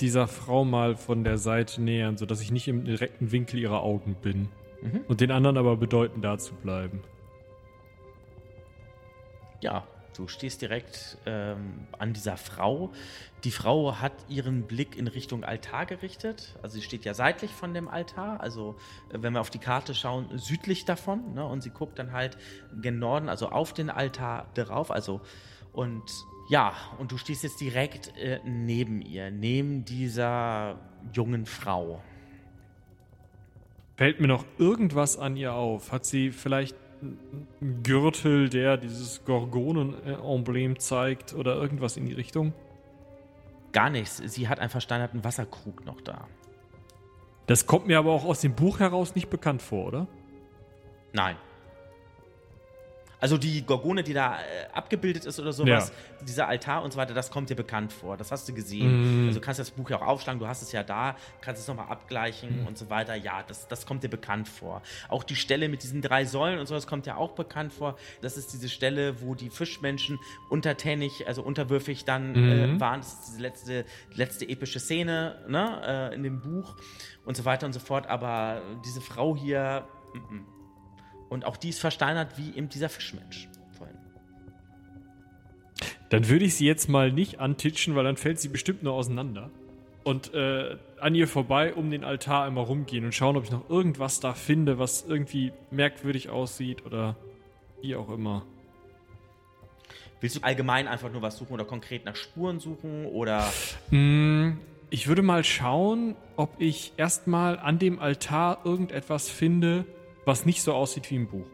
[0.00, 4.14] dieser Frau mal von der Seite nähern, sodass ich nicht im direkten Winkel ihrer Augen
[4.14, 4.48] bin.
[4.80, 5.04] Mhm.
[5.06, 7.02] Und den anderen aber bedeuten, da zu bleiben.
[9.60, 9.86] Ja,
[10.20, 12.92] du stehst direkt ähm, an dieser Frau.
[13.44, 16.54] Die Frau hat ihren Blick in Richtung Altar gerichtet.
[16.62, 18.40] Also sie steht ja seitlich von dem Altar.
[18.40, 18.76] Also
[19.10, 21.34] äh, wenn wir auf die Karte schauen, südlich davon.
[21.34, 21.44] Ne?
[21.44, 22.36] Und sie guckt dann halt
[22.80, 24.90] gen Norden, also auf den Altar drauf.
[24.90, 25.20] Also
[25.72, 26.04] und
[26.50, 30.78] Ja, und du stehst jetzt direkt äh, neben ihr, neben dieser
[31.12, 32.02] jungen Frau.
[33.96, 35.92] Fällt mir noch irgendwas an ihr auf?
[35.92, 36.76] Hat sie vielleicht
[37.82, 42.52] Gürtel, der dieses Gorgonen-Emblem zeigt oder irgendwas in die Richtung?
[43.72, 44.16] Gar nichts.
[44.18, 46.26] Sie hat einen versteinerten Wasserkrug noch da.
[47.46, 50.06] Das kommt mir aber auch aus dem Buch heraus nicht bekannt vor, oder?
[51.12, 51.36] Nein.
[53.20, 54.40] Also die Gorgone, die da äh,
[54.72, 56.24] abgebildet ist oder sowas, Ja.
[56.24, 58.16] dieser Altar und so weiter, das kommt dir bekannt vor.
[58.16, 59.22] Das hast du gesehen.
[59.22, 59.28] Mhm.
[59.28, 61.68] Also du kannst das Buch ja auch aufschlagen, du hast es ja da, kannst es
[61.68, 63.14] nochmal abgleichen und so weiter.
[63.14, 64.80] Ja, das, das kommt dir bekannt vor.
[65.08, 67.96] Auch die Stelle mit diesen drei Säulen und sowas kommt dir auch bekannt vor.
[68.22, 70.18] Das ist diese Stelle, wo die Fischmenschen
[70.48, 72.80] untertänig, also unterwürfig dann äh, Mhm.
[72.80, 73.00] waren.
[73.00, 73.84] Das ist diese letzte,
[74.14, 76.74] letzte epische Szene ne, äh, in dem Buch
[77.24, 78.06] und so weiter und so fort.
[78.06, 79.86] Aber diese Frau hier.
[80.14, 80.46] mm, mm.
[81.30, 83.96] Und auch die ist versteinert wie eben dieser Fischmensch vorhin.
[86.10, 89.48] Dann würde ich sie jetzt mal nicht antitschen, weil dann fällt sie bestimmt nur auseinander.
[90.02, 93.68] Und äh, an ihr vorbei um den Altar einmal rumgehen und schauen, ob ich noch
[93.70, 97.16] irgendwas da finde, was irgendwie merkwürdig aussieht oder
[97.80, 98.44] wie auch immer.
[100.20, 103.50] Willst du allgemein einfach nur was suchen oder konkret nach Spuren suchen oder
[103.90, 104.52] Mm,
[104.90, 109.84] Ich würde mal schauen, ob ich erstmal an dem Altar irgendetwas finde,
[110.30, 111.46] was nicht so aussieht wie im Buch.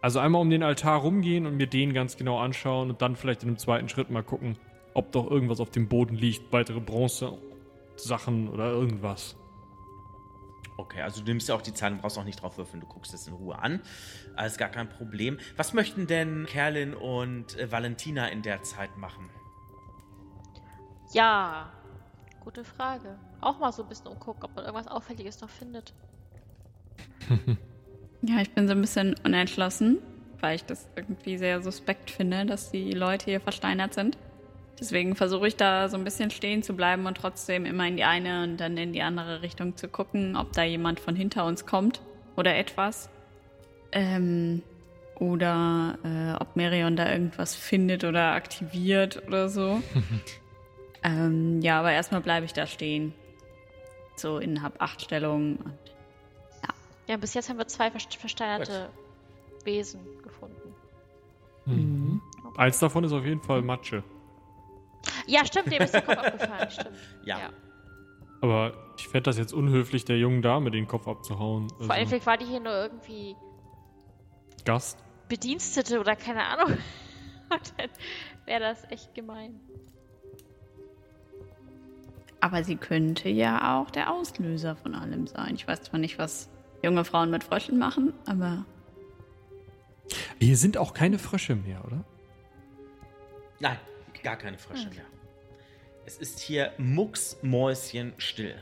[0.00, 3.42] Also einmal um den Altar rumgehen und mir den ganz genau anschauen und dann vielleicht
[3.42, 4.56] in einem zweiten Schritt mal gucken,
[4.94, 9.34] ob doch irgendwas auf dem Boden liegt, weitere Bronze-Sachen oder irgendwas.
[10.76, 13.12] Okay, also du nimmst ja auch die Zahlen, brauchst auch nicht drauf würfeln, du guckst
[13.12, 13.80] es in Ruhe an.
[14.36, 15.40] Alles gar kein Problem.
[15.56, 19.28] Was möchten denn Kerlin und äh, Valentina in der Zeit machen?
[21.12, 21.72] Ja,
[22.38, 23.18] gute Frage.
[23.40, 25.92] Auch mal so ein bisschen umgucken, ob man irgendwas Auffälliges noch findet.
[28.22, 29.98] Ja, ich bin so ein bisschen unentschlossen,
[30.40, 34.18] weil ich das irgendwie sehr suspekt finde, dass die Leute hier versteinert sind.
[34.80, 38.04] Deswegen versuche ich da so ein bisschen stehen zu bleiben und trotzdem immer in die
[38.04, 41.66] eine und dann in die andere Richtung zu gucken, ob da jemand von hinter uns
[41.66, 42.00] kommt
[42.36, 43.08] oder etwas.
[43.92, 44.62] Ähm,
[45.16, 49.82] oder äh, ob Merion da irgendwas findet oder aktiviert oder so.
[51.02, 53.14] ähm, ja, aber erstmal bleibe ich da stehen.
[54.16, 55.56] So in Hab-Acht-Stellung.
[55.56, 55.87] und
[57.08, 58.90] Ja, bis jetzt haben wir zwei verst- versteinerte
[59.64, 60.74] Wesen gefunden.
[61.66, 62.22] Mhm.
[62.56, 64.04] Eins davon ist auf jeden Fall Matsche.
[65.26, 66.96] Ja, stimmt, dem ist der Kopf abgefallen, stimmt.
[67.24, 67.38] Ja.
[67.38, 67.50] Ja.
[68.40, 71.68] Aber ich fände das jetzt unhöflich, der jungen Dame den Kopf abzuhauen.
[71.70, 73.34] Vor allem Also, vielleicht war die hier nur irgendwie
[74.64, 74.98] Gast.
[75.28, 76.78] Bedienstete oder keine Ahnung.
[77.50, 77.88] Dann
[78.44, 79.58] wäre das echt gemein.
[82.40, 85.54] Aber sie könnte ja auch der Auslöser von allem sein.
[85.56, 86.48] Ich weiß zwar nicht, was
[86.82, 88.64] junge Frauen mit Fröschen machen, aber
[90.40, 92.04] Hier sind auch keine Frösche mehr, oder?
[93.60, 93.78] Nein,
[94.22, 95.04] gar keine Frösche mehr.
[96.06, 98.54] Es ist hier mucksmäuschenstill.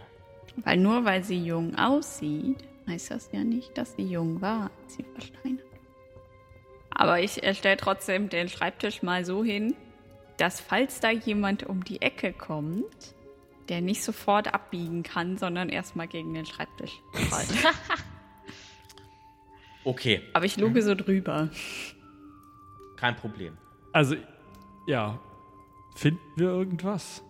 [0.64, 4.94] weil nur weil sie jung aussieht, heißt das ja nicht, dass sie jung war, als
[4.94, 5.66] sie versteinert.
[6.90, 9.74] Aber ich stelle trotzdem den Schreibtisch mal so hin,
[10.38, 13.14] dass falls da jemand um die Ecke kommt,
[13.68, 17.48] der nicht sofort abbiegen kann, sondern erstmal gegen den Schreibtisch rollt.
[19.86, 21.48] Okay, Aber ich luge so drüber.
[22.96, 23.56] kein Problem.
[23.92, 24.16] Also,
[24.88, 25.20] ja.
[25.94, 27.22] Finden wir irgendwas?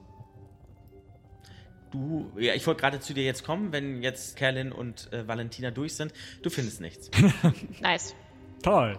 [1.91, 5.71] Du, ja, ich wollte gerade zu dir jetzt kommen, wenn jetzt Kerlin und äh, Valentina
[5.71, 6.15] durch sind.
[6.43, 7.11] Du findest nichts.
[7.81, 8.15] Nice.
[8.63, 8.99] Toll.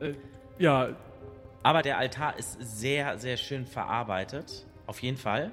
[0.00, 0.14] Äh,
[0.58, 0.96] ja,
[1.62, 4.64] Aber der Altar ist sehr, sehr schön verarbeitet.
[4.86, 5.52] Auf jeden Fall.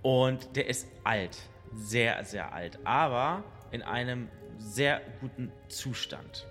[0.00, 1.36] Und der ist alt.
[1.74, 2.78] Sehr, sehr alt.
[2.84, 4.28] Aber in einem
[4.58, 6.46] sehr guten Zustand.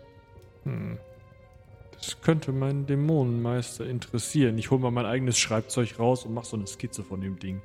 [1.95, 4.57] das könnte meinen Dämonenmeister interessieren.
[4.57, 7.61] Ich hole mal mein eigenes Schreibzeug raus und mach so eine Skizze von dem Ding.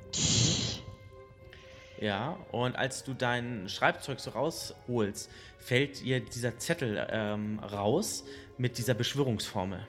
[1.99, 8.23] Ja, und als du dein Schreibzeug so rausholst, fällt ihr dieser Zettel ähm, raus
[8.57, 9.85] mit dieser Beschwörungsformel.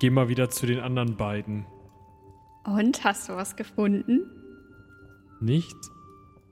[0.00, 1.66] Geh mal wieder zu den anderen beiden.
[2.64, 4.30] Und hast du was gefunden?
[5.40, 5.76] Nicht?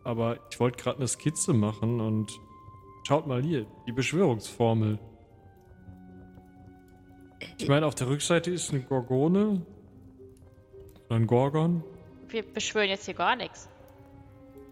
[0.09, 2.41] Aber ich wollte gerade eine Skizze machen und
[3.07, 4.99] schaut mal hier, die Beschwörungsformel.
[7.59, 9.67] Ich meine, auf der Rückseite ist eine Gorgone.
[11.05, 11.85] Oder ein Gorgon.
[12.28, 13.69] Wir beschwören jetzt hier gar nichts.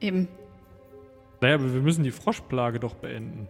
[0.01, 0.27] Eben.
[1.43, 3.47] Naja, aber wir müssen die Froschplage doch beenden.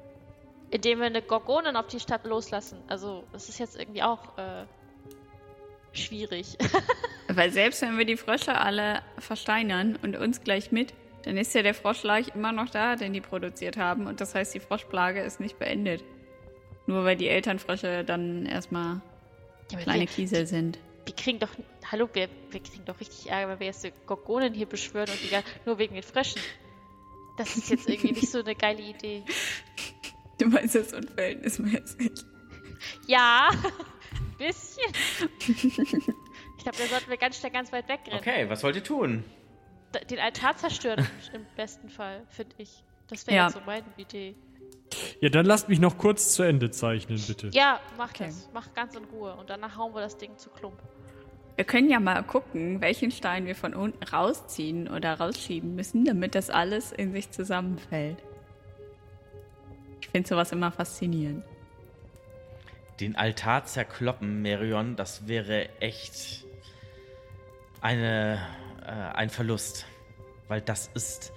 [0.72, 2.78] Indem wir eine Gorgonen auf die Stadt loslassen.
[2.88, 4.64] Also, das ist jetzt irgendwie auch äh,
[5.92, 6.58] schwierig.
[7.28, 10.92] Weil selbst wenn wir die Frösche alle versteinern und uns gleich mit,
[11.26, 14.06] dann ist ja der Froschlaich immer noch da, den die produziert haben.
[14.06, 16.04] Und das heißt, die Froschplage ist nicht beendet.
[16.86, 19.00] Nur weil die Elternfrösche dann erstmal
[19.72, 20.78] Ja, kleine die, Kiesel sind.
[21.04, 21.48] wir kriegen doch,
[21.90, 25.20] hallo, wir, wir kriegen doch richtig Ärger, wenn wir jetzt die Gorgonen hier beschwören und
[25.22, 26.40] die gar, nur wegen den Fröschen.
[27.38, 29.22] Das ist jetzt irgendwie nicht so eine geile Idee.
[30.38, 32.12] Du meinst das unverhältnismäßig.
[33.08, 34.92] Ja, ein bisschen.
[35.58, 38.20] Ich glaube, da sollten wir ganz schnell ganz weit wegrennen.
[38.20, 39.24] Okay, was wollt ihr tun?
[40.10, 42.82] Den Altar zerstören im besten Fall, finde ich.
[43.08, 43.44] Das wäre Ja.
[43.46, 44.34] jetzt so meine Idee.
[45.20, 47.50] Ja, dann lasst mich noch kurz zu Ende zeichnen, bitte.
[47.52, 48.26] Ja, mach Okay.
[48.26, 48.48] das.
[48.52, 49.34] Mach ganz in Ruhe.
[49.34, 50.80] Und danach hauen wir das Ding zu Klump.
[51.56, 56.34] Wir können ja mal gucken, welchen Stein wir von unten rausziehen oder rausschieben müssen, damit
[56.34, 58.18] das alles in sich zusammenfällt.
[60.02, 61.44] Ich finde sowas immer faszinierend.
[63.00, 66.44] Den Altar zerkloppen, Merion, das wäre echt
[67.80, 68.40] eine,
[68.86, 69.86] äh, ein Verlust.
[70.48, 71.32] Weil das ist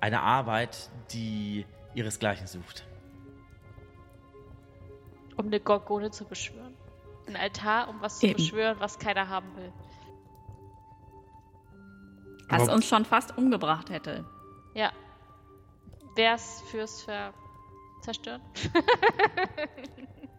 [0.00, 2.86] eine Arbeit, die ihresgleichen sucht.
[5.36, 6.74] Um eine Gorgone zu beschwören.
[7.26, 8.36] Ein Altar, um was zu Eben.
[8.36, 9.72] beschwören, was keiner haben will.
[12.48, 14.24] Was Aber- uns schon fast umgebracht hätte.
[14.74, 14.92] Ja.
[16.14, 17.34] Wär's fürs Ver
[18.02, 18.40] zerstören?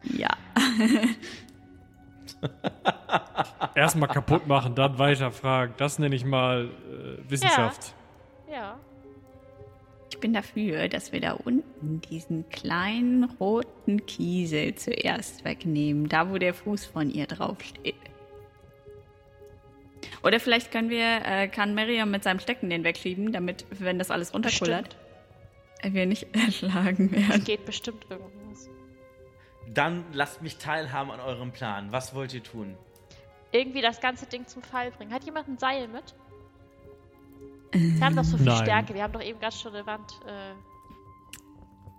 [0.04, 0.30] Ja.
[3.76, 5.74] Erstmal kaputt machen, dann weiter fragen.
[5.78, 7.94] Das nenne ich mal äh, Wissenschaft.
[8.52, 8.78] Ja.
[10.10, 16.38] Ich bin dafür, dass wir da unten diesen kleinen roten Kiesel zuerst wegnehmen, da wo
[16.38, 17.96] der Fuß von ihr draufsteht.
[20.24, 24.10] Oder vielleicht können wir, äh, kann Miriam mit seinem Stecken den wegschieben, damit, wenn das
[24.10, 24.96] alles runterkullert,
[25.82, 27.44] äh, wir nicht erschlagen werden.
[27.44, 28.37] geht bestimmt irgendwas.
[29.74, 31.92] Dann lasst mich teilhaben an eurem Plan.
[31.92, 32.78] Was wollt ihr tun?
[33.52, 35.14] Irgendwie das ganze Ding zum Fall bringen.
[35.14, 36.16] Hat jemand ein Seil mit?
[37.72, 38.64] Wir haben doch so viel Nein.
[38.64, 38.94] Stärke.
[38.94, 40.54] Wir haben doch eben ganz schon eine Wand äh,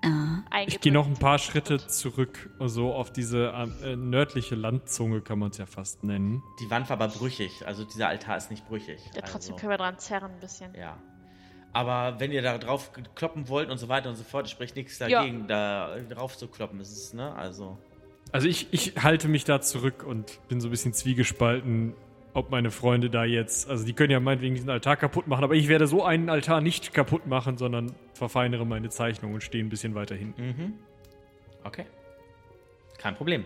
[0.04, 0.68] Ah, eingebaut.
[0.68, 3.48] Ich gehe noch ein paar Schritte zurück, so auf diese
[3.82, 6.42] äh, nördliche Landzunge kann man es ja fast nennen.
[6.60, 9.00] Die Wand war aber brüchig, also dieser Altar ist nicht brüchig.
[9.14, 10.72] Ja, trotzdem also, können wir dran zerren ein bisschen.
[10.74, 10.98] Ja.
[11.72, 14.98] Aber wenn ihr da drauf kloppen wollt und so weiter und so fort, spricht nichts
[14.98, 15.08] Ja.
[15.08, 16.78] dagegen, da drauf zu kloppen.
[16.78, 17.34] Das ist, ne?
[17.34, 17.78] Also.
[18.32, 21.94] Also ich, ich halte mich da zurück und bin so ein bisschen zwiegespalten,
[22.34, 25.54] ob meine Freunde da jetzt, also die können ja meinetwegen diesen Altar kaputt machen, aber
[25.54, 29.70] ich werde so einen Altar nicht kaputt machen, sondern verfeinere meine Zeichnung und stehe ein
[29.70, 30.42] bisschen weiter hinten.
[30.46, 30.72] Mhm.
[31.64, 31.86] Okay.
[32.98, 33.44] Kein Problem.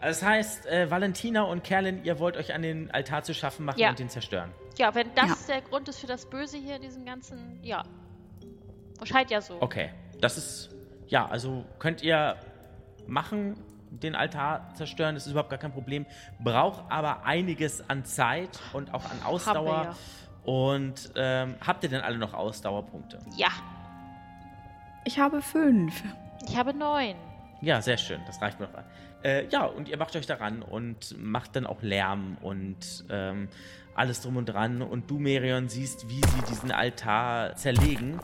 [0.00, 3.64] Also Das heißt, äh, Valentina und Kerlin, ihr wollt euch an den Altar zu schaffen
[3.64, 3.90] machen Ja.
[3.90, 4.50] und den zerstören.
[4.78, 7.82] Ja, wenn das der Grund ist für das Böse hier in diesem ganzen, ja.
[9.04, 9.60] Scheint ja so.
[9.60, 9.90] Okay.
[10.20, 10.70] Das ist.
[11.08, 12.36] Ja, also könnt ihr
[13.06, 13.56] machen,
[13.90, 16.06] den Altar zerstören, das ist überhaupt gar kein Problem.
[16.38, 19.84] Braucht aber einiges an Zeit und auch an Ausdauer.
[19.84, 19.96] ja.
[20.44, 23.18] Und ähm, habt ihr denn alle noch Ausdauerpunkte?
[23.36, 23.48] Ja,
[25.04, 26.02] ich habe fünf.
[26.48, 27.16] ich habe neun.
[27.60, 28.20] Ja, sehr schön.
[28.26, 28.84] Das reicht mir noch.
[29.22, 33.48] Äh, ja, und ihr macht euch daran und macht dann auch Lärm und ähm,
[33.94, 34.82] alles drum und dran.
[34.82, 38.20] Und du, Merion, siehst, wie sie diesen Altar zerlegen.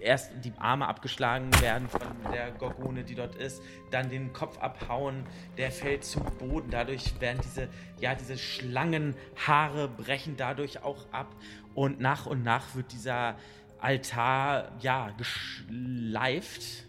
[0.00, 2.00] Erst die Arme abgeschlagen werden von
[2.32, 5.24] der Gorgone, die dort ist, dann den Kopf abhauen,
[5.56, 6.70] der fällt zu Boden.
[6.70, 7.68] Dadurch werden diese,
[8.00, 11.34] ja, diese Schlangenhaare brechen dadurch auch ab.
[11.74, 13.36] Und nach und nach wird dieser
[13.78, 16.88] Altar, ja, geschleift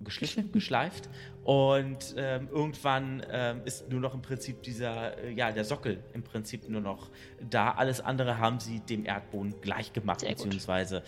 [0.00, 1.08] geschliffen, geschleift.
[1.48, 6.22] Und ähm, irgendwann ähm, ist nur noch im Prinzip dieser, äh, ja, der Sockel im
[6.22, 7.08] Prinzip nur noch
[7.40, 7.70] da.
[7.70, 10.98] Alles andere haben sie dem Erdboden gleich gemacht, Sehr beziehungsweise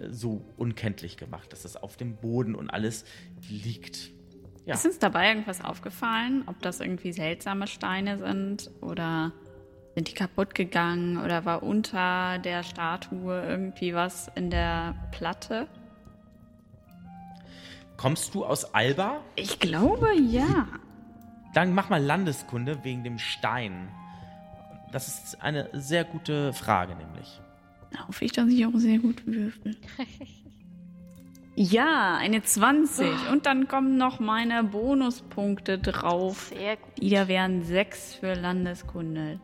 [0.00, 3.04] äh, so unkenntlich gemacht, dass es auf dem Boden und alles
[3.50, 4.10] liegt.
[4.64, 4.72] Ja.
[4.72, 6.44] Ist uns dabei irgendwas aufgefallen?
[6.46, 9.32] Ob das irgendwie seltsame Steine sind oder
[9.96, 15.68] sind die kaputt gegangen oder war unter der Statue irgendwie was in der Platte?
[18.00, 19.20] Kommst du aus Alba?
[19.36, 20.66] Ich glaube ja.
[21.52, 23.90] Dann mach mal Landeskunde wegen dem Stein.
[24.90, 27.42] Das ist eine sehr gute Frage, nämlich.
[28.08, 29.76] Hoffe ich, dass ich auch sehr gut würfel.
[31.56, 33.30] Ja, eine 20.
[33.32, 36.52] Und dann kommen noch meine Bonuspunkte drauf.
[36.54, 37.02] Sehr gut.
[37.02, 39.40] Die da wären 6 für Landeskunde.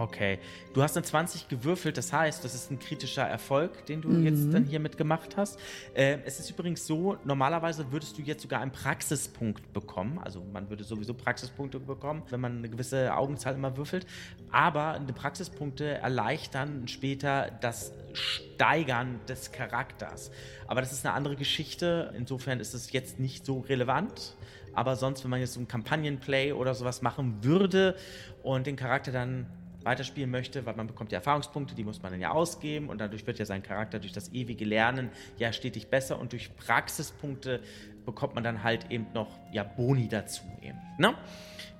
[0.00, 0.38] Okay.
[0.74, 4.52] Du hast eine 20 gewürfelt, das heißt, das ist ein kritischer Erfolg, den du jetzt
[4.54, 5.58] dann hier mitgemacht hast.
[5.92, 10.20] Äh, es ist übrigens so, normalerweise würdest du jetzt sogar einen Praxispunkt bekommen.
[10.22, 14.06] Also man würde sowieso Praxispunkte bekommen, wenn man eine gewisse Augenzahl immer würfelt.
[14.52, 20.30] Aber eine Praxispunkte erleichtern später das Steigern des Charakters.
[20.68, 22.14] Aber das ist eine andere Geschichte.
[22.16, 24.36] Insofern ist es jetzt nicht so relevant.
[24.74, 27.96] Aber sonst, wenn man jetzt so ein Kampagnenplay oder sowas machen würde
[28.44, 29.46] und den Charakter dann
[29.88, 33.26] weiterspielen möchte, weil man bekommt ja Erfahrungspunkte, die muss man dann ja ausgeben und dadurch
[33.26, 37.60] wird ja sein Charakter durch das ewige Lernen ja stetig besser und durch Praxispunkte
[38.04, 40.78] bekommt man dann halt eben noch ja Boni dazu eben.
[40.98, 41.14] Ne?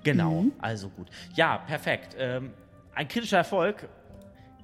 [0.03, 0.53] Genau, mhm.
[0.59, 1.07] also gut.
[1.35, 2.15] Ja, perfekt.
[2.17, 2.51] Ähm,
[2.95, 3.87] ein kritischer Erfolg.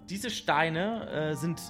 [0.09, 1.61] Diese Steine äh, sind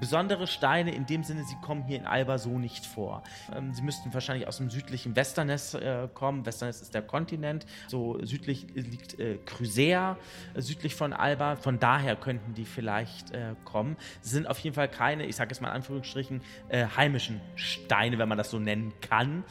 [0.00, 3.22] besondere Steine in dem Sinne, sie kommen hier in Alba so nicht vor.
[3.54, 6.44] Ähm, sie müssten wahrscheinlich aus dem südlichen Westerness äh, kommen.
[6.46, 7.66] Westerness ist der Kontinent.
[7.88, 10.16] So südlich liegt äh, Crusea,
[10.54, 11.56] äh, südlich von Alba.
[11.56, 13.96] Von daher könnten die vielleicht äh, kommen.
[14.20, 18.18] Sie sind auf jeden Fall keine, ich sage es mal in Anführungsstrichen, äh, heimischen Steine,
[18.18, 19.44] wenn man das so nennen kann.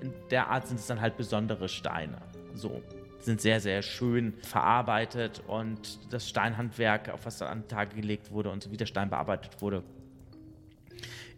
[0.00, 2.18] In der Art sind es dann halt besondere Steine.
[2.54, 2.82] So
[3.26, 8.30] sind sehr, sehr schön verarbeitet und das Steinhandwerk, auf was da an den Tag gelegt
[8.30, 9.82] wurde und so wie der Stein bearbeitet wurde,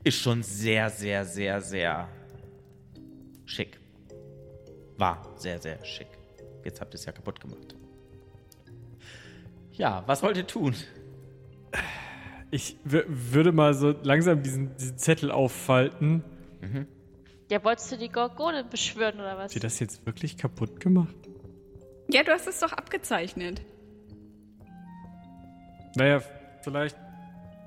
[0.05, 2.09] ist schon sehr, sehr, sehr, sehr
[3.47, 3.81] schick.
[4.99, 6.09] War sehr, sehr schick.
[6.63, 7.75] Jetzt habt ihr es ja kaputt gemacht.
[9.73, 10.75] Ja, was wollt ihr tun?
[12.51, 16.23] Ich würde mal so langsam diesen, diesen Zettel auffalten.
[16.61, 16.87] Mhm.
[17.51, 19.45] Ja, wolltest du die Gorgone beschwören oder was?
[19.45, 21.28] Habt ihr das jetzt wirklich kaputt gemacht?
[22.09, 23.63] Ja, du hast es doch abgezeichnet.
[25.95, 26.23] Naja,
[26.63, 26.97] vielleicht.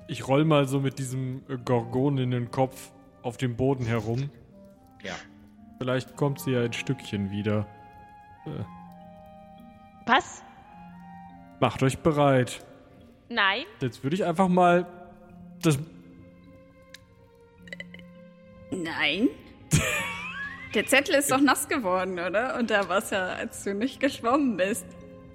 [0.08, 2.90] Ich roll mal so mit diesem Gorgon in den Kopf
[3.22, 4.30] auf dem Boden herum.
[5.02, 5.14] Ja.
[5.78, 7.66] Vielleicht kommt sie ja ein Stückchen wieder.
[8.46, 8.64] Äh.
[10.06, 10.42] Was?
[11.60, 12.64] Macht euch bereit.
[13.28, 13.64] Nein.
[13.80, 14.86] Jetzt würde ich einfach mal
[15.62, 15.78] das.
[18.70, 19.28] Nein.
[20.74, 22.56] Der Zettel ist doch nass geworden, oder?
[22.58, 24.86] Unter Wasser, als du nicht geschwommen bist.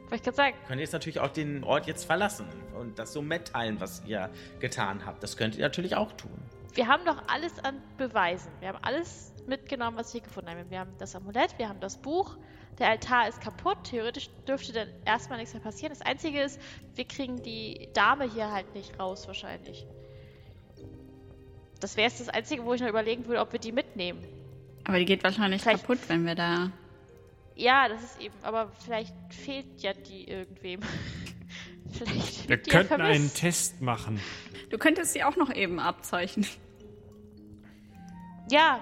[0.10, 0.56] Wollte ich gerade sagen.
[0.68, 2.48] Könnt ihr jetzt natürlich auch den Ort jetzt verlassen
[2.80, 5.22] und das so mitteilen, was ihr getan habt.
[5.22, 6.32] Das könnt ihr natürlich auch tun.
[6.74, 8.52] Wir haben doch alles an Beweisen.
[8.62, 10.72] Wir haben alles mitgenommen, was wir gefunden haben.
[10.72, 12.36] Wir haben das Amulett, wir haben das Buch.
[12.80, 13.78] Der Altar ist kaputt.
[13.84, 15.94] Theoretisch dürfte dann erstmal nichts mehr passieren.
[15.96, 16.60] Das Einzige ist,
[16.96, 19.86] wir kriegen die Dame hier halt nicht raus, wahrscheinlich.
[21.80, 24.37] Das wäre jetzt das Einzige, wo ich noch überlegen würde, ob wir die mitnehmen.
[24.88, 26.72] Aber die geht wahrscheinlich vielleicht, kaputt, wenn wir da.
[27.56, 28.36] Ja, das ist eben.
[28.42, 30.80] Aber vielleicht fehlt ja die irgendwem.
[31.92, 32.48] vielleicht.
[32.48, 34.22] Wir könnten ja einen Test machen.
[34.70, 36.48] Du könntest sie auch noch eben abzeichnen.
[38.50, 38.80] Ja,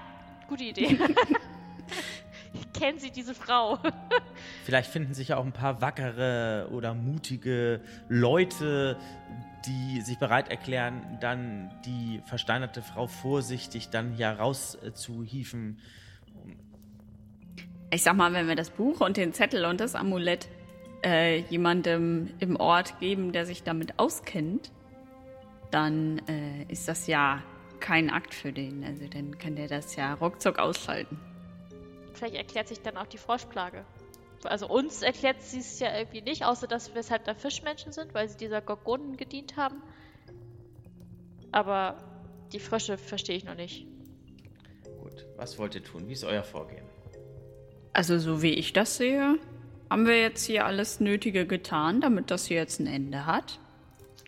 [0.48, 0.96] gute Idee.
[2.78, 3.78] Kennen Sie diese Frau?
[4.64, 8.96] Vielleicht finden sich ja auch ein paar wackere oder mutige Leute,
[9.66, 15.78] die sich bereit erklären, dann die versteinerte Frau vorsichtig dann hier rauszuhieven.
[17.90, 20.48] Ich sag mal, wenn wir das Buch und den Zettel und das Amulett
[21.04, 24.72] äh, jemandem im Ort geben, der sich damit auskennt,
[25.70, 27.42] dann äh, ist das ja
[27.80, 28.84] kein Akt für den.
[28.84, 31.18] Also dann kann der das ja ruckzuck ausschalten.
[32.14, 33.84] Vielleicht erklärt sich dann auch die Froschplage.
[34.44, 37.92] Also uns erklärt sie es ja irgendwie nicht, außer dass wir es halt da Fischmenschen
[37.92, 39.82] sind, weil sie dieser Gorgonen gedient haben.
[41.52, 41.96] Aber
[42.52, 43.86] die Frösche verstehe ich noch nicht.
[45.02, 46.08] Gut, was wollt ihr tun?
[46.08, 46.84] Wie ist euer Vorgehen?
[47.92, 49.38] Also so wie ich das sehe,
[49.88, 53.58] haben wir jetzt hier alles Nötige getan, damit das hier jetzt ein Ende hat.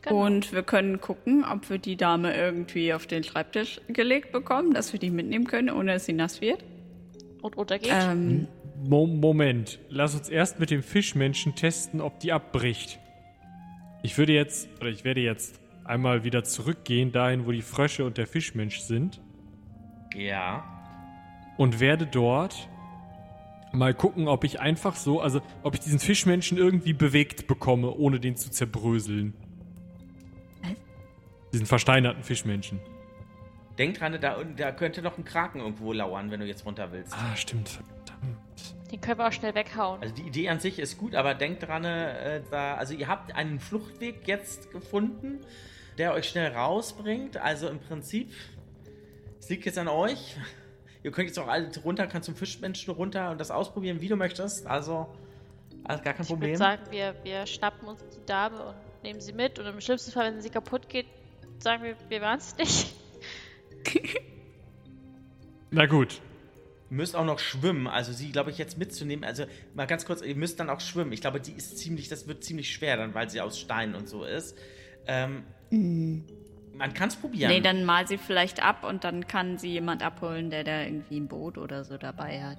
[0.02, 0.24] Genau.
[0.24, 4.92] Und wir können gucken, ob wir die Dame irgendwie auf den Schreibtisch gelegt bekommen, dass
[4.92, 6.64] wir die mitnehmen können, ohne dass sie nass wird.
[7.42, 7.92] Und untergeht.
[7.92, 8.48] Ähm,
[8.84, 13.00] Mo Moment, lass uns erst mit dem Fischmenschen testen, ob die abbricht.
[14.02, 18.18] Ich würde jetzt, oder ich werde jetzt einmal wieder zurückgehen, dahin, wo die Frösche und
[18.18, 19.20] der Fischmensch sind.
[20.15, 20.65] Ja.
[21.57, 22.68] Und werde dort
[23.73, 28.20] mal gucken, ob ich einfach so, also ob ich diesen Fischmenschen irgendwie bewegt bekomme, ohne
[28.20, 29.34] den zu zerbröseln.
[30.62, 30.70] Was?
[31.52, 32.78] Diesen versteinerten Fischmenschen.
[33.76, 37.15] Denk dran, da, da könnte noch ein Kraken irgendwo lauern, wenn du jetzt runter willst.
[37.15, 37.81] Ah, stimmt.
[38.91, 40.00] Den können wir auch schnell weghauen.
[40.00, 43.34] Also die Idee an sich ist gut, aber denkt dran, äh, da, also ihr habt
[43.34, 45.41] einen Fluchtweg jetzt gefunden,
[45.99, 47.36] der euch schnell rausbringt.
[47.36, 48.33] Also im Prinzip,
[49.39, 50.36] es liegt jetzt an euch.
[51.02, 54.17] Ihr könnt jetzt auch alle runter, kannst zum Fischmenschen runter und das ausprobieren, wie du
[54.17, 54.67] möchtest.
[54.67, 55.07] Also,
[55.84, 56.55] also gar kein ich Problem.
[56.55, 59.58] Ich würde sagen, wir, wir schnappen uns die Dame und nehmen sie mit.
[59.58, 61.07] Und im schlimmsten Fall, wenn sie kaputt geht,
[61.58, 62.94] sagen wir, wir waren es nicht.
[65.70, 66.20] Na gut,
[66.91, 67.86] müsst auch noch schwimmen.
[67.86, 69.25] Also sie, glaube ich, jetzt mitzunehmen.
[69.25, 69.44] Also
[69.75, 71.12] mal ganz kurz, ihr müsst dann auch schwimmen.
[71.12, 74.08] Ich glaube, die ist ziemlich, das wird ziemlich schwer dann, weil sie aus Stein und
[74.08, 74.57] so ist.
[75.07, 76.20] Ähm, mm.
[76.75, 77.50] Man kann es probieren.
[77.50, 81.18] Nee, dann mal sie vielleicht ab und dann kann sie jemand abholen, der da irgendwie
[81.18, 82.58] ein Boot oder so dabei hat.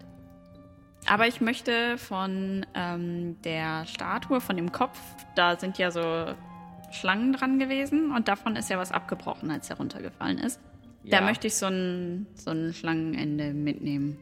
[1.06, 5.00] Aber ich möchte von ähm, der Statue, von dem Kopf,
[5.36, 6.36] da sind ja so
[6.92, 10.60] Schlangen dran gewesen und davon ist ja was abgebrochen, als er runtergefallen ist.
[11.04, 11.20] Ja.
[11.20, 14.20] Da möchte ich so ein, so ein Schlangenende mitnehmen.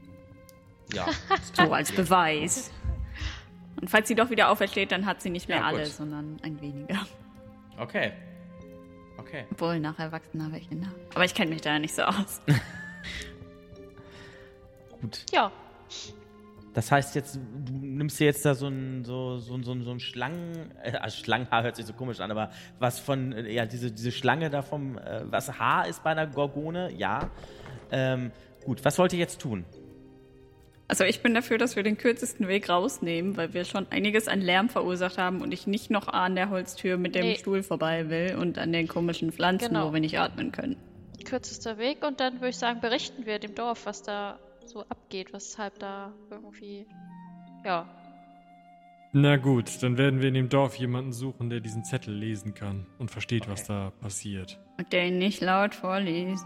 [0.94, 1.08] Ja.
[1.54, 2.72] so als Beweis.
[3.80, 6.60] Und falls sie doch wieder aufersteht, dann hat sie nicht mehr Ja, alle, sondern ein
[6.62, 7.06] weniger.
[7.78, 8.14] Okay.
[9.18, 9.46] Okay.
[9.52, 10.94] Obwohl, nach Erwachsener welche nach.
[11.14, 12.42] Aber ich kenne mich da ja nicht so aus.
[15.02, 15.26] Gut.
[15.32, 15.52] Ja,
[16.78, 20.00] Das heißt jetzt, du nimmst dir jetzt da so ein, so, so, so, so ein
[20.00, 23.92] Schlangen, äh, also Schlangenhaar hört sich so komisch an, aber was von, äh, ja, diese,
[23.92, 27.32] diese Schlange da vom, äh, was Haar ist bei einer Gorgone, ja.
[27.92, 28.30] Ähm,
[28.64, 29.66] gut, was wollt ihr jetzt tun?
[30.88, 34.40] Also ich bin dafür, dass wir den kürzesten Weg rausnehmen, weil wir schon einiges an
[34.40, 37.38] Lärm verursacht haben und ich nicht noch an der Holztür mit dem Nee.
[37.38, 39.90] Stuhl vorbei will und an den komischen Pflanzen, Genau.
[39.90, 40.76] wo wir nicht atmen können.
[41.26, 44.38] kürzester Weg und dann würde ich sagen, berichten wir dem Dorf, was da
[44.68, 46.86] so abgeht, weshalb da irgendwie.
[47.66, 47.88] Ja.
[49.14, 52.86] Na gut, dann werden wir in dem Dorf jemanden suchen, der diesen Zettel lesen kann
[53.00, 54.60] und versteht, was da passiert.
[54.78, 56.46] Und der ihn nicht laut vorliest.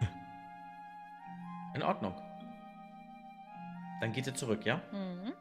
[1.74, 2.14] In Ordnung.
[4.00, 4.82] Dann geht ihr zurück, ja?
[4.92, 5.32] Mhm.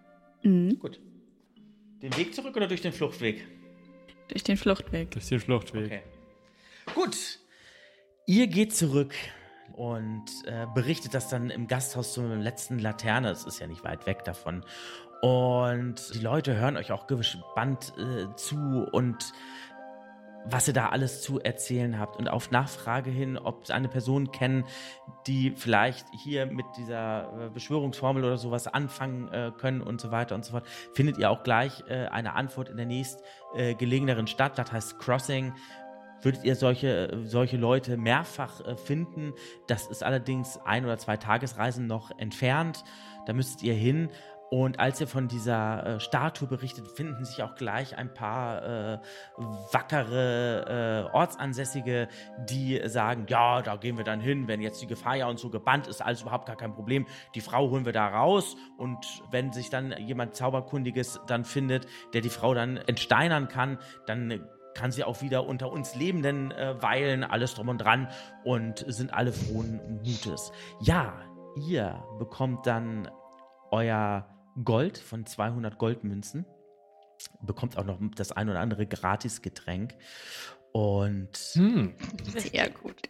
[0.44, 0.80] Mhm.
[0.80, 1.00] Gut.
[2.02, 3.48] Den Weg zurück oder durch den Fluchtweg?
[4.28, 5.16] Durch den Fluchtweg.
[5.16, 5.86] Ist der Fluchtweg.
[5.86, 6.04] Okay.
[6.94, 7.40] Gut.
[8.26, 9.16] Ihr geht zurück
[9.80, 13.30] und äh, berichtet das dann im Gasthaus zur letzten Laterne.
[13.30, 14.66] Es ist ja nicht weit weg davon.
[15.22, 19.32] Und die Leute hören euch auch gespannt äh, zu und
[20.46, 22.18] was ihr da alles zu erzählen habt.
[22.18, 24.66] Und auf Nachfrage hin, ob sie eine Person kennen,
[25.28, 30.36] die vielleicht hier mit dieser äh, Beschwörungsformel oder sowas anfangen äh, können und so weiter
[30.36, 33.24] und so fort, findet ihr auch gleich äh, eine Antwort in der nächst
[33.56, 34.58] äh, gelegeneren Stadt.
[34.58, 35.54] Das heißt Crossing.
[36.22, 39.34] Würdet ihr solche, solche Leute mehrfach äh, finden?
[39.68, 42.84] Das ist allerdings ein oder zwei Tagesreisen noch entfernt.
[43.26, 44.10] Da müsstet ihr hin.
[44.50, 49.00] Und als ihr von dieser äh, Statue berichtet, finden sich auch gleich ein paar äh,
[49.72, 52.08] wackere äh, Ortsansässige,
[52.50, 55.50] die sagen, ja, da gehen wir dann hin, wenn jetzt die Gefahr ja uns so
[55.50, 57.06] gebannt ist, alles überhaupt gar kein Problem.
[57.36, 62.22] Die Frau holen wir da raus und wenn sich dann jemand Zauberkundiges dann findet, der
[62.22, 67.24] die Frau dann entsteinern kann, dann kann sie auch wieder unter uns Lebenden äh, weilen,
[67.24, 68.08] alles drum und dran
[68.44, 70.52] und sind alle frohen Mutes.
[70.82, 71.22] Ja,
[71.68, 73.10] ihr bekommt dann
[73.72, 74.28] euer
[74.64, 76.46] Gold von 200 Goldmünzen,
[77.42, 79.96] bekommt auch noch das ein oder andere Gratisgetränk
[80.72, 81.96] und Hm.
[82.36, 83.02] Sehr gut.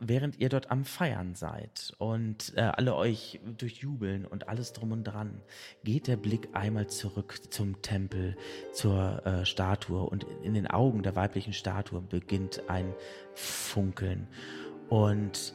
[0.00, 5.04] Während ihr dort am Feiern seid und äh, alle euch durchjubeln und alles drum und
[5.04, 5.42] dran,
[5.84, 8.36] geht der Blick einmal zurück zum Tempel,
[8.72, 12.94] zur äh, Statue und in den Augen der weiblichen Statue beginnt ein
[13.34, 14.26] Funkeln.
[14.88, 15.54] Und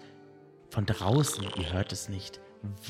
[0.69, 2.39] von draußen, ihr hört es nicht,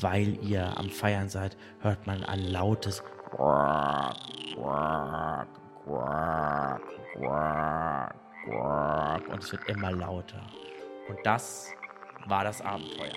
[0.00, 4.16] weil ihr am Feiern seid, hört man ein lautes Quack,
[4.54, 5.48] Quack,
[5.84, 6.82] Quack,
[7.14, 10.42] Quack, Quack und es wird immer lauter.
[11.08, 11.72] Und das
[12.26, 13.12] war das Abenteuer.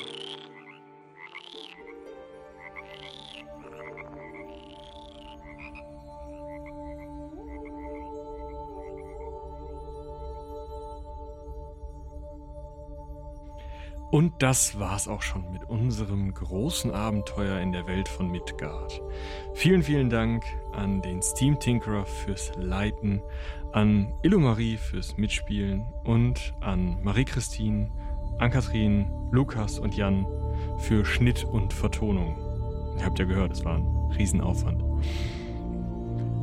[14.12, 19.02] Und das war's auch schon mit unserem großen Abenteuer in der Welt von Midgard.
[19.54, 23.22] Vielen, vielen Dank an den Steam Tinkerer fürs Leiten,
[23.72, 27.92] an Illumarie fürs Mitspielen und an Marie-Christine,
[28.40, 30.26] Ann-Kathrin, Lukas und Jan
[30.80, 32.36] für Schnitt und Vertonung.
[32.98, 33.86] Ihr habt ja gehört, es war ein
[34.18, 34.84] Riesenaufwand.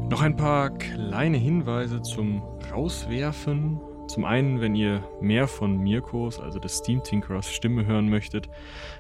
[0.08, 3.80] Noch ein paar kleine Hinweise zum Rauswerfen.
[4.08, 8.48] Zum einen, wenn ihr mehr von Mirkos, also des Steam Tinkerers Stimme hören möchtet,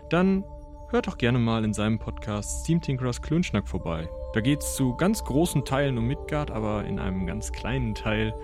[0.08, 0.44] dann
[0.90, 4.08] hört doch gerne mal in seinem Podcast Steam Tinkerers Klönschnack vorbei.
[4.34, 8.34] Da geht es zu ganz großen Teilen um Midgard, aber in einem ganz kleinen Teil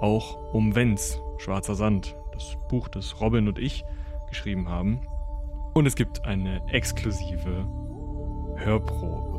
[0.00, 3.84] auch um Vents, Schwarzer Sand, das Buch, das Robin und ich
[4.28, 5.06] geschrieben haben.
[5.74, 7.66] Und es gibt eine exklusive
[8.56, 9.31] Hörprobe.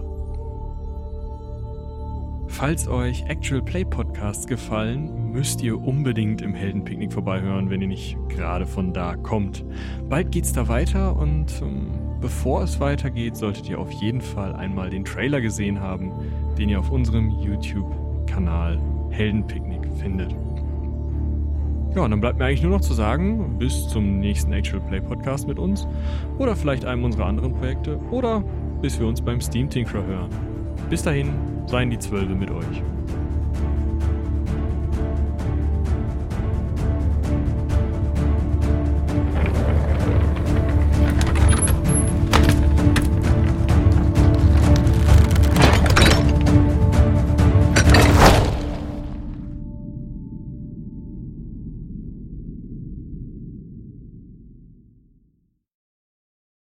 [2.48, 8.18] Falls euch Actual Play Podcasts gefallen, müsst ihr unbedingt im Heldenpicknick vorbeihören, wenn ihr nicht
[8.30, 9.66] gerade von da kommt.
[10.10, 11.92] Bald geht's da weiter und ähm,
[12.22, 16.12] bevor es weitergeht, solltet ihr auf jeden Fall einmal den Trailer gesehen haben,
[16.58, 20.36] den ihr auf unserem YouTube-Kanal Heldenpicknick findet.
[21.96, 25.00] Ja, und dann bleibt mir eigentlich nur noch zu sagen, bis zum nächsten Actual Play
[25.02, 25.88] Podcast mit uns
[26.40, 28.44] oder vielleicht einem unserer anderen Projekte oder
[28.82, 30.53] bis wir uns beim Steam Tinkerer hören.
[30.94, 31.34] Bis dahin,
[31.66, 32.84] seien die Zwölfe mit euch.